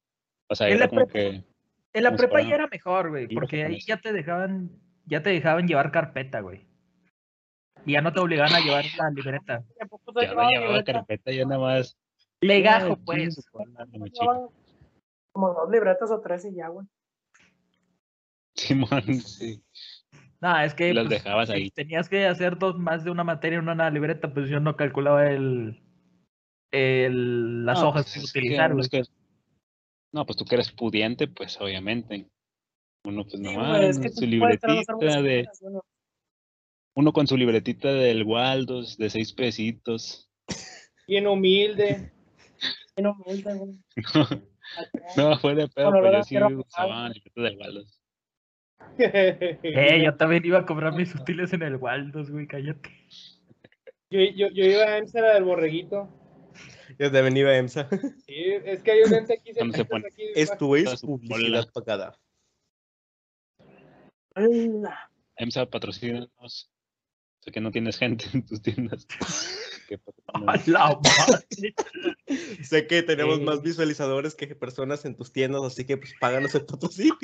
o 0.50 0.56
sea, 0.56 0.68
En 0.68 0.74
era 0.76 0.86
la 0.86 0.90
como 0.90 1.02
prepa- 1.02 1.12
que, 1.12 1.44
En 1.94 2.04
la 2.04 2.16
prepa 2.16 2.42
ya 2.42 2.56
era 2.56 2.68
mejor, 2.68 3.10
güey, 3.10 3.28
porque 3.28 3.64
ahí 3.64 3.80
ya 3.82 3.98
te 3.98 4.14
dejaban, 4.14 4.70
ya 5.06 5.22
te 5.22 5.30
dejaban 5.32 5.68
llevar 5.68 5.92
carpeta, 5.92 6.40
güey. 6.42 6.66
Y 7.86 7.94
ya 7.94 8.02
no 8.02 8.14
te 8.14 8.20
obligaban 8.20 8.54
a 8.54 8.60
llevar 8.60 8.86
la 8.98 9.10
libreta. 9.10 9.64
Ya 9.80 9.86
no 9.86 10.22
llevaba 10.22 10.50
llevaba 10.50 10.68
libreta. 10.68 10.94
carpeta, 10.94 11.32
ya 11.32 11.46
nada 11.46 11.60
más. 11.60 11.98
Legajo, 12.42 12.94
"Ay, 12.94 12.96
pues. 13.06 13.18
chingue 13.18 13.32
su 13.32 13.44
cola, 13.52 13.72
la 13.80 13.86
mochila". 13.98 14.10
Llevaban 14.34 14.50
Como 15.32 15.54
dos 15.54 15.72
libretas 15.72 16.12
o 16.12 16.20
tres 16.22 16.46
y 16.46 16.56
ya, 16.56 16.68
güey. 16.68 16.86
Simón, 18.56 18.90
sí. 19.26 19.64
No, 20.42 20.60
es 20.60 20.74
que 20.74 20.94
Las 20.94 21.08
pues, 21.08 21.24
dejabas 21.24 21.50
ahí. 21.52 21.70
tenías 21.70 22.10
que 22.10 22.26
hacer 22.26 22.58
dos 22.58 22.78
más 22.78 23.04
de 23.04 23.12
una 23.12 23.24
materia 23.24 23.60
en 23.60 23.70
una 23.70 23.90
libreta, 23.92 24.34
pues 24.34 24.50
yo 24.50 24.60
no 24.60 24.76
calculaba 24.76 25.30
el, 25.30 25.84
el 26.72 27.64
las 27.64 27.80
No, 27.80 27.90
hojas 27.90 28.12
pues, 28.12 28.34
que 28.90 29.00
es 29.00 29.12
No, 30.12 30.26
pues 30.26 30.38
tú 30.38 30.46
que 30.46 30.56
eres 30.56 30.72
pudiente, 30.72 31.28
pues 31.28 31.62
obviamente. 31.62 32.28
Uno 33.04 33.24
pues 33.24 33.36
Sí, 33.36 33.42
nomás, 33.42 33.82
es 33.82 34.00
que 34.00 34.10
su 34.10 34.26
libretita 34.26 35.22
de, 35.22 35.48
uno 36.96 37.14
con 37.14 37.28
su 37.28 37.38
libretita 37.38 37.94
del 37.94 38.24
Waldos 38.24 38.98
de 38.98 39.10
seis 39.10 39.34
pesitos. 39.34 40.30
Bien 41.08 41.28
humilde. 41.28 42.12
Bien 42.98 43.08
humilde, 43.08 43.54
güey. 43.54 43.80
No, 45.18 45.38
fue 45.40 45.56
de 45.56 45.68
pedo, 45.68 45.90
olor 45.90 46.02
pues 46.02 46.30
yo 46.30 46.48
sí 46.48 46.56
usaba 46.56 46.88
mojada. 46.88 47.10
libreta 47.10 47.42
del 47.42 47.58
Waldos. 47.58 48.01
Eh, 48.98 50.02
yo 50.04 50.16
también 50.18 50.46
iba 50.46 50.60
a 50.60 50.66
comprar 50.66 50.94
mis 50.94 51.14
útiles 51.16 51.54
en 51.54 51.62
el 51.64 51.76
Waldos, 51.78 52.30
güey, 52.32 52.48
cállate. 52.48 52.90
Yo, 54.10 54.20
yo, 54.36 54.48
yo 54.50 54.66
iba 54.66 54.84
a 54.84 54.98
EMSA 54.98 55.22
la 55.22 55.34
del 55.36 55.44
borreguito. 55.46 56.10
yo 57.00 57.12
también 57.12 57.38
iba 57.38 57.50
a 57.52 57.58
EMSA. 57.58 57.88
Sí, 58.28 58.36
es 58.66 58.84
que 58.84 58.92
hay 58.92 59.02
un 59.04 59.14
ente 59.14 59.34
aquí 59.40 59.54
se 59.54 59.86
pone- 59.86 60.08
aquí. 60.08 60.24
Esto 60.36 60.76
es 60.76 61.02
publicidad 61.02 61.68
pagada. 61.74 62.20
Hola. 64.36 65.10
EMSA 65.38 65.66
patrocínanos. 65.68 66.70
Sé 67.40 67.52
que 67.52 67.60
no 67.62 67.72
tienes 67.72 67.98
gente 67.98 68.26
en 68.34 68.46
tus 68.46 68.62
tiendas. 68.62 69.08
A 70.34 70.56
la 70.68 70.98
madre. 71.04 71.74
Sé 72.64 72.88
que 72.88 73.04
tenemos 73.04 73.40
Eh. 73.40 73.44
más 73.44 73.62
visualizadores 73.62 74.36
que 74.36 74.56
personas 74.56 75.04
en 75.06 75.16
tus 75.16 75.34
tiendas, 75.34 75.64
así 75.64 75.86
que 75.86 75.98
pues 75.98 76.14
páganos 76.20 76.56
el 76.56 76.66
patrocinio. 76.66 77.18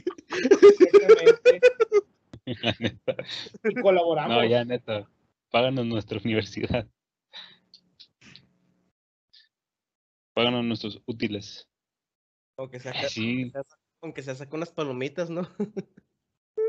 Y 3.63 3.75
colaboramos. 3.77 4.37
No, 4.37 4.43
ya 4.45 4.63
neta. 4.65 5.09
Páganos 5.51 5.85
nuestra 5.85 6.19
universidad. 6.23 6.87
Páganos 10.33 10.63
nuestros 10.63 11.01
útiles. 11.05 11.67
Aunque 12.57 12.79
sea, 12.79 12.93
sí, 13.03 13.51
aunque 14.01 14.23
sea 14.23 14.35
saca 14.35 14.55
unas 14.57 14.71
palomitas, 14.71 15.29
¿no? 15.29 15.41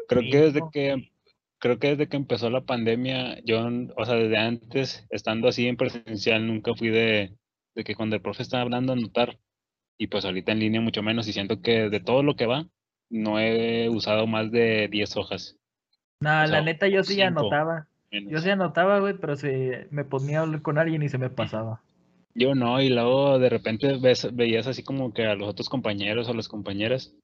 creo 0.07 0.23
Sí, 0.23 0.31
que 0.31 0.39
desde 0.39 0.61
no. 0.61 0.71
que 0.71 1.13
creo 1.59 1.79
que 1.79 1.89
desde 1.91 2.09
que 2.09 2.17
empezó 2.17 2.51
la 2.51 2.65
pandemia, 2.67 3.41
yo, 3.45 3.61
o 3.97 4.05
sea, 4.05 4.15
desde 4.17 4.37
antes, 4.39 5.07
estando 5.11 5.49
así 5.49 5.67
en 5.67 5.77
presencial, 5.77 6.47
nunca 6.47 6.75
fui 6.75 6.89
de, 6.91 7.37
de 7.75 7.85
que 7.85 7.95
cuando 7.97 8.17
el 8.17 8.23
profe 8.23 8.43
estaba 8.43 8.63
hablando 8.63 8.93
anotar. 8.93 9.39
Y 9.99 10.09
pues 10.09 10.25
ahorita 10.25 10.53
en 10.53 10.61
línea 10.61 10.81
mucho 10.83 11.03
menos. 11.03 11.29
Y 11.29 11.35
siento 11.35 11.63
que 11.63 11.91
de 11.91 12.01
todo 12.01 12.23
lo 12.25 12.37
que 12.37 12.47
va, 12.47 12.69
no 13.11 13.41
he 13.41 13.91
usado 13.91 14.27
más 14.29 14.53
de 14.53 14.89
10 14.89 15.17
hojas. 15.19 15.58
Nah, 16.21 16.45
O 16.45 16.49
sea, 16.49 16.59
la 16.59 16.65
neta 16.65 16.89
yo 16.89 17.05
sí 17.05 17.15
cinco. 17.15 17.27
anotaba. 17.27 17.87
menos. 18.11 18.33
Yo 18.33 18.39
sí 18.41 18.51
anotaba, 18.51 18.99
güey, 19.01 19.15
pero 19.19 19.37
se 19.37 19.87
me 19.91 20.05
ponía 20.05 20.41
a 20.41 20.43
hablar 20.43 20.63
con 20.63 20.79
alguien 20.79 21.03
y 21.03 21.09
se 21.09 21.19
me 21.19 21.31
pasaba. 21.31 21.83
Yo 22.35 22.55
no, 22.55 22.81
y 22.81 22.89
luego 22.89 23.39
de 23.39 23.49
repente 23.49 23.97
ves, 23.99 24.29
veías 24.35 24.67
así 24.67 24.83
como 24.83 25.13
que 25.13 25.27
a 25.27 25.35
los 25.35 25.49
otros 25.49 25.69
compañeros 25.69 26.29
o 26.29 26.35
las 26.35 26.49
compañeras 26.49 27.15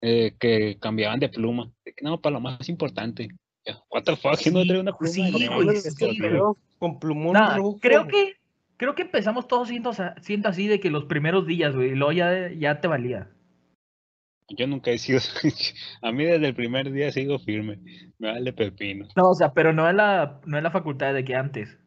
eh, 0.00 0.34
que 0.38 0.78
cambiaban 0.80 1.20
de 1.20 1.28
pluma. 1.28 1.70
No, 2.02 2.20
para 2.20 2.34
lo 2.34 2.40
más 2.40 2.68
importante. 2.68 3.28
What 3.90 4.04
the 4.04 4.16
fuck, 4.16 4.38
¿quién 4.40 4.54
no 4.54 4.62
Sí, 4.62 4.68
trae 4.68 4.80
una 4.80 4.96
pluma? 4.96 5.12
sí, 5.12 5.30
güey, 5.54 5.76
Es 5.76 5.94
sí, 5.94 6.18
Con 6.78 6.98
plumón 6.98 7.34
Nah, 7.34 7.56
rojo. 7.56 7.78
creo 7.80 8.06
que 8.06 8.34
creo 8.76 8.94
que 8.94 9.02
empezamos 9.02 9.46
todos 9.46 9.68
siendo, 9.68 9.92
siendo 10.22 10.48
así 10.48 10.66
de 10.66 10.80
que 10.80 10.88
los 10.90 11.04
primeros 11.04 11.46
días, 11.46 11.74
güey, 11.74 11.90
y 11.90 11.94
luego 11.94 12.12
ya, 12.12 12.50
ya 12.50 12.80
te 12.80 12.88
valía. 12.88 13.28
Yo 14.56 14.66
nunca 14.66 14.90
he 14.90 14.98
sido. 14.98 15.20
a 16.02 16.12
mí 16.12 16.24
desde 16.24 16.48
el 16.48 16.54
primer 16.54 16.90
día 16.90 17.12
sigo 17.12 17.38
firme. 17.38 17.78
Me 18.18 18.32
vale 18.32 18.52
pepino. 18.52 19.08
No, 19.16 19.30
o 19.30 19.34
sea, 19.34 19.52
pero 19.52 19.72
no 19.72 19.88
en 19.88 19.96
la, 19.96 20.40
no 20.44 20.58
en 20.58 20.64
la 20.64 20.70
facultad 20.70 21.14
de 21.14 21.24
que 21.24 21.34
antes. 21.34 21.78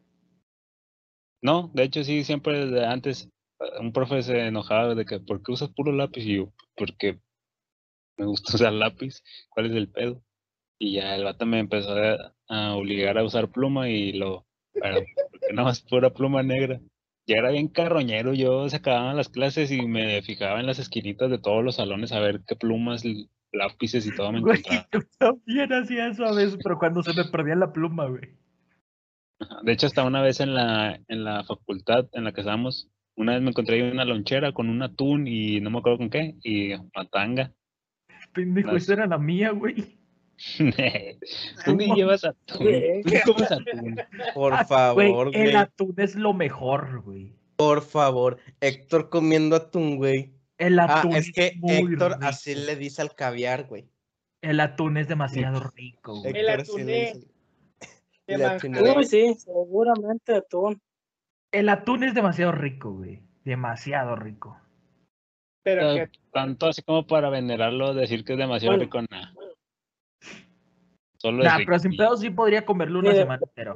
No, 1.42 1.70
de 1.74 1.82
hecho 1.84 2.02
sí, 2.04 2.24
siempre 2.24 2.66
desde 2.66 2.86
antes 2.86 3.30
eh, 3.60 3.80
un 3.80 3.92
profe 3.92 4.22
se 4.22 4.46
enojaba 4.46 4.94
de 4.94 5.04
que 5.04 5.20
¿por 5.20 5.42
qué 5.42 5.52
usas 5.52 5.68
puro 5.70 5.92
lápiz? 5.92 6.24
Y 6.24 6.36
yo, 6.36 6.52
porque 6.74 7.20
me 8.16 8.24
gusta 8.24 8.54
usar 8.54 8.72
lápiz, 8.72 9.22
¿cuál 9.50 9.66
es 9.66 9.72
el 9.72 9.90
pedo? 9.90 10.22
Y 10.78 10.94
ya 10.94 11.14
el 11.14 11.24
vato 11.24 11.44
me 11.46 11.58
empezó 11.58 11.90
a, 11.90 12.34
a 12.48 12.74
obligar 12.74 13.18
a 13.18 13.24
usar 13.24 13.50
pluma 13.50 13.88
y 13.90 14.12
lo, 14.12 14.46
pero 14.72 15.04
porque 15.30 15.52
no 15.52 15.68
es 15.68 15.80
pura 15.82 16.10
pluma 16.10 16.42
negra. 16.42 16.80
Ya 17.26 17.36
era 17.36 17.50
bien 17.50 17.68
carroñero, 17.68 18.34
yo 18.34 18.68
se 18.68 18.76
acababan 18.76 19.16
las 19.16 19.28
clases 19.30 19.70
y 19.72 19.86
me 19.86 20.20
fijaba 20.22 20.60
en 20.60 20.66
las 20.66 20.78
esquinitas 20.78 21.30
de 21.30 21.38
todos 21.38 21.64
los 21.64 21.76
salones 21.76 22.12
a 22.12 22.20
ver 22.20 22.42
qué 22.46 22.54
plumas, 22.54 23.02
lápices 23.50 24.06
y 24.06 24.14
todo 24.14 24.30
me 24.32 24.40
Güey, 24.40 24.58
encontraba. 24.58 24.88
yo 24.92 25.00
también 25.18 25.72
hacía 25.72 26.08
eso 26.08 26.24
a 26.26 26.34
veces, 26.34 26.58
pero 26.62 26.78
cuando 26.78 27.02
se 27.02 27.14
me 27.14 27.24
perdía 27.24 27.54
la 27.54 27.72
pluma, 27.72 28.06
güey. 28.06 28.36
De 29.62 29.72
hecho, 29.72 29.86
hasta 29.86 30.04
una 30.04 30.20
vez 30.22 30.40
en 30.40 30.54
la, 30.54 31.00
en 31.08 31.24
la 31.24 31.44
facultad 31.44 32.06
en 32.12 32.24
la 32.24 32.32
que 32.32 32.40
estábamos, 32.42 32.90
una 33.16 33.32
vez 33.32 33.42
me 33.42 33.50
encontré 33.50 33.90
una 33.90 34.04
lonchera 34.04 34.52
con 34.52 34.68
un 34.68 34.82
atún 34.82 35.26
y 35.26 35.60
no 35.60 35.70
me 35.70 35.78
acuerdo 35.78 35.98
con 35.98 36.10
qué, 36.10 36.34
y 36.42 36.72
una 36.74 37.06
tanga. 37.10 37.52
Pendejo, 38.32 38.72
Las- 38.72 38.82
esa 38.82 38.92
era 38.94 39.06
la 39.06 39.18
mía, 39.18 39.50
güey. 39.50 39.98
Tú 41.64 41.76
ni 41.76 41.94
llevas 41.94 42.24
atún, 42.24 42.58
tú 42.58 42.64
ni 42.64 43.20
comes 43.20 43.50
atún. 43.52 43.96
Por 44.34 44.52
Ah, 44.54 44.64
favor, 44.64 45.28
el 45.28 45.32
güey. 45.44 45.56
atún 45.56 45.94
es 45.98 46.14
lo 46.16 46.32
mejor, 46.34 47.02
güey. 47.02 47.32
Por 47.56 47.82
favor. 47.82 48.38
Héctor 48.60 49.10
comiendo 49.10 49.56
atún, 49.56 49.96
güey. 49.96 50.32
El 50.58 50.78
Ah, 50.78 50.98
atún 51.00 51.14
es 51.16 51.30
que 51.32 51.52
muy 51.58 51.72
Héctor 51.92 52.12
rico. 52.14 52.26
así 52.26 52.54
le 52.54 52.76
dice 52.76 53.02
al 53.02 53.14
caviar, 53.14 53.64
güey. 53.66 53.88
El 54.42 54.60
atún 54.60 54.96
es 54.96 55.08
demasiado 55.08 55.70
rico, 55.74 56.20
güey. 56.20 56.32
El 56.36 56.56
dice- 56.62 56.84
De 58.26 58.34
El 58.34 58.44
atuné. 58.44 58.80
Uy, 58.96 59.04
sí, 59.04 59.34
seguramente 59.38 60.34
atún. 60.34 60.80
El 61.52 61.68
atún 61.68 62.04
es 62.04 62.14
demasiado 62.14 62.52
rico, 62.52 62.92
güey. 62.92 63.20
Demasiado 63.44 64.16
rico. 64.16 64.58
Pero 65.62 65.80
Pero 65.94 66.10
que 66.10 66.18
tanto 66.32 66.66
así 66.66 66.82
como 66.82 67.06
para 67.06 67.28
venerarlo, 67.30 67.92
decir 67.94 68.24
que 68.24 68.32
es 68.32 68.38
demasiado 68.38 68.76
Bueno. 68.76 68.84
rico, 68.84 69.02
nada. 69.10 69.33
Solo 71.24 71.42
Nah, 71.42 71.56
pero 71.64 71.78
sin 71.78 71.96
pedo 71.96 72.14
sí 72.18 72.28
podría 72.28 72.66
comerlo 72.66 72.98
una 72.98 73.08
Mira, 73.08 73.22
semana 73.22 73.42
entera. 73.42 73.74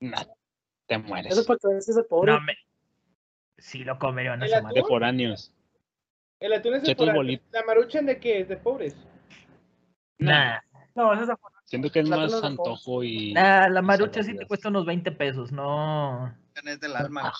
Nah, 0.00 0.24
te 0.88 0.98
mueres. 0.98 1.30
Eso 1.30 1.42
es 1.42 1.46
porque 1.46 1.68
a 1.68 1.70
veces 1.70 1.96
es 1.96 2.04
pobre. 2.04 2.32
No, 2.32 2.40
me... 2.40 2.54
Sí 3.58 3.84
lo 3.84 3.96
comería 4.00 4.32
una 4.34 4.44
¿El 4.44 4.50
semana. 4.50 4.70
atún? 4.70 4.82
De 4.82 4.88
foráneos. 4.88 5.54
el 6.40 6.52
atún 6.52 6.74
es 6.74 6.82
de 6.82 7.12
bolitas. 7.12 7.46
¿La 7.52 7.62
maruchan 7.62 8.06
de 8.06 8.18
qué? 8.18 8.44
¿De 8.44 8.56
pobres? 8.56 8.96
Nah, 10.18 10.58
No, 10.96 11.12
eso 11.12 11.22
es 11.22 11.28
de 11.28 11.34
Siento 11.66 11.92
que 11.92 12.00
es 12.00 12.08
más 12.08 12.42
antojo 12.42 13.04
y. 13.04 13.34
nah, 13.34 13.68
la 13.68 13.80
marucha 13.80 14.24
sí 14.24 14.34
te 14.34 14.44
cuesta 14.44 14.68
unos 14.68 14.84
20 14.84 15.12
pesos, 15.12 15.52
no. 15.52 16.36
Es 16.56 16.80
del 16.80 16.96
alma. 16.96 17.32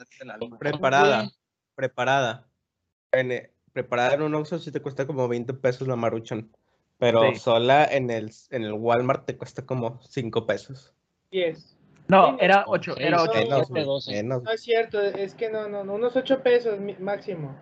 Es 0.00 0.18
del 0.18 0.30
alma. 0.30 0.58
Preparada, 0.58 1.30
preparada. 1.74 2.48
En, 3.12 3.32
eh, 3.32 3.52
preparada 3.74 4.14
en 4.14 4.22
un 4.22 4.34
Oxxo 4.34 4.58
sí 4.58 4.72
te 4.72 4.80
cuesta 4.80 5.06
como 5.06 5.28
20 5.28 5.52
pesos 5.52 5.86
la 5.86 5.96
maruchan. 5.96 6.50
Pero 7.02 7.32
Sí. 7.32 7.40
sola 7.40 7.84
en 7.84 8.10
el, 8.10 8.30
en 8.50 8.62
el 8.62 8.74
Walmart 8.74 9.26
te 9.26 9.36
cuesta 9.36 9.66
como 9.66 10.00
5 10.02 10.46
pesos. 10.46 10.94
10. 11.32 11.76
No, 12.06 12.38
era 12.38 12.62
Como 12.62 12.76
8, 12.76 12.94
seis, 12.94 13.06
era 13.08 13.22
8. 13.22 13.32
seis, 13.32 14.06
Menos. 14.06 14.44
No 14.44 14.50
es 14.52 14.60
cierto, 14.60 15.00
es 15.02 15.34
que 15.34 15.50
no, 15.50 15.68
no, 15.68 15.82
no, 15.82 15.94
unos 15.94 16.14
8 16.14 16.44
pesos 16.44 16.78
máximo. 17.00 17.56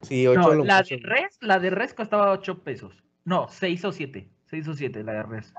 Sí, 0.00 0.26
8 0.26 0.40
No, 0.40 0.64
la 0.64 0.82
de 0.82 0.96
res, 1.00 1.38
la 1.42 1.60
de 1.60 1.70
res 1.70 1.94
costaba 1.94 2.32
8 2.32 2.64
pesos. 2.64 3.04
No, 3.24 3.46
6 3.50 3.84
o 3.84 3.92
7. 3.92 4.28
6 4.46 4.66
o 4.66 4.74
7 4.74 5.04
la 5.04 5.12
de 5.12 5.22
res. 5.22 5.54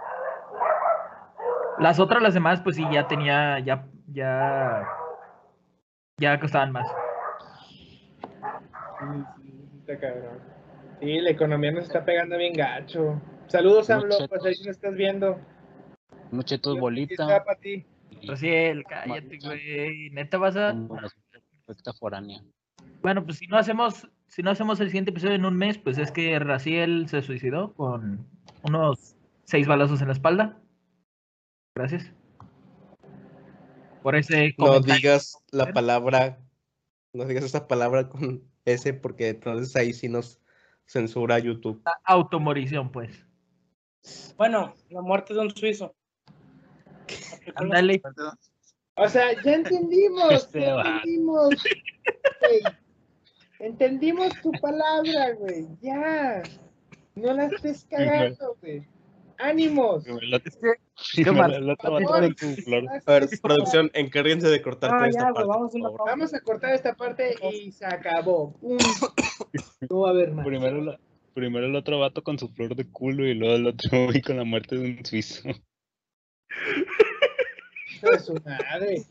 Las 1.80 1.98
otras, 1.98 2.22
las 2.22 2.34
demás, 2.34 2.60
pues 2.60 2.76
sí, 2.76 2.84
ya 2.92 3.08
tenía, 3.08 3.60
ya, 3.60 3.88
ya, 4.12 4.86
ya 6.20 6.40
costaban 6.42 6.74
más. 6.74 6.88
Sí, 9.00 9.24
sí, 9.38 9.70
está 9.80 9.98
cabrón. 9.98 10.57
Sí, 11.02 11.20
la 11.20 11.30
economía 11.30 11.72
nos 11.72 11.86
está 11.86 12.04
pegando 12.04 12.38
bien 12.38 12.54
gacho. 12.54 13.22
Saludos, 13.48 13.90
AMLO, 13.90 14.28
pues 14.28 14.44
ahí 14.46 14.56
nos 14.60 14.68
estás 14.68 14.96
viendo. 14.96 15.40
Unos 16.32 16.46
chetos 16.46 16.74
Aquí 16.74 16.80
bolita. 16.82 17.24
está 17.24 17.44
para 17.46 17.60
ti. 17.60 17.86
y 18.22 18.28
Raciel, 18.28 18.84
cállate, 18.84 19.38
güey. 19.44 20.10
Neta 20.10 20.38
vas 20.38 20.58
a. 20.58 20.76
perfecta 21.66 21.94
foránea. 21.94 22.44
Bueno, 23.02 23.24
pues 23.24 23.38
si 23.38 23.48
no 23.48 23.58
hacemos, 23.58 24.08
si 24.28 24.42
no 24.42 24.50
hacemos 24.52 24.80
el 24.80 24.88
siguiente 24.88 25.12
episodio 25.12 25.36
en 25.36 25.46
un 25.46 25.56
mes, 25.56 25.78
pues 25.78 25.98
es 25.98 26.12
que 26.12 26.38
Raciel 26.40 27.08
se 27.08 27.22
suicidó 27.22 27.74
con 27.76 28.28
unos 28.64 29.16
seis 29.44 29.68
balazos 29.68 30.02
en 30.02 30.08
la 30.08 30.14
espalda. 30.14 30.60
Gracias. 31.76 32.12
Por 34.02 34.16
ese 34.16 34.56
No 34.58 34.66
comentario. 34.68 34.96
digas 34.96 35.38
la 35.52 35.74
palabra, 35.74 36.40
no 37.14 37.26
digas 37.26 37.44
esa 37.46 37.68
palabra 37.68 38.10
con 38.10 38.44
S 38.66 38.94
porque 38.94 39.30
entonces 39.30 39.76
ahí 39.76 39.94
sí 39.94 40.10
nos 40.10 40.40
censura 40.88 41.38
YouTube. 41.38 41.82
automorición, 42.04 42.92
pues. 42.92 43.24
Bueno, 44.38 44.74
la 44.90 45.02
muerte 45.02 45.34
de 45.34 45.42
un 45.42 45.56
suizo. 45.56 45.94
La 47.46 47.54
Ándale. 47.56 48.02
O 48.96 49.08
sea, 49.08 49.40
ya 49.44 49.54
entendimos, 49.54 50.32
Este 50.34 50.62
ya 50.62 50.76
vato. 50.76 50.90
entendimos. 50.90 51.56
Entendimos 53.60 54.42
tu 54.42 54.52
palabra, 54.54 55.34
güey. 55.38 55.68
Ya. 55.82 56.42
No 57.16 57.34
la 57.34 57.46
estés 57.46 57.86
cagando, 57.90 58.58
güey. 58.62 58.88
Ánimos. 59.40 60.06
Es 60.08 60.56
que, 60.58 60.74
A 63.06 63.12
ver, 63.12 63.30
producción, 63.42 63.92
encárguense 63.94 64.48
de 64.48 64.62
cortar 64.62 64.92
Ah, 64.94 65.02
ya, 65.04 65.08
esta 65.10 65.34
parte. 65.34 65.48
vamos 65.48 65.70
a 65.70 65.72
por 65.72 65.80
una 65.80 65.90
favor. 65.90 65.98
pausa. 65.98 66.12
Vamos 66.12 66.34
a 66.34 66.40
cortar 66.42 66.74
esta 66.74 66.96
parte 66.96 67.36
y 67.54 67.72
se 67.72 67.86
acabó. 67.86 68.56
No 69.90 70.00
va 70.02 70.10
a 70.10 70.12
haber 70.12 70.32
más. 70.32 70.46
Primero, 70.46 70.82
la- 70.82 71.00
primero 71.34 71.66
el 71.68 71.76
otro 71.76 72.00
vato 72.00 72.24
con 72.24 72.38
su 72.40 72.48
flor 72.50 72.76
de 72.76 72.90
culo 72.92 73.26
y 73.26 73.34
luego 73.36 73.56
el 73.56 73.68
otro 73.68 73.90
güey 74.06 74.22
con 74.22 74.38
la 74.38 74.44
muerte 74.44 74.76
de 74.76 74.82
un 74.98 75.06
suizo. 75.06 75.48
De 78.02 78.20
su 78.20 78.34
madre. 78.46 79.04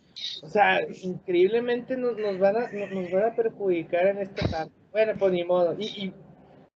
O 0.42 0.48
sea, 0.48 0.80
increíblemente 1.02 1.96
nos, 1.96 2.16
nos 2.18 2.38
van 2.38 2.56
a, 2.56 2.70
nos, 2.72 3.10
van 3.10 3.24
a 3.32 3.34
perjudicar 3.34 4.06
en 4.08 4.18
esta 4.18 4.48
parte. 4.48 4.72
Bueno, 4.92 5.12
pues 5.18 5.32
ni 5.32 5.44
modo. 5.44 5.74
Y, 5.78 5.84
y, 5.86 6.12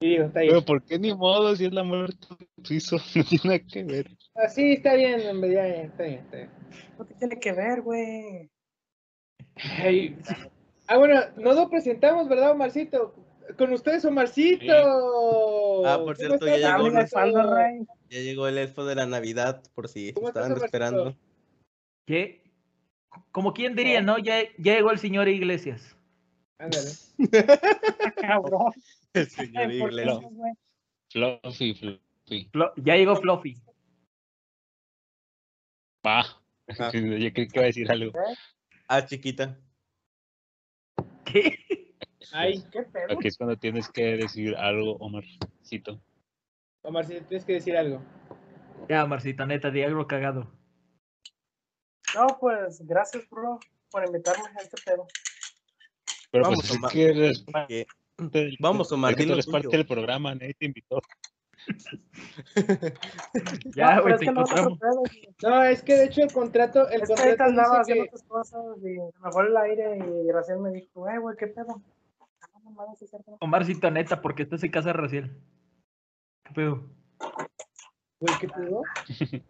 y 0.00 0.08
digo, 0.10 0.24
está 0.24 0.40
bien. 0.40 0.52
Pero 0.52 0.64
¿por 0.64 0.82
qué 0.84 0.98
ni 0.98 1.14
modo 1.14 1.54
si 1.56 1.66
es 1.66 1.72
la 1.72 1.82
muerte 1.84 2.26
de 2.38 2.46
un 2.56 2.64
suizo? 2.64 2.96
No 3.14 3.24
tiene 3.24 3.44
nada 3.44 3.58
que 3.60 3.84
ver. 3.84 4.10
Así 4.44 4.72
está 4.72 4.94
bien, 4.94 5.26
hombre, 5.28 5.52
ya, 5.52 5.68
ya, 5.68 5.82
está 5.82 6.02
bien, 6.04 6.18
está 6.20 6.36
bien. 6.36 6.50
¿Qué 7.08 7.14
tiene 7.14 7.38
que 7.40 7.52
ver, 7.52 7.82
güey? 7.82 8.50
Ah, 10.86 10.96
bueno, 10.96 11.20
no 11.36 11.52
lo 11.52 11.68
presentamos, 11.68 12.28
¿verdad, 12.28 12.52
Omarcito? 12.52 13.14
Con 13.58 13.72
ustedes, 13.72 14.04
Omarcito. 14.04 15.86
Ah, 15.86 15.98
por 15.98 16.16
¿Cómo 16.16 16.28
cierto, 16.38 16.46
ya 16.46 16.78
llegó 16.78 16.98
espalda, 16.98 17.54
Rey. 17.54 17.86
Ya 18.08 18.18
llegó 18.20 18.46
el 18.48 18.58
elfo 18.58 18.84
de 18.84 18.94
la 18.94 19.06
Navidad, 19.06 19.62
por 19.74 19.88
si 19.88 20.12
¿Cómo 20.12 20.28
estás, 20.28 20.44
estaban 20.44 20.64
esperando. 20.64 21.16
¿Qué? 22.06 22.42
Como 23.32 23.52
quien 23.52 23.74
diría, 23.74 24.00
¿no? 24.00 24.18
Ya, 24.18 24.42
ya 24.58 24.74
llegó 24.74 24.90
el 24.90 24.98
señor 24.98 25.28
Iglesias. 25.28 25.96
Ándale. 26.58 26.90
Cabrón. 28.20 28.72
El 29.12 29.28
señor 29.28 29.70
Ay, 29.70 29.78
¿por 29.80 29.90
qué 29.90 29.94
Iglesias. 29.96 30.32
no? 30.32 30.54
Fluffy, 31.10 31.74
fluffy. 31.74 32.48
Flo- 32.52 32.72
ya 32.76 32.96
llegó 32.96 33.16
Fluffy. 33.16 33.56
Va. 36.06 36.20
Ah. 36.78 36.90
Yo 36.92 37.32
creí 37.32 37.48
que 37.48 37.48
iba 37.54 37.62
a 37.62 37.66
decir 37.66 37.90
algo. 37.90 38.12
Ah, 38.88 39.04
chiquita. 39.04 39.58
¿Qué? 41.24 41.94
Ay, 42.32 42.62
¿Qué 42.70 42.82
pedo? 42.82 43.12
Aquí 43.18 43.28
es 43.28 43.36
cuando 43.36 43.56
tienes 43.56 43.88
que 43.88 44.16
decir 44.16 44.54
algo, 44.56 44.96
Omarcito. 44.96 46.00
Omarcito, 46.82 47.24
tienes 47.26 47.44
que 47.44 47.54
decir 47.54 47.76
algo. 47.76 48.02
Ya, 48.88 49.04
Marcito, 49.06 49.44
neta, 49.46 49.70
di 49.70 49.82
algo 49.82 50.06
cagado. 50.06 50.50
No, 52.14 52.26
pues, 52.40 52.80
gracias, 52.86 53.28
bro, 53.30 53.60
por 53.90 54.04
invitarme 54.06 54.48
a 54.58 54.62
este 54.62 54.80
pedo. 54.84 55.06
Pero 56.30 56.44
Vamos, 56.44 56.60
pues 56.60 56.70
es 56.70 56.76
Omar. 56.76 56.92
que 56.92 57.04
eres 57.04 57.44
del- 58.18 58.56
Vamos, 58.60 58.92
Omar, 58.92 59.12
es 59.12 59.16
que 59.16 59.26
tú 59.26 59.32
eres 59.32 59.46
parte 59.46 59.68
del 59.76 59.86
programa, 59.86 60.34
nadie 60.34 60.54
te 60.54 60.66
invitó. 60.66 61.00
Ya, 63.74 63.96
no, 63.96 64.02
güey, 64.02 64.16
te 64.16 64.26
que 64.26 64.32
no 64.32 64.42
otro 64.42 64.58
encontramos. 64.58 65.10
No, 65.42 65.64
es 65.64 65.82
que 65.82 65.94
de 65.94 66.04
hecho 66.04 66.22
el 66.22 66.32
contrato, 66.32 66.88
el 66.88 67.02
Es 67.02 67.08
que 67.08 67.14
ahorita 67.14 67.44
contrato 67.44 67.46
andaba 67.50 67.78
dice 67.78 67.80
haciendo 67.80 68.04
que, 68.04 68.08
otras 68.08 68.22
cosas 68.24 68.62
y 68.78 68.98
me 69.22 69.32
fue 69.32 69.46
el 69.46 69.56
aire 69.56 69.98
y 69.98 70.32
recién 70.32 70.62
me 70.62 70.70
dijo, 70.70 71.08
eh, 71.08 71.18
güey, 71.18 71.36
¿qué 71.36 71.48
pedo? 71.48 71.82
Omarcito, 73.40 73.90
neta, 73.90 74.22
porque 74.22 74.44
estás 74.44 74.62
en 74.62 74.70
casa 74.70 74.88
de 74.88 74.92
Raciel. 74.94 75.30
¿Qué 76.44 76.54
pedo? 76.54 76.84
güey, 78.20 78.34
¿qué 78.40 78.48
pedo? 78.48 78.82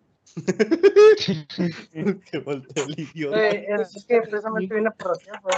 que 2.30 2.38
volteó 2.38 2.84
el 2.84 3.00
idiota. 3.00 3.36
Güey, 3.36 3.66
es, 3.66 4.06
que 4.06 4.22
precisamente 4.22 4.74
vine 4.74 4.90
por 4.92 5.08
Rocío, 5.08 5.32
güey. 5.42 5.56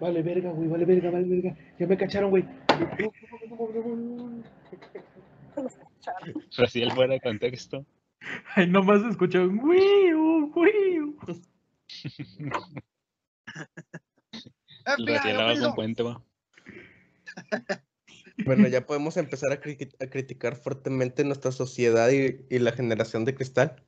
Vale, 0.00 0.22
verga, 0.22 0.50
güey, 0.50 0.68
vale, 0.68 0.84
verga, 0.84 1.10
vale, 1.10 1.28
verga. 1.28 1.56
Ya 1.78 1.86
me 1.86 1.96
cacharon, 1.96 2.30
güey. 2.30 2.44
Pero 6.56 6.68
si 6.68 6.82
él 6.82 6.92
fuera 6.92 7.14
de 7.14 7.20
contexto. 7.20 7.84
Ay, 8.54 8.66
nomás 8.66 9.02
escucho 9.02 9.42
un 9.42 9.58
wiu, 9.60 10.52
wiu. 10.54 11.16
El 14.98 15.06
Raciel 15.06 15.40
haga 15.40 15.58
con 15.60 15.74
puente, 15.74 16.02
va. 16.02 16.22
Bueno, 18.44 18.66
ya 18.68 18.86
podemos 18.86 19.16
empezar 19.16 19.52
a, 19.52 19.60
cri- 19.60 19.94
a 20.02 20.06
criticar 20.06 20.56
fuertemente 20.56 21.24
nuestra 21.24 21.52
sociedad 21.52 22.10
y, 22.10 22.44
y 22.48 22.58
la 22.58 22.72
generación 22.72 23.24
de 23.24 23.34
cristal. 23.34 23.82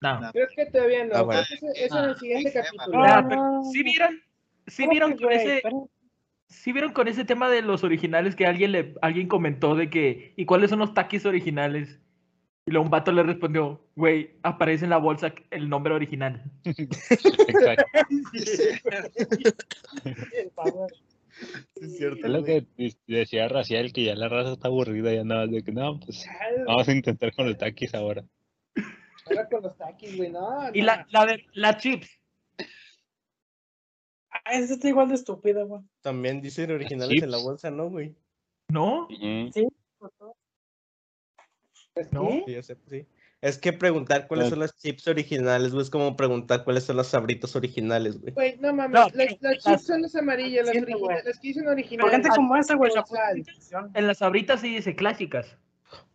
No. 0.00 0.30
Creo 0.32 0.46
que 0.54 0.66
todavía 0.66 1.04
no. 1.04 1.14
Ah, 1.16 1.22
bueno. 1.22 1.40
Eso, 1.42 1.66
eso 1.74 1.98
en 1.98 2.04
el 2.04 2.10
Ah, 2.10 2.18
siguiente 2.18 2.52
ay, 2.54 2.64
capítulo. 2.64 3.06
No, 3.06 3.28
pero 3.28 3.62
¿sí 3.72 3.82
vieron? 3.82 4.22
¿Sí 4.66 4.82
¿Cómo 4.82 4.90
vieron 4.92 5.16
que, 5.16 5.34
ese. 5.34 5.62
Sí 6.48 6.72
vieron 6.72 6.92
con 6.92 7.08
ese 7.08 7.24
tema 7.24 7.48
de 7.50 7.62
los 7.62 7.84
originales 7.84 8.34
que 8.34 8.46
alguien 8.46 8.72
le 8.72 8.94
alguien 9.02 9.28
comentó 9.28 9.74
de 9.74 9.90
que 9.90 10.32
¿y 10.36 10.44
cuáles 10.46 10.70
son 10.70 10.78
los 10.80 10.94
taquis 10.94 11.24
originales? 11.26 12.00
Y 12.66 12.70
luego 12.70 12.84
un 12.84 12.90
vato 12.90 13.12
le 13.12 13.22
respondió, 13.22 13.82
güey, 13.96 14.32
aparece 14.42 14.84
en 14.84 14.90
la 14.90 14.98
bolsa 14.98 15.32
el 15.50 15.68
nombre 15.70 15.94
original. 15.94 16.42
Exacto. 16.64 17.84
Sí, 21.74 21.84
es 21.84 21.96
cierto. 21.96 22.26
Es 22.26 22.32
lo 22.32 22.44
que 22.44 22.66
de- 22.76 22.96
decía 23.06 23.48
Raciel, 23.48 23.92
que 23.92 24.04
ya 24.04 24.14
la 24.14 24.28
raza 24.28 24.52
está 24.52 24.68
aburrida 24.68 25.12
y 25.14 25.18
andaba 25.18 25.46
de 25.46 25.62
que 25.62 25.72
no, 25.72 26.00
pues 26.00 26.26
vamos 26.66 26.88
a 26.88 26.92
intentar 26.92 27.32
con 27.34 27.46
los 27.46 27.56
taquis 27.58 27.94
ahora. 27.94 28.24
Ahora 29.26 29.48
con 29.48 29.62
los 29.62 29.76
taquis, 29.76 30.16
güey, 30.16 30.30
no. 30.30 30.68
Y 30.74 30.80
no. 30.80 30.86
la, 30.86 31.06
la 31.10 31.26
de 31.26 31.46
la 31.52 31.76
chips. 31.76 32.17
Ah, 34.30 34.52
ese 34.52 34.74
está 34.74 34.88
igual 34.88 35.08
de 35.08 35.14
estúpido, 35.14 35.66
güey. 35.66 35.82
También 36.00 36.40
dicen 36.40 36.70
originales 36.70 37.22
en 37.22 37.30
la 37.30 37.38
bolsa, 37.38 37.70
¿no, 37.70 37.88
güey? 37.90 38.14
¿No? 38.68 39.06
Ujú. 39.06 39.72
No. 42.12 42.30
Sí, 42.46 42.54
yo 42.54 42.62
sé, 42.62 42.76
sí. 42.88 43.06
Es 43.40 43.56
que 43.56 43.72
preguntar 43.72 44.26
cuáles 44.26 44.48
son 44.48 44.58
las 44.58 44.76
chips 44.76 45.06
originales, 45.06 45.70
güey, 45.72 45.82
es 45.84 45.90
como 45.90 46.16
preguntar 46.16 46.64
cuáles 46.64 46.84
son 46.84 46.96
las 46.96 47.06
sabritas 47.08 47.54
originales, 47.54 48.20
güey. 48.20 48.34
Güey, 48.34 48.56
no 48.58 48.72
mames, 48.72 48.92
No, 48.92 49.08
las, 49.14 49.58
chips 49.58 49.86
son 49.86 50.02
las 50.02 50.14
amarillas, 50.16 50.66
las, 50.66 50.72
Siento, 50.72 50.90
originales, 50.92 51.24
las 51.24 51.38
que 51.38 51.48
dicen 51.48 51.68
originales. 51.68 52.12
gente 52.12 52.28
como 52.34 52.56
esa, 52.56 52.74
güey, 52.74 52.90
la. 52.94 53.04
En 53.94 54.06
las 54.06 54.22
abritas 54.22 54.60
sí 54.60 54.74
dice 54.74 54.96
clásicas. 54.96 55.56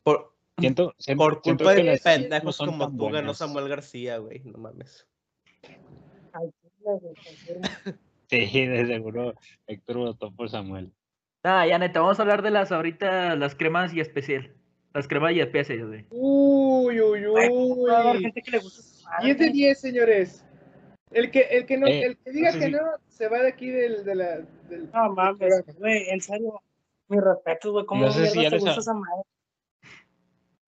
Por, 0.04 0.34
Siento, 0.60 0.94
siento- 0.98 1.24
por 1.24 1.42
culpa 1.42 1.74
de 1.74 1.84
no 1.84 1.94
pendejos 2.04 2.56
son 2.58 2.68
como 2.68 2.96
tú 2.96 3.10
ganó. 3.10 3.34
Samuel 3.34 3.70
García, 3.70 4.18
güey, 4.18 4.42
no 4.44 4.58
mames. 4.58 5.08
Ay, 5.64 6.50
chile, 6.62 6.73
güey, 6.73 6.73
confirmo. 6.73 6.73
Sí, 8.30 8.66
de 8.66 8.88
seguro 8.88 9.36
Héctor 9.68 9.98
votó 9.98 10.32
por 10.34 10.50
Samuel. 10.50 10.92
Ah, 11.44 11.68
ya 11.68 11.78
neta, 11.78 12.00
vamos 12.00 12.18
a 12.18 12.22
hablar 12.24 12.42
de 12.42 12.50
las 12.52 12.72
ahorita, 12.72 13.36
las 13.36 13.54
cremas 13.54 13.94
y 13.94 14.00
especial. 14.00 14.54
Las 14.94 15.08
cremas 15.08 15.34
y 15.34 15.40
especias, 15.42 15.86
güey. 15.86 16.06
Uy, 16.10 17.00
uy, 17.02 17.26
Güey, 17.26 17.50
¿cómo 17.50 17.86
va 17.88 17.98
a 17.98 18.00
haber 18.02 18.16
uy. 18.18 18.22
gente 18.24 18.42
que 18.42 18.52
le 18.52 18.60
gusta 18.60 18.80
esa 18.80 19.10
madre, 19.10 19.26
10 19.26 19.38
de 19.38 19.50
10, 19.52 19.80
señores. 19.82 20.46
El 21.12 21.30
que, 21.30 21.42
el 21.42 21.66
que, 21.68 21.78
no, 21.78 21.86
Eh, 21.88 22.02
el 22.06 22.18
que 22.18 22.32
diga 22.32 22.48
no 22.48 22.54
sé 22.54 22.60
que 22.60 22.66
si- 22.66 22.72
no, 22.72 22.80
se 23.08 23.28
va 23.28 23.40
de 23.40 23.48
aquí 23.50 23.70
del, 23.70 24.04
de 24.04 24.16
la, 24.16 24.38
del... 24.70 24.90
No 24.92 25.12
mames, 25.14 25.64
güey, 25.78 26.10
en 26.10 26.22
serio. 26.22 26.60
Mi 27.10 27.20
respeto, 27.20 27.72
güey. 27.72 27.86
¿Cómo 27.86 28.06
No 28.06 28.12
sé 28.12 28.28
si 28.28 28.42
ya 28.42 28.50
te 28.50 28.58
gusta 28.58 28.80
esa 28.80 28.94
madre? 28.94 29.22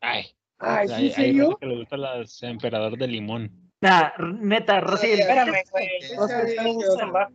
Ay, 0.02 0.26
Ay, 0.60 0.88
¿sí, 0.88 0.94
hay, 0.94 1.00
en 1.00 1.06
hay 1.06 1.12
serio? 1.14 1.44
raza 1.48 1.58
que 1.62 1.66
le 1.66 1.76
gusta 1.78 1.98
las 1.98 2.44
emperador 2.44 2.98
de 2.98 3.08
limón. 3.08 3.65
Nah, 3.86 4.14
neta, 4.42 4.80
Rociel, 4.82 5.20
Espérame, 5.20 5.64
güey. 5.72 5.88
Sí, 6.02 6.08
sí, 6.18 6.74
gustan, 6.74 7.14
va. 7.14 7.30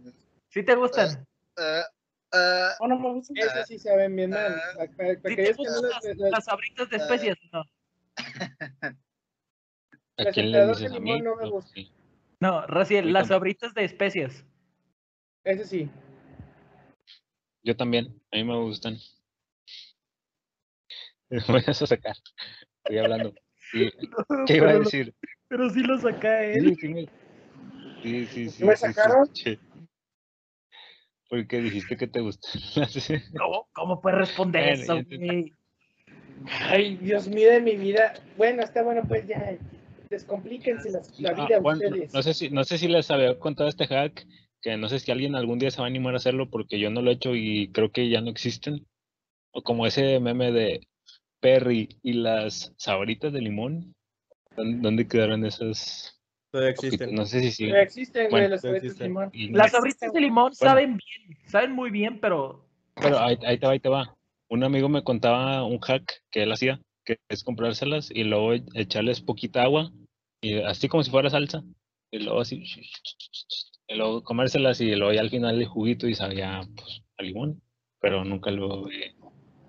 ¿sí 0.48 0.62
te 0.64 0.74
gustan? 0.74 1.26
Ah, 1.56 1.84
ah, 2.32 2.74
O 2.80 2.88
no 2.88 2.98
me 2.98 3.12
gustan. 3.14 3.36
Eso 3.36 3.64
sí 3.66 3.78
saben 3.78 4.16
bien 4.16 4.30
mal. 4.30 4.54
Ah. 4.56 4.60
Para, 4.76 4.90
para- 4.96 5.20
para 5.20 5.28
¿Sí 5.30 5.36
te 5.36 5.42
las, 5.42 5.82
las, 5.82 6.04
las- 6.16 6.30
las 6.32 6.48
abritas 6.48 6.90
de 6.90 6.96
especias? 6.96 7.38
No. 7.52 7.60
¿A 8.80 10.24
Las 10.24 10.34
quién 10.34 10.50
le 10.50 10.58
a 10.60 11.00
mí? 11.00 11.20
no 11.22 11.36
me 11.36 11.44
No, 11.44 11.50
gustan. 11.52 11.72
sí. 11.74 11.92
No, 12.40 12.66
Raciel, 12.66 13.06
mí 13.06 13.12
las 13.12 13.22
tampoco. 13.28 13.36
abritas 13.36 13.74
de 13.74 13.84
especias. 13.84 14.44
Ese 15.44 15.64
sí. 15.64 15.90
Yo 17.62 17.76
también, 17.76 18.20
a 18.32 18.36
mí 18.36 18.44
me 18.44 18.56
gustan. 18.58 18.96
Me 21.28 21.38
voy 21.46 21.62
a 21.64 21.72
sacar. 21.74 22.16
Estoy 22.78 22.98
hablando. 22.98 23.34
Sí, 23.70 23.88
¿Qué 24.46 24.56
iba 24.56 24.70
a 24.70 24.78
decir? 24.78 25.14
Pero 25.50 25.68
sí 25.68 25.82
lo 25.82 25.98
saca 25.98 26.44
él. 26.44 26.76
sí, 26.80 26.88
me... 26.88 27.06
sí, 28.02 28.26
sí, 28.26 28.48
sí, 28.50 28.64
me 28.64 28.76
sí, 28.76 28.86
sí, 28.86 28.92
sacaron? 28.94 29.22
escuché. 29.24 29.58
Porque 31.28 31.60
dijiste 31.60 31.96
que 31.96 32.06
te 32.06 32.20
gustan. 32.20 32.52
¿Cómo, 33.36 33.68
cómo 33.72 34.00
puedes 34.00 34.20
responder 34.20 34.62
Bueno, 34.62 34.82
eso, 34.82 35.02
te-? 35.08 35.52
Ay, 36.62 36.96
Dios 36.98 37.26
mío 37.26 37.50
de 37.50 37.60
mi 37.60 37.74
vida. 37.74 38.14
Bueno, 38.36 38.62
está 38.62 38.84
bueno, 38.84 39.02
pues 39.08 39.26
ya. 39.26 39.58
Descomplíquense 40.08 40.90
las- 40.92 41.18
la 41.18 41.32
Ah, 41.32 41.46
vida 41.46 41.58
bueno, 41.58 41.80
ustedes. 41.80 42.14
no 42.14 42.22
sé 42.22 42.32
si 42.32 42.48
no 42.50 42.62
sé 42.62 42.78
si 42.78 42.86
les 42.86 43.10
había 43.10 43.36
contado 43.40 43.68
este 43.68 43.86
hack 43.88 44.24
que 44.62 44.76
no 44.76 44.88
sé 44.88 45.00
si 45.00 45.10
alguien 45.10 45.34
algún 45.34 45.58
día 45.58 45.70
se 45.72 45.78
va 45.78 45.84
a 45.84 45.88
animar 45.88 46.14
a 46.14 46.18
hacerlo 46.18 46.48
porque 46.48 46.78
yo 46.78 46.90
no 46.90 47.02
lo 47.02 47.10
he 47.10 47.14
hecho 47.14 47.34
y 47.34 47.70
creo 47.72 47.90
que 47.90 48.08
ya 48.08 48.20
no 48.20 48.30
existen 48.30 48.86
o 49.52 49.62
como 49.62 49.86
ese 49.86 50.20
meme 50.20 50.52
de 50.52 50.86
Perry 51.40 51.88
y 52.02 52.12
las 52.14 52.72
sabritas 52.76 53.32
de 53.32 53.40
limón 53.40 53.94
¿Dónde, 54.56 55.06
quedaron 55.06 55.44
esas 55.44 56.20
Todavía 56.50 56.70
existen. 56.72 57.14
no 57.14 57.24
sé 57.26 57.40
si 57.40 57.52
siguen 57.52 57.74
No 57.74 57.80
existen, 57.80 58.22
güey, 58.22 58.30
Bueno, 58.30 58.48
las 58.48 58.64
abritas 58.64 58.82
de 58.82 58.86
existen. 58.88 59.06
limón. 59.08 59.30
Y- 59.32 59.48
Las 59.52 59.74
abritas 59.74 60.12
de 60.12 60.20
limón 60.20 60.42
Bueno. 60.44 60.54
saben 60.54 60.96
bien, 60.96 61.38
saben 61.46 61.72
muy 61.72 61.90
bien, 61.90 62.18
pero 62.20 62.66
pero 63.00 63.18
ahí, 63.20 63.38
ahí 63.46 63.58
te 63.58 63.66
va 63.66 63.72
ahí 63.72 63.80
te 63.80 63.88
va 63.88 64.16
un 64.48 64.64
amigo 64.64 64.88
me 64.88 65.02
contaba 65.04 65.64
un 65.64 65.78
hack 65.78 66.22
que 66.30 66.42
él 66.42 66.52
hacía 66.52 66.80
que 67.04 67.18
es 67.28 67.44
comprárselas 67.44 68.10
y 68.10 68.24
luego 68.24 68.52
e- 68.52 68.64
echarles 68.74 69.20
poquita 69.20 69.62
agua 69.62 69.90
y 70.42 70.58
así 70.60 70.88
como 70.88 71.02
si 71.04 71.10
fuera 71.10 71.30
salsa 71.30 71.62
y 72.10 72.18
luego 72.18 72.40
así 72.40 72.64
y 73.88 73.94
luego 73.94 74.22
comérselas 74.22 74.80
y 74.80 74.94
luego 74.96 75.12
ya 75.14 75.20
al 75.20 75.30
final 75.30 75.58
el 75.60 75.66
juguito 75.68 76.08
y 76.08 76.14
sabía 76.14 76.60
pues 76.76 77.02
a 77.16 77.22
limón 77.22 77.62
pero 78.00 78.24
nunca 78.24 78.50
lo 78.50 78.90
he 78.90 79.14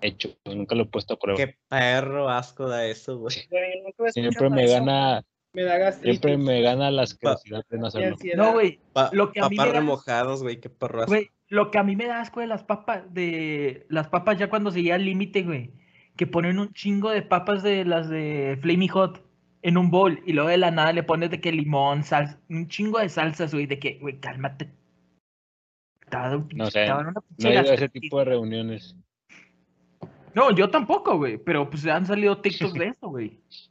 hecho 0.02 0.36
nunca 0.44 0.74
lo 0.74 0.82
he 0.82 0.86
puesto 0.86 1.14
a 1.14 1.18
prueba 1.18 1.36
Qué 1.36 1.56
perro 1.68 2.28
asco 2.28 2.68
da 2.68 2.86
eso, 2.86 3.18
güey. 3.18 3.34
Siempre 4.12 4.50
me 4.50 4.64
eso. 4.64 4.74
gana 4.74 5.22
Me 5.54 5.62
da 5.62 5.78
gastritis. 5.78 6.20
siempre 6.20 6.36
me 6.38 6.60
gana 6.62 6.90
la 6.90 7.02
asquerosidad 7.02 7.64
de 7.68 7.78
no 7.78 7.86
hacerlo 7.86 8.16
no, 8.36 8.52
güey. 8.52 8.78
Pa- 8.92 9.10
Lo 9.12 9.32
que 9.32 9.40
a 9.40 9.48
mí 9.48 9.50
me 9.50 9.56
papas 9.58 9.72
da- 9.74 9.80
remojados, 9.80 10.42
güey, 10.42 10.60
qué 10.60 10.68
perro 10.70 11.00
asco. 11.00 11.12
Güey, 11.12 11.30
lo 11.48 11.70
que 11.70 11.78
a 11.78 11.82
mí 11.82 11.96
me 11.96 12.06
da 12.06 12.20
asco 12.20 12.40
de 12.40 12.46
las 12.46 12.64
papas, 12.64 13.02
de 13.12 13.86
las 13.88 14.08
papas 14.08 14.38
ya 14.38 14.48
cuando 14.50 14.70
se 14.70 14.82
llega 14.82 14.94
al 14.94 15.04
límite, 15.04 15.42
güey, 15.42 15.70
que 16.16 16.26
ponen 16.26 16.58
un 16.58 16.72
chingo 16.72 17.10
de 17.10 17.22
papas 17.22 17.62
de 17.62 17.84
las 17.84 18.08
de 18.08 18.58
Flaming 18.62 18.88
Hot 18.90 19.22
en 19.62 19.76
un 19.78 19.90
bowl 19.90 20.20
y 20.26 20.32
luego 20.32 20.48
de 20.48 20.56
la 20.58 20.70
nada 20.70 20.92
le 20.92 21.02
pones 21.02 21.30
de 21.30 21.40
que 21.40 21.52
limón, 21.52 22.02
sal, 22.02 22.38
un 22.48 22.68
chingo 22.68 22.98
de 22.98 23.08
salsas, 23.08 23.52
güey, 23.54 23.66
de 23.66 23.78
que, 23.78 23.98
güey, 24.00 24.18
cálmate. 24.18 24.70
Estaba 26.02 26.30
de 26.30 26.36
un 26.36 26.42
No 26.42 26.48
pinche- 26.66 26.70
sé, 26.72 26.86
no 26.88 27.48
he 27.48 27.52
ido 27.52 27.70
a 27.70 27.74
ese 27.74 27.88
tipo 27.88 28.18
de 28.18 28.24
reuniones 28.26 28.96
No, 30.34 30.50
yo 30.54 30.70
tampoco, 30.70 31.16
güey, 31.18 31.38
pero 31.38 31.68
pues 31.68 31.86
han 31.86 32.06
salido 32.06 32.40
TikToks 32.40 32.74
de 32.74 32.86
eso, 32.88 33.08
güey. 33.08 33.40
Sí, 33.50 33.68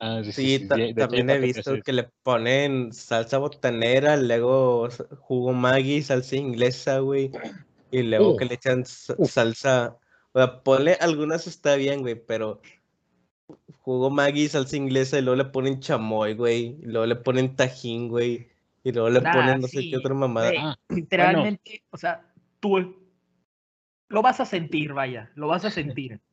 ah, 0.00 0.20
sí, 0.24 0.32
sí, 0.32 0.58
sí, 0.58 0.68
hecho, 0.82 0.94
también 0.96 1.30
he 1.30 1.38
visto 1.38 1.80
que 1.82 1.92
le 1.92 2.08
ponen 2.22 2.92
salsa 2.92 3.38
botanera, 3.38 4.16
luego 4.16 4.88
jugo 5.20 5.52
Maggi, 5.52 6.02
salsa 6.02 6.36
inglesa, 6.36 6.98
güey. 7.00 7.30
Y 7.90 8.02
luego 8.02 8.36
que 8.36 8.46
le 8.46 8.54
echan 8.54 8.84
sa- 8.84 9.16
salsa. 9.24 9.96
O 10.32 10.38
sea, 10.38 10.62
ponle 10.62 10.94
algunas 11.00 11.46
está 11.46 11.76
bien, 11.76 12.00
güey, 12.00 12.14
pero 12.14 12.60
jugo 13.82 14.10
Maggi, 14.10 14.48
salsa 14.48 14.76
inglesa, 14.76 15.18
y 15.18 15.22
luego 15.22 15.36
le 15.36 15.44
ponen 15.50 15.80
chamoy, 15.80 16.34
güey. 16.34 16.78
Y 16.82 16.86
luego 16.86 17.06
le 17.06 17.16
ponen 17.16 17.54
tajín, 17.54 18.08
güey. 18.08 18.48
Y 18.82 18.92
luego 18.92 19.10
le 19.10 19.20
Nah, 19.20 19.32
ponen 19.32 19.60
no 19.60 19.68
sé 19.68 19.82
sí, 19.82 19.90
qué 19.90 19.98
otra 19.98 20.14
mamada. 20.14 20.48
güey. 20.48 20.60
Ah, 20.60 20.76
Literalmente, 20.88 21.84
o 21.90 21.96
sea, 21.96 22.26
tú 22.60 23.01
lo 24.12 24.22
vas 24.22 24.40
a 24.40 24.44
sentir, 24.44 24.92
vaya, 24.92 25.30
lo 25.34 25.48
vas 25.48 25.64
a 25.64 25.70
sentir. 25.70 26.20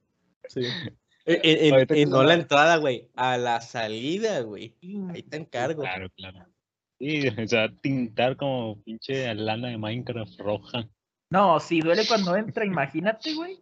Sí. 0.48 0.64
Ahorita 1.72 1.96
y 1.96 2.06
que 2.06 2.06
no 2.08 2.24
la 2.24 2.34
entrada, 2.34 2.78
güey, 2.78 3.08
a 3.16 3.38
la 3.38 3.62
salida, 3.62 4.42
güey. 4.42 4.76
Ahí 5.14 5.22
te 5.22 5.38
encargo. 5.38 5.84
Claro, 5.84 6.10
claro. 6.16 6.48
Sí, 6.98 7.28
o 7.28 7.48
sea, 7.48 7.70
tintar 7.82 8.36
como 8.36 8.82
pinche 8.82 9.32
lana 9.36 9.68
de 9.68 9.78
Minecraft 9.78 10.40
roja. 10.40 10.90
No, 11.30 11.60
si 11.60 11.82
duele 11.82 12.08
cuando 12.08 12.36
entra, 12.36 12.66
imagínate, 12.66 13.36
güey. 13.36 13.60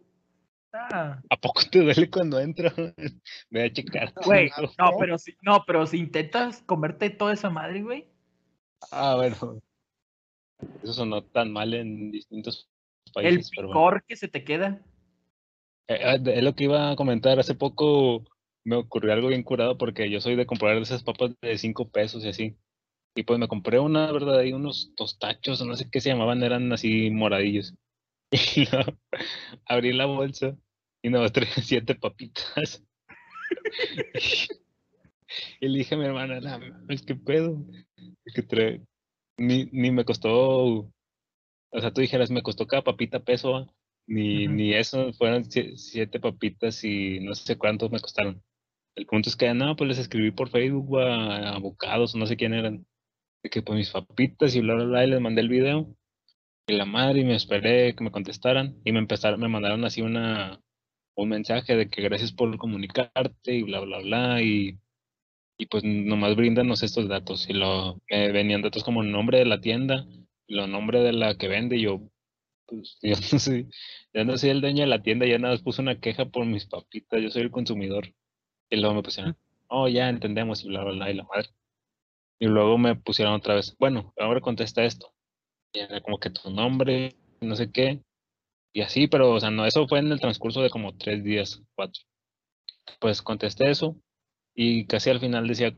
Ah, 0.72 1.20
¿A 1.28 1.36
poco 1.36 1.60
te 1.70 1.80
duele 1.80 2.08
cuando 2.08 2.40
entro? 2.40 2.70
Voy 3.50 3.60
a 3.60 3.72
checar. 3.72 4.14
Güey, 4.24 4.50
no, 4.78 4.92
pero 4.98 5.18
si, 5.18 5.36
no, 5.42 5.64
pero 5.66 5.86
si 5.86 5.98
intentas 5.98 6.62
comerte 6.62 7.10
toda 7.10 7.34
esa 7.34 7.50
madre, 7.50 7.82
güey. 7.82 8.08
Ah, 8.90 9.16
bueno. 9.16 9.60
Eso 10.82 10.92
sonó 10.92 11.22
tan 11.22 11.52
mal 11.52 11.74
en 11.74 12.10
distintos 12.10 12.67
El 13.16 13.24
países, 13.36 13.50
bueno. 13.56 13.70
picor 13.70 14.04
que 14.06 14.16
se 14.16 14.28
te 14.28 14.44
queda. 14.44 14.82
Eh, 15.88 15.98
eh, 16.00 16.18
Es 16.34 16.42
lo 16.42 16.54
que 16.54 16.64
iba 16.64 16.90
a 16.90 16.96
comentar. 16.96 17.38
Hace 17.38 17.54
poco 17.54 18.24
me 18.64 18.76
ocurrió 18.76 19.12
algo 19.12 19.28
bien 19.28 19.42
curado 19.42 19.78
porque 19.78 20.10
yo 20.10 20.20
soy 20.20 20.36
de 20.36 20.46
comprar 20.46 20.76
esas 20.76 21.02
papas 21.02 21.32
de 21.40 21.58
5 21.58 21.88
pesos 21.88 22.24
y 22.24 22.28
así. 22.28 22.56
Y 23.14 23.22
pues 23.24 23.38
me 23.38 23.48
compré 23.48 23.78
una, 23.80 24.12
¿verdad? 24.12 24.38
Ahí 24.38 24.52
unos 24.52 24.92
tostachos, 24.96 25.64
no 25.64 25.74
sé 25.74 25.90
qué 25.90 26.00
se 26.00 26.10
llamaban, 26.10 26.42
eran 26.42 26.72
así 26.72 27.10
moradillos. 27.10 27.74
Y 28.56 28.68
abrí 29.66 29.92
la 29.92 30.04
bolsa 30.06 30.54
y 31.02 31.08
nos 31.10 31.32
traía 31.32 31.50
siete 31.62 31.94
papitas. 31.94 32.84
y 35.60 35.68
le 35.68 35.78
dije 35.78 35.94
a 35.94 35.98
mi 35.98 36.04
hermana, 36.04 36.40
"No 36.40 36.58
mames, 36.58 37.02
¿qué 37.02 37.14
pedo? 37.14 37.64
Que 38.34 38.42
trae... 38.42 38.82
ni, 39.38 39.66
ni 39.72 39.90
me 39.90 40.04
costó, 40.04 40.92
o 41.70 41.80
sea, 41.80 41.92
tú 41.92 42.00
dijeras, 42.00 42.30
me 42.30 42.42
costó 42.42 42.66
cada 42.66 42.82
papita 42.82 43.20
peso, 43.20 43.66
ni, 44.06 44.46
Ujú. 44.46 44.54
ni 44.54 44.74
eso, 44.74 45.12
fueron 45.12 45.44
sie- 45.44 45.76
siete 45.76 46.20
papitas 46.20 46.82
y 46.84 47.20
no 47.20 47.34
sé 47.34 47.56
cuántos 47.56 47.90
me 47.90 48.00
costaron. 48.00 48.42
El 48.96 49.06
punto 49.06 49.28
es 49.28 49.36
que, 49.36 49.52
no, 49.54 49.76
pues 49.76 49.88
les 49.88 49.98
escribí 49.98 50.30
por 50.32 50.50
Facebook 50.50 50.98
a 51.00 51.50
abocados, 51.54 52.14
no 52.14 52.26
sé 52.26 52.36
quién 52.36 52.54
eran, 52.54 52.86
de 53.42 53.50
que 53.50 53.62
pues 53.62 53.76
mis 53.78 53.90
papitas 53.90 54.54
y 54.56 54.60
bla, 54.60 54.74
bla, 54.74 54.84
bla, 54.84 55.04
y 55.04 55.10
les 55.10 55.20
mandé 55.20 55.40
el 55.40 55.48
video. 55.48 55.94
Y 56.66 56.74
la 56.74 56.84
madre, 56.84 57.20
y 57.20 57.24
me 57.24 57.34
esperé 57.34 57.94
que 57.94 58.04
me 58.04 58.10
contestaran, 58.10 58.80
y 58.84 58.92
me 58.92 58.98
empezaron, 58.98 59.40
me 59.40 59.48
mandaron 59.48 59.84
así 59.84 60.02
una, 60.02 60.60
un 61.16 61.28
mensaje 61.28 61.76
de 61.76 61.88
que 61.88 62.02
gracias 62.02 62.32
por 62.32 62.56
comunicarte 62.58 63.54
y 63.54 63.62
bla, 63.62 63.80
bla, 63.80 63.98
bla, 64.00 64.42
y, 64.42 64.78
y 65.58 65.66
pues 65.66 65.84
nomás 65.84 66.36
bríndanos 66.36 66.82
estos 66.82 67.08
datos. 67.08 67.48
Y 67.48 67.54
lo, 67.54 68.00
me 68.10 68.32
venían 68.32 68.62
datos 68.62 68.84
como 68.84 69.02
el 69.02 69.10
nombre 69.10 69.38
de 69.38 69.46
la 69.46 69.60
tienda, 69.60 70.06
los 70.48 70.68
nombres 70.68 71.04
de 71.04 71.12
la 71.12 71.36
que 71.36 71.48
vende, 71.48 71.76
y 71.76 71.82
yo, 71.82 72.00
pues 72.66 72.98
yo 73.02 73.16
no 73.16 73.38
soy, 73.38 73.68
yo 74.12 74.24
no 74.24 74.38
soy 74.38 74.50
el 74.50 74.60
dueño 74.60 74.82
de 74.82 74.88
la 74.88 75.02
tienda, 75.02 75.26
ya 75.26 75.38
nada 75.38 75.54
más 75.54 75.62
puse 75.62 75.82
una 75.82 76.00
queja 76.00 76.26
por 76.26 76.46
mis 76.46 76.66
papitas, 76.66 77.22
yo 77.22 77.30
soy 77.30 77.42
el 77.42 77.50
consumidor. 77.50 78.12
Y 78.70 78.76
luego 78.76 78.94
me 78.94 79.02
pusieron, 79.02 79.36
oh, 79.68 79.88
ya 79.88 80.08
entendemos, 80.08 80.64
y 80.64 80.68
bla, 80.68 80.82
bla, 80.84 80.92
bla, 80.92 81.10
y 81.10 81.14
la 81.14 81.24
madre. 81.24 81.50
Y 82.40 82.46
luego 82.46 82.78
me 82.78 82.96
pusieron 82.96 83.34
otra 83.34 83.54
vez, 83.54 83.76
bueno, 83.78 84.12
ahora 84.18 84.40
contesta 84.40 84.84
esto. 84.84 85.12
Y 85.72 85.80
era 85.80 86.00
como 86.00 86.18
que 86.18 86.30
tu 86.30 86.50
nombre, 86.50 87.16
no 87.40 87.56
sé 87.56 87.70
qué. 87.72 88.00
Y 88.72 88.82
así, 88.82 89.08
pero, 89.08 89.32
o 89.32 89.40
sea, 89.40 89.50
no, 89.50 89.66
eso 89.66 89.88
fue 89.88 89.98
en 90.00 90.12
el 90.12 90.20
transcurso 90.20 90.62
de 90.62 90.70
como 90.70 90.96
tres 90.96 91.24
días, 91.24 91.62
cuatro. 91.74 92.02
Pues 93.00 93.22
contesté 93.22 93.70
eso 93.70 93.96
y 94.54 94.86
casi 94.86 95.10
al 95.10 95.20
final 95.20 95.46
decía, 95.46 95.72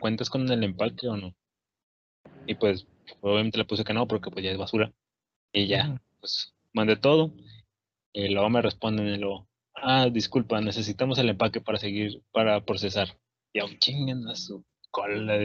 ¿cuentas 0.00 0.30
con 0.30 0.50
el 0.50 0.62
empaque 0.62 1.08
o 1.08 1.16
no? 1.16 1.34
Y 2.46 2.54
pues, 2.54 2.86
obviamente 3.20 3.58
le 3.58 3.64
puse 3.64 3.84
que 3.84 3.94
no, 3.94 4.06
porque 4.06 4.30
pues 4.30 4.44
ya 4.44 4.50
es 4.50 4.58
basura. 4.58 4.92
Y 5.52 5.66
ya, 5.66 6.00
pues, 6.20 6.54
mandé 6.72 6.96
todo. 6.96 7.32
Y 8.12 8.28
luego 8.28 8.50
me 8.50 8.62
responden 8.62 9.08
y 9.08 9.18
luego, 9.18 9.46
ah, 9.74 10.08
disculpa, 10.10 10.60
necesitamos 10.60 11.18
el 11.18 11.28
empaque 11.28 11.60
para 11.60 11.78
seguir, 11.78 12.22
para 12.32 12.64
procesar. 12.64 13.16
Y 13.52 13.60
aún 13.60 13.78
chinguen 13.78 14.26
a 14.28 14.34
su 14.34 14.64
cola. 14.90 15.38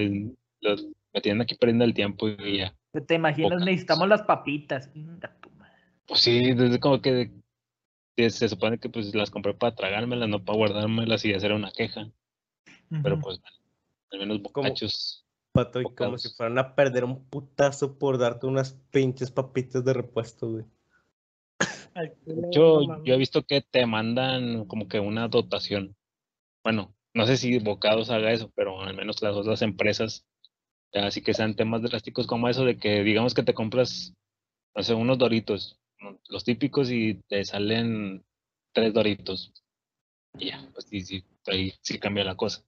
Los, 0.62 0.88
me 1.14 1.22
tienen 1.22 1.42
aquí 1.42 1.56
perdiendo 1.56 1.86
el 1.86 1.94
tiempo 1.94 2.28
y 2.28 2.58
ya. 2.60 2.76
¿Te 3.08 3.16
imaginas? 3.16 3.52
Pocas. 3.52 3.66
Necesitamos 3.66 4.08
las 4.08 4.24
papitas. 4.24 4.90
Pues 6.08 6.22
sí, 6.22 6.54
desde 6.54 6.80
como 6.80 7.02
que 7.02 7.32
se 8.18 8.48
supone 8.48 8.80
que 8.80 8.90
pues 8.90 9.14
las 9.14 9.30
compré 9.30 9.54
para 9.54 9.76
tragármelas, 9.76 10.30
no 10.30 10.44
para 10.44 10.58
guardármelas 10.58 11.26
y 11.26 11.34
hacer 11.34 11.52
una 11.52 11.72
queja. 11.72 12.10
Pero 13.04 13.16
Ujú. 13.16 13.24
pues, 13.24 13.42
al 14.12 14.20
menos 14.20 14.40
¿Cómo? 14.52 14.68
bocachos. 14.68 15.25
Pato, 15.56 15.80
y 15.80 15.86
como 15.96 16.18
si 16.18 16.30
fueran 16.36 16.58
a 16.60 16.76
perder 16.76 17.06
un 17.06 17.24
putazo 17.30 17.98
por 17.98 18.18
darte 18.18 18.46
unas 18.46 18.74
pinches 18.92 19.32
papitas 19.32 19.86
de 19.86 19.94
repuesto, 19.94 20.52
güey. 20.52 20.66
De 22.26 22.48
hecho, 22.48 22.82
yo 23.06 23.14
he 23.14 23.18
visto 23.18 23.44
que 23.44 23.62
te 23.62 23.86
mandan 23.86 24.66
como 24.66 24.90
que 24.90 25.00
una 25.00 25.30
dotación. 25.30 25.96
Bueno, 26.62 26.94
no 27.14 27.26
sé 27.26 27.38
si 27.38 27.58
Bocados 27.60 28.10
haga 28.10 28.34
eso, 28.34 28.52
pero 28.54 28.82
al 28.82 28.98
menos 28.98 29.22
las 29.22 29.34
otras 29.34 29.62
empresas, 29.62 30.26
ya 30.94 31.08
así 31.08 31.22
que 31.22 31.34
sean 31.34 31.56
temas 31.56 31.82
drásticos 31.82 32.28
como 32.28 32.50
eso 32.50 32.66
de 32.66 32.78
que 32.78 33.04
digamos 33.04 33.34
que 33.34 33.44
te 33.44 33.54
compras, 33.54 34.14
no 34.76 34.84
sé, 34.84 34.94
unos 34.94 35.18
doritos, 35.18 35.80
los 36.28 36.44
típicos 36.44 36.92
y 36.92 37.22
te 37.30 37.46
salen 37.46 38.26
tres 38.74 38.94
doritos. 38.94 39.54
Y 40.38 40.48
ya, 40.48 40.70
pues 40.74 40.88
sí, 40.88 41.00
sí, 41.00 41.24
ahí 41.48 41.74
sí 41.82 41.98
cambia 41.98 42.26
la 42.26 42.36
cosa. 42.36 42.66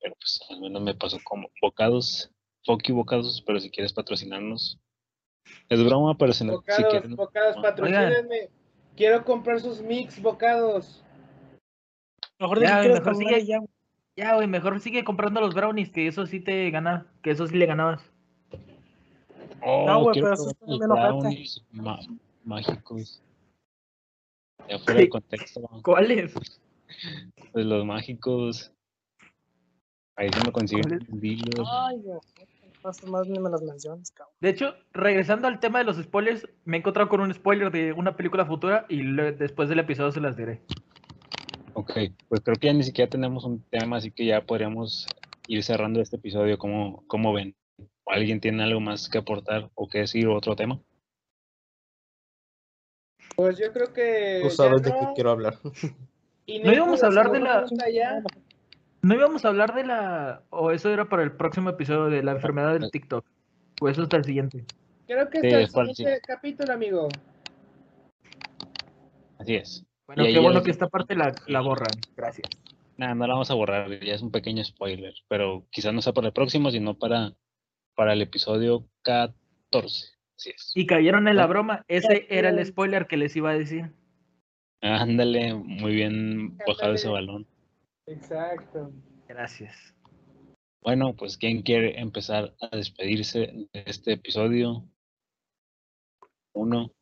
Pero 0.00 0.14
pues 0.14 0.40
al 0.50 0.60
menos 0.60 0.82
me 0.82 0.94
pasó 0.94 1.18
como 1.24 1.48
Bocados, 1.60 2.30
Foki 2.64 2.92
Bocados, 2.92 3.42
pero 3.46 3.58
si 3.60 3.70
quieres 3.70 3.92
patrocinarnos. 3.92 4.78
Es 5.68 5.82
broma, 5.84 6.16
pero 6.16 6.32
si, 6.32 6.44
no, 6.44 6.52
si 6.52 6.56
Bocados, 6.58 6.90
quieren... 6.90 7.16
bocados, 7.16 7.56
patrocínenme. 7.62 8.48
Quiero 8.96 9.24
comprar 9.24 9.60
sus 9.60 9.80
mix 9.80 10.20
bocados. 10.20 11.02
Mejor 12.38 12.60
Ya, 12.60 12.80
de 12.82 12.88
mejor 12.94 13.16
sigue. 13.16 13.44
ya, 13.46 13.58
güey. 13.58 13.70
Ya, 14.16 14.34
güey, 14.34 14.48
mejor 14.48 14.80
sigue 14.80 15.04
comprando 15.04 15.40
los 15.40 15.54
brownies, 15.54 15.90
que 15.90 16.08
eso 16.08 16.26
sí 16.26 16.40
te 16.40 16.68
gana, 16.70 17.06
que 17.22 17.30
eso 17.30 17.46
sí 17.46 17.56
le 17.56 17.66
ganabas. 17.66 18.02
Oh, 19.62 19.86
No, 19.86 20.02
güey, 20.02 20.20
pero 20.20 20.34
eso 20.34 20.50
los 20.66 20.78
brownies 20.80 21.64
ma- 21.70 22.00
mágicos. 22.44 23.22
Ya 24.68 24.78
fuera 24.80 25.00
de 25.00 25.08
contexto, 25.08 25.60
¿Cuáles? 25.84 26.34
pues 27.52 27.66
los 27.66 27.84
mágicos. 27.84 28.72
Ahí 30.18 30.28
se 30.32 30.40
me 30.44 30.52
consiguen 30.52 30.98
vendidos. 31.08 31.68
Ay. 31.70 32.02
Más, 32.84 33.02
más 33.08 33.26
ni 33.28 33.38
me 33.38 33.50
las 33.50 33.62
menciones, 33.62 34.10
cabrón. 34.10 34.34
De 34.40 34.48
hecho, 34.50 34.74
regresando 34.92 35.48
al 35.48 35.58
tema 35.60 35.78
de 35.78 35.84
los 35.84 35.96
spoilers, 35.96 36.46
me 36.64 36.76
he 36.76 36.80
encontrado 36.80 37.08
con 37.08 37.20
un 37.20 37.32
spoiler 37.32 37.70
de 37.72 37.92
una 37.92 38.16
película 38.16 38.44
futura 38.46 38.84
y 38.88 39.02
le- 39.02 39.32
después 39.32 39.68
del 39.68 39.78
episodio 39.80 40.12
se 40.12 40.20
las 40.20 40.36
diré. 40.36 40.62
Ok, 41.74 41.92
pues 42.28 42.40
creo 42.40 42.56
que 42.56 42.66
ya 42.66 42.72
ni 42.72 42.82
siquiera 42.82 43.08
tenemos 43.08 43.44
un 43.44 43.62
tema, 43.70 43.96
así 43.98 44.10
que 44.10 44.26
ya 44.26 44.42
podríamos 44.44 45.06
ir 45.46 45.62
cerrando 45.62 46.00
este 46.00 46.16
episodio. 46.16 46.58
¿Cómo, 46.58 47.04
cómo 47.06 47.32
ven? 47.32 47.54
¿O 48.04 48.12
¿Alguien 48.12 48.40
tiene 48.40 48.62
algo 48.64 48.80
más 48.80 49.08
que 49.08 49.18
aportar 49.18 49.70
o 49.74 49.88
que 49.88 49.98
decir 49.98 50.26
o 50.26 50.34
otro 50.36 50.56
tema? 50.56 50.80
Pues 53.36 53.56
yo 53.58 53.72
creo 53.72 53.92
que. 53.92 54.40
Tú 54.42 54.50
sabes 54.50 54.82
de 54.82 54.92
qué 54.92 55.00
no. 55.02 55.14
quiero 55.14 55.30
hablar. 55.30 55.58
Y 56.46 56.60
No 56.60 56.72
íbamos 56.72 57.02
a 57.02 57.06
hablar 57.06 57.30
de 57.30 57.40
la- 57.40 57.66
ya. 57.92 58.22
¿No 59.02 59.14
íbamos 59.14 59.44
a 59.44 59.48
hablar 59.48 59.74
de 59.74 59.84
la... 59.84 60.42
o 60.50 60.70
eso 60.72 60.90
era 60.90 61.08
para 61.08 61.22
el 61.22 61.32
próximo 61.32 61.70
episodio 61.70 62.06
de 62.06 62.22
la 62.22 62.32
enfermedad 62.32 62.78
del 62.78 62.90
TikTok? 62.90 63.24
O 63.80 63.88
eso 63.88 64.02
hasta 64.02 64.16
el 64.16 64.24
siguiente. 64.24 64.64
Creo 65.06 65.28
que 65.30 65.40
Sí, 65.40 65.46
está 65.46 65.58
el 65.58 65.64
es 65.64 65.72
para 65.72 65.88
el 65.88 65.94
siguiente 65.94 66.20
capítulo, 66.26 66.72
amigo. 66.72 67.08
Así 69.38 69.54
es. 69.54 69.84
Bueno, 70.06 70.26
Y 70.26 70.32
qué 70.32 70.38
bueno 70.40 70.62
que 70.62 70.70
esta 70.70 70.88
parte 70.88 71.14
la, 71.14 71.34
la 71.46 71.60
borran. 71.60 71.90
Gracias. 72.16 72.48
Nada, 72.96 73.14
no 73.14 73.26
la 73.26 73.34
vamos 73.34 73.50
a 73.50 73.54
borrar, 73.54 73.88
ya 74.04 74.14
es 74.14 74.22
un 74.22 74.32
pequeño 74.32 74.64
spoiler, 74.64 75.14
pero 75.28 75.64
quizás 75.70 75.94
no 75.94 76.02
sea 76.02 76.12
para 76.12 76.26
el 76.28 76.32
próximo, 76.32 76.70
sino 76.72 76.98
para, 76.98 77.32
para 77.94 78.12
el 78.12 78.22
episodio 78.22 78.88
14. 79.02 80.06
Así 80.36 80.50
es. 80.50 80.72
Y 80.74 80.86
cayeron 80.86 81.28
en 81.28 81.36
la 81.36 81.44
Ah. 81.44 81.46
broma. 81.46 81.84
Ese 81.86 82.26
era 82.28 82.48
el 82.48 82.64
spoiler 82.66 83.06
que 83.06 83.16
les 83.16 83.36
iba 83.36 83.50
a 83.50 83.54
decir. 83.58 83.92
Ándale, 84.80 85.54
muy 85.54 85.92
bien 85.94 86.56
bajado 86.66 86.94
ese 86.94 87.08
balón. 87.08 87.46
Exacto. 88.08 88.92
Gracias. 89.28 89.94
Bueno, 90.82 91.14
pues 91.14 91.36
¿quién 91.36 91.62
quiere 91.62 91.98
empezar 92.00 92.54
a 92.60 92.76
despedirse 92.76 93.38
de 93.72 93.82
este 93.86 94.12
episodio? 94.12 94.84
Uno, 96.54 96.92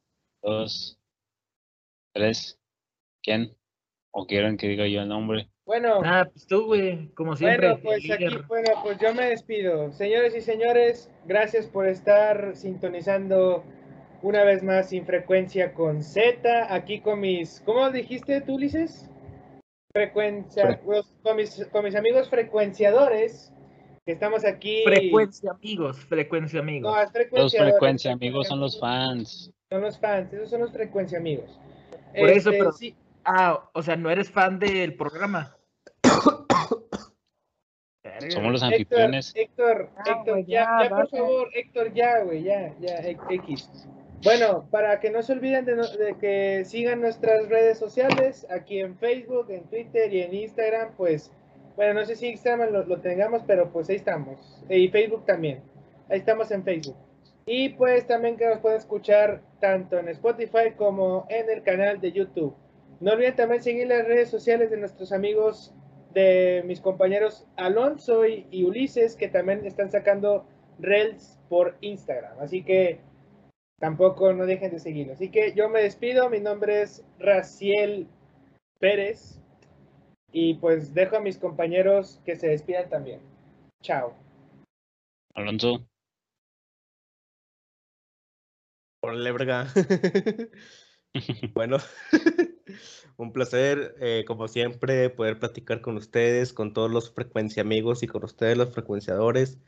dos, 0.43 0.99
tres. 2.13 2.59
¿Quién? 3.23 3.57
¿O 4.13 4.27
quieren 4.27 4.57
que 4.57 4.69
diga 4.69 4.87
yo 4.87 5.03
el 5.03 5.09
nombre? 5.09 5.49
Bueno, 5.67 6.01
Ah, 6.05 6.29
pues 6.33 6.47
tú, 6.47 6.67
güey, 6.67 7.09
como 7.15 7.37
siempre. 7.37 7.69
bueno, 7.69 7.83
pues 7.83 8.11
aquí, 8.11 8.37
bueno, 8.49 8.71
pues 8.83 8.99
yo 8.99 9.15
me 9.15 9.27
despido. 9.27 9.93
Señores 9.93 10.35
y 10.35 10.41
señores, 10.41 11.11
gracias 11.27 11.67
por 11.67 11.87
estar 11.87 12.57
sintonizando 12.57 13.65
una 14.23 14.45
vez 14.45 14.63
más 14.63 14.89
sin 14.91 15.05
frecuencia 15.05 15.75
con 15.75 16.03
Z, 16.03 16.73
aquí 16.73 17.01
con 17.01 17.21
mis, 17.21 17.61
¿cómo 17.67 17.91
dijiste 17.91 18.41
tú, 18.41 18.55
Ulises? 18.55 19.11
Frecuencia, 20.01 20.81
los- 20.87 21.07
con, 21.23 21.37
mis, 21.37 21.67
con 21.73 21.85
mis 21.85 21.95
amigos 21.95 22.29
frecuenciadores, 22.29 23.51
que 24.05 24.13
estamos 24.13 24.45
aquí. 24.45 24.83
Frecuencia 24.85 25.53
amigos, 25.53 25.99
frecuencia 26.05 26.61
amigos. 26.61 26.95
No, 26.95 27.41
Los 27.43 27.57
frecuencia 27.57 28.13
amigos 28.13 28.49
son 28.49 28.61
los 28.61 28.79
fans. 28.79 29.51
Son 29.71 29.81
los 29.81 29.99
fans, 29.99 30.33
esos 30.35 30.51
son 30.51 30.61
los 30.61 30.73
frecuencia 30.73 31.19
amigos. 31.19 31.59
Por 32.17 32.29
eso, 32.29 32.51
Este, 32.51 32.59
pero- 32.59 32.73
sí, 32.73 32.95
Ah, 33.29 33.69
o 33.73 33.83
sea, 33.83 33.97
no 33.97 34.09
eres 34.09 34.31
fan 34.31 34.61
del 34.61 34.95
programa. 34.97 35.57
Somos 38.31 38.53
los 38.53 38.63
anfitriones. 38.63 39.33
Héctor, 39.35 39.91
Ah, 39.97 40.03
Héctor, 40.07 40.39
ya, 40.47 40.65
ya, 40.79 40.83
ya, 40.85 40.89
por 40.91 41.09
favor, 41.09 41.49
Héctor, 41.55 41.93
ya, 41.93 42.23
güey, 42.23 42.45
ya, 42.45 42.73
ya, 42.79 42.99
X. 43.31 43.69
Bueno, 44.23 44.67
para 44.71 44.99
que 45.01 45.11
no 45.11 45.23
se 45.23 45.33
olviden 45.33 45.65
de, 45.65 46.17
que 46.21 46.65
sigan 46.65 47.01
nuestras 47.01 47.49
redes 47.49 47.79
sociales, 47.79 48.47
aquí 48.51 48.81
en 48.81 48.97
Facebook, 48.99 49.51
en 49.51 49.65
Twitter 49.65 50.13
y 50.13 50.23
en 50.23 50.35
Instagram, 50.35 50.95
pues, 50.97 51.31
bueno, 51.77 51.95
no 51.95 52.07
sé 52.07 52.17
si 52.17 52.29
Instagram 52.29 52.71
lo, 52.73 53.01
tengamos, 53.01 53.43
pero 53.47 53.71
pues 53.71 53.89
ahí 53.91 53.97
estamos. 53.97 54.65
Y 54.69 54.89
Facebook 54.89 55.27
también. 55.27 55.61
Ahí 56.09 56.19
estamos 56.19 56.51
en 56.51 56.65
Facebook. 56.65 56.97
Y 57.45 57.69
pues 57.71 58.07
también 58.07 58.37
que 58.37 58.47
nos 58.47 58.59
pueden 58.59 58.79
escuchar 58.79 59.43
tanto 59.61 59.99
en 59.99 60.09
Spotify 60.09 60.73
como 60.77 61.27
en 61.29 61.49
el 61.51 61.63
canal 61.63 62.01
de 62.01 62.13
YouTube. 62.13 62.55
No 62.99 63.13
olviden 63.13 63.37
también 63.37 63.63
seguir 63.63 63.87
las 63.87 64.07
redes 64.07 64.31
sociales 64.31 64.71
de 64.71 64.79
nuestros 64.79 65.13
amigos, 65.13 65.75
de 66.15 66.63
mis 66.65 66.81
compañeros 66.81 67.47
Alonso 67.57 68.27
y, 68.27 68.47
y 68.51 68.65
Ulises, 68.65 69.15
que 69.15 69.29
también 69.29 69.65
están 69.67 69.91
sacando 69.91 70.47
reels 70.79 71.39
por 71.49 71.77
Instagram. 71.83 72.41
Así 72.41 72.65
que 72.65 73.01
tampoco 73.79 74.33
no 74.33 74.47
dejen 74.47 74.71
de 74.71 74.81
seguirlo. 74.81 75.13
Así 75.13 75.31
que 75.31 75.55
yo 75.55 75.69
me 75.69 75.83
despido. 75.83 76.31
Mi 76.31 76.41
nombre 76.41 76.83
es 76.83 77.05
Raciel 77.19 78.09
Pérez. 78.79 79.41
Y 80.33 80.55
pues 80.55 80.93
dejo 80.93 81.17
a 81.17 81.21
mis 81.21 81.39
compañeros 81.39 82.21
que 82.25 82.37
se 82.37 82.49
despidan 82.49 82.91
también. 82.91 83.21
Chao. 83.83 84.15
Alonso, 85.35 85.87
Por 89.01 89.17
verga. 89.23 89.69
bueno, 91.55 91.79
un 93.17 93.33
placer, 93.33 93.95
eh, 94.01 94.25
como 94.27 94.49
siempre, 94.49 95.11
poder 95.11 95.39
platicar 95.39 95.81
con 95.81 95.97
ustedes, 95.97 96.53
con 96.53 96.73
todos 96.73 96.91
los 96.91 97.13
frecuencia 97.13 97.63
amigos 97.63 98.03
y 98.03 98.09
con 98.09 98.25
ustedes, 98.25 98.59
los 98.59 98.73
frecuenciadores. 98.73 99.59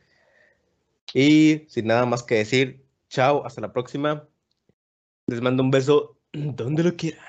Y 1.13 1.65
sin 1.69 1.87
nada 1.87 2.05
más 2.05 2.23
que 2.23 2.35
decir, 2.35 2.83
chao, 3.09 3.45
hasta 3.45 3.61
la 3.61 3.71
próxima. 3.73 4.27
Les 5.27 5.41
mando 5.41 5.63
un 5.63 5.71
beso 5.71 6.17
donde 6.33 6.83
lo 6.83 6.95
quieran. 6.95 7.23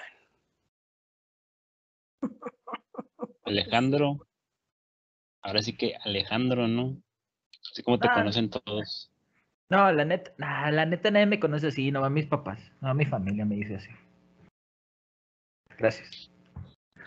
Alejandro. 3.45 4.27
Ahora 5.43 5.63
sí 5.63 5.77
que 5.77 5.97
Alejandro, 6.05 6.69
¿no? 6.69 7.01
Así 7.71 7.83
como 7.83 7.99
te 7.99 8.09
Ah. 8.09 8.15
conocen 8.15 8.51
todos. 8.51 9.11
No, 9.71 9.91
la 9.93 10.05
neta, 10.05 10.33
nah, 10.37 10.71
la 10.71 10.85
neta 10.85 11.11
nadie 11.11 11.27
me 11.27 11.39
conoce 11.41 11.69
así, 11.69 11.91
nomás 11.93 12.11
mis 12.11 12.27
papás, 12.27 12.59
no 12.81 12.93
mi 12.93 13.05
familia 13.07 13.45
me 13.45 13.55
dice 13.55 13.77
así. 13.77 13.89
Gracias. 15.79 16.31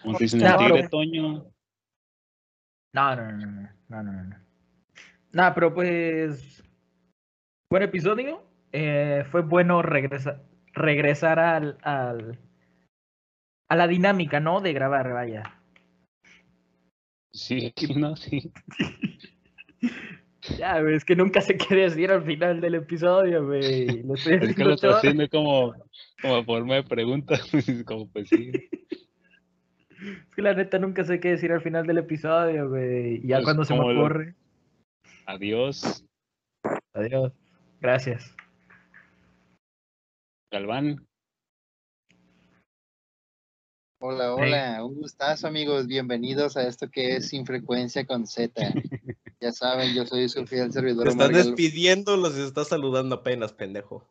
¿Cómo 0.02 0.18
te 0.18 0.24
dicen 0.24 0.40
No, 0.40 0.48
el 0.48 0.58
tigre, 0.58 0.74
pero- 0.76 0.90
Toño? 0.90 1.52
No, 2.94 3.16
no, 3.16 3.32
no, 3.32 3.38
no, 3.38 3.70
no, 3.90 4.04
no, 4.04 4.04
no, 4.14 4.24
no. 4.24 4.36
Nah, 5.34 5.54
pero 5.54 5.74
pues, 5.74 6.64
buen 7.70 7.84
episodio. 7.84 8.44
Eh, 8.74 9.24
fue 9.32 9.42
bueno 9.42 9.82
regresa- 9.82 10.42
regresar 10.74 11.40
al, 11.40 11.78
al- 11.84 12.38
a 13.70 13.76
la 13.76 13.88
dinámica, 13.88 14.40
¿no? 14.40 14.60
De 14.60 14.74
grabar, 14.74 15.14
vaya. 15.14 15.44
Sí, 17.32 17.74
no, 17.96 18.16
sí. 18.16 18.52
Ya, 20.58 20.78
es 20.80 21.06
que 21.06 21.16
nunca 21.16 21.40
sé 21.40 21.56
qué 21.58 21.74
decir 21.74 22.12
al 22.12 22.22
final 22.26 22.60
del 22.60 22.76
episodio, 22.76 23.46
güey. 23.46 24.04
Lo 24.04 24.16
estoy 24.16 24.34
Es 24.42 24.54
que 24.56 24.66
lo 24.66 24.74
está 24.74 24.88
todo. 24.90 24.98
haciendo 24.98 25.30
como, 25.30 25.74
como 26.22 26.44
forma 26.44 26.76
de 26.76 26.84
pregunta. 26.84 27.40
como 27.86 28.10
pues 28.10 28.28
sí. 28.28 28.52
Es 29.90 30.36
que 30.36 30.42
la 30.42 30.54
neta 30.54 30.80
nunca 30.80 31.06
sé 31.06 31.22
qué 31.22 31.30
decir 31.30 31.54
al 31.54 31.62
final 31.62 31.88
del 31.88 32.00
episodio, 32.00 32.68
güey. 32.68 33.26
Ya 33.26 33.38
Pues, 33.38 33.46
cuando 33.46 33.64
se 33.64 33.74
me 33.74 33.80
lo- 33.94 34.00
ocurre. 34.02 34.36
Adiós, 35.28 36.06
Adiós. 36.94 37.32
Gracias. 37.80 38.36
Galván. 40.54 41.08
Hola, 44.00 44.36
hola, 44.36 44.86
un 44.86 44.94
gustazo 45.00 45.48
amigos, 45.48 45.88
bienvenidos 45.88 46.58
a 46.58 46.68
esto 46.68 46.92
que 46.92 47.16
es 47.16 47.30
Sin 47.30 47.44
Frecuencia 47.48 48.06
con 48.06 48.28
Z. 48.28 48.54
Ya 49.42 49.52
saben, 49.52 49.94
yo 49.94 50.06
soy 50.06 50.30
su 50.30 50.46
fiel 50.48 50.72
servidor. 50.72 51.04
Te 51.06 51.10
estás 51.10 51.26
Omar 51.26 51.34
Gal- 51.36 51.48
despidiendo, 51.48 52.16
los 52.16 52.38
estás 52.38 52.68
saludando 52.70 53.16
apenas, 53.16 53.52
pendejo. 53.52 54.08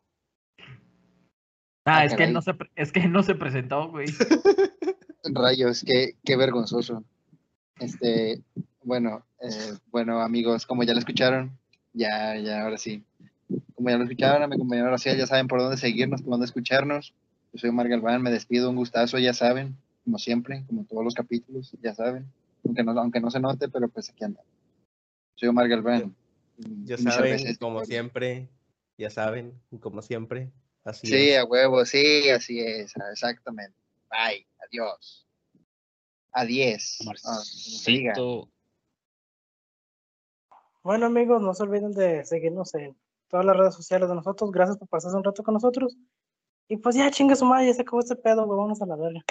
Ah, 1.85 2.01
Ah, 2.01 2.05
es 2.05 2.13
que 2.13 2.27
no 2.27 2.41
se 2.43 2.53
pre- 2.53 2.69
es 2.75 2.91
que 2.91 3.07
no 3.07 3.23
se 3.23 3.33
presentó, 3.33 3.89
güey. 3.89 4.05
Rayos, 5.23 5.83
qué, 5.85 6.17
qué 6.25 6.35
vergonzoso. 6.35 7.03
Este, 7.79 8.43
bueno, 8.83 9.25
eh, 9.39 9.73
bueno 9.91 10.19
amigos, 10.19 10.67
como 10.67 10.83
ya 10.83 10.91
lo 10.93 10.99
escucharon, 10.99 11.57
ya, 11.93 12.35
ya, 12.37 12.61
ahora 12.63 12.77
sí. 12.77 13.03
Como 13.75 13.89
ya 13.89 13.97
lo 13.97 14.03
escucharon, 14.03 14.43
a 14.43 14.47
mi 14.47 14.57
compañero 14.57 14.89
Raciel, 14.89 15.17
ya 15.17 15.27
saben 15.27 15.47
por 15.47 15.59
dónde 15.59 15.77
seguirnos, 15.77 16.21
por 16.21 16.31
dónde 16.31 16.45
escucharnos. 16.45 17.13
Yo 17.51 17.59
soy 17.59 17.69
Omar 17.69 17.87
Galván, 17.87 18.21
me 18.21 18.31
despido, 18.31 18.69
un 18.69 18.75
gustazo, 18.75 19.19
ya 19.19 19.33
saben, 19.33 19.77
como 20.03 20.17
siempre, 20.17 20.63
como 20.67 20.85
todos 20.85 21.03
los 21.03 21.13
capítulos, 21.13 21.71
ya 21.81 21.93
saben. 21.93 22.25
Aunque 22.65 22.83
no, 22.83 22.91
aunque 22.99 23.19
no 23.19 23.29
se 23.29 23.39
note, 23.39 23.69
pero 23.69 23.87
pues 23.89 24.09
aquí 24.09 24.23
anda. 24.23 24.41
Soy 25.35 25.49
Omar 25.49 25.67
Galván. 25.67 26.15
Ya 26.85 26.97
saben, 26.97 27.39
cerveza 27.39 27.59
como 27.59 27.83
siempre, 27.85 28.47
ya 28.97 29.09
saben, 29.09 29.53
como 29.79 30.01
siempre. 30.01 30.51
Así 30.83 31.07
Sí, 31.07 31.29
es. 31.29 31.39
a 31.39 31.45
huevo, 31.45 31.85
sí, 31.85 32.29
así 32.29 32.59
es, 32.59 32.93
exactamente. 33.11 33.75
Bye, 34.09 34.45
adiós. 34.67 35.27
Diga. 36.45 36.77
Marcito. 37.05 38.49
Bueno, 40.83 41.05
amigos, 41.05 41.41
no 41.41 41.53
se 41.53 41.63
olviden 41.63 41.93
de 41.93 42.25
seguirnos 42.25 42.73
en 42.75 42.95
todas 43.33 43.47
las 43.47 43.57
redes 43.57 43.73
sociales 43.73 44.07
de 44.09 44.13
nosotros. 44.15 44.51
Gracias 44.51 44.77
por 44.77 44.87
pasarse 44.87 45.17
un 45.17 45.23
rato 45.23 45.41
con 45.41 45.55
nosotros. 45.55 45.97
Y 46.69 46.77
pues 46.77 46.95
ya, 46.95 47.09
chinga 47.09 47.35
su 47.35 47.45
madre, 47.45 47.65
ya 47.67 47.73
se 47.73 47.81
acabó 47.81 47.99
este 47.99 48.15
pedo, 48.15 48.45
güey. 48.45 48.55
Vámonos 48.57 48.79
a 48.81 48.85
la 48.85 48.95
verga. 48.95 49.21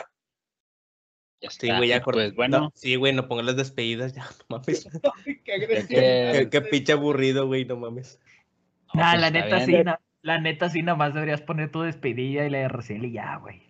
Ya 1.40 1.50
Sí, 1.50 1.66
está. 1.66 1.76
güey, 1.78 1.88
ya 1.90 1.96
Y 1.98 2.00
corté. 2.00 2.20
Pues 2.24 2.34
bueno, 2.34 2.60
No, 2.60 2.72
sí, 2.74 2.96
güey, 2.96 3.12
no 3.12 3.28
pongas 3.28 3.46
las 3.46 3.56
despedidas, 3.56 4.12
ya, 4.12 4.24
no 4.50 4.58
mames. 4.58 4.88
Qué 5.44 5.52
agresivo. 5.52 5.88
Qué, 5.88 6.48
qué 6.50 6.60
pinche 6.62 6.92
aburrido, 6.92 7.46
güey, 7.46 7.64
no 7.64 7.76
mames. 7.76 8.18
no, 8.92 9.00
Nah, 9.02 9.10
pues 9.12 9.20
la 9.20 9.30
neta 9.30 9.56
bien. 9.56 9.66
sí, 9.66 9.84
na- 9.84 10.00
la 10.22 10.40
neta 10.40 10.68
sí, 10.68 10.82
nada 10.82 10.96
más 10.98 11.14
deberías 11.14 11.40
poner 11.42 11.70
tu 11.70 11.82
despedida 11.82 12.44
y 12.44 12.50
la 12.50 12.58
de 12.58 12.68
Rociel 12.68 13.04
y 13.04 13.12
ya, 13.12 13.36
güey. 13.38 13.62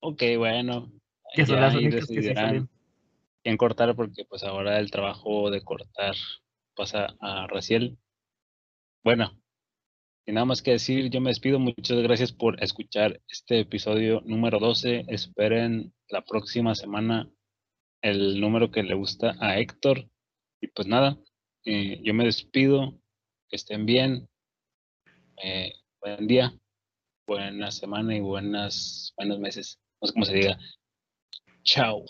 Ok, 0.00 0.22
bueno. 0.38 0.90
Que 1.34 1.44
son 1.46 1.60
las 1.60 1.74
únicas 1.74 2.06
que 2.06 2.22
sí 2.22 2.34
salen. 2.34 2.68
quién 3.42 3.56
cortar 3.56 3.94
porque 3.96 4.24
pues 4.24 4.42
ahora 4.44 4.78
el 4.78 4.90
trabajo 4.90 5.50
de 5.50 5.62
cortar 5.62 6.14
pasa 6.76 7.14
a 7.20 7.46
Raciel. 7.48 7.98
Bueno, 9.04 9.38
sin 10.24 10.34
nada 10.34 10.46
más 10.46 10.62
que 10.62 10.70
decir, 10.70 11.10
yo 11.10 11.20
me 11.20 11.28
despido. 11.28 11.58
Muchas 11.58 11.98
gracias 11.98 12.32
por 12.32 12.62
escuchar 12.62 13.20
este 13.28 13.60
episodio 13.60 14.22
número 14.24 14.58
12. 14.58 15.04
Esperen 15.08 15.92
la 16.08 16.24
próxima 16.24 16.74
semana 16.74 17.30
el 18.00 18.40
número 18.40 18.70
que 18.70 18.82
le 18.82 18.94
gusta 18.94 19.36
a 19.40 19.58
Héctor. 19.58 20.08
Y 20.62 20.68
pues 20.68 20.88
nada, 20.88 21.18
eh, 21.66 22.00
yo 22.02 22.14
me 22.14 22.24
despido. 22.24 22.98
Que 23.50 23.56
estén 23.56 23.84
bien. 23.84 24.26
Eh, 25.42 25.74
buen 26.00 26.26
día, 26.26 26.58
buena 27.26 27.70
semana 27.70 28.16
y 28.16 28.20
buenas, 28.20 29.12
buenos 29.18 29.38
meses. 29.38 29.78
No 30.00 30.08
sé 30.08 30.14
cómo 30.14 30.24
se 30.24 30.32
diga. 30.32 30.58
Chao. 31.62 32.06